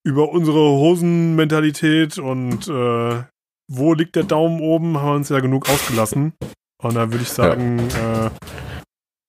über 0.04 0.30
unsere 0.30 0.58
Hosenmentalität 0.58 2.18
und 2.18 2.68
äh, 2.68 3.24
wo 3.70 3.94
liegt 3.94 4.16
der 4.16 4.24
Daumen 4.24 4.60
oben, 4.62 4.98
haben 4.98 5.06
wir 5.06 5.16
uns 5.16 5.30
ja 5.30 5.40
genug 5.40 5.70
ausgelassen. 5.70 6.34
Und 6.82 6.96
da 6.96 7.12
würde 7.12 7.24
ich 7.24 7.30
sagen, 7.30 7.80
äh, 7.80 8.32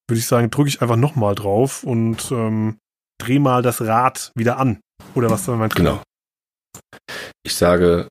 würde 0.08 0.18
ich 0.18 0.26
sagen, 0.26 0.50
drücke 0.50 0.68
ich 0.68 0.82
einfach 0.82 0.96
nochmal 0.96 1.34
drauf 1.34 1.84
und 1.84 2.30
ähm, 2.32 2.78
dreh 3.20 3.38
mal 3.38 3.62
das 3.62 3.80
Rad 3.82 4.32
wieder 4.34 4.58
an. 4.58 4.80
Oder 5.14 5.30
was 5.30 5.46
dann 5.46 5.58
mein 5.58 5.70
Genau. 5.70 6.02
Ich 7.42 7.54
sage, 7.54 8.08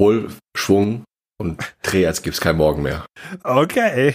hol 0.00 0.30
Schwung 0.56 1.04
und 1.40 1.74
dreh, 1.82 2.06
als 2.06 2.22
gibt's 2.22 2.40
kein 2.40 2.56
Morgen 2.56 2.82
mehr. 2.82 3.06
Okay. 3.42 4.14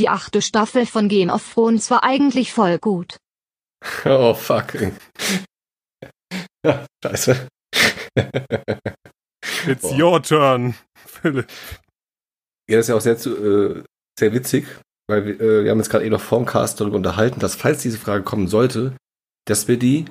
Die 0.00 0.08
achte 0.08 0.40
Staffel 0.40 0.86
von 0.86 1.08
Game 1.08 1.28
of 1.28 1.52
Thrones 1.52 1.90
war 1.90 2.02
eigentlich 2.02 2.52
voll 2.52 2.78
gut. 2.78 3.18
Oh, 4.04 4.34
fuck. 4.34 4.74
Ja, 6.66 6.84
scheiße. 7.02 7.48
It's 9.66 9.82
Boah. 9.82 9.98
your 9.98 10.22
turn, 10.22 10.74
Philipp. 11.06 11.48
Ja, 12.68 12.76
das 12.76 12.84
ist 12.86 12.88
ja 12.88 12.94
auch 12.96 13.00
sehr, 13.00 13.16
zu- 13.18 13.36
äh, 13.36 13.82
sehr 14.18 14.32
witzig, 14.34 14.66
weil 15.08 15.24
wir, 15.26 15.40
äh, 15.40 15.64
wir 15.64 15.70
haben 15.70 15.78
jetzt 15.78 15.88
gerade 15.90 16.04
eh 16.04 16.10
noch 16.10 16.20
vorm 16.20 16.44
Cast 16.44 16.80
darüber 16.80 16.96
unterhalten, 16.96 17.40
dass 17.40 17.54
falls 17.54 17.82
diese 17.82 17.98
Frage 17.98 18.22
kommen 18.22 18.48
sollte, 18.48 18.96
dass 19.46 19.66
wir 19.68 19.78
die 19.78 20.04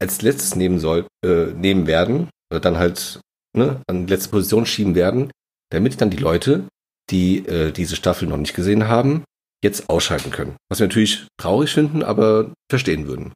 als 0.00 0.22
letztes 0.22 0.54
nehmen 0.56 0.78
soll, 0.78 1.06
äh, 1.24 1.46
nehmen 1.46 1.86
werden, 1.86 2.30
oder 2.50 2.60
dann 2.60 2.78
halt 2.78 3.20
ne, 3.56 3.80
an 3.88 4.06
die 4.06 4.12
letzte 4.12 4.30
Position 4.30 4.66
schieben 4.66 4.94
werden, 4.94 5.30
damit 5.70 6.00
dann 6.00 6.10
die 6.10 6.16
Leute, 6.16 6.68
die 7.10 7.46
äh, 7.46 7.72
diese 7.72 7.96
Staffel 7.96 8.28
noch 8.28 8.36
nicht 8.36 8.54
gesehen 8.54 8.86
haben, 8.88 9.24
jetzt 9.66 9.90
ausschalten 9.90 10.30
können. 10.30 10.56
Was 10.68 10.78
wir 10.80 10.86
natürlich 10.86 11.26
traurig 11.38 11.72
finden, 11.72 12.02
aber 12.02 12.52
verstehen 12.70 13.06
würden. 13.06 13.32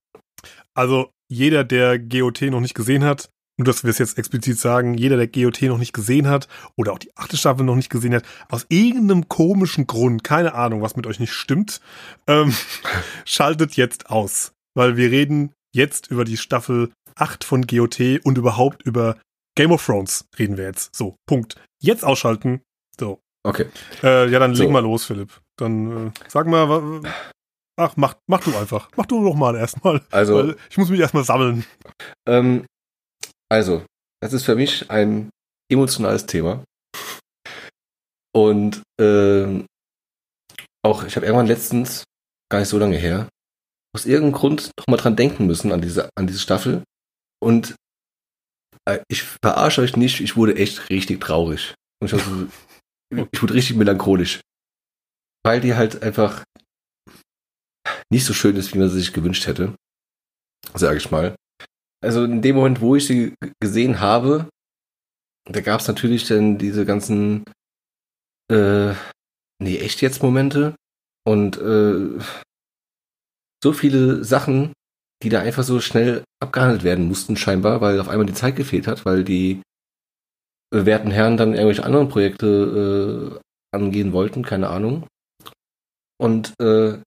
Also 0.75 1.11
jeder, 1.29 1.65
der 1.65 1.99
GOT 1.99 2.43
noch 2.43 2.61
nicht 2.61 2.75
gesehen 2.75 3.05
hat, 3.05 3.29
nur 3.59 3.67
dass 3.67 3.85
wir 3.85 3.91
es 3.91 3.99
jetzt 3.99 4.17
explizit 4.17 4.59
sagen, 4.59 4.95
jeder, 4.95 5.17
der 5.17 5.27
GOT 5.29 5.63
noch 5.63 5.79
nicht 5.79 5.93
gesehen 5.93 6.29
hat 6.29 6.49
oder 6.77 6.93
auch 6.93 6.99
die 6.99 7.15
achte 7.17 7.37
Staffel 7.37 7.65
noch 7.65 7.77
nicht 7.77 7.91
gesehen 7.91 8.15
hat, 8.15 8.25
aus 8.49 8.65
irgendeinem 8.69 9.29
komischen 9.29 9.87
Grund, 9.87 10.25
keine 10.25 10.55
Ahnung, 10.55 10.81
was 10.81 10.97
mit 10.97 11.07
euch 11.07 11.21
nicht 11.21 11.33
stimmt, 11.33 11.81
ähm, 12.27 12.55
schaltet 13.25 13.75
jetzt 13.75 14.09
aus. 14.09 14.53
Weil 14.75 14.97
wir 14.97 15.11
reden 15.11 15.53
jetzt 15.75 16.11
über 16.11 16.25
die 16.25 16.37
Staffel 16.37 16.91
8 17.17 17.45
von 17.45 17.67
GOT 17.67 18.01
und 18.25 18.39
überhaupt 18.39 18.83
über 18.83 19.19
Game 19.57 19.73
of 19.73 19.85
Thrones 19.85 20.25
reden 20.39 20.57
wir 20.57 20.65
jetzt. 20.65 20.95
So, 20.97 21.17
Punkt. 21.27 21.57
Jetzt 21.83 22.05
ausschalten. 22.05 22.63
So. 22.99 23.21
Okay. 23.43 23.67
Äh, 24.03 24.31
ja, 24.31 24.39
dann 24.39 24.55
So. 24.55 24.63
leg 24.63 24.73
mal 24.73 24.81
los, 24.83 25.05
Philipp. 25.05 25.41
Dann 25.61 26.09
äh, 26.09 26.11
sag 26.29 26.47
mal, 26.47 27.03
ach, 27.77 27.95
mach, 27.97 28.15
mach 28.27 28.41
du 28.43 28.57
einfach. 28.57 28.89
Mach 28.97 29.07
du 29.07 29.23
doch 29.25 29.35
mal 29.35 29.57
erstmal. 29.57 30.03
Also, 30.11 30.55
ich 30.71 30.79
muss 30.79 30.91
mich 30.91 31.01
erstmal 31.01 31.25
sammeln. 31.25 31.65
Ähm, 32.27 32.67
also, 33.49 33.85
das 34.23 34.33
ist 34.33 34.45
für 34.45 34.55
mich 34.55 34.91
ein 34.91 35.31
emotionales 35.71 36.27
Thema. 36.27 36.65
Und 38.33 38.83
ähm, 39.01 39.67
auch, 40.85 41.05
ich 41.05 41.17
habe 41.17 41.27
irgendwann 41.27 41.47
letztens, 41.47 42.05
gar 42.51 42.61
nicht 42.61 42.69
so 42.69 42.79
lange 42.79 42.97
her, 42.97 43.29
aus 43.95 44.07
irgendeinem 44.07 44.33
Grund 44.33 44.71
noch 44.79 44.87
mal 44.87 44.97
dran 44.97 45.17
denken 45.17 45.47
müssen 45.47 45.73
an 45.73 45.81
diese, 45.81 46.09
an 46.17 46.27
diese 46.27 46.39
Staffel. 46.39 46.85
Und 47.43 47.75
äh, 48.89 49.01
ich 49.09 49.23
verarsche 49.23 49.83
euch 49.83 49.97
nicht, 49.97 50.21
ich 50.21 50.37
wurde 50.37 50.57
echt 50.57 50.91
richtig 50.91 51.21
traurig. 51.21 51.75
Und 52.01 52.07
ich, 52.07 52.13
war 52.13 52.21
so, 52.21 52.47
ich 53.33 53.43
wurde 53.43 53.55
richtig 53.55 53.77
melancholisch. 53.77 54.41
Weil 55.45 55.61
die 55.61 55.75
halt 55.75 56.03
einfach 56.03 56.45
nicht 58.13 58.25
so 58.25 58.35
schön 58.35 58.57
ist, 58.57 58.75
wie 58.75 58.79
man 58.79 58.89
sie 58.89 58.99
sich 58.99 59.13
gewünscht 59.13 59.47
hätte. 59.47 59.75
Sage 60.75 60.99
ich 60.99 61.11
mal. 61.11 61.35
Also 62.03 62.25
in 62.25 62.43
dem 62.43 62.57
Moment, 62.57 62.81
wo 62.81 62.97
ich 62.97 63.07
sie 63.07 63.35
gesehen 63.61 64.01
habe, 64.01 64.49
da 65.47 65.61
gab 65.61 65.81
es 65.81 65.89
natürlich 65.89 66.27
dann 66.27 66.59
diese 66.59 66.85
ganzen 66.85 67.45
äh, 68.51 68.95
nee, 69.63 69.79
echt 69.79 70.01
jetzt 70.01 70.23
Momente 70.23 70.75
und 71.27 71.57
äh, 71.59 72.19
so 73.63 73.73
viele 73.73 74.25
Sachen, 74.25 74.73
die 75.23 75.29
da 75.29 75.41
einfach 75.41 75.63
so 75.63 75.81
schnell 75.81 76.25
abgehandelt 76.43 76.83
werden 76.83 77.07
mussten 77.07 77.37
scheinbar, 77.37 77.81
weil 77.81 78.01
auf 78.01 78.09
einmal 78.09 78.27
die 78.27 78.35
Zeit 78.35 78.57
gefehlt 78.57 78.87
hat, 78.87 79.05
weil 79.05 79.23
die 79.23 79.63
äh, 80.75 80.87
werten 80.87 81.11
Herren 81.11 81.37
dann 81.37 81.53
irgendwelche 81.53 81.85
anderen 81.85 82.09
Projekte 82.09 83.39
äh, 83.41 83.77
angehen 83.77 84.13
wollten, 84.13 84.43
keine 84.43 84.69
Ahnung. 84.69 85.07
Und 86.21 86.55
äh, 86.61 87.01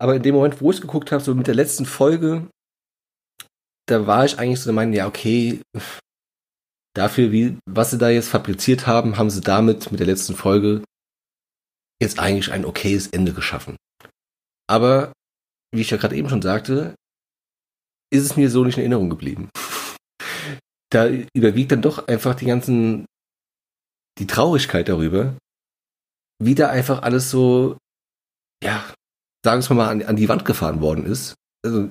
aber 0.00 0.16
in 0.16 0.22
dem 0.22 0.34
Moment, 0.34 0.60
wo 0.60 0.72
ich 0.72 0.80
geguckt 0.80 1.12
habe, 1.12 1.22
so 1.22 1.34
mit 1.34 1.46
der 1.46 1.54
letzten 1.54 1.86
Folge, 1.86 2.48
da 3.86 4.06
war 4.08 4.24
ich 4.24 4.38
eigentlich 4.38 4.60
so 4.60 4.64
der 4.64 4.74
Meinung, 4.74 4.94
ja, 4.94 5.06
okay, 5.06 5.62
dafür, 6.96 7.30
wie, 7.30 7.56
was 7.66 7.92
sie 7.92 7.98
da 7.98 8.10
jetzt 8.10 8.28
fabriziert 8.28 8.88
haben, 8.88 9.16
haben 9.16 9.30
sie 9.30 9.40
damit 9.40 9.92
mit 9.92 10.00
der 10.00 10.08
letzten 10.08 10.34
Folge 10.34 10.82
jetzt 12.02 12.18
eigentlich 12.18 12.50
ein 12.50 12.64
okayes 12.64 13.06
Ende 13.08 13.32
geschaffen. 13.32 13.76
Aber, 14.68 15.12
wie 15.72 15.82
ich 15.82 15.90
ja 15.90 15.98
gerade 15.98 16.16
eben 16.16 16.28
schon 16.28 16.42
sagte, 16.42 16.96
ist 18.12 18.24
es 18.24 18.36
mir 18.36 18.50
so 18.50 18.64
nicht 18.64 18.76
in 18.76 18.82
Erinnerung 18.82 19.08
geblieben. 19.08 19.50
Da 20.90 21.08
überwiegt 21.34 21.70
dann 21.70 21.80
doch 21.80 22.08
einfach 22.08 22.34
die 22.34 22.46
ganzen, 22.46 23.06
die 24.18 24.26
Traurigkeit 24.26 24.88
darüber, 24.88 25.36
wie 26.44 26.54
da 26.54 26.68
einfach 26.68 27.02
alles 27.02 27.30
so, 27.30 27.76
ja, 28.62 28.82
sagen 29.44 29.62
wir 29.68 29.74
mal, 29.76 29.88
an, 29.88 30.02
an 30.02 30.16
die 30.16 30.28
Wand 30.28 30.44
gefahren 30.44 30.80
worden 30.80 31.04
ist. 31.06 31.34
Also, 31.64 31.88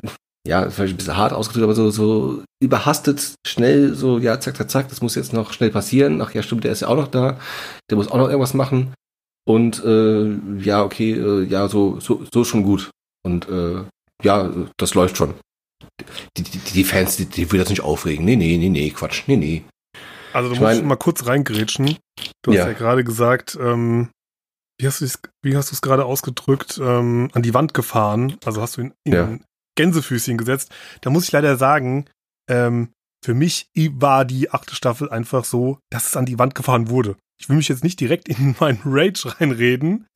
ja, 0.48 0.70
vielleicht 0.70 0.96
ein 0.96 0.98
bisschen 0.98 1.18
hart 1.18 1.34
ausgedrückt, 1.34 1.66
aber 1.66 1.76
so, 1.76 1.92
so 1.92 2.44
überhastet, 2.64 3.36
schnell, 3.46 3.94
so, 3.94 4.18
ja, 4.18 4.40
zack, 4.40 4.58
zack, 4.58 4.72
zack, 4.72 4.90
das 4.90 5.02
muss 5.02 5.16
jetzt 5.16 5.34
noch 5.34 5.54
schnell 5.54 5.70
passieren. 5.70 6.22
Ach 6.22 6.34
ja, 6.34 6.42
stimmt, 6.42 6.64
der 6.64 6.72
ist 6.72 6.82
ja 6.82 6.88
auch 6.88 6.96
noch 6.96 7.08
da, 7.10 7.40
der 7.90 7.98
muss 7.98 8.08
auch 8.10 8.18
noch 8.18 8.28
irgendwas 8.30 8.54
machen. 8.56 8.94
Und 9.48 9.84
äh, 9.84 10.36
ja, 10.60 10.84
okay, 10.84 11.14
äh, 11.14 11.44
ja, 11.44 11.68
so, 11.68 12.00
so, 12.00 12.24
so 12.34 12.44
schon 12.44 12.64
gut. 12.64 12.90
Und 13.24 13.48
äh, 13.50 13.84
ja, 14.24 14.52
das 14.78 14.94
läuft 14.96 15.18
schon. 15.18 15.34
Die, 16.38 16.44
die, 16.44 16.58
die 16.60 16.84
Fans, 16.84 17.18
die, 17.18 17.26
die 17.26 17.52
will 17.52 17.60
das 17.60 17.70
nicht 17.70 17.82
aufregen. 17.82 18.26
Nee, 18.26 18.36
nee, 18.36 18.58
nee, 18.58 18.70
nee, 18.70 18.90
Quatsch, 18.92 19.24
nee, 19.28 19.36
nee. 19.38 19.64
Also 20.34 20.50
du 20.50 20.56
Ich 20.56 20.62
musst 20.62 20.78
mein- 20.80 20.88
mal 20.88 20.96
kurz 20.96 21.26
reingrätschen. 21.26 21.98
Du 22.44 22.52
hast 22.52 22.58
Ja. 22.58 22.68
ja 22.68 22.74
gerade 22.74 23.04
gesagt, 23.04 23.58
ähm, 23.62 24.10
wie 24.82 24.88
hast 24.88 25.02
du 25.02 25.06
es 25.06 25.20
wie 25.44 25.56
hast 25.56 25.72
du 25.72 25.76
es 25.76 25.82
gerade 25.82 26.06
ausgedrückt, 26.06 26.80
ähm, 26.84 27.30
an 27.34 27.42
die 27.44 27.54
Wand 27.54 27.74
gefahren. 27.74 28.38
Also 28.46 28.62
hast 28.62 28.78
du 28.78 28.82
ihn 28.82 28.94
in 29.04 29.14
Ja. 29.14 29.38
Gänsefüßchen 29.78 30.38
gesetzt. 30.38 30.72
Da 31.02 31.10
muss 31.10 31.24
ich 31.26 31.32
leider 31.32 31.56
sagen, 31.58 32.06
ähm, 32.50 32.90
für 33.24 33.34
mich 33.36 33.68
war 33.76 34.26
die 34.26 34.50
achte 34.52 34.76
Staffel 34.76 35.10
einfach 35.10 35.46
so, 35.46 35.80
dass 35.92 36.08
es 36.08 36.18
an 36.18 36.26
die 36.26 36.40
Wand 36.40 36.56
gefahren 36.56 36.90
wurde. 36.90 37.16
Ich 37.40 37.48
will 37.50 37.58
mich 37.58 37.68
jetzt 37.70 37.84
nicht 37.84 38.00
direkt 38.00 38.28
in 38.28 38.56
meinen 38.60 38.82
Rage 38.84 39.40
reinreden, 39.40 40.08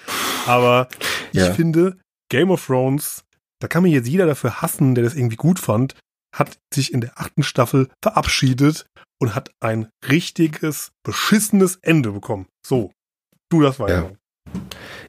aber 0.45 0.89
ich 1.31 1.39
Ja. 1.41 1.53
finde, 1.53 1.97
Game 2.29 2.49
of 2.49 2.65
Thrones, 2.65 3.23
da 3.61 3.67
kann 3.67 3.83
mir 3.83 3.89
jetzt 3.89 4.07
jeder 4.07 4.25
dafür 4.25 4.61
hassen, 4.61 4.95
der 4.95 5.03
das 5.03 5.13
irgendwie 5.15 5.35
gut 5.37 5.59
fand, 5.59 5.95
hat 6.35 6.57
sich 6.73 6.91
in 6.91 7.01
der 7.01 7.19
achten 7.19 7.43
Staffel 7.43 7.89
verabschiedet 8.03 8.87
und 9.21 9.35
hat 9.35 9.51
ein 9.61 9.89
richtiges, 10.09 10.91
beschissenes 11.05 11.77
Ende 11.81 12.11
bekommen. 12.11 12.47
So, 12.65 12.91
du 13.49 13.61
das 13.61 13.79
war 13.79 13.89
Ja. 13.89 14.11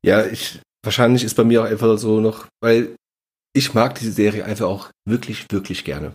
Ja, 0.04 0.24
ich, 0.26 0.60
wahrscheinlich 0.84 1.24
ist 1.24 1.34
bei 1.34 1.44
mir 1.44 1.62
auch 1.62 1.66
einfach 1.66 1.98
so 1.98 2.20
noch, 2.20 2.46
weil 2.62 2.94
ich 3.54 3.74
mag 3.74 3.94
diese 3.94 4.12
Serie 4.12 4.44
einfach 4.44 4.66
auch 4.66 4.90
wirklich, 5.08 5.46
wirklich 5.50 5.84
gerne. 5.84 6.14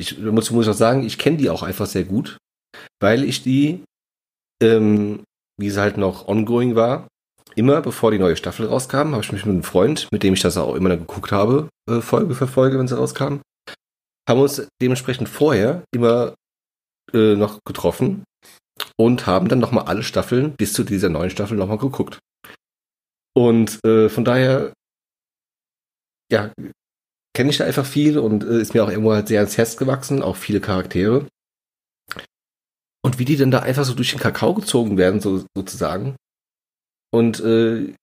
Ich 0.00 0.18
muss, 0.18 0.50
muss 0.50 0.68
auch 0.68 0.74
sagen, 0.74 1.04
ich 1.04 1.18
kenne 1.18 1.36
die 1.36 1.50
auch 1.50 1.62
einfach 1.62 1.86
sehr 1.86 2.04
gut, 2.04 2.38
weil 3.00 3.24
ich 3.24 3.42
die, 3.42 3.84
ähm, 4.62 5.22
wie 5.60 5.70
sie 5.70 5.80
halt 5.80 5.98
noch 5.98 6.26
ongoing 6.28 6.74
war, 6.74 7.06
immer 7.54 7.82
bevor 7.82 8.10
die 8.10 8.18
neue 8.18 8.36
Staffel 8.36 8.66
rauskam, 8.66 9.12
habe 9.12 9.22
ich 9.22 9.32
mich 9.32 9.44
mit 9.44 9.52
einem 9.52 9.62
Freund, 9.62 10.08
mit 10.10 10.22
dem 10.22 10.34
ich 10.34 10.40
das 10.40 10.56
auch 10.56 10.74
immer 10.74 10.96
geguckt 10.96 11.30
habe, 11.30 11.68
äh, 11.88 12.00
Folge 12.00 12.34
für 12.34 12.46
Folge, 12.46 12.78
wenn 12.78 12.88
sie 12.88 12.96
rauskam, 12.96 13.40
haben 14.28 14.40
uns 14.40 14.66
dementsprechend 14.80 15.28
vorher 15.28 15.84
immer 15.94 16.34
äh, 17.12 17.34
noch 17.34 17.60
getroffen 17.66 18.24
und 18.98 19.26
haben 19.26 19.48
dann 19.48 19.58
nochmal 19.58 19.84
alle 19.84 20.02
Staffeln 20.02 20.54
bis 20.56 20.72
zu 20.72 20.84
dieser 20.84 21.08
neuen 21.08 21.30
Staffel 21.30 21.56
nochmal 21.56 21.78
geguckt. 21.78 22.18
Und 23.34 23.82
äh, 23.84 24.08
von 24.08 24.24
daher, 24.24 24.72
ja, 26.30 26.52
kenne 27.34 27.50
ich 27.50 27.58
da 27.58 27.64
einfach 27.64 27.86
viel 27.86 28.18
und 28.18 28.44
äh, 28.44 28.60
ist 28.60 28.74
mir 28.74 28.84
auch 28.84 28.90
irgendwo 28.90 29.12
halt 29.12 29.28
sehr 29.28 29.40
ans 29.40 29.56
Herz 29.56 29.76
gewachsen, 29.76 30.22
auch 30.22 30.36
viele 30.36 30.60
Charaktere. 30.60 31.26
Und 33.04 33.18
wie 33.18 33.24
die 33.24 33.36
dann 33.36 33.50
da 33.50 33.60
einfach 33.60 33.84
so 33.84 33.94
durch 33.94 34.10
den 34.10 34.20
Kakao 34.20 34.54
gezogen 34.54 34.96
werden, 34.96 35.20
so, 35.20 35.44
sozusagen. 35.56 36.16
Und 37.10 37.40
äh, 37.40 37.94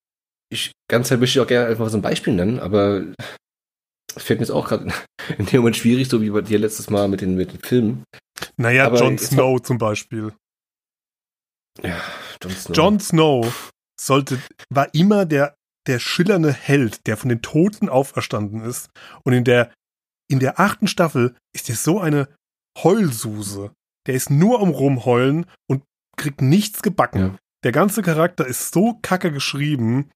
ich 0.52 0.72
ganz 0.90 1.10
halt 1.10 1.20
möchte 1.20 1.40
ich 1.40 1.44
auch 1.44 1.48
gerne 1.48 1.68
einfach 1.68 1.90
so 1.90 1.98
ein 1.98 2.02
Beispiel 2.02 2.34
nennen, 2.34 2.60
aber 2.60 3.06
es 4.16 4.24
fällt 4.24 4.40
mir 4.40 4.46
jetzt 4.46 4.52
auch 4.52 4.68
gerade 4.68 4.92
in 5.38 5.46
dem 5.46 5.62
Moment 5.62 5.78
schwierig, 5.78 6.10
so 6.10 6.22
wie 6.22 6.32
bei 6.32 6.42
dir 6.42 6.60
letztes 6.60 6.90
Mal 6.90 7.08
mit 7.08 7.22
den, 7.22 7.36
mit 7.36 7.54
den 7.54 7.60
Filmen. 7.60 8.04
Naja, 8.58 8.86
Aber 8.86 9.00
Jon 9.00 9.18
Snow 9.18 9.62
zum 9.62 9.78
Beispiel. 9.78 10.34
Ja, 11.84 12.02
Jon 12.42 12.52
Snow. 12.54 12.76
Jon 12.76 13.00
Snow 13.00 13.72
sollte, 14.00 14.40
war 14.70 14.94
immer 14.94 15.26
der, 15.26 15.56
der 15.88 16.00
schillernde 16.00 16.54
Held, 16.54 17.06
der 17.08 17.18
von 17.18 17.30
den 17.30 17.42
Toten 17.42 17.90
auferstanden 17.90 18.62
ist. 18.62 18.90
Und 19.24 19.34
in 19.34 19.44
der, 19.44 19.72
in 20.30 20.40
der 20.40 20.60
achten 20.60 20.88
Staffel 20.88 21.36
ist 21.56 21.70
er 21.70 21.76
so 21.76 22.00
eine 22.00 22.28
Heulsuse. 22.84 23.72
Der 24.08 24.16
ist 24.16 24.30
nur 24.30 24.62
am 24.62 24.70
Rumheulen 24.70 25.46
und 25.70 25.84
kriegt 26.18 26.42
nichts 26.42 26.82
gebacken. 26.82 27.20
Ja. 27.20 27.38
Der 27.64 27.72
ganze 27.72 28.02
Charakter 28.02 28.46
ist 28.48 28.74
so 28.74 28.98
kacke 29.02 29.32
geschrieben 29.32 30.10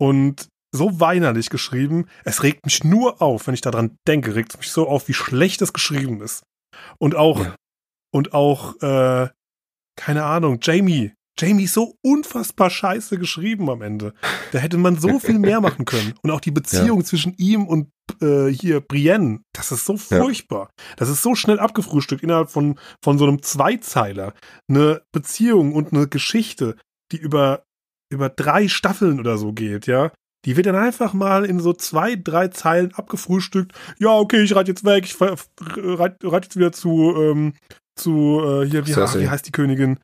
und 0.00 0.48
so 0.74 1.00
weinerlich 1.00 1.48
geschrieben. 1.50 2.06
Es 2.24 2.42
regt 2.42 2.64
mich 2.64 2.84
nur 2.84 3.22
auf, 3.22 3.46
wenn 3.46 3.54
ich 3.54 3.60
daran 3.60 3.96
denke, 4.06 4.34
regt 4.34 4.52
es 4.54 4.58
mich 4.58 4.70
so 4.70 4.88
auf, 4.88 5.08
wie 5.08 5.14
schlecht 5.14 5.62
es 5.62 5.72
geschrieben 5.72 6.20
ist. 6.20 6.42
Und 6.98 7.14
auch, 7.14 7.44
Ja. 7.44 7.54
und 8.12 8.34
auch, 8.34 8.80
äh, 8.82 9.28
keine 9.98 10.24
Ahnung, 10.24 10.58
Jamie. 10.62 11.12
Jamie 11.38 11.64
ist 11.64 11.74
so 11.74 11.94
unfassbar 12.02 12.68
scheiße 12.70 13.18
geschrieben 13.18 13.68
am 13.70 13.82
Ende. 13.82 14.12
Da 14.52 14.58
hätte 14.58 14.78
man 14.78 14.96
so 14.98 15.18
viel 15.20 15.38
mehr 15.38 15.60
machen 15.60 15.84
können. 15.84 16.14
Und 16.22 16.30
auch 16.30 16.40
die 16.40 16.50
Beziehung 16.50 17.04
zwischen 17.04 17.34
ihm 17.36 17.66
und 17.66 17.90
äh, 18.22 18.46
hier 18.48 18.80
Brienne, 18.80 19.40
das 19.52 19.70
ist 19.70 19.84
so 19.84 19.92
Ja. 19.94 20.20
furchtbar. 20.22 20.70
Das 20.96 21.08
ist 21.08 21.22
so 21.22 21.34
schnell 21.34 21.60
abgefrühstückt 21.60 22.22
innerhalb 22.24 22.50
von, 22.50 22.78
von 23.04 23.18
so 23.18 23.26
einem 23.26 23.42
Zweizeiler. 23.42 24.34
Eine 24.68 25.02
Beziehung 25.12 25.74
und 25.74 25.92
eine 25.92 26.08
Geschichte, 26.08 26.76
die 27.12 27.18
über, 27.18 27.62
über 28.12 28.28
drei 28.30 28.66
Staffeln 28.68 29.20
oder 29.20 29.38
so 29.38 29.52
geht, 29.52 29.86
ja. 29.86 30.10
Die 30.44 30.56
wird 30.56 30.66
dann 30.66 30.76
einfach 30.76 31.12
mal 31.14 31.44
in 31.44 31.58
so 31.60 31.72
zwei, 31.72 32.14
drei 32.16 32.48
Zeilen 32.48 32.94
abgefrühstückt. 32.94 33.72
Ja, 33.98 34.10
okay, 34.10 34.42
ich 34.42 34.54
reite 34.54 34.70
jetzt 34.70 34.84
weg, 34.84 35.04
ich 35.04 35.20
reite 35.20 36.32
reit 36.32 36.44
jetzt 36.44 36.56
wieder 36.56 36.72
zu, 36.72 37.14
ähm, 37.16 37.54
zu, 37.98 38.40
äh, 38.44 38.66
hier, 38.68 38.86
wie, 38.86 38.92
Cersei. 38.92 39.20
wie 39.20 39.28
heißt 39.28 39.46
die 39.46 39.52
Königin? 39.52 39.98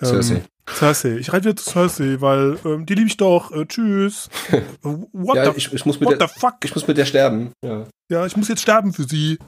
Ähm, 0.00 0.06
Cersei. 0.06 0.42
Cersei. 0.68 1.16
Ich 1.18 1.32
reite 1.32 1.44
wieder 1.46 1.56
zu 1.56 1.70
Cersei, 1.70 2.20
weil 2.20 2.58
ähm, 2.64 2.86
die 2.86 2.94
liebe 2.94 3.06
ich 3.06 3.16
doch. 3.16 3.52
Äh, 3.52 3.66
tschüss. 3.66 4.28
What, 4.82 5.36
Ja, 5.36 5.50
the, 5.52 5.56
ich, 5.56 5.72
ich, 5.72 5.86
muss 5.86 6.00
mit 6.00 6.08
what 6.08 6.20
der, 6.20 6.28
the 6.28 6.34
fuck? 6.38 6.56
ich 6.64 6.74
muss 6.74 6.86
mit 6.86 6.96
der 6.98 7.04
sterben. 7.04 7.52
Ja. 7.64 7.86
Ja, 8.10 8.26
ich 8.26 8.36
muss 8.36 8.48
jetzt 8.48 8.62
sterben 8.62 8.92
für 8.92 9.04
sie. 9.04 9.38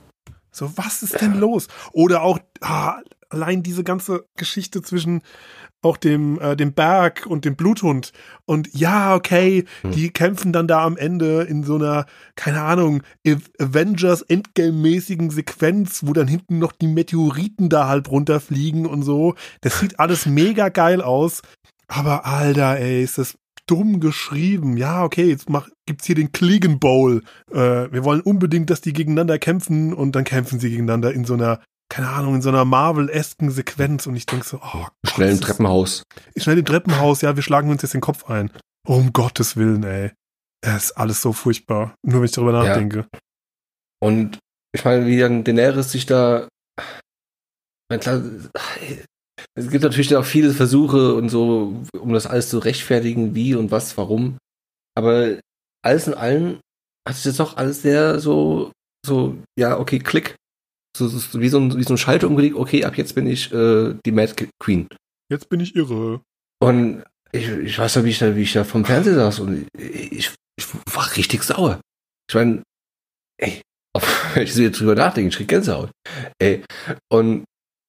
So, 0.50 0.70
was 0.76 1.02
ist 1.02 1.20
denn 1.20 1.38
los? 1.38 1.68
Oder 1.92 2.22
auch 2.22 2.38
ah, 2.60 3.00
allein 3.30 3.62
diese 3.62 3.84
ganze 3.84 4.26
Geschichte 4.36 4.82
zwischen 4.82 5.22
auch 5.82 5.96
dem, 5.96 6.40
äh, 6.40 6.56
dem 6.56 6.72
Berg 6.72 7.26
und 7.26 7.44
dem 7.44 7.54
Bluthund. 7.54 8.12
Und 8.46 8.68
ja, 8.74 9.14
okay, 9.14 9.64
Hm. 9.82 9.92
die 9.92 10.10
kämpfen 10.10 10.52
dann 10.52 10.66
da 10.66 10.84
am 10.84 10.96
Ende 10.96 11.42
in 11.42 11.62
so 11.62 11.76
einer, 11.76 12.06
keine 12.34 12.62
Ahnung, 12.62 13.02
Av- 13.26 13.50
Avengers 13.60 14.22
Endgame-mäßigen 14.22 15.30
Sequenz, 15.30 16.00
wo 16.04 16.12
dann 16.12 16.26
hinten 16.28 16.58
noch 16.58 16.72
die 16.72 16.88
Meteoriten 16.88 17.68
da 17.68 17.86
halb 17.88 18.10
runterfliegen 18.10 18.86
und 18.86 19.02
so. 19.02 19.34
Das 19.60 19.78
sieht 19.78 20.00
alles 20.00 20.26
mega 20.26 20.68
geil 20.68 21.00
aus. 21.00 21.42
Aber 21.86 22.26
Alter, 22.26 22.78
ey, 22.78 23.02
ist 23.04 23.18
das 23.18 23.36
dumm 23.66 24.00
geschrieben. 24.00 24.76
Ja, 24.76 25.04
okay, 25.04 25.24
jetzt 25.28 25.48
mach, 25.48 25.68
gibt's 25.86 26.06
hier 26.06 26.14
den 26.16 26.32
Kliegen 26.32 26.78
Bowl. 26.80 27.22
Äh, 27.52 27.92
wir 27.92 28.02
wollen 28.04 28.20
unbedingt, 28.22 28.70
dass 28.70 28.80
die 28.80 28.92
gegeneinander 28.92 29.38
kämpfen 29.38 29.92
und 29.92 30.16
dann 30.16 30.24
kämpfen 30.24 30.58
sie 30.58 30.70
gegeneinander 30.70 31.12
in 31.12 31.24
so 31.24 31.34
einer, 31.34 31.60
keine 31.88 32.10
Ahnung, 32.10 32.36
in 32.36 32.42
so 32.42 32.48
einer 32.50 32.64
Marvel-esken 32.64 33.50
Sequenz 33.50 34.06
und 34.06 34.16
ich 34.16 34.26
denk 34.26 34.44
so, 34.44 34.58
oh, 34.58 34.86
Gott, 35.04 35.14
Schnell 35.14 35.32
im 35.32 35.40
Treppenhaus. 35.40 36.02
Schnell 36.36 36.58
im 36.58 36.64
Treppenhaus, 36.64 37.22
ja, 37.22 37.34
wir 37.36 37.42
schlagen 37.42 37.70
uns 37.70 37.82
jetzt 37.82 37.94
den 37.94 38.00
Kopf 38.00 38.28
ein. 38.30 38.50
Um 38.86 39.12
Gottes 39.12 39.56
Willen, 39.56 39.82
ey. 39.84 40.12
Es 40.60 40.84
ist 40.86 40.92
alles 40.92 41.20
so 41.22 41.32
furchtbar. 41.32 41.94
Nur 42.04 42.20
wenn 42.20 42.26
ich 42.26 42.32
darüber 42.32 42.52
Ja. 42.52 42.68
nachdenke. 42.70 43.06
Und 44.00 44.38
ich 44.74 44.84
meine, 44.84 45.06
wie 45.06 45.18
dann 45.18 45.44
Daenerys 45.44 45.92
sich 45.92 46.06
da. 46.06 46.48
Klar, 48.00 48.22
es 49.54 49.70
gibt 49.70 49.82
natürlich 49.82 50.14
auch 50.14 50.24
viele 50.24 50.52
Versuche 50.52 51.14
und 51.14 51.30
so, 51.30 51.82
um 51.98 52.12
das 52.12 52.26
alles 52.26 52.50
zu 52.50 52.58
rechtfertigen, 52.58 53.34
wie 53.34 53.54
und 53.54 53.70
was, 53.70 53.96
warum. 53.96 54.36
Aber 54.94 55.38
alles 55.82 56.06
in 56.06 56.14
allem 56.14 56.60
hat 57.08 57.14
sich 57.16 57.24
das 57.24 57.36
doch 57.36 57.56
alles 57.56 57.82
sehr 57.82 58.20
so, 58.20 58.72
so, 59.06 59.38
ja, 59.58 59.78
okay, 59.78 59.98
klick. 60.00 60.36
So, 60.98 61.08
so, 61.08 61.40
wie, 61.40 61.48
so 61.48 61.58
ein, 61.58 61.76
wie 61.76 61.84
so 61.84 61.94
ein 61.94 61.98
Schalter 61.98 62.28
umgelegt, 62.28 62.56
okay, 62.56 62.84
ab 62.84 62.96
jetzt 62.96 63.14
bin 63.14 63.26
ich 63.26 63.52
äh, 63.52 63.94
die 64.04 64.12
Mad 64.12 64.34
Queen. 64.58 64.88
Jetzt 65.30 65.48
bin 65.48 65.60
ich 65.60 65.76
irre. 65.76 66.20
Und 66.60 67.04
ich, 67.32 67.48
ich 67.48 67.78
weiß 67.78 67.96
ja, 67.96 68.04
wie 68.04 68.10
ich 68.10 68.18
da, 68.18 68.34
wie 68.34 68.42
ich 68.42 68.52
da 68.52 68.64
vom 68.64 68.84
Fernseher 68.84 69.14
saß 69.14 69.40
und 69.40 69.66
ich, 69.78 70.32
ich 70.56 70.68
war 70.92 71.16
richtig 71.16 71.42
sauer. 71.42 71.80
Ich 72.28 72.34
meine, 72.34 72.62
ey, 73.40 73.62
wenn 74.34 74.42
ich 74.42 74.54
so 74.54 74.62
jetzt 74.62 74.80
drüber 74.80 74.94
nachdenke, 74.94 75.28
ich 75.28 75.36
krieg 75.36 75.48
Gänsehaut. 75.48 75.90
Ey, 76.38 76.64
und 77.12 77.44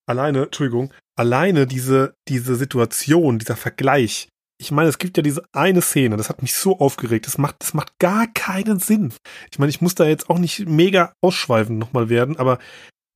Alleine, 0.10 0.46
Entschuldigung, 0.46 0.92
alleine 1.16 1.68
diese, 1.68 2.16
diese 2.28 2.56
Situation, 2.56 3.38
dieser 3.38 3.56
Vergleich. 3.56 4.28
Ich 4.60 4.72
meine, 4.72 4.90
es 4.90 4.98
gibt 4.98 5.18
ja 5.18 5.22
diese 5.22 5.44
eine 5.54 5.84
Szene, 5.84 6.18
das 6.18 6.30
hat 6.30 6.42
mich 6.42 6.56
so 6.56 6.80
aufgeregt. 6.80 7.28
Das 7.28 7.38
macht, 7.38 7.58
das 7.60 7.76
macht 7.76 7.94
gar 8.00 8.26
keinen 8.26 8.80
Sinn. 8.80 9.14
Ich 9.52 9.60
meine, 9.60 9.70
ich 9.70 9.82
muss 9.82 9.94
da 9.94 10.08
jetzt 10.08 10.32
auch 10.32 10.40
nicht 10.40 10.68
mega 10.68 11.14
ausschweifend 11.22 11.78
nochmal 11.78 12.10
werden, 12.10 12.38
aber 12.38 12.58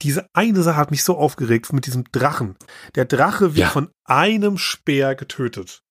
diese 0.02 0.28
eine 0.34 0.64
Sache 0.64 0.78
hat 0.78 0.92
mich 0.92 1.04
so 1.04 1.18
aufgeregt 1.18 1.72
mit 1.74 1.86
diesem 1.86 2.04
Drachen. 2.12 2.56
Der 2.96 3.06
Drache 3.06 3.56
wird 3.56 3.58
Ja. 3.58 3.70
von 3.70 3.90
einem 4.06 4.58
Speer 4.58 5.16
getötet. 5.16 5.82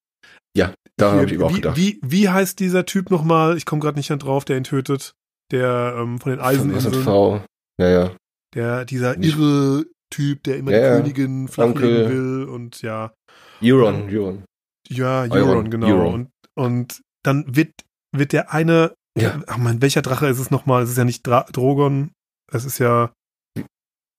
ja, 0.56 0.74
da 0.98 1.12
habe 1.12 1.24
ich 1.24 1.40
auch 1.42 1.50
wie, 1.50 1.54
gedacht. 1.54 1.76
Wie, 1.76 1.98
wie 2.02 2.28
heißt 2.28 2.60
dieser 2.60 2.84
Typ 2.84 3.10
nochmal? 3.10 3.56
Ich 3.56 3.64
komme 3.64 3.80
gerade 3.80 3.96
nicht 3.98 4.10
drauf, 4.10 4.44
der 4.44 4.58
ihn 4.58 4.64
tötet. 4.64 5.14
Der 5.50 5.94
ähm, 5.98 6.20
von 6.20 6.30
den 6.30 6.40
Von 6.40 6.48
Eiseninseln. 6.48 7.02
V. 7.04 7.44
Ja, 7.80 7.88
ja. 7.88 8.16
Der, 8.54 8.84
dieser 8.84 9.16
Nicht- 9.16 9.36
irre 9.38 9.86
Typ, 10.10 10.42
der 10.44 10.58
immer 10.58 10.72
Ja, 10.72 10.96
die. 10.96 11.02
Königin 11.14 11.48
flachlegen 11.48 12.10
will 12.10 12.44
und 12.48 12.82
ja. 12.82 13.14
Euron, 13.62 14.08
Euron. 14.10 14.44
Ja, 14.88 15.22
Euron, 15.22 15.38
Euron, 15.48 15.70
genau. 15.70 15.86
Euron. 15.86 16.14
Und, 16.14 16.30
und 16.54 17.00
dann 17.24 17.44
wird, 17.56 17.70
wird 18.14 18.32
der 18.32 18.52
eine, 18.52 18.92
Ja. 19.18 19.42
ach 19.46 19.56
man, 19.56 19.80
welcher 19.80 20.02
Drache 20.02 20.26
ist 20.26 20.38
es 20.38 20.50
nochmal? 20.50 20.82
Es 20.82 20.90
ist 20.90 20.98
ja 20.98 21.04
nicht 21.04 21.26
Dra 21.26 21.44
Drogon. 21.50 22.10
es 22.52 22.66
ist 22.66 22.78
ja, 22.78 23.10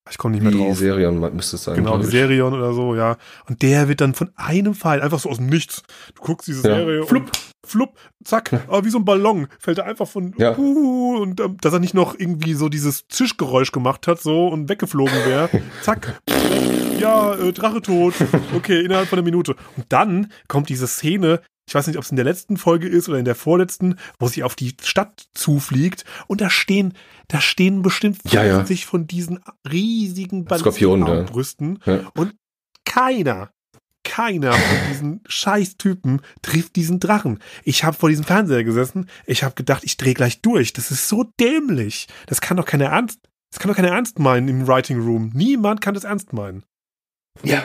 ich 0.10 0.18
komme 0.18 0.36
nicht 0.36 0.44
mehr 0.44 0.52
drauf. 0.52 0.78
Serion 0.78 1.20
müsste 1.36 1.56
es 1.56 1.64
sein. 1.64 1.76
Genau. 1.76 2.00
Viserion 2.00 2.54
oder 2.54 2.74
so, 2.74 2.96
ja. 2.96 3.18
Und 3.48 3.62
der 3.62 3.88
wird 3.88 4.02
dann 4.02 4.14
von 4.14 4.32
einem 4.36 4.74
Pfeil, 4.76 5.02
einfach 5.02 5.20
so 5.20 5.30
aus 5.30 5.38
dem 5.38 5.48
Nichts. 5.48 5.84
Du 6.16 6.22
guckst 6.22 6.48
diese 6.48 6.68
Ja. 6.68 6.76
Serie 6.76 7.04
Flupp. 7.06 7.24
und 7.24 7.40
flupp, 7.66 7.98
zack, 8.26 8.52
aber 8.68 8.84
wie 8.84 8.90
so 8.90 8.98
ein 8.98 9.06
Ballon, 9.06 9.48
fällt 9.60 9.78
er 9.78 9.86
einfach 9.86 10.08
von, 10.08 10.34
Ja. 10.38 10.58
uh, 10.58 11.22
und 11.22 11.40
ähm, 11.40 11.56
dass 11.62 11.72
er 11.72 11.80
nicht 11.80 11.94
noch 11.94 12.20
irgendwie 12.20 12.54
so 12.56 12.68
dieses 12.68 13.08
Zischgeräusch 13.08 13.72
gemacht 13.72 14.06
hat, 14.08 14.20
so, 14.22 14.48
und 14.50 14.68
weggeflogen 14.68 15.14
wäre, 15.26 15.50
zack, 15.82 16.20
ja, 17.00 17.34
äh, 17.36 17.54
Drache 17.54 17.82
tot, 17.82 18.14
okay, 18.56 18.82
innerhalb 18.84 19.08
von 19.08 19.18
einer 19.20 19.26
Minute. 19.26 19.56
Und 19.78 19.86
dann 19.90 20.28
kommt 20.50 20.68
diese 20.68 20.88
Szene, 20.88 21.40
ich 21.68 21.76
weiß 21.76 21.88
nicht, 21.88 21.98
ob 21.98 22.04
es 22.04 22.10
in 22.12 22.18
der 22.18 22.26
letzten 22.26 22.58
Folge 22.58 22.88
ist 22.88 23.08
oder 23.10 23.18
in 23.20 23.26
der 23.26 23.36
vorletzten, 23.36 23.96
wo 24.20 24.28
sie 24.28 24.44
auf 24.44 24.56
die 24.56 24.76
Stadt 24.84 25.28
zufliegt 25.34 26.04
und 26.28 26.42
da 26.42 26.50
stehen, 26.50 26.94
da 27.30 27.40
stehen 27.42 27.82
bestimmt 27.82 28.20
Ja, 28.32 28.44
ja. 28.44 28.56
50 28.58 28.86
von 28.86 29.08
diesen 29.08 29.40
riesigen 29.70 30.46
Skorpionen 30.48 31.06
da. 31.06 31.22
Brüsten 31.24 31.80
Ja. 31.86 32.02
und 32.16 32.36
keiner, 32.86 33.52
keiner 34.04 34.52
von 34.54 34.78
diesen 34.90 35.22
scheiß 35.28 35.78
Typen 35.78 36.22
trifft 36.42 36.76
diesen 36.76 37.00
Drachen. 37.00 37.40
Ich 37.64 37.84
habe 37.86 37.96
vor 37.98 38.10
diesem 38.10 38.26
Fernseher 38.26 38.64
gesessen, 38.66 39.10
ich 39.26 39.44
habe 39.44 39.56
gedacht, 39.56 39.84
ich 39.86 39.96
drehe 39.98 40.14
gleich 40.14 40.42
durch. 40.42 40.74
Das 40.74 40.92
ist 40.92 41.08
so 41.08 41.24
dämlich. 41.40 42.08
Das 42.28 42.42
kann 42.42 42.58
doch 42.58 42.66
keiner 42.66 42.86
ernst, 42.88 43.20
das 43.52 43.60
kann 43.60 43.70
doch 43.70 43.78
keiner 43.78 43.92
ernst 43.92 44.20
meinen 44.20 44.50
im 44.50 44.68
Writing 44.68 45.00
Room. 45.02 45.32
Niemand 45.34 45.80
kann 45.80 45.94
das 45.94 46.04
ernst 46.04 46.34
meinen. 46.34 46.64
Ja. 47.42 47.64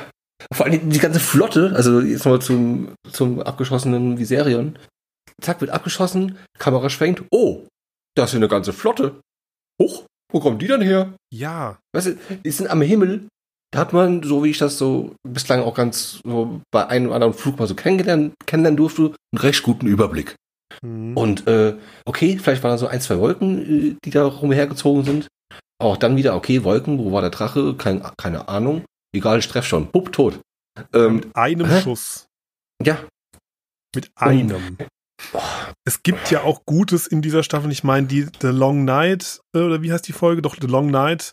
Vor 0.53 0.67
allem 0.67 0.91
die 0.91 0.99
ganze 0.99 1.21
Flotte, 1.21 1.73
also 1.75 2.01
jetzt 2.01 2.25
mal 2.25 2.41
zum, 2.41 2.95
zum 3.13 3.41
abgeschossenen 3.41 4.19
Viserion. 4.19 4.79
Zack, 5.41 5.61
wird 5.61 5.71
abgeschossen, 5.71 6.37
Kamera 6.59 6.91
schwenkt. 6.91 7.23
Oh, 7.31 7.67
da 8.17 8.25
ist 8.25 8.33
ja 8.33 8.39
eine 8.39 8.49
ganze 8.49 8.73
Flotte. 8.73 9.21
Hoch, 9.81 10.05
wo 10.33 10.41
kommen 10.41 10.59
die 10.59 10.67
denn 10.67 10.81
her? 10.83 11.15
Ja, 11.33 11.79
Weißt 11.95 12.07
du, 12.09 12.19
die 12.45 12.51
sind 12.51 12.69
am 12.71 12.83
Himmel. 12.83 13.29
Da 13.71 13.81
hat 13.81 13.93
man, 13.93 14.23
so 14.23 14.43
wie 14.45 14.51
ich 14.51 14.59
das 14.59 14.79
so 14.79 15.15
bislang 15.29 15.61
auch 15.61 15.75
ganz 15.75 16.21
so 16.25 16.61
bei 16.73 16.87
einem 16.87 17.07
oder 17.07 17.17
anderen 17.17 17.35
Flug 17.35 17.59
mal 17.59 17.69
so 17.69 17.75
kennengelernt, 17.75 18.35
kennenlernen 18.47 18.77
durfte, 18.79 19.15
einen 19.33 19.41
recht 19.41 19.63
guten 19.63 19.87
Überblick. 19.87 20.37
hm. 20.83 21.17
Und 21.17 21.47
äh, 21.47 21.77
okay, 22.07 22.39
vielleicht 22.39 22.63
waren 22.63 22.73
da 22.73 22.79
so 22.79 22.87
ein, 22.87 23.01
zwei 23.01 23.19
Wolken, 23.19 23.91
äh, 23.91 23.97
die 24.05 24.11
da 24.11 24.25
rumhergezogen 24.25 25.05
sind. 25.05 25.29
Auch 25.81 25.97
dann 25.97 26.17
wieder, 26.17 26.35
okay, 26.35 26.65
Wolken, 26.65 26.99
wo 26.99 27.13
war 27.13 27.21
der 27.21 27.31
Drache? 27.31 27.75
Kein, 27.75 28.03
keine 28.17 28.49
Ahnung. 28.49 28.85
Egal, 29.15 29.39
ich 29.39 29.49
treff 29.49 29.67
schon. 29.67 29.91
Bupp, 29.91 30.13
tot. 30.13 30.41
Ähm, 30.93 31.17
mit 31.17 31.37
einem 31.37 31.67
hä? 31.67 31.81
Schuss. 31.83 32.27
ja, 32.83 32.99
Mit 33.95 34.11
einem. 34.17 34.79
Es 35.85 36.03
gibt 36.03 36.31
ja 36.31 36.43
auch 36.43 36.65
Gutes 36.65 37.07
in 37.07 37.23
dieser 37.23 37.43
Staffel. 37.43 37.73
Ich 37.73 37.83
meine, 37.83 38.07
die 38.07 38.27
The 38.41 38.49
Long 38.49 38.85
Night, 38.85 39.41
äh, 39.55 39.61
oder 39.61 39.83
wie 39.83 39.93
heißt 39.93 40.07
die 40.07 40.13
Folge? 40.13 40.43
Doch, 40.43 40.57
The 40.61 40.67
Long 40.67 40.91
Night. 40.91 41.33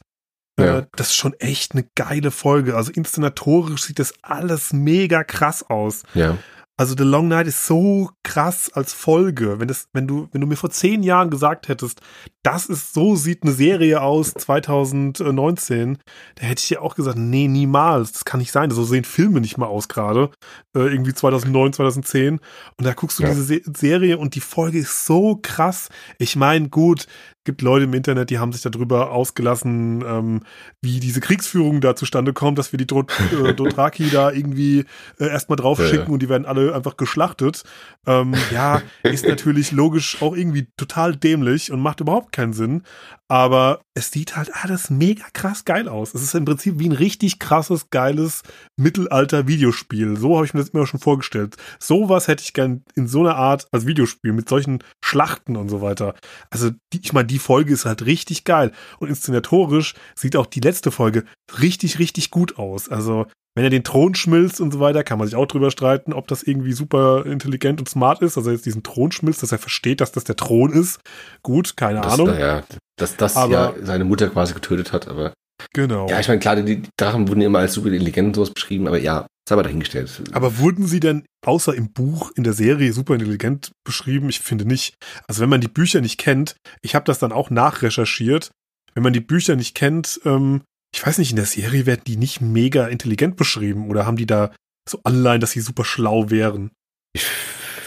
Ja. 0.60 0.80
Äh, 0.80 0.88
das 0.96 1.08
ist 1.10 1.16
schon 1.16 1.34
echt 1.34 1.74
eine 1.74 1.86
geile 1.96 2.32
Folge. 2.32 2.76
Also 2.76 2.92
inszenatorisch 2.92 3.84
sieht 3.84 4.00
das 4.00 4.14
alles 4.24 4.74
mega 4.74 5.24
krass 5.24 5.64
aus. 5.70 6.04
ja. 6.14 6.38
Also 6.78 6.94
The 6.98 7.06
Long 7.06 7.30
Night 7.30 7.48
ist 7.48 7.66
so 7.66 8.10
krass 8.24 8.70
als 8.74 8.92
Folge. 8.92 9.60
Wenn 9.60 9.70
das, 9.70 9.88
wenn 9.94 10.08
du, 10.08 10.28
wenn 10.34 10.42
du 10.42 10.48
mir 10.48 10.58
vor 10.58 10.70
zehn 10.72 11.04
Jahren 11.04 11.30
gesagt 11.30 11.70
hättest, 11.70 12.02
das 12.44 12.66
ist, 12.66 12.94
so 12.94 13.16
sieht 13.16 13.44
eine 13.44 13.54
Serie 13.54 14.02
aus 14.02 14.34
2019, 14.34 15.98
da 16.36 16.46
hätte 16.46 16.60
ich 16.62 16.68
dir 16.68 16.82
auch 16.82 16.96
gesagt, 16.96 17.18
nee, 17.18 17.48
niemals. 17.48 18.12
Das 18.12 18.26
kann 18.26 18.40
nicht 18.40 18.52
sein. 18.52 18.72
So 18.72 18.84
sehen 18.84 19.06
Filme 19.06 19.42
nicht 19.42 19.58
mal 19.58 19.68
aus 19.68 19.88
gerade. 19.88 20.32
Äh, 20.76 20.80
irgendwie 20.80 21.14
2009, 21.14 21.74
2010. 21.74 22.40
Und 22.78 22.86
da 22.86 22.94
guckst 22.94 23.20
du 23.20 23.24
Ja. 23.24 23.30
diese 23.30 23.44
Se 23.44 23.62
Serie 23.76 24.18
und 24.18 24.36
die 24.36 24.42
Folge 24.42 24.80
ist 24.80 25.06
so 25.06 25.40
krass. 25.42 25.90
Ich 26.18 26.36
meine, 26.36 26.70
gut, 26.70 27.08
gibt 27.46 27.62
Leute 27.62 27.86
im 27.86 27.94
Internet, 27.94 28.30
die 28.30 28.40
haben 28.40 28.52
sich 28.52 28.62
darüber 28.62 29.12
ausgelassen, 29.12 30.04
ähm, 30.06 30.42
wie 30.82 31.00
diese 31.00 31.22
Kriegsführung 31.22 31.80
da 31.80 31.96
zustande 31.96 32.34
kommt, 32.34 32.58
dass 32.58 32.74
wir 32.74 32.78
die 32.78 32.88
Dot 32.88 33.14
äh, 33.46 33.54
Dothraki 33.54 34.10
da 34.10 34.32
irgendwie 34.32 34.86
äh, 35.20 35.28
erstmal 35.28 35.56
drauf 35.56 35.80
Ja, 35.80 36.04
und 36.06 36.22
die 36.22 36.30
werden 36.30 36.46
alle 36.46 36.76
einfach 36.76 36.98
geschlachtet. 36.98 37.64
Ähm, 38.06 38.36
ja, 38.52 38.82
ist 39.04 39.28
natürlich 39.28 39.72
logisch 39.72 40.22
auch 40.22 40.36
irgendwie 40.36 40.68
total 40.78 41.16
dämlich 41.16 41.72
und 41.72 41.80
macht 41.80 42.02
überhaupt 42.02 42.32
keinen 42.32 42.54
Sinn. 42.54 42.84
Aber 43.28 43.82
es 43.96 44.12
sieht 44.12 44.36
halt 44.36 44.52
alles 44.54 44.92
mega 44.92 45.24
krass 45.34 45.66
geil 45.66 45.88
aus. 45.88 46.14
Es 46.14 46.22
ist 46.22 46.36
im 46.36 46.46
Prinzip 46.46 46.78
wie 46.78 46.88
ein 46.88 46.92
richtig 46.92 47.40
krasses, 47.40 47.90
geiles 47.90 48.44
Mittelalter-Videospiel. 48.78 50.16
So 50.18 50.36
habe 50.36 50.46
ich 50.46 50.54
mir 50.54 50.60
das 50.60 50.70
immer 50.70 50.86
schon 50.86 51.00
vorgestellt. 51.00 51.56
Sowas 51.80 52.28
hätte 52.28 52.44
ich 52.44 52.54
gern 52.54 52.84
in 52.94 53.08
so 53.08 53.22
einer 53.22 53.36
Art 53.36 53.68
als 53.72 53.88
Videospiel 53.88 54.32
mit 54.34 54.48
solchen 54.48 54.84
Schlachten 55.04 55.56
und 55.56 55.70
so 55.70 55.82
weiter. 55.82 56.14
Also, 56.52 56.70
die, 56.94 57.02
ich 57.02 57.14
meine, 57.14 57.26
die 57.26 57.35
Folge 57.40 57.74
ist 57.74 57.86
halt 57.86 58.06
richtig 58.06 58.44
geil. 58.44 58.72
Und 59.00 59.10
inszenatorisch 59.10 59.94
sieht 60.16 60.36
auch 60.36 60.46
die 60.46 60.60
letzte 60.62 60.92
Folge 60.92 61.24
richtig, 61.62 62.00
richtig 62.00 62.32
gut 62.32 62.58
aus. 62.58 62.90
Also, 62.90 63.26
wenn 63.56 63.64
er 63.64 63.70
den 63.70 63.84
Thron 63.86 64.16
schmilzt 64.16 64.60
und 64.60 64.72
so 64.74 64.80
weiter, 64.82 65.04
kann 65.04 65.18
man 65.18 65.28
sich 65.28 65.36
auch 65.38 65.46
drüber 65.46 65.72
streiten, 65.72 66.12
ob 66.12 66.28
das 66.28 66.44
irgendwie 66.44 66.74
super 66.74 67.26
intelligent 67.26 67.80
und 67.80 67.88
smart 67.88 68.22
ist. 68.22 68.38
Also 68.38 68.52
jetzt 68.52 68.66
diesen 68.66 68.84
Thron 68.84 69.12
schmilzt, 69.14 69.42
dass 69.44 69.52
er 69.54 69.60
versteht, 69.60 70.02
dass 70.02 70.12
das 70.12 70.26
der 70.26 70.36
Thron 70.36 70.74
ist. 70.74 71.00
Gut, 71.42 71.78
keine 71.78 72.02
Das, 72.02 72.14
Ahnung. 72.14 72.28
naja, 72.28 72.64
dass 72.98 73.16
das 73.16 73.38
Aber- 73.38 73.54
ja 73.54 73.74
seine 73.82 74.04
Mutter 74.04 74.28
quasi 74.30 74.54
getötet 74.54 74.92
hat, 74.92 75.08
aber 75.08 75.34
Genau. 75.74 76.10
ja, 76.10 76.20
ich 76.20 76.28
meine, 76.28 76.40
klar, 76.42 76.58
die, 76.58 76.82
die 76.82 76.90
Drachen 76.98 77.30
wurden 77.30 77.40
immer 77.42 77.60
als 77.60 77.74
super 77.74 77.88
intelligent 77.88 78.28
und 78.28 78.36
sowas 78.36 78.50
beschrieben, 78.52 78.88
aber 78.88 78.98
ja, 79.00 79.26
sei 79.48 79.56
mal 79.56 79.64
dahingestellt. 79.64 80.22
Aber 80.32 80.58
wurden 80.58 80.88
sie 80.88 81.00
denn 81.00 81.26
außer 81.46 81.74
im 81.76 81.92
Buch 81.94 82.32
in 82.36 82.44
der 82.44 82.54
Serie 82.54 82.94
super 82.94 83.14
intelligent 83.14 83.72
beschrieben? 83.86 84.30
Ich 84.30 84.40
finde 84.40 84.66
nicht. 84.66 84.96
Also 85.28 85.42
wenn 85.42 85.50
man 85.50 85.62
die 85.62 85.68
Bücher 85.68 86.02
nicht 86.02 86.18
kennt, 86.20 86.56
ich 86.82 86.96
habe 86.96 87.06
das 87.06 87.20
dann 87.20 87.32
auch 87.32 87.50
nachrecherchiert. 87.50 88.52
Wenn 88.94 89.04
man 89.04 89.14
die 89.14 89.20
Bücher 89.22 89.56
nicht 89.56 89.76
kennt, 89.76 90.20
ähm, 90.26 90.62
ich 90.96 91.06
weiß 91.06 91.18
nicht, 91.18 91.30
in 91.32 91.36
der 91.36 91.46
Serie 91.46 91.86
werden 91.86 92.02
die 92.08 92.18
nicht 92.18 92.42
mega 92.42 92.88
intelligent 92.88 93.36
beschrieben 93.36 93.90
oder 93.90 94.06
haben 94.06 94.18
die 94.18 94.26
da 94.26 94.52
so 94.90 95.00
Anleihen, 95.04 95.42
dass 95.42 95.52
sie 95.52 95.60
super 95.62 95.84
schlau 95.84 96.30
wären? 96.30 96.72
Ich 97.14 97.26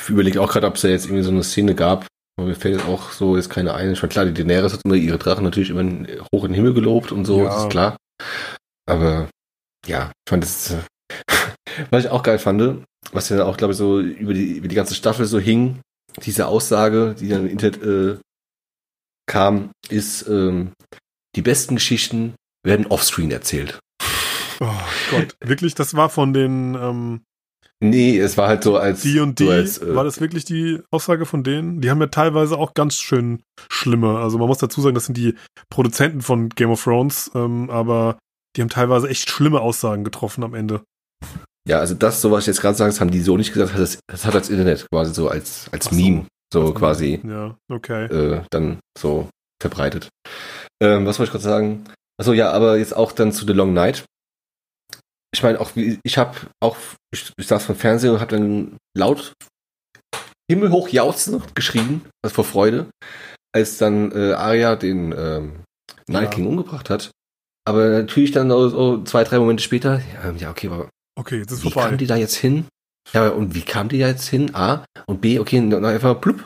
überlege 0.09 0.41
auch 0.41 0.53
gerade, 0.53 0.67
ob 0.67 0.77
es 0.77 0.83
da 0.83 0.89
jetzt 0.89 1.07
irgendwie 1.07 1.23
so 1.23 1.31
eine 1.31 1.43
Szene 1.43 1.75
gab, 1.75 2.07
aber 2.39 2.49
mir 2.49 2.55
fällt 2.55 2.77
jetzt 2.77 2.87
auch 2.87 3.13
so 3.13 3.37
jetzt 3.37 3.51
keine 3.51 3.75
ein. 3.75 3.93
Ich 3.93 4.03
meine, 4.03 4.11
klar, 4.13 4.27
die 4.27 4.35
Daenerys 4.35 4.73
hat 4.75 4.83
immer 4.85 4.95
ihre 4.95 5.19
Drachen 5.19 5.45
natürlich 5.45 5.71
immer 5.71 5.83
hoch 6.35 6.45
in 6.45 6.51
den 6.53 6.55
Himmel 6.55 6.75
gelobt 6.75 7.11
und 7.13 7.25
so, 7.25 7.43
Ja. 7.45 7.63
ist 7.65 7.71
klar. 7.71 7.97
Aber 8.87 9.29
ja, 9.87 10.11
ich 10.27 10.31
fand 10.31 10.45
das, 10.45 10.71
äh, 10.73 10.79
was 11.91 12.05
ich 12.05 12.11
auch 12.11 12.23
geil 12.23 12.39
fand, 12.39 12.85
was 13.13 13.29
ja 13.29 13.45
auch, 13.45 13.57
glaube 13.57 13.73
ich, 13.73 13.79
so 13.79 14.01
über 14.01 14.35
die, 14.35 14.59
über 14.59 14.69
die 14.69 14.75
ganze 14.75 14.95
Staffel 14.95 15.27
so 15.27 15.39
hing, 15.39 15.81
diese 16.25 16.47
Aussage, 16.47 17.15
die 17.19 17.29
dann 17.29 17.47
im 17.47 17.51
Internet 17.51 17.83
äh, 17.83 18.19
kam, 19.27 19.71
ist, 19.89 20.27
ähm, 20.29 20.73
die 21.37 21.43
besten 21.43 21.77
Geschichten 21.77 22.35
werden 22.65 22.87
offscreen 22.87 23.31
erzählt. 23.31 23.79
Oh 24.61 24.73
Gott, 25.11 25.37
wirklich, 25.41 25.75
das 25.75 25.95
war 25.95 26.09
von 26.09 26.33
den 26.33 26.75
ähm, 26.75 27.21
Nee, 27.81 28.19
es 28.19 28.37
war 28.37 28.49
halt 28.49 28.65
so 28.65 28.77
als 28.77 29.03
die 29.03 29.21
und 29.21 29.39
die. 29.39 29.45
so 29.45 29.51
als, 29.51 29.79
äh, 29.79 29.95
war 29.95 30.03
das 30.03 30.21
wirklich 30.21 30.45
die 30.45 30.81
Aussage 30.91 31.27
von 31.27 31.45
denen? 31.45 31.81
Die 31.81 31.91
haben 31.91 32.01
ja 32.01 32.09
teilweise 32.09 32.59
auch 32.59 32.75
ganz 32.75 32.97
schön 32.97 33.43
schlimme. 33.71 34.19
Also 34.19 34.39
man 34.39 34.49
muss 34.49 34.59
dazu 34.59 34.81
sagen, 34.81 34.97
das 34.97 35.07
sind 35.07 35.17
die 35.17 35.35
Produzenten 35.71 36.21
von 36.21 36.49
Game 36.49 36.71
of 36.71 36.83
Thrones, 36.83 37.31
ähm, 37.37 37.71
aber 37.71 38.19
die 38.57 38.63
haben 38.63 38.69
teilweise 38.69 39.09
echt 39.09 39.31
schlimme 39.31 39.61
Aussagen 39.61 40.03
getroffen 40.03 40.43
am 40.43 40.55
Ende. 40.55 40.83
Ja, 41.69 41.81
also 41.81 41.95
das, 41.95 42.21
so 42.23 42.31
was 42.31 42.45
ich 42.45 42.47
jetzt 42.49 42.61
gerade 42.63 42.77
sage, 42.77 42.91
das 42.91 43.01
haben 43.01 43.11
die 43.11 43.21
so 43.21 43.37
nicht 43.37 43.53
gesagt, 43.53 43.79
das, 43.79 43.99
das 44.11 44.25
hat 44.25 44.35
das 44.35 44.49
Internet 44.49 44.87
quasi 44.91 45.13
so 45.13 45.29
als, 45.29 45.69
als 45.71 45.87
so. 45.87 45.95
Meme 45.95 46.27
so 46.53 46.73
quasi 46.73 47.21
Ja, 47.25 47.57
okay. 47.71 48.07
äh, 48.07 48.43
dann 48.51 48.79
so 48.99 49.29
verbreitet. 49.61 50.09
Ähm, 50.83 51.05
was 51.05 51.19
wollte 51.19 51.29
ich 51.29 51.33
gerade 51.33 51.45
sagen? 51.45 51.85
Achso, 52.19 52.33
ja, 52.33 52.51
aber 52.53 52.79
jetzt 52.79 52.97
auch 52.97 53.13
dann 53.13 53.33
zu 53.33 53.47
The 53.47 53.53
Long 53.53 53.75
Night. 53.75 54.05
Ich 55.35 55.43
meine, 55.43 55.61
auch 55.61 55.77
wie, 55.77 55.99
ich 56.05 56.17
habe 56.17 56.39
auch, 56.61 56.77
ich, 57.13 57.33
ich 57.37 57.47
saß 57.47 57.67
vom 57.67 57.77
Fernseher 57.77 58.13
und 58.13 58.21
habe 58.21 58.37
dann 58.37 58.79
laut 58.97 59.35
himmelhoch 60.51 60.89
jauchzend 60.89 61.55
geschrien, 61.55 62.01
also 62.25 62.35
vor 62.35 62.45
Freude, 62.45 62.89
als 63.55 63.77
dann 63.77 64.11
äh, 64.13 64.33
Arya 64.33 64.77
den 64.77 65.13
ähm, 65.17 65.65
Night 66.09 66.25
Ja. 66.25 66.31
King 66.31 66.47
umgebracht 66.47 66.89
hat. 66.89 67.11
Aber 67.67 67.89
natürlich 67.91 68.33
dann 68.33 68.49
so, 68.49 68.71
so 68.71 69.05
zwei, 69.05 69.25
drei 69.25 69.39
Momente 69.39 69.63
später, 69.63 70.01
ja, 70.15 70.31
ja 70.31 70.51
okay, 70.51 70.69
aber 70.69 70.89
Okay, 71.19 71.39
jetzt 71.39 71.51
ist 71.51 71.65
wie 71.65 71.71
vorbei. 71.71 71.89
kam 71.89 71.99
die 71.99 72.07
da 72.07 72.17
jetzt 72.17 72.37
hin? 72.37 72.67
Ja, 73.13 73.29
und 73.31 73.55
wie 73.55 73.63
kam 73.63 73.89
die 73.89 73.99
da 73.99 74.07
jetzt 74.09 74.29
hin? 74.29 74.55
A 74.55 74.85
und 75.07 75.21
B, 75.21 75.39
okay, 75.39 75.57
dann 75.69 75.85
einfach 75.85 76.21
plupp. 76.21 76.45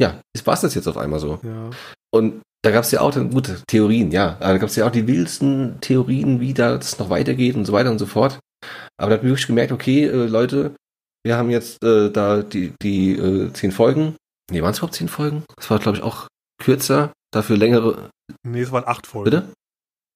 Ja, 0.00 0.20
das 0.32 0.46
war's 0.46 0.62
das 0.62 0.74
jetzt 0.74 0.88
auf 0.88 0.96
einmal 0.96 1.20
so. 1.20 1.38
Ja. 1.42 1.70
Und 2.12 2.40
da 2.62 2.70
gab 2.70 2.84
es 2.84 2.90
ja 2.90 3.00
auch 3.00 3.12
dann 3.12 3.30
gute 3.30 3.60
Theorien, 3.66 4.10
ja. 4.10 4.36
Da 4.40 4.56
gab 4.56 4.68
es 4.68 4.76
ja 4.76 4.86
auch 4.86 4.90
die 4.90 5.06
wildesten 5.06 5.78
Theorien, 5.80 6.40
wie 6.40 6.54
das 6.54 6.98
noch 6.98 7.10
weitergeht 7.10 7.56
und 7.56 7.64
so 7.66 7.72
weiter 7.72 7.90
und 7.90 7.98
so 7.98 8.06
fort. 8.06 8.38
Aber 8.96 9.10
da 9.10 9.16
habe 9.16 9.26
ich 9.26 9.32
wirklich 9.32 9.46
gemerkt, 9.46 9.72
okay, 9.72 10.04
äh, 10.04 10.26
Leute, 10.26 10.74
wir 11.24 11.36
haben 11.36 11.50
jetzt 11.50 11.82
äh, 11.84 12.10
da 12.10 12.42
die, 12.42 12.72
die 12.80 13.12
äh, 13.12 13.52
zehn 13.52 13.72
Folgen. 13.72 14.16
Nee, 14.50 14.62
waren 14.62 14.70
es 14.70 14.78
überhaupt 14.78 14.94
zehn 14.94 15.08
Folgen? 15.08 15.44
Das 15.56 15.68
war, 15.70 15.78
glaube 15.78 15.98
ich, 15.98 16.02
auch 16.02 16.28
kürzer, 16.62 17.12
dafür 17.30 17.56
längere. 17.56 18.08
Nee, 18.46 18.62
es 18.62 18.72
waren 18.72 18.84
acht 18.86 19.06
Folgen. 19.06 19.24
Bitte? 19.30 19.48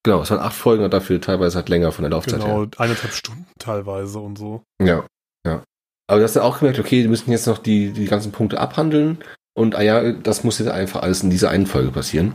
Genau, 0.09 0.23
es 0.23 0.31
waren 0.31 0.41
acht 0.41 0.57
Folgen 0.57 0.85
und 0.85 0.95
dafür 0.95 1.21
teilweise 1.21 1.57
halt 1.57 1.69
länger 1.69 1.93
von 1.93 2.03
der 2.03 2.11
Laufzeit 2.13 2.43
her. 2.43 2.55
Genau, 2.55 2.67
eineinhalb 2.79 3.13
Stunden 3.13 3.45
teilweise 3.59 4.19
und 4.21 4.39
so. 4.39 4.63
Ja, 4.83 5.05
ja. 5.47 5.63
Aber 6.07 6.19
du 6.19 6.25
hast 6.25 6.35
ja 6.35 6.41
auch 6.41 6.61
gemerkt, 6.61 6.79
okay, 6.79 7.03
die 7.03 7.09
müssen 7.09 7.31
jetzt 7.31 7.47
noch 7.47 7.59
die, 7.59 7.91
die 7.91 8.07
ganzen 8.07 8.33
Punkte 8.33 8.59
abhandeln. 8.59 9.19
Und 9.53 9.75
ah 9.75 9.83
ja, 9.83 10.13
das 10.13 10.45
muss 10.45 10.61
jetzt 10.61 10.71
einfach 10.71 11.03
alles 11.03 11.23
in 11.23 11.29
dieser 11.29 11.51
einen 11.51 11.67
Folge 11.67 11.91
passieren. 11.91 12.35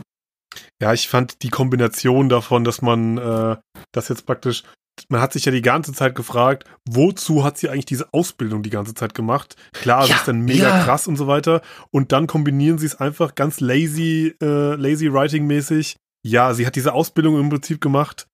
Ja, 0.80 0.92
ich 0.92 1.08
fand 1.08 1.42
die 1.42 1.48
Kombination 1.48 2.28
davon, 2.28 2.62
dass 2.62 2.80
man 2.80 3.18
äh, 3.18 3.56
das 3.90 4.08
jetzt 4.08 4.24
praktisch, 4.24 4.62
man 5.08 5.20
hat 5.20 5.32
sich 5.32 5.44
ja 5.44 5.50
die 5.50 5.60
ganze 5.60 5.92
Zeit 5.92 6.14
gefragt, 6.14 6.62
wozu 6.88 7.42
hat 7.42 7.58
sie 7.58 7.70
eigentlich 7.70 7.86
diese 7.86 8.14
Ausbildung 8.14 8.62
die 8.62 8.70
ganze 8.70 8.94
Zeit 8.94 9.14
gemacht? 9.14 9.56
Klar, 9.72 10.04
es 10.04 10.10
Ja, 10.10 10.14
ist 10.14 10.28
dann 10.28 10.42
mega 10.42 10.68
ja. 10.68 10.84
krass 10.84 11.08
und 11.08 11.16
so 11.16 11.26
weiter. 11.26 11.60
Und 11.90 12.12
dann 12.12 12.28
kombinieren 12.28 12.78
sie 12.78 12.86
es 12.86 13.00
einfach 13.00 13.34
ganz 13.34 13.58
lazy, 13.58 14.36
äh, 14.40 14.76
lazy 14.76 15.12
writing 15.12 15.48
mäßig. 15.48 15.96
Ja, 16.24 16.54
sie 16.54 16.66
hat 16.66 16.76
diese 16.76 16.92
Ausbildung 16.94 17.38
im 17.38 17.50
Prinzip 17.50 17.80
gemacht, 17.80 18.26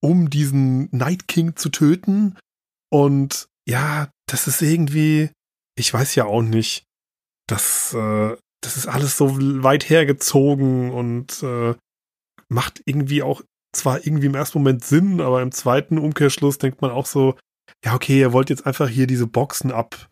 um 0.00 0.30
diesen 0.30 0.88
Night 0.92 1.26
King 1.28 1.56
zu 1.56 1.70
töten. 1.70 2.38
Und 2.90 3.48
ja, 3.68 4.10
das 4.26 4.46
ist 4.46 4.62
irgendwie, 4.62 5.30
ich 5.76 5.92
weiß 5.92 6.14
ja 6.14 6.24
auch 6.24 6.42
nicht, 6.42 6.84
das, 7.48 7.92
äh, 7.94 8.36
das 8.62 8.76
ist 8.76 8.86
alles 8.86 9.16
so 9.16 9.36
weit 9.62 9.88
hergezogen 9.90 10.90
und 10.90 11.42
äh, 11.42 11.74
macht 12.48 12.82
irgendwie 12.84 13.22
auch 13.22 13.42
zwar 13.74 14.06
irgendwie 14.06 14.26
im 14.26 14.34
ersten 14.34 14.58
Moment 14.58 14.84
Sinn, 14.84 15.20
aber 15.20 15.42
im 15.42 15.50
zweiten 15.50 15.98
Umkehrschluss 15.98 16.58
denkt 16.58 16.82
man 16.82 16.90
auch 16.90 17.06
so, 17.06 17.36
ja, 17.84 17.94
okay, 17.94 18.20
ihr 18.20 18.32
wollt 18.32 18.50
jetzt 18.50 18.66
einfach 18.66 18.88
hier 18.88 19.06
diese 19.06 19.26
Boxen 19.26 19.72
ab, 19.72 20.08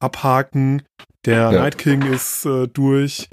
abhaken. 0.00 0.82
Der 1.24 1.52
Ja. 1.52 1.52
Night 1.52 1.78
King 1.78 2.02
ist 2.02 2.44
äh, 2.44 2.66
durch. 2.68 3.28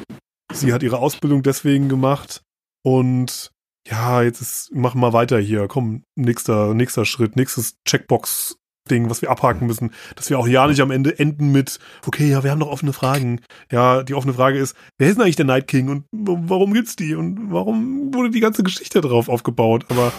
Sie 0.54 0.72
hat 0.72 0.84
ihre 0.84 1.00
Ausbildung 1.00 1.44
deswegen 1.44 1.90
gemacht. 1.90 2.44
Und 2.86 3.52
ja, 3.90 4.22
jetzt 4.22 4.42
ist, 4.42 4.74
machen 4.74 5.02
wir 5.02 5.12
weiter 5.14 5.40
hier. 5.40 5.68
Komm, 5.68 6.04
nächster, 6.16 6.74
nächster 6.74 7.04
Schritt, 7.06 7.36
nächstes 7.36 7.76
Checkbox-Ding, 7.88 9.10
was 9.10 9.22
wir 9.22 9.32
abhaken 9.32 9.66
müssen. 9.68 9.92
Dass 10.16 10.30
wir 10.30 10.38
auch 10.40 10.48
ja 10.48 10.68
nicht 10.68 10.82
am 10.82 10.92
Ende 10.92 11.18
enden 11.18 11.52
mit, 11.52 11.80
okay, 12.06 12.30
ja, 12.30 12.44
wir 12.44 12.52
haben 12.52 12.60
noch 12.60 12.70
offene 12.72 12.94
Fragen. 12.94 13.42
Ja, 13.72 14.04
die 14.04 14.14
offene 14.14 14.34
Frage 14.34 14.60
ist, 14.60 14.76
wer 15.00 15.08
ist 15.10 15.16
denn 15.16 15.24
eigentlich 15.24 15.36
der 15.36 15.46
Night 15.46 15.68
King 15.68 15.90
und 15.90 16.06
warum 16.12 16.74
gibt's 16.74 16.96
die 16.96 17.16
und 17.16 17.52
warum 17.52 18.14
wurde 18.14 18.30
die 18.30 18.40
ganze 18.40 18.64
Geschichte 18.64 19.02
drauf 19.02 19.30
aufgebaut? 19.30 19.86
Aber 19.90 20.12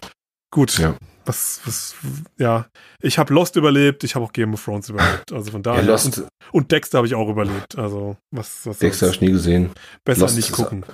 gut, 0.53 0.77
Ja. 0.79 0.97
was, 1.25 1.61
was, 1.65 1.95
ja, 2.39 2.67
ich 3.01 3.19
habe 3.19 3.33
Lost 3.35 3.57
überlebt, 3.57 4.05
ich 4.05 4.15
habe 4.15 4.25
auch 4.25 4.33
Game 4.33 4.55
of 4.55 4.65
Thrones 4.65 4.89
überlebt, 4.89 5.33
also 5.33 5.51
von 5.51 5.63
Ja, 5.65 5.73
daher. 5.73 5.83
Lost, 5.85 6.19
und, 6.19 6.29
und 6.53 6.71
Dexter 6.73 6.99
habe 6.99 7.07
ich 7.09 7.15
auch 7.15 7.29
überlebt, 7.29 7.77
also 7.79 8.17
was, 8.33 8.65
was 8.65 8.79
Dexter 8.79 9.07
habe 9.07 9.15
ich 9.17 9.21
nie 9.21 9.33
gesehen. 9.33 9.71
besser 10.05 10.21
Lost 10.23 10.37
nicht 10.37 10.53
gucken. 10.53 10.85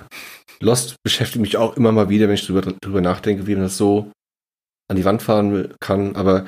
Lost 0.59 0.95
beschäftigt 1.03 1.41
mich 1.41 1.57
auch 1.57 1.75
immer 1.77 1.91
mal 1.91 2.09
wieder, 2.09 2.27
wenn 2.27 2.35
ich 2.35 2.45
drüber, 2.45 2.61
drüber 2.81 3.01
nachdenke, 3.01 3.47
wie 3.47 3.55
man 3.55 3.63
das 3.63 3.77
so 3.77 4.11
an 4.89 4.97
die 4.97 5.05
Wand 5.05 5.21
fahren 5.21 5.73
kann. 5.79 6.15
Aber 6.15 6.45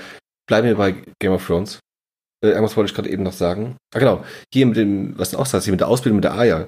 bleiben 0.48 0.68
wir 0.68 0.76
bei 0.76 1.04
Game 1.20 1.32
of 1.34 1.46
Thrones. 1.46 1.80
Äh, 2.44 2.50
irgendwas 2.50 2.76
wollte 2.78 2.90
ich 2.92 2.96
gerade 2.96 3.10
eben 3.10 3.24
noch 3.24 3.34
sagen. 3.34 3.78
Ah, 3.94 4.00
genau. 4.00 4.24
Hier 4.54 4.66
mit 4.66 4.78
dem, 4.78 5.18
was 5.18 5.32
du 5.32 5.38
auch 5.38 5.46
sagst, 5.46 5.66
hier 5.66 5.74
mit 5.74 5.82
der 5.82 5.88
Ausbildung 5.88 6.18
mit 6.18 6.24
der 6.26 6.36
Aya. 6.36 6.68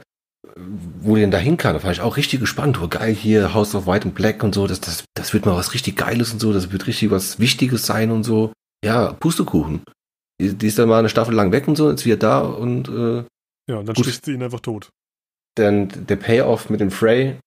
Wo 0.99 1.15
die 1.15 1.21
denn 1.21 1.31
da 1.31 1.37
hin 1.37 1.57
kann, 1.57 1.75
da 1.75 1.83
war 1.83 1.91
ich 1.91 2.01
auch 2.01 2.15
richtig 2.17 2.39
gespannt. 2.39 2.81
Oh, 2.81 2.87
geil, 2.87 3.13
hier 3.13 3.53
House 3.53 3.75
of 3.75 3.85
White 3.85 4.05
and 4.05 4.15
Black 4.15 4.43
und 4.43 4.55
so. 4.55 4.65
Das, 4.65 4.79
das, 4.79 5.03
das 5.13 5.33
wird 5.33 5.45
mal 5.45 5.55
was 5.55 5.73
richtig 5.73 5.97
Geiles 5.97 6.31
und 6.31 6.39
so. 6.39 6.53
Das 6.53 6.71
wird 6.71 6.87
richtig 6.87 7.11
was 7.11 7.39
Wichtiges 7.39 7.85
sein 7.85 8.11
und 8.11 8.23
so. 8.23 8.53
Ja, 8.83 9.13
Pustekuchen. 9.13 9.81
Die, 10.39 10.53
die 10.53 10.67
ist 10.67 10.79
dann 10.79 10.89
mal 10.89 10.99
eine 10.99 11.09
Staffel 11.09 11.33
lang 11.35 11.51
weg 11.51 11.67
und 11.67 11.75
so, 11.75 11.89
ist 11.89 12.05
wieder 12.05 12.17
da 12.17 12.41
und 12.41 12.87
äh, 12.87 13.23
Ja, 13.69 13.77
und 13.79 13.87
dann 13.87 13.95
Gut. 13.95 14.05
sticht 14.05 14.25
sie 14.25 14.33
ihn 14.33 14.43
einfach 14.43 14.59
tot. 14.59 14.89
Dann 15.59 15.89
der 16.07 16.15
Payoff 16.15 16.69
mit 16.69 16.79
dem 16.79 16.91
Frey, 16.91 17.39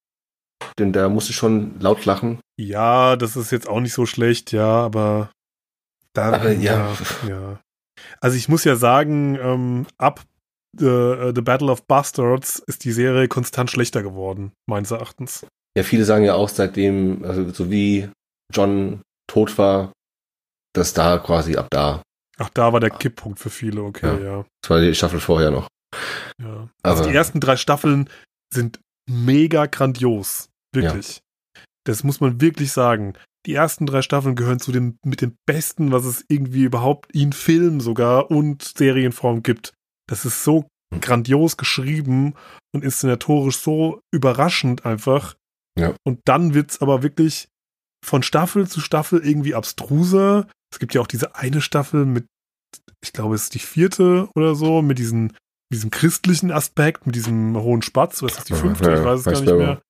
denn 0.79 0.93
da 0.93 1.09
musste 1.09 1.33
schon 1.33 1.79
laut 1.81 2.05
lachen. 2.05 2.41
Ja, 2.59 3.17
das 3.17 3.37
ist 3.37 3.51
jetzt 3.51 3.69
auch 3.69 3.81
nicht 3.81 3.95
so 3.95 4.07
schlecht, 4.07 4.53
ja, 4.53 4.67
aber 4.67 5.31
da, 6.13 6.33
Aber 6.33 6.53
ja. 6.53 6.97
ja. 7.29 7.61
Also 8.21 8.37
ich 8.37 8.49
muss 8.49 8.65
ja 8.65 8.77
sagen, 8.77 9.39
ähm, 9.41 9.87
ab 9.99 10.23
the, 10.79 10.87
äh, 10.87 11.33
the 11.35 11.43
Battle 11.43 11.71
of 11.71 11.87
Bastards 11.87 12.59
ist 12.67 12.85
die 12.85 12.93
Serie 12.93 13.29
konstant 13.29 13.71
schlechter 13.71 14.03
geworden, 14.03 14.53
meines 14.67 14.91
Erachtens. 14.91 15.47
Ja, 15.77 15.85
viele 15.85 16.05
sagen 16.05 16.25
ja 16.25 16.35
auch 16.35 16.49
seitdem, 16.49 17.25
also 17.25 17.49
so 17.51 17.71
wie 17.71 18.11
John 18.53 19.03
tot 19.29 19.57
war, 19.59 19.93
dass 20.75 20.95
da 20.95 21.19
quasi 21.19 21.57
ab 21.57 21.69
da, 21.71 22.03
Ach, 22.39 22.49
da 22.55 22.73
war 22.73 22.81
der 22.81 22.91
Kipppunkt 22.91 23.39
für 23.39 23.51
viele, 23.51 23.83
okay, 23.83 24.25
ja. 24.25 24.47
das 24.63 24.71
war 24.71 24.81
die 24.81 24.95
Staffel 24.95 25.21
vorher 25.21 25.51
noch. 25.51 25.69
Ja. 26.41 26.69
Also 26.83 27.05
die 27.09 27.15
ersten 27.15 27.41
drei 27.41 27.57
Staffeln 27.57 28.09
sind 28.53 28.81
mega 29.09 29.67
grandios, 29.67 30.51
wirklich. 30.75 31.21
Das 31.85 32.05
muss 32.05 32.21
man 32.21 32.41
wirklich 32.41 32.73
sagen. 32.73 33.15
Die 33.47 33.55
ersten 33.55 33.87
drei 33.87 34.03
Staffeln 34.03 34.37
gehören 34.37 34.61
zu 34.61 34.71
den 34.71 34.99
mit 35.05 35.23
den 35.23 35.35
besten, 35.47 35.93
was 35.93 36.05
es 36.05 36.25
irgendwie 36.29 36.65
überhaupt 36.65 37.11
in 37.13 37.33
Film 37.33 37.81
sogar 37.81 38.31
und 38.31 38.63
Serienform 38.63 39.43
gibt. 39.43 39.73
Das 40.07 40.25
ist 40.25 40.45
so 40.45 40.67
Hm. 40.93 41.01
grandios 41.01 41.57
geschrieben 41.57 42.35
und 42.73 42.85
inszenatorisch 42.85 43.59
so 43.59 44.01
überraschend 44.13 44.85
einfach. 44.85 45.35
Ja. 45.79 45.95
Und 46.05 46.21
dann 46.25 46.55
wird's 46.55 46.81
aber 46.81 47.03
wirklich 47.03 47.49
von 48.05 48.23
Staffel 48.23 48.69
zu 48.69 48.81
Staffel 48.81 49.25
irgendwie 49.25 49.55
abstruser. 49.55 50.49
Es 50.73 50.79
gibt 50.79 50.95
ja 50.95 51.01
auch 51.01 51.07
diese 51.07 51.37
eine 51.37 51.61
Staffel 51.61 52.07
mit, 52.07 52.27
ich 53.03 53.13
glaube, 53.13 53.35
es 53.35 53.45
ist 53.45 53.55
die 53.55 53.61
vierte 53.61 54.29
oder 54.35 54.55
so, 54.55 54.83
mit 54.83 54.99
diesen, 54.99 55.37
diesem 55.73 55.91
christlichen 55.91 56.51
Aspekt, 56.51 57.07
mit 57.07 57.15
diesem 57.15 57.57
hohen 57.57 57.83
Spatz. 57.83 58.23
Was 58.23 58.33
ist 58.33 58.39
das, 58.39 58.45
die 58.47 58.55
fünfte? 58.55 58.91
ja, 58.91 58.99
ich 58.99 59.05
weiß 59.05 59.21
es 59.21 59.25
gar 59.25 59.41
nicht 59.41 59.47
mehr. 59.47 59.83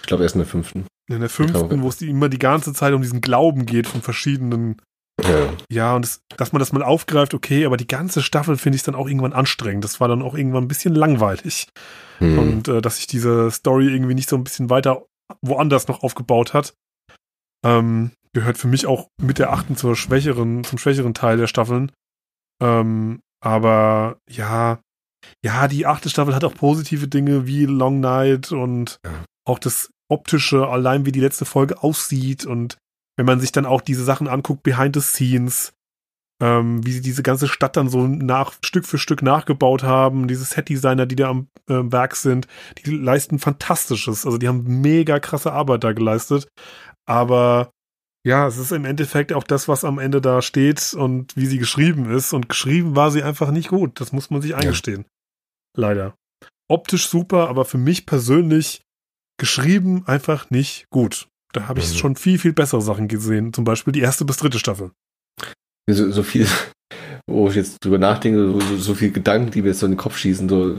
Ich 0.00 0.06
glaube 0.06 0.22
erst 0.22 0.34
in 0.34 0.40
der 0.40 0.48
fünften. 0.48 0.86
In 1.10 1.20
der 1.20 1.28
fünften, 1.28 1.82
wo 1.82 1.88
es 1.88 2.00
immer 2.02 2.28
die 2.28 2.38
ganze 2.38 2.72
Zeit 2.72 2.94
um 2.94 3.02
diesen 3.02 3.20
Glauben 3.20 3.66
geht 3.66 3.86
von 3.86 4.02
verschiedenen. 4.02 4.80
Ja. 5.22 5.52
Ja, 5.70 5.96
und 5.96 6.02
das, 6.02 6.20
dass 6.36 6.52
man 6.52 6.58
das 6.60 6.72
mal 6.72 6.82
aufgreift, 6.82 7.34
okay, 7.34 7.66
aber 7.66 7.76
die 7.76 7.86
ganze 7.86 8.22
Staffel 8.22 8.56
finde 8.56 8.76
ich 8.76 8.82
dann 8.82 8.94
auch 8.94 9.06
irgendwann 9.06 9.32
anstrengend. 9.32 9.84
Das 9.84 10.00
war 10.00 10.08
dann 10.08 10.22
auch 10.22 10.34
irgendwann 10.34 10.64
ein 10.64 10.68
bisschen 10.68 10.94
langweilig. 10.94 11.68
Hm. 12.18 12.38
Und 12.38 12.68
äh, 12.68 12.82
dass 12.82 12.96
sich 12.96 13.06
diese 13.06 13.50
Story 13.50 13.86
irgendwie 13.86 14.14
nicht 14.14 14.28
so 14.28 14.36
ein 14.36 14.44
bisschen 14.44 14.70
weiter 14.70 15.06
woanders 15.40 15.88
noch 15.88 16.02
aufgebaut 16.02 16.52
hat, 16.52 16.74
ähm, 17.64 18.10
gehört 18.32 18.58
für 18.58 18.68
mich 18.68 18.86
auch 18.86 19.08
mit 19.20 19.38
der 19.38 19.52
achten 19.52 19.76
zur 19.76 19.96
schwächeren, 19.96 20.64
zum 20.64 20.78
schwächeren 20.78 21.14
Teil 21.14 21.36
der 21.36 21.46
Staffeln. 21.46 21.92
Ähm, 22.62 23.20
aber 23.40 24.18
ja, 24.28 24.80
ja, 25.44 25.68
die 25.68 25.86
achte 25.86 26.08
Staffel 26.10 26.34
hat 26.34 26.44
auch 26.44 26.54
positive 26.54 27.08
Dinge 27.08 27.46
wie 27.46 27.66
Long 27.66 28.00
Night 28.00 28.52
und 28.52 28.98
Ja. 29.04 29.24
auch 29.46 29.58
das 29.58 29.90
optische, 30.08 30.68
allein 30.68 31.06
wie 31.06 31.12
die 31.12 31.20
letzte 31.20 31.44
Folge 31.44 31.82
aussieht 31.82 32.46
und 32.46 32.76
wenn 33.16 33.26
man 33.26 33.40
sich 33.40 33.52
dann 33.52 33.66
auch 33.66 33.80
diese 33.80 34.04
Sachen 34.04 34.26
anguckt, 34.28 34.62
behind 34.62 34.96
the 34.96 35.00
scenes, 35.00 35.72
ähm, 36.42 36.84
wie 36.84 36.92
sie 36.92 37.00
diese 37.00 37.22
ganze 37.22 37.46
Stadt 37.46 37.76
dann 37.76 37.88
so 37.88 38.06
nach 38.08 38.54
Stück 38.64 38.86
für 38.86 38.98
Stück 38.98 39.22
nachgebaut 39.22 39.84
haben, 39.84 40.26
diese 40.26 40.44
Set-Designer, 40.44 41.06
die 41.06 41.14
da 41.16 41.28
am 41.30 41.46
äh, 41.68 41.74
Werk 41.92 42.16
sind, 42.16 42.48
die 42.84 42.90
leisten 42.90 43.38
Fantastisches. 43.38 44.26
Also 44.26 44.36
die 44.36 44.48
haben 44.48 44.80
mega 44.80 45.20
krasse 45.20 45.52
Arbeit 45.52 45.84
da 45.84 45.92
geleistet. 45.92 46.48
Aber 47.06 47.70
ja, 48.26 48.48
es 48.48 48.56
ist 48.56 48.72
im 48.72 48.84
Endeffekt 48.84 49.32
auch 49.32 49.44
das, 49.44 49.68
was 49.68 49.84
am 49.84 49.98
Ende 50.00 50.20
da 50.20 50.42
steht 50.42 50.92
und 50.94 51.36
wie 51.36 51.46
sie 51.46 51.58
geschrieben 51.58 52.10
ist. 52.10 52.32
Und 52.32 52.48
geschrieben 52.48 52.96
war 52.96 53.12
sie 53.12 53.22
einfach 53.22 53.52
nicht 53.52 53.68
gut. 53.68 54.00
Das 54.00 54.12
muss 54.12 54.30
man 54.30 54.42
sich 54.42 54.56
eingestehen. 54.56 55.04
Leider. 55.76 56.14
Optisch 56.68 57.08
super, 57.08 57.48
aber 57.48 57.64
für 57.64 57.78
mich 57.78 58.06
persönlich 58.06 58.82
geschrieben 59.38 60.06
einfach 60.06 60.50
nicht 60.50 60.86
gut. 60.90 61.28
Da 61.52 61.68
habe 61.68 61.80
ich 61.80 61.90
Mhm. 61.92 61.96
schon 61.96 62.16
viel, 62.16 62.38
viel 62.38 62.52
bessere 62.52 62.82
Sachen 62.82 63.08
gesehen. 63.08 63.52
Zum 63.52 63.64
Beispiel 63.64 63.92
die 63.92 64.00
erste 64.00 64.24
bis 64.24 64.36
dritte 64.38 64.58
Staffel. 64.58 64.92
so, 65.90 66.10
so 66.10 66.22
viel, 66.22 66.46
wo 67.28 67.48
ich 67.48 67.56
jetzt 67.56 67.84
drüber 67.84 67.98
nachdenke, 67.98 68.38
so, 68.52 68.60
so, 68.60 68.76
so 68.78 68.94
viel 68.94 69.10
Gedanken, 69.12 69.50
die 69.50 69.62
mir 69.62 69.68
jetzt 69.68 69.80
so 69.80 69.86
in 69.86 69.92
den 69.92 69.98
Kopf 69.98 70.16
schießen, 70.16 70.48
so, 70.48 70.78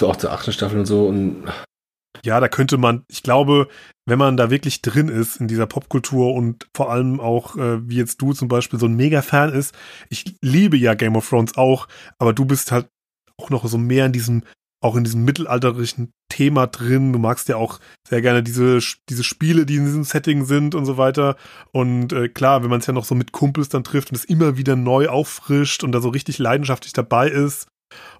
so 0.00 0.08
auch 0.08 0.16
zur 0.16 0.32
achten 0.32 0.52
Staffel 0.52 0.78
und 0.80 0.86
so 0.86 1.06
und 1.06 1.44
Ja, 2.24 2.40
da 2.40 2.48
könnte 2.48 2.78
man, 2.78 3.04
ich 3.08 3.22
glaube, 3.22 3.68
wenn 4.06 4.18
man 4.18 4.36
da 4.36 4.50
wirklich 4.50 4.82
drin 4.82 5.08
ist 5.08 5.36
in 5.36 5.46
dieser 5.46 5.66
Popkultur 5.66 6.34
und 6.34 6.66
vor 6.76 6.90
allem 6.90 7.20
auch, 7.20 7.56
äh, 7.56 7.86
wie 7.88 7.96
jetzt 7.96 8.20
du 8.20 8.32
zum 8.32 8.48
Beispiel, 8.48 8.80
so 8.80 8.86
ein 8.86 8.96
Mega-Fan 8.96 9.52
ist, 9.52 9.72
ich 10.08 10.34
liebe 10.42 10.76
ja 10.76 10.94
Game 10.94 11.14
of 11.14 11.28
Thrones 11.28 11.56
auch, 11.56 11.86
aber 12.18 12.32
du 12.32 12.44
bist 12.44 12.72
halt 12.72 12.88
auch 13.38 13.50
noch 13.50 13.66
so 13.66 13.78
mehr 13.78 14.06
in 14.06 14.12
diesem, 14.12 14.42
auch 14.80 14.96
in 14.96 15.04
diesem 15.04 15.24
mittelalterlichen 15.24 16.12
Thema 16.28 16.66
drin. 16.66 17.12
Du 17.12 17.18
magst 17.18 17.48
ja 17.48 17.56
auch 17.56 17.80
sehr 18.06 18.22
gerne 18.22 18.42
diese, 18.42 18.78
diese 19.08 19.24
Spiele, 19.24 19.66
die 19.66 19.76
in 19.76 19.86
diesem 19.86 20.04
Setting 20.04 20.44
sind 20.44 20.74
und 20.74 20.84
so 20.84 20.96
weiter. 20.96 21.36
Und 21.72 22.12
äh, 22.12 22.28
klar, 22.28 22.62
wenn 22.62 22.70
man 22.70 22.80
es 22.80 22.86
ja 22.86 22.92
noch 22.92 23.04
so 23.04 23.14
mit 23.14 23.32
Kumpels 23.32 23.68
dann 23.68 23.84
trifft 23.84 24.10
und 24.10 24.16
es 24.16 24.24
immer 24.24 24.56
wieder 24.56 24.76
neu 24.76 25.08
auffrischt 25.08 25.84
und 25.84 25.92
da 25.92 26.00
so 26.00 26.10
richtig 26.10 26.38
leidenschaftlich 26.38 26.92
dabei 26.92 27.28
ist 27.28 27.68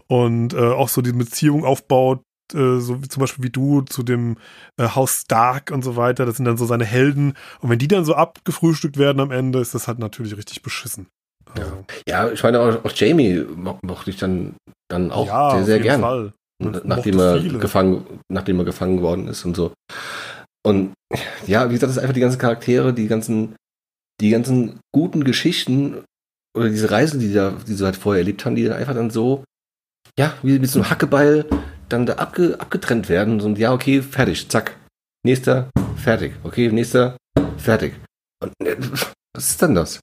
und 0.06 0.54
äh, 0.54 0.58
auch 0.58 0.88
so 0.88 1.02
die 1.02 1.12
Beziehung 1.12 1.64
aufbaut, 1.64 2.22
äh, 2.54 2.78
so 2.78 3.02
wie 3.02 3.08
zum 3.08 3.20
Beispiel 3.20 3.44
wie 3.44 3.50
du 3.50 3.82
zu 3.82 4.02
dem 4.02 4.36
äh, 4.78 4.88
Haus 4.88 5.22
Stark 5.22 5.70
und 5.70 5.82
so 5.82 5.96
weiter, 5.96 6.26
das 6.26 6.36
sind 6.36 6.46
dann 6.46 6.56
so 6.56 6.66
seine 6.66 6.84
Helden. 6.84 7.34
Und 7.60 7.70
wenn 7.70 7.78
die 7.78 7.88
dann 7.88 8.04
so 8.04 8.14
abgefrühstückt 8.14 8.96
werden 8.96 9.20
am 9.20 9.30
Ende, 9.30 9.60
ist 9.60 9.74
das 9.74 9.88
halt 9.88 9.98
natürlich 9.98 10.36
richtig 10.36 10.62
beschissen. 10.62 11.08
Also, 11.54 11.84
ja, 12.06 12.30
ich 12.30 12.42
meine 12.42 12.60
auch, 12.60 12.84
auch 12.84 12.92
Jamie 12.94 13.44
mo 13.54 13.78
mochte 13.82 14.10
ich 14.10 14.16
dann, 14.16 14.54
dann 14.88 15.10
auch 15.10 15.26
ja, 15.26 15.50
sehr, 15.56 15.64
sehr 15.64 15.80
gern. 15.80 16.00
Fall. 16.00 16.32
Man 16.60 16.80
nachdem 16.84 17.20
er 17.20 17.40
viele. 17.40 17.58
gefangen, 17.58 18.04
nachdem 18.28 18.58
er 18.58 18.64
gefangen 18.64 18.96
geworden 18.96 19.28
ist 19.28 19.44
und 19.44 19.54
so. 19.54 19.72
Und 20.66 20.92
ja, 21.46 21.68
wie 21.68 21.74
gesagt, 21.74 21.90
das 21.90 21.96
ist 21.96 21.98
einfach 21.98 22.14
die 22.14 22.20
ganzen 22.20 22.40
Charaktere, 22.40 22.92
die 22.92 23.06
ganzen, 23.06 23.54
die 24.20 24.30
ganzen 24.30 24.80
guten 24.92 25.22
Geschichten 25.24 26.04
oder 26.56 26.68
diese 26.68 26.90
Reisen, 26.90 27.20
die 27.20 27.32
da, 27.32 27.54
die 27.66 27.74
sie 27.74 27.84
halt 27.84 27.96
vorher 27.96 28.20
erlebt 28.20 28.44
haben, 28.44 28.56
die 28.56 28.64
dann 28.64 28.76
einfach 28.76 28.94
dann 28.94 29.10
so, 29.10 29.44
ja, 30.18 30.34
wie 30.42 30.58
mit 30.58 30.68
so 30.68 30.80
einem 30.80 30.90
Hackebeil 30.90 31.46
dann 31.88 32.06
da 32.06 32.14
abge, 32.14 32.56
abgetrennt 32.58 33.08
werden 33.08 33.40
und 33.40 33.58
ja, 33.58 33.72
okay, 33.72 34.02
fertig, 34.02 34.48
zack. 34.48 34.76
nächster, 35.24 35.70
fertig. 35.96 36.34
Okay, 36.42 36.70
nächster, 36.70 37.16
fertig. 37.56 37.94
Und, 38.42 38.52
äh, 38.66 38.76
was 39.34 39.50
ist 39.50 39.62
denn 39.62 39.74
das? 39.74 40.00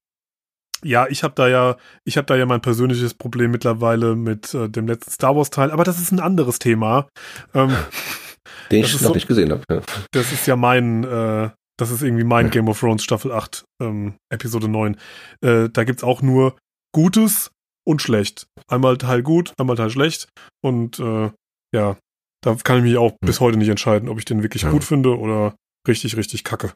Ja, 0.83 1.07
ich 1.07 1.23
habe 1.23 1.33
da 1.35 1.47
ja, 1.47 1.77
ich 2.03 2.17
habe 2.17 2.25
da 2.25 2.35
ja 2.35 2.45
mein 2.45 2.61
persönliches 2.61 3.13
Problem 3.13 3.51
mittlerweile 3.51 4.15
mit 4.15 4.53
äh, 4.53 4.69
dem 4.69 4.87
letzten 4.87 5.11
Star 5.11 5.35
Wars 5.35 5.49
Teil, 5.49 5.71
aber 5.71 5.83
das 5.83 5.99
ist 5.99 6.11
ein 6.11 6.19
anderes 6.19 6.59
Thema. 6.59 7.07
Ähm, 7.53 7.75
Den 8.71 8.83
ich 8.83 8.93
noch 8.93 8.99
so- 8.99 9.13
nicht 9.13 9.27
gesehen 9.27 9.51
habe. 9.51 9.63
Ja. 9.69 9.81
das 10.11 10.31
ist 10.31 10.45
ja 10.47 10.55
mein, 10.55 11.03
äh, 11.03 11.49
das 11.77 11.91
ist 11.91 12.03
irgendwie 12.03 12.23
mein 12.23 12.45
Ja. 12.47 12.51
Game 12.51 12.67
of 12.69 12.79
Thrones 12.79 13.03
Staffel 13.03 13.31
8, 13.31 13.63
ähm, 13.81 14.15
Episode 14.31 14.67
9. 14.67 14.97
Äh, 15.41 15.69
da 15.69 15.83
gibt's 15.83 16.03
auch 16.03 16.21
nur 16.21 16.55
Gutes 16.93 17.51
und 17.87 18.01
schlecht. 18.01 18.47
Einmal 18.67 18.97
Teil 18.97 19.23
gut, 19.23 19.53
einmal 19.59 19.75
Teil 19.75 19.89
schlecht. 19.89 20.27
Und 20.63 20.99
äh, 20.99 21.31
ja, 21.73 21.97
da 22.43 22.55
kann 22.63 22.77
ich 22.77 22.83
mich 22.83 22.97
auch 22.97 23.13
bis 23.21 23.39
heute 23.39 23.57
nicht 23.57 23.69
entscheiden, 23.69 24.07
ob 24.09 24.19
ich 24.19 24.25
den 24.25 24.43
wirklich 24.43 24.63
Ja. 24.63 24.69
gut 24.71 24.83
finde 24.83 25.17
oder 25.17 25.55
richtig, 25.87 26.15
richtig 26.17 26.43
kacke. 26.43 26.73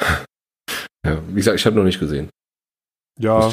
Ja, 1.04 1.20
wie 1.28 1.34
gesagt, 1.34 1.58
ich 1.58 1.66
habe 1.66 1.74
noch 1.74 1.82
nicht 1.84 1.98
gesehen. 1.98 2.30
Ja, 3.18 3.52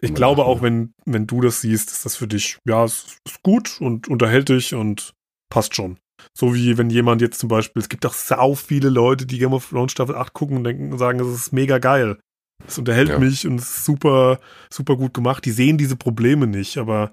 ich 0.00 0.14
glaube 0.14 0.44
auch, 0.44 0.62
wenn, 0.62 0.92
wenn 1.04 1.26
du 1.26 1.40
das 1.40 1.60
siehst, 1.60 1.90
ist 1.90 2.04
das 2.04 2.16
für 2.16 2.28
dich, 2.28 2.58
ja, 2.66 2.84
es 2.84 3.18
ist 3.26 3.42
gut 3.42 3.80
und 3.80 4.08
unterhält 4.08 4.48
dich 4.48 4.74
und 4.74 5.12
passt 5.50 5.74
schon. 5.74 5.98
So 6.36 6.54
wie 6.54 6.78
wenn 6.78 6.90
jemand 6.90 7.20
jetzt 7.20 7.40
zum 7.40 7.48
Beispiel, 7.48 7.82
es 7.82 7.88
gibt 7.88 8.06
auch 8.06 8.14
sau 8.14 8.54
viele 8.54 8.88
Leute, 8.88 9.26
die 9.26 9.38
Game 9.38 9.52
of 9.52 9.68
Thrones 9.70 9.92
Staffel 9.92 10.14
8 10.14 10.32
gucken 10.32 10.58
und 10.58 10.64
denken 10.64 10.92
und 10.92 10.98
sagen, 10.98 11.18
es 11.20 11.26
ist 11.28 11.52
mega 11.52 11.78
geil. 11.78 12.18
Es 12.66 12.78
unterhält 12.78 13.08
Ja. 13.08 13.18
mich 13.18 13.46
und 13.46 13.56
es 13.56 13.78
ist 13.78 13.84
super, 13.84 14.38
super 14.72 14.96
gut 14.96 15.12
gemacht. 15.12 15.44
Die 15.44 15.50
sehen 15.50 15.76
diese 15.76 15.96
Probleme 15.96 16.46
nicht, 16.46 16.78
aber 16.78 17.12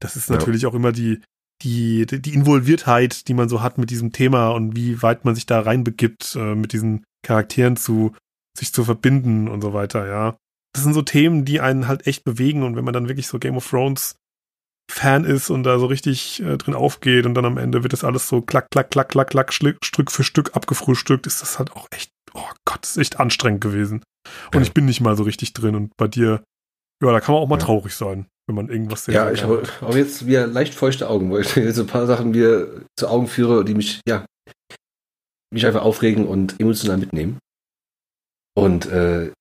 das 0.00 0.16
ist 0.16 0.28
Ja. 0.28 0.36
natürlich 0.36 0.66
auch 0.66 0.74
immer 0.74 0.92
die, 0.92 1.20
die, 1.62 2.06
die 2.06 2.34
Involviertheit, 2.34 3.26
die 3.28 3.34
man 3.34 3.48
so 3.48 3.62
hat 3.62 3.78
mit 3.78 3.90
diesem 3.90 4.12
Thema 4.12 4.50
und 4.50 4.76
wie 4.76 5.00
weit 5.02 5.24
man 5.24 5.34
sich 5.34 5.46
da 5.46 5.60
reinbegibt, 5.60 6.36
äh, 6.36 6.54
mit 6.54 6.72
diesen 6.72 7.04
Charakteren 7.24 7.76
zu, 7.76 8.12
sich 8.56 8.72
zu 8.72 8.84
verbinden 8.84 9.48
und 9.48 9.62
so 9.62 9.72
weiter, 9.72 10.06
ja. 10.06 10.36
Das 10.74 10.82
sind 10.84 10.94
so 10.94 11.02
Themen, 11.02 11.44
die 11.44 11.60
einen 11.60 11.86
halt 11.88 12.06
echt 12.06 12.24
bewegen 12.24 12.62
und 12.62 12.76
wenn 12.76 12.84
man 12.84 12.94
dann 12.94 13.08
wirklich 13.08 13.26
so 13.26 13.38
Game 13.38 13.56
of 13.56 13.68
Thrones 13.68 14.16
Fan 14.90 15.24
ist 15.24 15.48
und 15.50 15.62
da 15.62 15.78
so 15.78 15.86
richtig 15.86 16.42
äh, 16.42 16.56
drin 16.58 16.74
aufgeht 16.74 17.24
und 17.24 17.34
dann 17.34 17.44
am 17.44 17.56
Ende 17.56 17.82
wird 17.82 17.92
das 17.92 18.04
alles 18.04 18.28
so 18.28 18.42
klack, 18.42 18.68
klack, 18.70 18.90
klack, 18.90 19.08
klack, 19.10 19.30
klack, 19.30 19.52
Stück 19.52 20.10
für 20.10 20.24
Stück 20.24 20.54
abgefrühstückt, 20.56 21.26
ist 21.26 21.40
das 21.40 21.58
halt 21.58 21.72
auch 21.72 21.86
echt, 21.90 22.10
oh 22.34 22.48
Gott, 22.66 22.84
ist 22.84 22.96
echt 22.98 23.20
anstrengend 23.20 23.60
gewesen. 23.60 24.02
Und 24.48 24.54
Ja. 24.56 24.60
ich 24.62 24.74
bin 24.74 24.84
nicht 24.84 25.00
mal 25.00 25.16
so 25.16 25.22
richtig 25.22 25.52
drin 25.54 25.74
und 25.76 25.92
bei 25.96 26.08
dir, 26.08 26.42
ja, 27.02 27.12
da 27.12 27.20
kann 27.20 27.34
man 27.34 27.42
auch 27.42 27.48
mal 27.48 27.58
Ja. 27.58 27.64
traurig 27.64 27.94
sein, 27.94 28.26
wenn 28.46 28.56
man 28.56 28.68
irgendwas 28.68 29.04
sehr 29.04 29.14
Ja, 29.14 29.24
sehr 29.24 29.34
ich 29.34 29.42
habe 29.44 29.62
auch 29.82 29.94
jetzt 29.96 30.26
wieder 30.26 30.46
leicht 30.46 30.74
feuchte 30.74 31.08
Augen, 31.08 31.30
weil 31.30 31.40
ich 31.42 31.56
jetzt 31.56 31.76
so 31.76 31.82
ein 31.82 31.88
paar 31.88 32.06
Sachen 32.06 32.30
mir 32.32 32.84
zu 32.98 33.08
Augen 33.08 33.28
führe, 33.28 33.64
die 33.64 33.74
mich, 33.74 34.00
ja, 34.06 34.26
mich 35.54 35.64
einfach 35.66 35.82
aufregen 35.82 36.26
und 36.26 36.58
emotional 36.60 36.98
mitnehmen. 36.98 37.38
Und, 38.54 38.86
äh, 38.86 39.32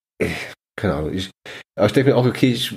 keine 0.82 0.96
Ahnung, 0.96 1.14
ich, 1.14 1.30
aber 1.78 1.88
ich 1.88 1.94
denke 1.94 2.10
mir 2.10 2.18
auch, 2.18 2.26
okay, 2.26 2.52
ich, 2.52 2.76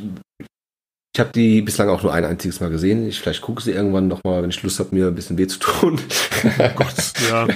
ich 1.15 1.21
habe 1.21 1.33
die 1.33 1.63
bislang 1.63 1.89
auch 1.89 2.03
nur 2.03 2.13
ein 2.13 2.25
einziges 2.25 2.61
Mal 2.61 2.71
gesehen. 2.71 3.07
Ich 3.09 3.21
vielleicht 3.21 3.41
gucke 3.41 3.63
sie 3.63 3.73
irgendwann 3.73 4.09
noch 4.09 4.23
mal, 4.25 4.43
wenn 4.43 4.51
ich 4.51 4.63
Lust 4.63 4.79
habe, 4.79 4.95
mir 4.95 5.09
ein 5.09 5.15
bisschen 5.15 5.39
weh 5.39 5.47
zu 5.47 5.59
tun. 5.59 6.01
Gott, 6.77 7.13
ja. 7.29 7.49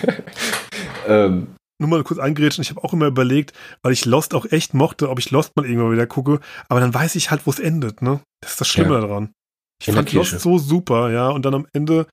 ähm, 1.07 1.55
nur 1.81 1.91
mal 1.91 2.03
kurz 2.03 2.19
eingrätschen, 2.19 2.63
ich 2.63 2.71
habe 2.71 2.83
auch 2.83 2.93
immer 2.93 3.07
überlegt, 3.07 3.53
weil 3.83 3.93
ich 3.93 4.05
Lost 4.05 4.35
auch 4.35 4.47
echt 4.47 4.75
mochte, 4.75 5.11
ob 5.11 5.19
ich 5.19 5.31
Lost 5.31 5.55
mal 5.57 5.65
irgendwann 5.67 5.93
wieder 5.93 6.07
gucke, 6.07 6.41
aber 6.69 6.81
dann 6.81 6.93
weiß 6.93 7.15
ich 7.15 7.31
halt, 7.31 7.47
wo 7.47 7.51
es 7.51 7.61
endet, 7.61 8.03
ne? 8.03 8.21
Das 8.41 8.53
ist 8.53 8.61
das 8.61 8.69
Schlimme 8.69 8.95
Ja. 8.95 9.01
daran. 9.03 9.33
Ich 9.81 9.89
In 9.89 9.95
fand 9.95 10.13
Lost 10.13 10.41
so 10.41 10.59
super, 10.59 11.11
ja, 11.13 11.29
und 11.29 11.45
dann 11.45 11.55
am 11.55 11.67
Ende, 11.73 12.09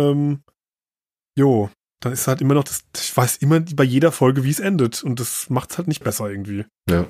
ähm, 0.00 0.40
jo, 1.38 1.70
dann 2.02 2.12
ist 2.12 2.26
halt 2.26 2.40
immer 2.40 2.54
noch 2.54 2.64
das, 2.64 2.82
ich 2.96 3.16
weiß 3.16 3.36
immer 3.36 3.60
bei 3.60 3.84
jeder 3.84 4.10
Folge, 4.10 4.42
wie 4.42 4.50
es 4.50 4.58
endet 4.60 5.04
und 5.04 5.20
das 5.20 5.48
macht's 5.48 5.78
halt 5.78 5.86
nicht 5.86 6.02
besser 6.02 6.28
irgendwie. 6.28 6.64
Ja. 6.90 7.06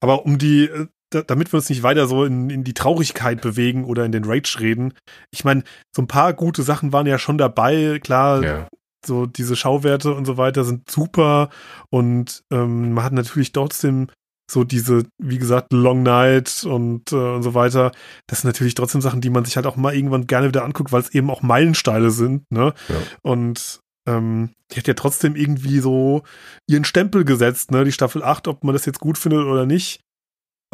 Aber 0.00 0.24
um 0.24 0.38
die, 0.38 0.64
äh, 0.64 0.86
da, 1.10 1.22
damit 1.22 1.52
wir 1.52 1.58
uns 1.58 1.68
nicht 1.68 1.82
weiter 1.82 2.06
so 2.06 2.24
in, 2.24 2.50
in 2.50 2.64
die 2.64 2.74
Traurigkeit 2.74 3.40
bewegen 3.40 3.84
oder 3.84 4.04
in 4.04 4.12
den 4.12 4.24
Rage 4.24 4.58
reden, 4.60 4.94
ich 5.30 5.44
meine, 5.44 5.64
so 5.94 6.02
ein 6.02 6.08
paar 6.08 6.32
gute 6.34 6.62
Sachen 6.62 6.92
waren 6.92 7.06
ja 7.06 7.18
schon 7.18 7.38
dabei, 7.38 7.98
klar, 8.02 8.42
ja. 8.42 8.68
so 9.04 9.26
diese 9.26 9.56
Schauwerte 9.56 10.14
und 10.14 10.24
so 10.24 10.36
weiter 10.36 10.64
sind 10.64 10.90
super 10.90 11.50
und 11.90 12.42
ähm, 12.52 12.92
man 12.92 13.04
hat 13.04 13.12
natürlich 13.12 13.52
trotzdem 13.52 14.08
so 14.50 14.64
diese, 14.64 15.04
wie 15.18 15.38
gesagt, 15.38 15.72
Long 15.72 16.02
Night 16.02 16.64
und, 16.64 17.12
äh, 17.12 17.16
und 17.16 17.42
so 17.42 17.54
weiter. 17.54 17.92
Das 18.26 18.40
sind 18.40 18.48
natürlich 18.48 18.74
trotzdem 18.74 19.02
Sachen, 19.02 19.20
die 19.20 19.30
man 19.30 19.44
sich 19.44 19.56
halt 19.56 19.66
auch 19.66 19.76
mal 19.76 19.94
irgendwann 19.94 20.26
gerne 20.26 20.48
wieder 20.48 20.64
anguckt, 20.64 20.90
weil 20.90 21.02
es 21.02 21.14
eben 21.14 21.30
auch 21.30 21.42
Meilensteine 21.42 22.10
sind, 22.10 22.50
ne? 22.50 22.72
Ja. 22.88 22.94
Und 23.22 23.80
ähm, 24.08 24.50
die 24.72 24.78
hat 24.78 24.86
ja 24.88 24.94
trotzdem 24.94 25.36
irgendwie 25.36 25.80
so 25.80 26.22
ihren 26.68 26.84
Stempel 26.84 27.24
gesetzt, 27.24 27.70
ne? 27.70 27.84
Die 27.84 27.92
Staffel 27.92 28.22
8, 28.22 28.48
ob 28.48 28.64
man 28.64 28.72
das 28.74 28.86
jetzt 28.86 29.00
gut 29.00 29.18
findet 29.18 29.44
oder 29.44 29.66
nicht. 29.66 30.00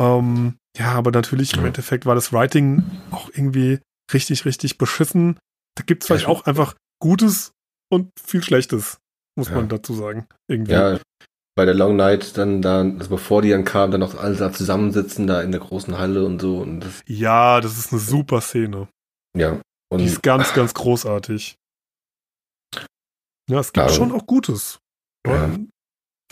Ähm, 0.01 0.57
ja, 0.77 0.93
aber 0.93 1.11
natürlich 1.13 1.55
im. 1.57 1.65
Endeffekt 1.65 2.05
war 2.07 2.15
das 2.15 2.33
Writing 2.33 2.83
auch 3.11 3.29
irgendwie 3.33 3.79
richtig, 4.13 4.45
richtig 4.45 4.79
beschissen. 4.79 5.39
Da 5.77 5.85
gibt's 5.85 6.07
vielleicht 6.07 6.25
Ja, 6.25 6.29
auch 6.31 6.45
einfach 6.47 6.75
Gutes 7.01 7.53
und 7.93 8.11
viel 8.21 8.43
Schlechtes, 8.43 8.99
muss 9.37 9.49
Ja. 9.49 9.57
man 9.57 9.69
dazu 9.69 9.95
sagen. 9.95 10.27
Irgendwie. 10.49 10.73
ja, 10.73 10.99
bei 11.57 11.65
der 11.65 11.75
Long 11.75 11.95
Night 11.97 12.37
dann 12.37 12.61
da, 12.63 12.81
also 12.81 13.09
bevor 13.09 13.43
die 13.43 13.51
dann 13.51 13.65
kam, 13.65 13.93
dann 13.93 14.01
noch 14.01 14.17
alle 14.17 14.35
da 14.37 14.53
zusammensitzen, 14.53 15.27
da 15.29 15.41
in 15.43 15.53
der 15.53 15.61
großen 15.61 15.97
Halle 15.97 16.25
und 16.27 16.41
so. 16.41 16.59
Und 16.59 16.81
das, 16.81 17.03
ja, 17.07 17.61
das 17.61 17.79
ist 17.79 17.93
eine 17.93 18.01
super 18.01 18.41
Szene. 18.41 18.89
ja. 19.37 19.61
Und 19.93 19.99
Die 20.01 20.07
ist 20.07 20.23
ganz, 20.25 20.53
ganz 20.55 20.75
großartig. 20.75 21.55
Ja, 23.51 23.61
es 23.61 23.73
gibt 23.73 23.87
Ja. 23.89 23.93
schon 23.93 24.13
auch 24.13 24.27
Gutes. 24.27 24.79
Ja. 25.27 25.51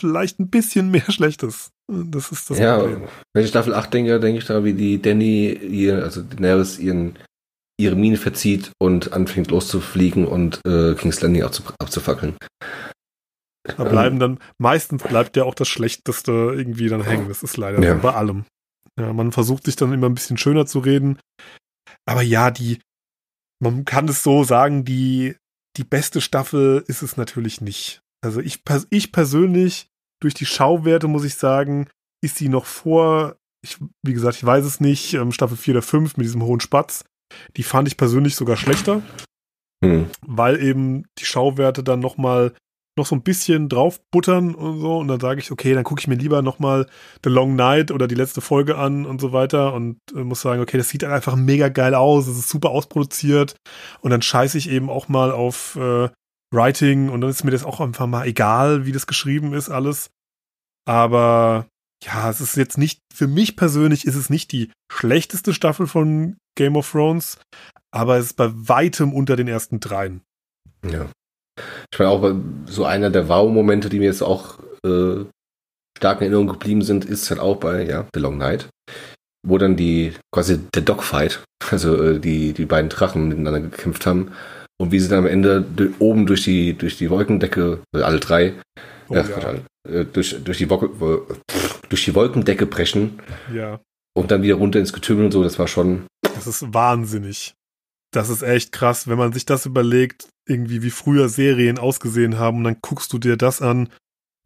Vielleicht 0.00 0.38
ein 0.40 0.48
bisschen 0.50 0.90
mehr 0.90 1.04
Schlechtes. 1.10 1.70
Das 1.88 2.32
ist 2.32 2.48
das 2.50 2.58
ja, 2.58 2.78
Problem. 2.78 3.02
wenn 3.34 3.44
ich 3.44 3.50
Staffel 3.50 3.74
8 3.74 3.92
denke, 3.92 4.18
denke 4.20 4.38
ich 4.38 4.46
da, 4.46 4.64
wie 4.64 4.72
die 4.72 5.00
Danny, 5.02 5.52
ihr, 5.52 6.02
also 6.02 6.22
Daenerys, 6.22 6.78
ihren, 6.78 7.18
ihre 7.78 7.96
Mine 7.96 8.16
verzieht 8.16 8.72
und 8.80 9.12
anfängt 9.12 9.50
loszufliegen 9.50 10.26
und 10.26 10.60
äh, 10.66 10.94
King's 10.94 11.20
Landing 11.20 11.42
abzu, 11.42 11.62
abzufackeln. 11.78 12.36
Da 13.76 13.84
bleiben 13.84 14.18
dann, 14.18 14.38
meistens 14.58 15.02
bleibt 15.02 15.36
ja 15.36 15.44
auch 15.44 15.54
das 15.54 15.68
Schlechteste 15.68 16.32
irgendwie 16.32 16.88
dann 16.88 17.02
hängen. 17.02 17.28
Das 17.28 17.42
ist 17.42 17.56
leider 17.56 17.80
Ja. 17.82 17.96
so 17.96 18.02
bei 18.02 18.14
allem. 18.14 18.44
Ja, 18.98 19.12
man 19.12 19.30
versucht 19.32 19.64
sich 19.64 19.76
dann 19.76 19.92
immer 19.92 20.08
ein 20.08 20.14
bisschen 20.14 20.36
schöner 20.38 20.66
zu 20.66 20.78
reden. 20.80 21.18
Aber 22.06 22.22
ja, 22.22 22.50
die, 22.50 22.80
man 23.62 23.84
kann 23.84 24.08
es 24.08 24.22
so 24.22 24.44
sagen, 24.44 24.84
die, 24.84 25.36
die 25.76 25.84
beste 25.84 26.20
Staffel 26.20 26.84
ist 26.86 27.02
es 27.02 27.16
natürlich 27.16 27.60
nicht. 27.60 28.02
Also 28.24 28.40
ich, 28.40 28.62
ich 28.90 29.12
persönlich, 29.12 29.88
durch 30.20 30.34
die 30.34 30.46
Schauwerte 30.46 31.08
muss 31.08 31.24
ich 31.24 31.34
sagen, 31.34 31.88
ist 32.22 32.36
sie 32.36 32.48
noch 32.48 32.66
vor, 32.66 33.36
ich, 33.64 33.78
wie 34.02 34.12
gesagt, 34.12 34.36
ich 34.36 34.44
weiß 34.44 34.64
es 34.64 34.80
nicht, 34.80 35.14
ähm, 35.14 35.32
Staffel 35.32 35.56
4 35.56 35.74
oder 35.74 35.82
5 35.82 36.16
mit 36.16 36.26
diesem 36.26 36.42
hohen 36.42 36.60
Spatz. 36.60 37.04
Die 37.56 37.62
fand 37.62 37.88
ich 37.88 37.96
persönlich 37.96 38.36
sogar 38.36 38.56
schlechter 38.56 39.02
Hm. 39.82 40.08
weil 40.24 40.62
eben 40.62 41.06
die 41.18 41.24
Schauwerte 41.24 41.82
dann 41.82 41.98
noch 41.98 42.16
mal 42.16 42.54
noch 42.98 43.06
so 43.06 43.14
ein 43.14 43.22
bisschen 43.22 43.68
draufbuttern 43.68 44.54
und 44.54 44.80
so 44.80 44.98
und 44.98 45.08
dann 45.08 45.20
sage 45.20 45.40
ich, 45.40 45.50
okay, 45.50 45.74
dann 45.74 45.84
gucke 45.84 46.00
ich 46.00 46.08
mir 46.08 46.14
lieber 46.14 46.42
noch 46.42 46.58
mal 46.58 46.86
The 47.24 47.30
Long 47.30 47.56
Night 47.56 47.90
oder 47.90 48.06
die 48.06 48.14
letzte 48.14 48.40
Folge 48.40 48.76
an 48.76 49.06
und 49.06 49.20
so 49.20 49.32
weiter 49.32 49.72
und 49.72 49.98
äh, 50.14 50.24
muss 50.24 50.42
sagen, 50.42 50.60
okay, 50.60 50.76
das 50.76 50.90
sieht 50.90 51.04
einfach 51.04 51.36
mega 51.36 51.68
geil 51.68 51.94
aus, 51.94 52.26
es 52.26 52.38
ist 52.38 52.50
super 52.50 52.70
ausproduziert 52.70 53.56
und 54.00 54.10
dann 54.10 54.22
scheiße 54.22 54.58
ich 54.58 54.68
eben 54.68 54.90
auch 54.90 55.08
mal 55.08 55.32
auf 55.32 55.76
äh, 55.76 56.10
Writing 56.54 57.08
und 57.08 57.22
dann 57.22 57.30
ist 57.30 57.44
mir 57.44 57.50
das 57.50 57.64
auch 57.64 57.80
einfach 57.80 58.06
mal 58.06 58.26
egal, 58.26 58.84
wie 58.84 58.92
das 58.92 59.06
geschrieben 59.06 59.54
ist 59.54 59.70
alles, 59.70 60.10
aber 60.84 61.66
ja, 62.04 62.28
es 62.28 62.40
ist 62.40 62.56
jetzt 62.56 62.78
nicht, 62.78 63.00
für 63.14 63.28
mich 63.28 63.56
persönlich 63.56 64.06
ist 64.06 64.16
es 64.16 64.28
nicht 64.28 64.52
die 64.52 64.70
schlechteste 64.90 65.54
Staffel 65.54 65.86
von 65.86 66.36
Game 66.56 66.76
of 66.76 66.90
Thrones, 66.90 67.38
aber 67.90 68.18
es 68.18 68.26
ist 68.26 68.36
bei 68.36 68.50
weitem 68.52 69.14
unter 69.14 69.36
den 69.36 69.48
ersten 69.48 69.80
dreien. 69.80 70.22
Ja. 70.84 71.08
Ich 71.92 71.98
meine 71.98 72.10
auch, 72.10 72.34
so 72.66 72.84
einer 72.84 73.10
der 73.10 73.28
Wow-Momente, 73.28 73.88
die 73.88 73.98
mir 73.98 74.06
jetzt 74.06 74.22
auch 74.22 74.58
äh, 74.84 75.24
stark 75.98 76.18
in 76.20 76.24
Erinnerung 76.24 76.48
geblieben 76.48 76.82
sind, 76.82 77.04
ist 77.04 77.30
halt 77.30 77.40
auch 77.40 77.56
bei 77.56 77.84
ja, 77.84 78.06
The 78.14 78.20
Long 78.20 78.38
Night, 78.38 78.68
wo 79.46 79.58
dann 79.58 79.76
die, 79.76 80.12
quasi 80.34 80.60
der 80.74 80.82
Dogfight, 80.82 81.42
also 81.70 82.02
äh, 82.02 82.18
die, 82.18 82.52
die 82.52 82.64
beiden 82.66 82.88
Drachen 82.90 83.28
miteinander 83.28 83.60
gekämpft 83.60 84.06
haben 84.06 84.32
und 84.80 84.90
wie 84.92 84.98
sie 84.98 85.08
dann 85.08 85.20
am 85.20 85.26
Ende 85.26 85.64
oben 85.98 86.26
durch 86.26 86.44
die, 86.44 86.74
durch 86.74 86.96
die 86.96 87.10
Wolkendecke, 87.10 87.82
äh, 87.94 88.00
alle 88.02 88.20
drei, 88.20 88.54
Oh, 89.08 89.14
ja, 89.14 89.24
ja, 89.28 89.90
äh, 89.92 90.04
durch, 90.06 90.42
durch, 90.42 90.58
die 90.58 90.70
wo- 90.70 91.26
durch 91.88 92.04
die 92.04 92.14
Wolkendecke 92.14 92.64
brechen 92.66 93.20
ja, 93.52 93.78
und 94.16 94.30
dann 94.30 94.42
wieder 94.42 94.54
runter 94.54 94.78
ins 94.78 94.92
Getümmel 94.92 95.26
und 95.26 95.32
so, 95.32 95.42
das 95.42 95.58
war 95.58 95.68
schon, 95.68 96.06
das 96.34 96.46
ist 96.46 96.72
wahnsinnig. 96.72 97.52
Das 98.14 98.28
ist 98.30 98.42
echt 98.42 98.72
krass, 98.72 99.08
wenn 99.08 99.18
man 99.18 99.32
sich 99.32 99.44
das 99.44 99.66
überlegt, 99.66 100.28
irgendwie 100.48 100.82
wie 100.82 100.90
früher 100.90 101.28
Serien 101.28 101.78
ausgesehen 101.78 102.38
haben 102.38 102.58
und 102.58 102.64
dann 102.64 102.76
guckst 102.82 103.12
du 103.12 103.18
dir 103.18 103.36
das 103.36 103.62
an. 103.62 103.88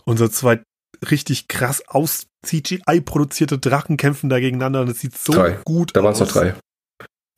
Unsere 0.05 0.31
zwei 0.31 0.63
richtig 1.11 1.49
krass 1.49 1.83
aus 1.89 2.27
CGI 2.45 3.01
produzierte 3.05 3.59
Drachen 3.59 3.97
kämpfen 3.97 4.29
da 4.31 4.39
gegeneinander 4.41 4.83
und 4.83 4.89
es 4.89 5.01
sieht 5.01 5.17
so 5.17 5.33
Drei. 5.33 5.59
gut 5.65 5.95
da 5.95 6.03
waren 6.03 6.13
es 6.13 6.23
aus. 6.23 6.29
noch 6.35 6.41
drei. 6.43 6.55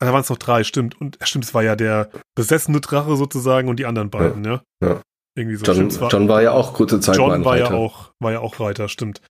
Ah, 0.01 0.05
Da 0.05 0.13
waren 0.13 0.21
es 0.21 0.29
noch 0.29 0.37
drei, 0.37 0.63
stimmt. 0.63 0.99
Und 1.01 1.17
stimmt, 1.23 1.45
es 1.45 1.53
war 1.53 1.63
ja 1.63 1.75
der 1.75 2.09
besessene 2.35 2.79
Drache 2.79 3.15
sozusagen 3.17 3.67
und 3.69 3.77
die 3.79 3.85
anderen 3.85 4.09
beiden, 4.09 4.45
ja. 4.45 4.61
Ja. 4.83 5.01
Irgendwie 5.35 5.57
so. 5.57 5.65
John, 5.65 5.99
war- 5.99 6.09
John 6.09 6.27
war 6.27 6.41
ja 6.41 6.51
auch 6.51 6.73
kurze 6.73 6.99
Zeit 6.99 7.15
John 7.17 7.43
war 7.45 7.57
ja 7.57 7.71
auch, 7.71 8.11
war 8.21 8.31
ja 8.31 8.39
auch 8.39 8.59
Reiter, 8.59 8.87
stimmt. 8.87 9.21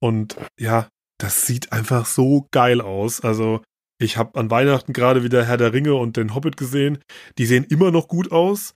Und 0.00 0.36
ja, 0.58 0.88
das 1.20 1.46
sieht 1.46 1.72
einfach 1.72 2.06
so 2.06 2.46
geil 2.52 2.80
aus. 2.80 3.20
Also, 3.20 3.62
ich 4.00 4.16
habe 4.16 4.38
an 4.38 4.50
Weihnachten 4.50 4.92
gerade 4.92 5.22
wieder 5.22 5.44
Herr 5.44 5.56
der 5.56 5.72
Ringe 5.72 5.94
und 5.94 6.16
den 6.16 6.34
Hobbit 6.34 6.56
gesehen. 6.56 6.98
Die 7.38 7.46
sehen 7.46 7.64
immer 7.64 7.90
noch 7.90 8.08
gut 8.08 8.30
aus, 8.32 8.74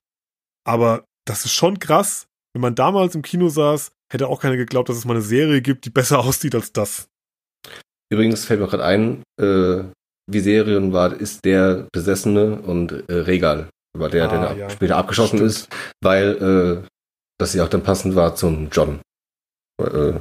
aber 0.64 1.04
das 1.26 1.44
ist 1.44 1.52
schon 1.52 1.78
krass. 1.78 2.26
Wenn 2.54 2.62
man 2.62 2.74
damals 2.74 3.14
im 3.14 3.22
Kino 3.22 3.48
saß, 3.48 3.92
hätte 4.12 4.28
auch 4.28 4.40
keiner 4.40 4.56
geglaubt, 4.56 4.88
dass 4.88 4.96
es 4.96 5.04
mal 5.04 5.14
eine 5.14 5.22
Serie 5.22 5.62
gibt, 5.62 5.84
die 5.84 5.90
besser 5.90 6.18
aussieht 6.24 6.54
als 6.54 6.72
das. 6.72 7.08
Übrigens 8.12 8.44
fällt 8.44 8.60
mir 8.60 8.66
gerade 8.66 8.84
ein, 8.84 9.22
äh, 9.40 9.84
Viserion 10.30 10.92
war, 10.92 11.14
ist 11.14 11.44
der 11.44 11.88
Besessene 11.92 12.60
und 12.60 12.92
äh, 13.08 13.14
Regal 13.14 13.70
war 13.96 14.08
der, 14.08 14.30
Ah, 14.30 14.48
der 14.48 14.56
ja. 14.56 14.70
später 14.70 14.96
abgeschossen 14.96 15.38
Stimmt. 15.38 15.50
ist, 15.50 15.68
weil 16.02 16.82
äh, 16.84 16.88
das 17.38 17.54
ja 17.54 17.64
auch 17.64 17.68
dann 17.68 17.82
passend 17.82 18.14
war 18.14 18.34
zum 18.34 18.68
John. 18.70 19.00
Äh, 19.80 20.14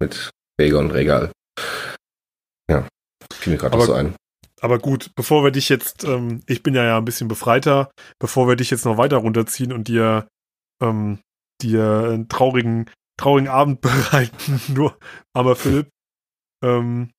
mit 0.00 0.30
Rhaegar 0.60 0.80
und 0.80 0.90
Regal. 0.90 1.30
Ja, 2.70 2.86
fiel 3.32 3.52
mir 3.52 3.58
gerade 3.58 3.80
so 3.82 3.92
ein. 3.92 4.14
Aber 4.64 4.78
gut, 4.78 5.14
bevor 5.14 5.44
wir 5.44 5.50
dich 5.50 5.68
jetzt, 5.68 6.04
ähm, 6.04 6.40
ich 6.46 6.62
bin 6.62 6.74
ja 6.74 6.84
ja 6.84 6.96
ein 6.96 7.04
bisschen 7.04 7.28
befreiter, 7.28 7.90
bevor 8.18 8.48
wir 8.48 8.56
dich 8.56 8.70
jetzt 8.70 8.86
noch 8.86 8.96
weiter 8.96 9.18
runterziehen 9.18 9.74
und 9.74 9.88
dir, 9.88 10.26
ähm, 10.82 11.18
dir 11.60 11.84
einen 11.84 12.30
traurigen, 12.30 12.90
traurigen 13.20 13.50
Abend 13.50 13.80
bereiten, 13.82 14.58
nur, 14.68 14.98
aber 15.34 15.54
Philipp, 15.54 15.90
ähm, 16.64 17.10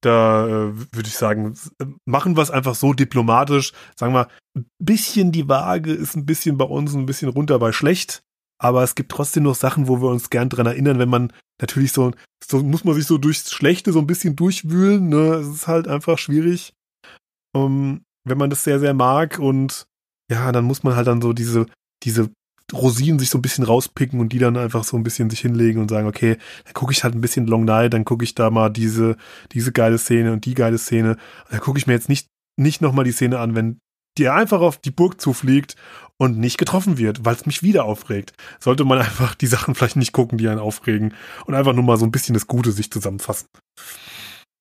da 0.00 0.44
äh, 0.48 0.76
würde 0.76 1.06
ich 1.06 1.14
sagen, 1.14 1.54
äh, 1.78 1.86
machen 2.04 2.36
wir 2.36 2.42
es 2.42 2.50
einfach 2.50 2.74
so 2.74 2.94
diplomatisch, 2.94 3.72
sagen 3.94 4.14
wir, 4.14 4.26
ein 4.56 4.66
bisschen 4.80 5.30
die 5.30 5.48
Waage 5.48 5.92
ist 5.92 6.16
ein 6.16 6.26
bisschen 6.26 6.58
bei 6.58 6.64
uns 6.64 6.96
ein 6.96 7.06
bisschen 7.06 7.28
runter 7.28 7.60
bei 7.60 7.70
schlecht, 7.70 8.24
aber 8.58 8.82
es 8.82 8.94
gibt 8.94 9.12
trotzdem 9.12 9.42
noch 9.42 9.54
Sachen, 9.54 9.88
wo 9.88 10.00
wir 10.00 10.08
uns 10.08 10.30
gern 10.30 10.48
dran 10.48 10.66
erinnern, 10.66 10.98
wenn 10.98 11.08
man 11.08 11.32
natürlich 11.60 11.92
so, 11.92 12.12
so 12.44 12.62
muss 12.62 12.84
man 12.84 12.94
sich 12.94 13.06
so 13.06 13.18
durchs 13.18 13.50
Schlechte 13.50 13.92
so 13.92 13.98
ein 13.98 14.06
bisschen 14.06 14.36
durchwühlen, 14.36 15.08
ne? 15.08 15.34
Es 15.34 15.48
ist 15.48 15.66
halt 15.66 15.88
einfach 15.88 16.18
schwierig. 16.18 16.72
Ähm, 17.54 18.02
wenn 18.24 18.38
man 18.38 18.50
das 18.50 18.64
sehr, 18.64 18.80
sehr 18.80 18.94
mag 18.94 19.38
und 19.38 19.86
ja, 20.30 20.50
dann 20.52 20.64
muss 20.64 20.82
man 20.82 20.96
halt 20.96 21.06
dann 21.06 21.22
so 21.22 21.32
diese, 21.32 21.66
diese 22.02 22.30
Rosinen 22.72 23.18
sich 23.18 23.30
so 23.30 23.38
ein 23.38 23.42
bisschen 23.42 23.64
rauspicken 23.64 24.18
und 24.18 24.32
die 24.32 24.38
dann 24.38 24.56
einfach 24.56 24.82
so 24.82 24.96
ein 24.96 25.04
bisschen 25.04 25.30
sich 25.30 25.40
hinlegen 25.40 25.80
und 25.80 25.88
sagen, 25.88 26.08
okay, 26.08 26.36
dann 26.64 26.74
gucke 26.74 26.92
ich 26.92 27.04
halt 27.04 27.14
ein 27.14 27.20
bisschen 27.20 27.46
Long 27.46 27.64
Night, 27.64 27.94
dann 27.94 28.04
gucke 28.04 28.24
ich 28.24 28.34
da 28.34 28.50
mal 28.50 28.70
diese, 28.70 29.16
diese 29.52 29.70
geile 29.70 29.98
Szene 29.98 30.32
und 30.32 30.44
die 30.44 30.54
geile 30.54 30.78
Szene. 30.78 31.16
Da 31.50 31.58
gucke 31.58 31.78
ich 31.78 31.86
mir 31.86 31.92
jetzt 31.92 32.08
nicht, 32.08 32.26
nicht 32.58 32.80
nochmal 32.80 33.04
die 33.04 33.12
Szene 33.12 33.38
an, 33.38 33.54
wenn 33.54 33.78
die 34.18 34.28
einfach 34.28 34.60
auf 34.60 34.78
die 34.78 34.90
Burg 34.90 35.20
zufliegt 35.20 35.76
und 36.18 36.38
nicht 36.38 36.58
getroffen 36.58 36.98
wird, 36.98 37.24
weil 37.24 37.34
es 37.34 37.46
mich 37.46 37.62
wieder 37.62 37.84
aufregt. 37.84 38.32
Sollte 38.58 38.84
man 38.84 38.98
einfach 38.98 39.34
die 39.34 39.46
Sachen 39.46 39.74
vielleicht 39.74 39.96
nicht 39.96 40.12
gucken, 40.12 40.38
die 40.38 40.48
einen 40.48 40.60
aufregen 40.60 41.14
und 41.46 41.54
einfach 41.54 41.72
nur 41.72 41.84
mal 41.84 41.96
so 41.96 42.04
ein 42.06 42.12
bisschen 42.12 42.34
das 42.34 42.46
Gute 42.46 42.72
sich 42.72 42.90
zusammenfassen. 42.90 43.48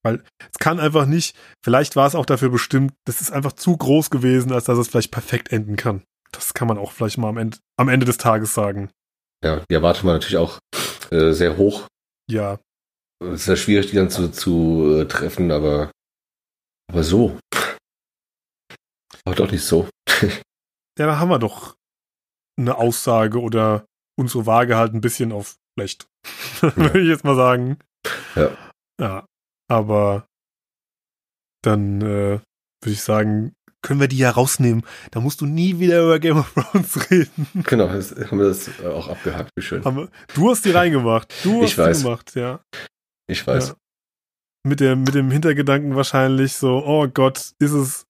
Weil 0.04 0.24
es 0.52 0.60
kann 0.60 0.80
einfach 0.80 1.06
nicht, 1.06 1.36
vielleicht 1.64 1.96
war 1.96 2.06
es 2.08 2.16
auch 2.16 2.26
dafür 2.26 2.50
bestimmt, 2.50 2.94
das 3.06 3.22
ist 3.22 3.32
einfach 3.32 3.54
zu 3.54 3.76
groß 3.76 4.10
gewesen, 4.12 4.52
als 4.52 4.66
dass 4.66 4.78
es 4.78 4.88
vielleicht 4.88 5.12
perfekt 5.12 5.52
enden 5.52 5.78
kann. 5.78 6.04
Das 6.32 6.54
kann 6.54 6.68
man 6.68 6.78
auch 6.78 6.92
vielleicht 6.92 7.18
mal 7.18 7.30
am 7.30 7.38
Ende, 7.38 7.58
am 7.78 7.90
Ende 7.90 8.06
des 8.06 8.18
Tages 8.18 8.54
sagen. 8.54 8.92
Ja, 9.44 9.62
die 9.70 9.74
erwartet 9.74 10.04
man 10.04 10.16
natürlich 10.16 10.38
auch 10.38 10.60
äh, 11.10 11.32
sehr 11.32 11.58
hoch. 11.58 11.88
Ja, 12.30 12.60
Es 13.24 13.42
ist 13.42 13.48
ja 13.48 13.56
schwierig, 13.56 13.90
die 13.90 13.96
dann 13.96 14.10
zu, 14.10 14.30
zu 14.30 15.00
äh, 15.00 15.06
treffen, 15.08 15.52
aber, 15.52 15.92
aber 16.92 17.04
so. 17.04 17.40
Aber 19.24 19.36
doch 19.36 19.52
nicht 19.52 19.64
so. 19.64 19.88
ja, 20.98 21.06
da 21.06 21.20
haben 21.20 21.30
wir 21.30 21.40
doch 21.40 21.76
eine 22.58 22.78
Aussage 22.78 23.42
oder 23.42 23.86
unsere 24.18 24.46
Waage 24.46 24.78
halt 24.78 24.94
ein 24.94 25.02
bisschen 25.02 25.32
auf 25.32 25.58
schlecht. 25.78 26.08
Würde 26.62 27.02
ich 27.02 27.08
jetzt 27.08 27.24
mal 27.24 27.36
sagen. 27.36 27.78
Ja. 28.36 28.58
Ja, 29.00 29.26
aber 29.70 30.26
dann 31.64 32.02
äh, 32.02 32.40
würde 32.82 32.94
ich 32.94 33.02
sagen, 33.02 33.54
können 33.82 34.00
wir 34.00 34.08
die 34.08 34.18
ja 34.18 34.32
rausnehmen. 34.32 34.86
Da 35.12 35.20
musst 35.20 35.42
du 35.42 35.46
nie 35.46 35.80
wieder 35.80 36.02
über 36.04 36.20
Game 36.20 36.38
of 36.38 36.54
Thrones 36.54 37.10
reden. 37.12 37.48
Genau, 37.66 37.90
haben 37.90 38.40
wir 38.40 38.48
das 38.48 38.70
auch 38.84 39.10
abgehakt. 39.10 39.52
Wie 39.56 39.62
schön. 39.64 39.82
Du 40.34 40.50
hast 40.50 40.64
die 40.66 40.72
reingemacht. 40.72 41.34
Du 41.44 41.62
hast 41.62 41.72
Ich 41.72 41.78
weiß. 41.78 41.98
die 41.98 42.04
gemacht, 42.04 42.36
ja. 42.36 42.64
Ich 43.28 43.46
weiß. 43.46 43.70
Ja. 43.70 43.76
Mit 44.66 44.80
dem, 44.80 45.04
mit 45.04 45.14
dem 45.14 45.30
Hintergedanken 45.30 45.96
wahrscheinlich 45.96 46.56
so, 46.56 46.84
oh 46.86 47.08
Gott, 47.08 47.52
ist 47.60 47.72
es, 47.74 48.06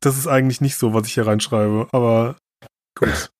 das 0.00 0.18
ist 0.18 0.26
eigentlich 0.26 0.60
nicht 0.60 0.76
so, 0.76 0.94
was 0.94 1.06
ich 1.06 1.14
hier 1.14 1.26
reinschreibe. 1.26 1.88
Aber 1.92 2.36
gut. 2.98 3.30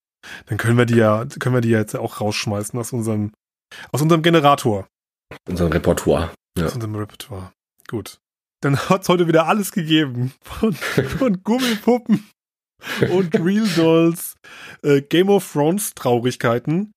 Dann 0.46 0.56
können 0.56 0.78
wir 0.78 0.86
die 0.86 0.96
ja, 0.96 1.26
können 1.38 1.54
wir 1.54 1.60
die 1.60 1.70
ja 1.70 1.80
jetzt 1.80 1.94
auch 1.96 2.20
rausschmeißen 2.20 2.78
aus 2.78 2.92
unserem, 2.92 3.32
aus 3.92 4.00
unserem 4.00 4.22
Generator, 4.22 4.86
Unser 5.48 5.72
Repertoire. 5.72 6.32
Ja. 6.56 6.66
aus 6.66 6.74
unserem 6.74 6.94
Repertoire. 6.94 7.52
Gut. 7.88 8.18
Dann 8.62 8.78
hat's 8.88 9.08
heute 9.10 9.28
wieder 9.28 9.46
alles 9.46 9.72
gegeben. 9.72 10.32
Von, 10.42 10.72
von 10.72 11.42
Gummipuppen 11.42 12.26
und 13.10 13.34
Real 13.34 13.68
Dolls, 13.76 14.36
äh, 14.82 15.02
Game 15.02 15.28
of 15.28 15.50
Thrones 15.52 15.94
Traurigkeiten 15.94 16.92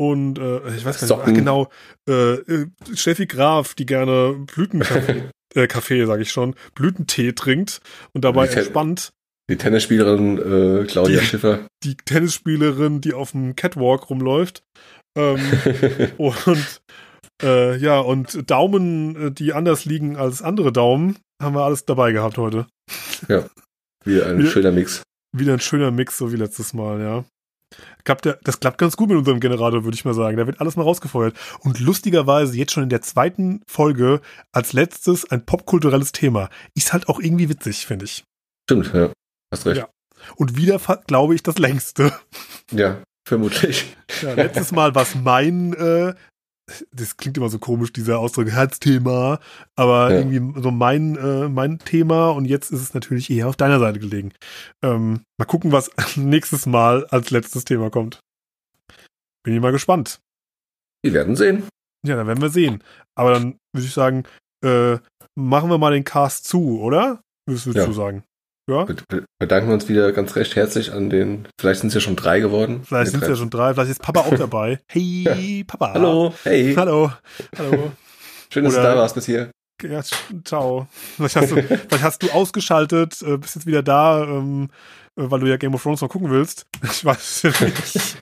und 0.00 0.38
äh, 0.38 0.76
ich 0.76 0.84
weiß 0.84 1.00
gar 1.00 1.16
nicht, 1.18 1.28
ach 1.28 1.34
genau, 1.34 1.70
äh, 2.08 2.34
äh, 2.34 2.66
Steffi 2.94 3.26
Graf, 3.26 3.74
die 3.74 3.86
gerne 3.86 4.34
Blütenkaffee, 4.46 5.30
äh, 5.54 5.66
Kaffee, 5.66 6.04
sage 6.06 6.22
ich 6.22 6.30
schon, 6.30 6.54
Blütentee 6.74 7.32
trinkt 7.32 7.80
und 8.12 8.24
dabei 8.24 8.46
Die 8.46 8.54
entspannt. 8.56 9.10
Die 9.50 9.56
Tennisspielerin 9.56 10.38
äh, 10.38 10.84
Claudia 10.86 11.20
Die- 11.20 11.26
Schiffer. 11.26 11.66
Die 11.84 11.96
Tennisspielerin, 11.96 13.00
die 13.00 13.14
auf 13.14 13.30
dem 13.32 13.56
Catwalk 13.56 14.10
rumläuft. 14.10 14.62
Ähm, 15.16 15.38
und 16.18 16.80
äh, 17.42 17.76
ja, 17.78 17.98
und 18.00 18.50
Daumen, 18.50 19.16
äh, 19.28 19.30
die 19.32 19.52
anders 19.54 19.84
liegen 19.84 20.16
als 20.16 20.42
andere 20.42 20.72
Daumen, 20.72 21.16
haben 21.42 21.54
wir 21.54 21.62
alles 21.64 21.84
dabei 21.86 22.12
gehabt 22.12 22.36
heute. 22.36 22.66
Wie 24.04 24.22
ein 24.22 24.38
Wieder- 24.38 24.50
schöner 24.50 24.72
Mix. 24.72 25.02
Wieder 25.36 25.52
ein 25.54 25.60
schöner 25.60 25.90
Mix, 25.90 26.18
so 26.18 26.32
wie 26.32 26.36
letztes 26.36 26.72
Mal, 26.74 27.00
ja. 27.00 27.24
Klappt 28.08 28.24
der, 28.24 28.38
das 28.42 28.58
klappt 28.58 28.78
ganz 28.78 28.96
gut 28.96 29.10
mit 29.10 29.18
unserem 29.18 29.38
Generator, 29.38 29.84
würde 29.84 29.94
ich 29.94 30.06
mal 30.06 30.14
sagen. 30.14 30.38
Da 30.38 30.46
wird 30.46 30.62
alles 30.62 30.76
mal 30.76 30.82
rausgefeuert. 30.82 31.36
Und 31.60 31.78
lustigerweise 31.78 32.56
jetzt 32.56 32.72
schon 32.72 32.84
in 32.84 32.88
der 32.88 33.02
zweiten 33.02 33.60
Folge 33.68 34.22
als 34.50 34.72
letztes 34.72 35.30
ein 35.30 35.44
popkulturelles 35.44 36.12
Thema. 36.12 36.48
Ist 36.74 36.94
halt 36.94 37.10
auch 37.10 37.20
irgendwie 37.20 37.50
witzig, 37.50 37.84
finde 37.84 38.06
ich. 38.06 38.24
Stimmt, 38.64 38.94
ja. 38.94 39.12
Hast 39.52 39.66
recht. 39.66 39.76
Ja. 39.76 39.90
Und 40.36 40.56
wieder, 40.56 40.80
glaube 41.06 41.34
ich, 41.34 41.42
das 41.42 41.58
längste. 41.58 42.18
Ja, 42.72 43.02
vermutlich. 43.28 43.94
Ja, 44.22 44.32
letztes 44.32 44.72
Mal 44.72 44.94
war 44.94 45.02
es 45.02 45.14
mein, 45.14 45.74
äh, 45.74 46.14
das 46.92 47.16
klingt 47.16 47.36
immer 47.36 47.48
so 47.48 47.58
komisch, 47.58 47.92
dieser 47.92 48.18
Ausdruck 48.18 48.50
Herzthema, 48.50 49.40
aber 49.76 50.10
Ja. 50.12 50.18
irgendwie 50.18 50.60
so 50.62 50.70
mein, 50.70 51.16
äh, 51.16 51.48
mein 51.48 51.78
Thema 51.78 52.30
und 52.30 52.44
jetzt 52.44 52.70
ist 52.70 52.80
es 52.82 52.94
natürlich 52.94 53.30
eher 53.30 53.48
auf 53.48 53.56
deiner 53.56 53.78
Seite 53.78 53.98
gelegen. 53.98 54.32
Ähm, 54.82 55.22
mal 55.38 55.46
gucken, 55.46 55.72
was 55.72 55.90
nächstes 56.16 56.66
Mal 56.66 57.06
als 57.06 57.30
letztes 57.30 57.64
Thema 57.64 57.90
kommt. 57.90 58.20
Bin 59.44 59.54
ich 59.54 59.60
mal 59.60 59.72
gespannt. 59.72 60.20
Wir 61.02 61.12
werden 61.14 61.36
sehen. 61.36 61.62
Ja, 62.06 62.16
dann 62.16 62.26
werden 62.26 62.42
wir 62.42 62.50
sehen. 62.50 62.82
Aber 63.14 63.32
dann 63.32 63.58
würde 63.72 63.86
ich 63.86 63.92
sagen, 63.94 64.24
äh, 64.64 64.98
machen 65.36 65.70
wir 65.70 65.78
mal 65.78 65.92
den 65.92 66.04
Cast 66.04 66.44
zu, 66.46 66.80
oder? 66.80 67.20
Was 67.46 67.66
würdest 67.66 67.76
Ja. 67.82 67.86
du 67.86 67.92
sagen? 67.92 68.24
Ja? 68.68 68.86
Wir 68.86 68.96
be- 69.08 69.24
bedanken 69.40 69.72
uns 69.72 69.88
wieder 69.88 70.12
ganz 70.12 70.36
recht 70.36 70.54
herzlich 70.54 70.92
an 70.92 71.08
den, 71.10 71.48
vielleicht 71.58 71.80
sind 71.80 71.88
es 71.88 71.94
ja 71.94 72.00
schon 72.00 72.16
drei 72.16 72.40
geworden. 72.40 72.82
Vielleicht 72.84 73.12
sind 73.12 73.22
es 73.22 73.28
ja 73.28 73.36
schon 73.36 73.50
drei, 73.50 73.72
vielleicht 73.74 73.90
ist 73.90 74.02
Papa 74.02 74.20
auch 74.20 74.34
dabei. 74.38 74.80
Hey, 74.88 75.64
Papa. 75.66 75.92
Hallo, 75.94 76.34
hey, 76.44 76.74
Hallo. 76.76 77.10
Hallo. 77.56 77.92
schön, 78.52 78.64
dass 78.64 78.74
du 78.74 78.80
Oder- 78.80 78.94
da 78.94 78.96
warst 78.96 79.14
bis 79.14 79.26
hier. 79.26 79.50
Ja, 79.80 80.02
ciao. 80.44 80.88
Vielleicht 81.16 81.36
hast 81.36 81.50
du, 81.52 81.62
vielleicht 81.62 82.02
hast 82.02 82.22
du 82.24 82.30
ausgeschaltet, 82.30 83.22
äh, 83.22 83.36
bist 83.38 83.54
jetzt 83.54 83.66
wieder 83.66 83.84
da, 83.84 84.24
ähm, 84.24 84.70
äh, 85.16 85.30
weil 85.30 85.38
du 85.38 85.46
ja 85.46 85.56
Game 85.56 85.72
of 85.72 85.82
Thrones 85.82 86.00
noch 86.00 86.08
gucken 86.08 86.30
willst. 86.30 86.66
Ich 86.82 87.04
weiß 87.04 87.42
es 87.44 87.60
ja 87.60 87.64
nicht. 87.64 88.18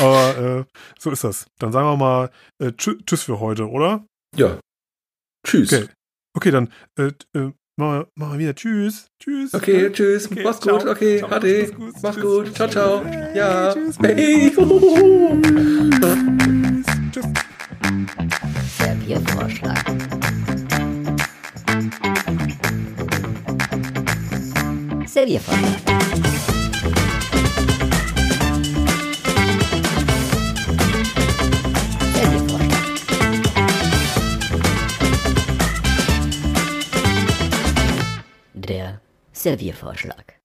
Aber 0.00 0.38
äh, 0.60 0.64
so 1.00 1.10
ist 1.10 1.24
das. 1.24 1.46
Dann 1.58 1.72
sagen 1.72 1.88
wir 1.88 1.96
mal 1.96 2.30
äh, 2.62 2.70
tschü 2.72 2.96
tschüss 3.04 3.24
für 3.24 3.40
heute, 3.40 3.68
oder? 3.68 4.04
Ja. 4.36 4.60
Tschüss. 5.44 5.72
Okay. 5.72 5.88
Okay, 6.36 6.50
dann 6.52 6.72
äh, 6.96 7.10
äh, 7.36 7.50
machen, 7.80 7.98
wir, 8.00 8.06
machen 8.14 8.32
wir 8.34 8.38
wieder 8.38 8.54
Tschüss. 8.54 9.06
Tschüss. 9.18 9.52
Okay, 9.54 9.90
tschüss. 9.92 10.30
Okay, 10.30 10.42
Mach's 10.44 10.60
ciao. 10.60 10.78
gut. 10.78 10.86
Okay, 10.88 11.18
Ciao. 11.18 11.30
Ade. 11.30 11.70
Mach's 11.76 11.76
gut. 11.76 11.94
Mach's 12.02 12.16
Tschüss. 12.16 12.24
gut. 12.24 12.54
Ciao, 12.54 12.68
ciao. 12.68 13.04
Hey, 13.04 13.36
Ja. 13.36 13.72
tschüss. 13.74 13.96
Hey. 14.02 14.50
Tschüss. 17.12 17.26
Serviervorschlag. 18.78 19.84
Serviervorschlag. 25.06 26.39
Serviervorschlag. 39.40 40.39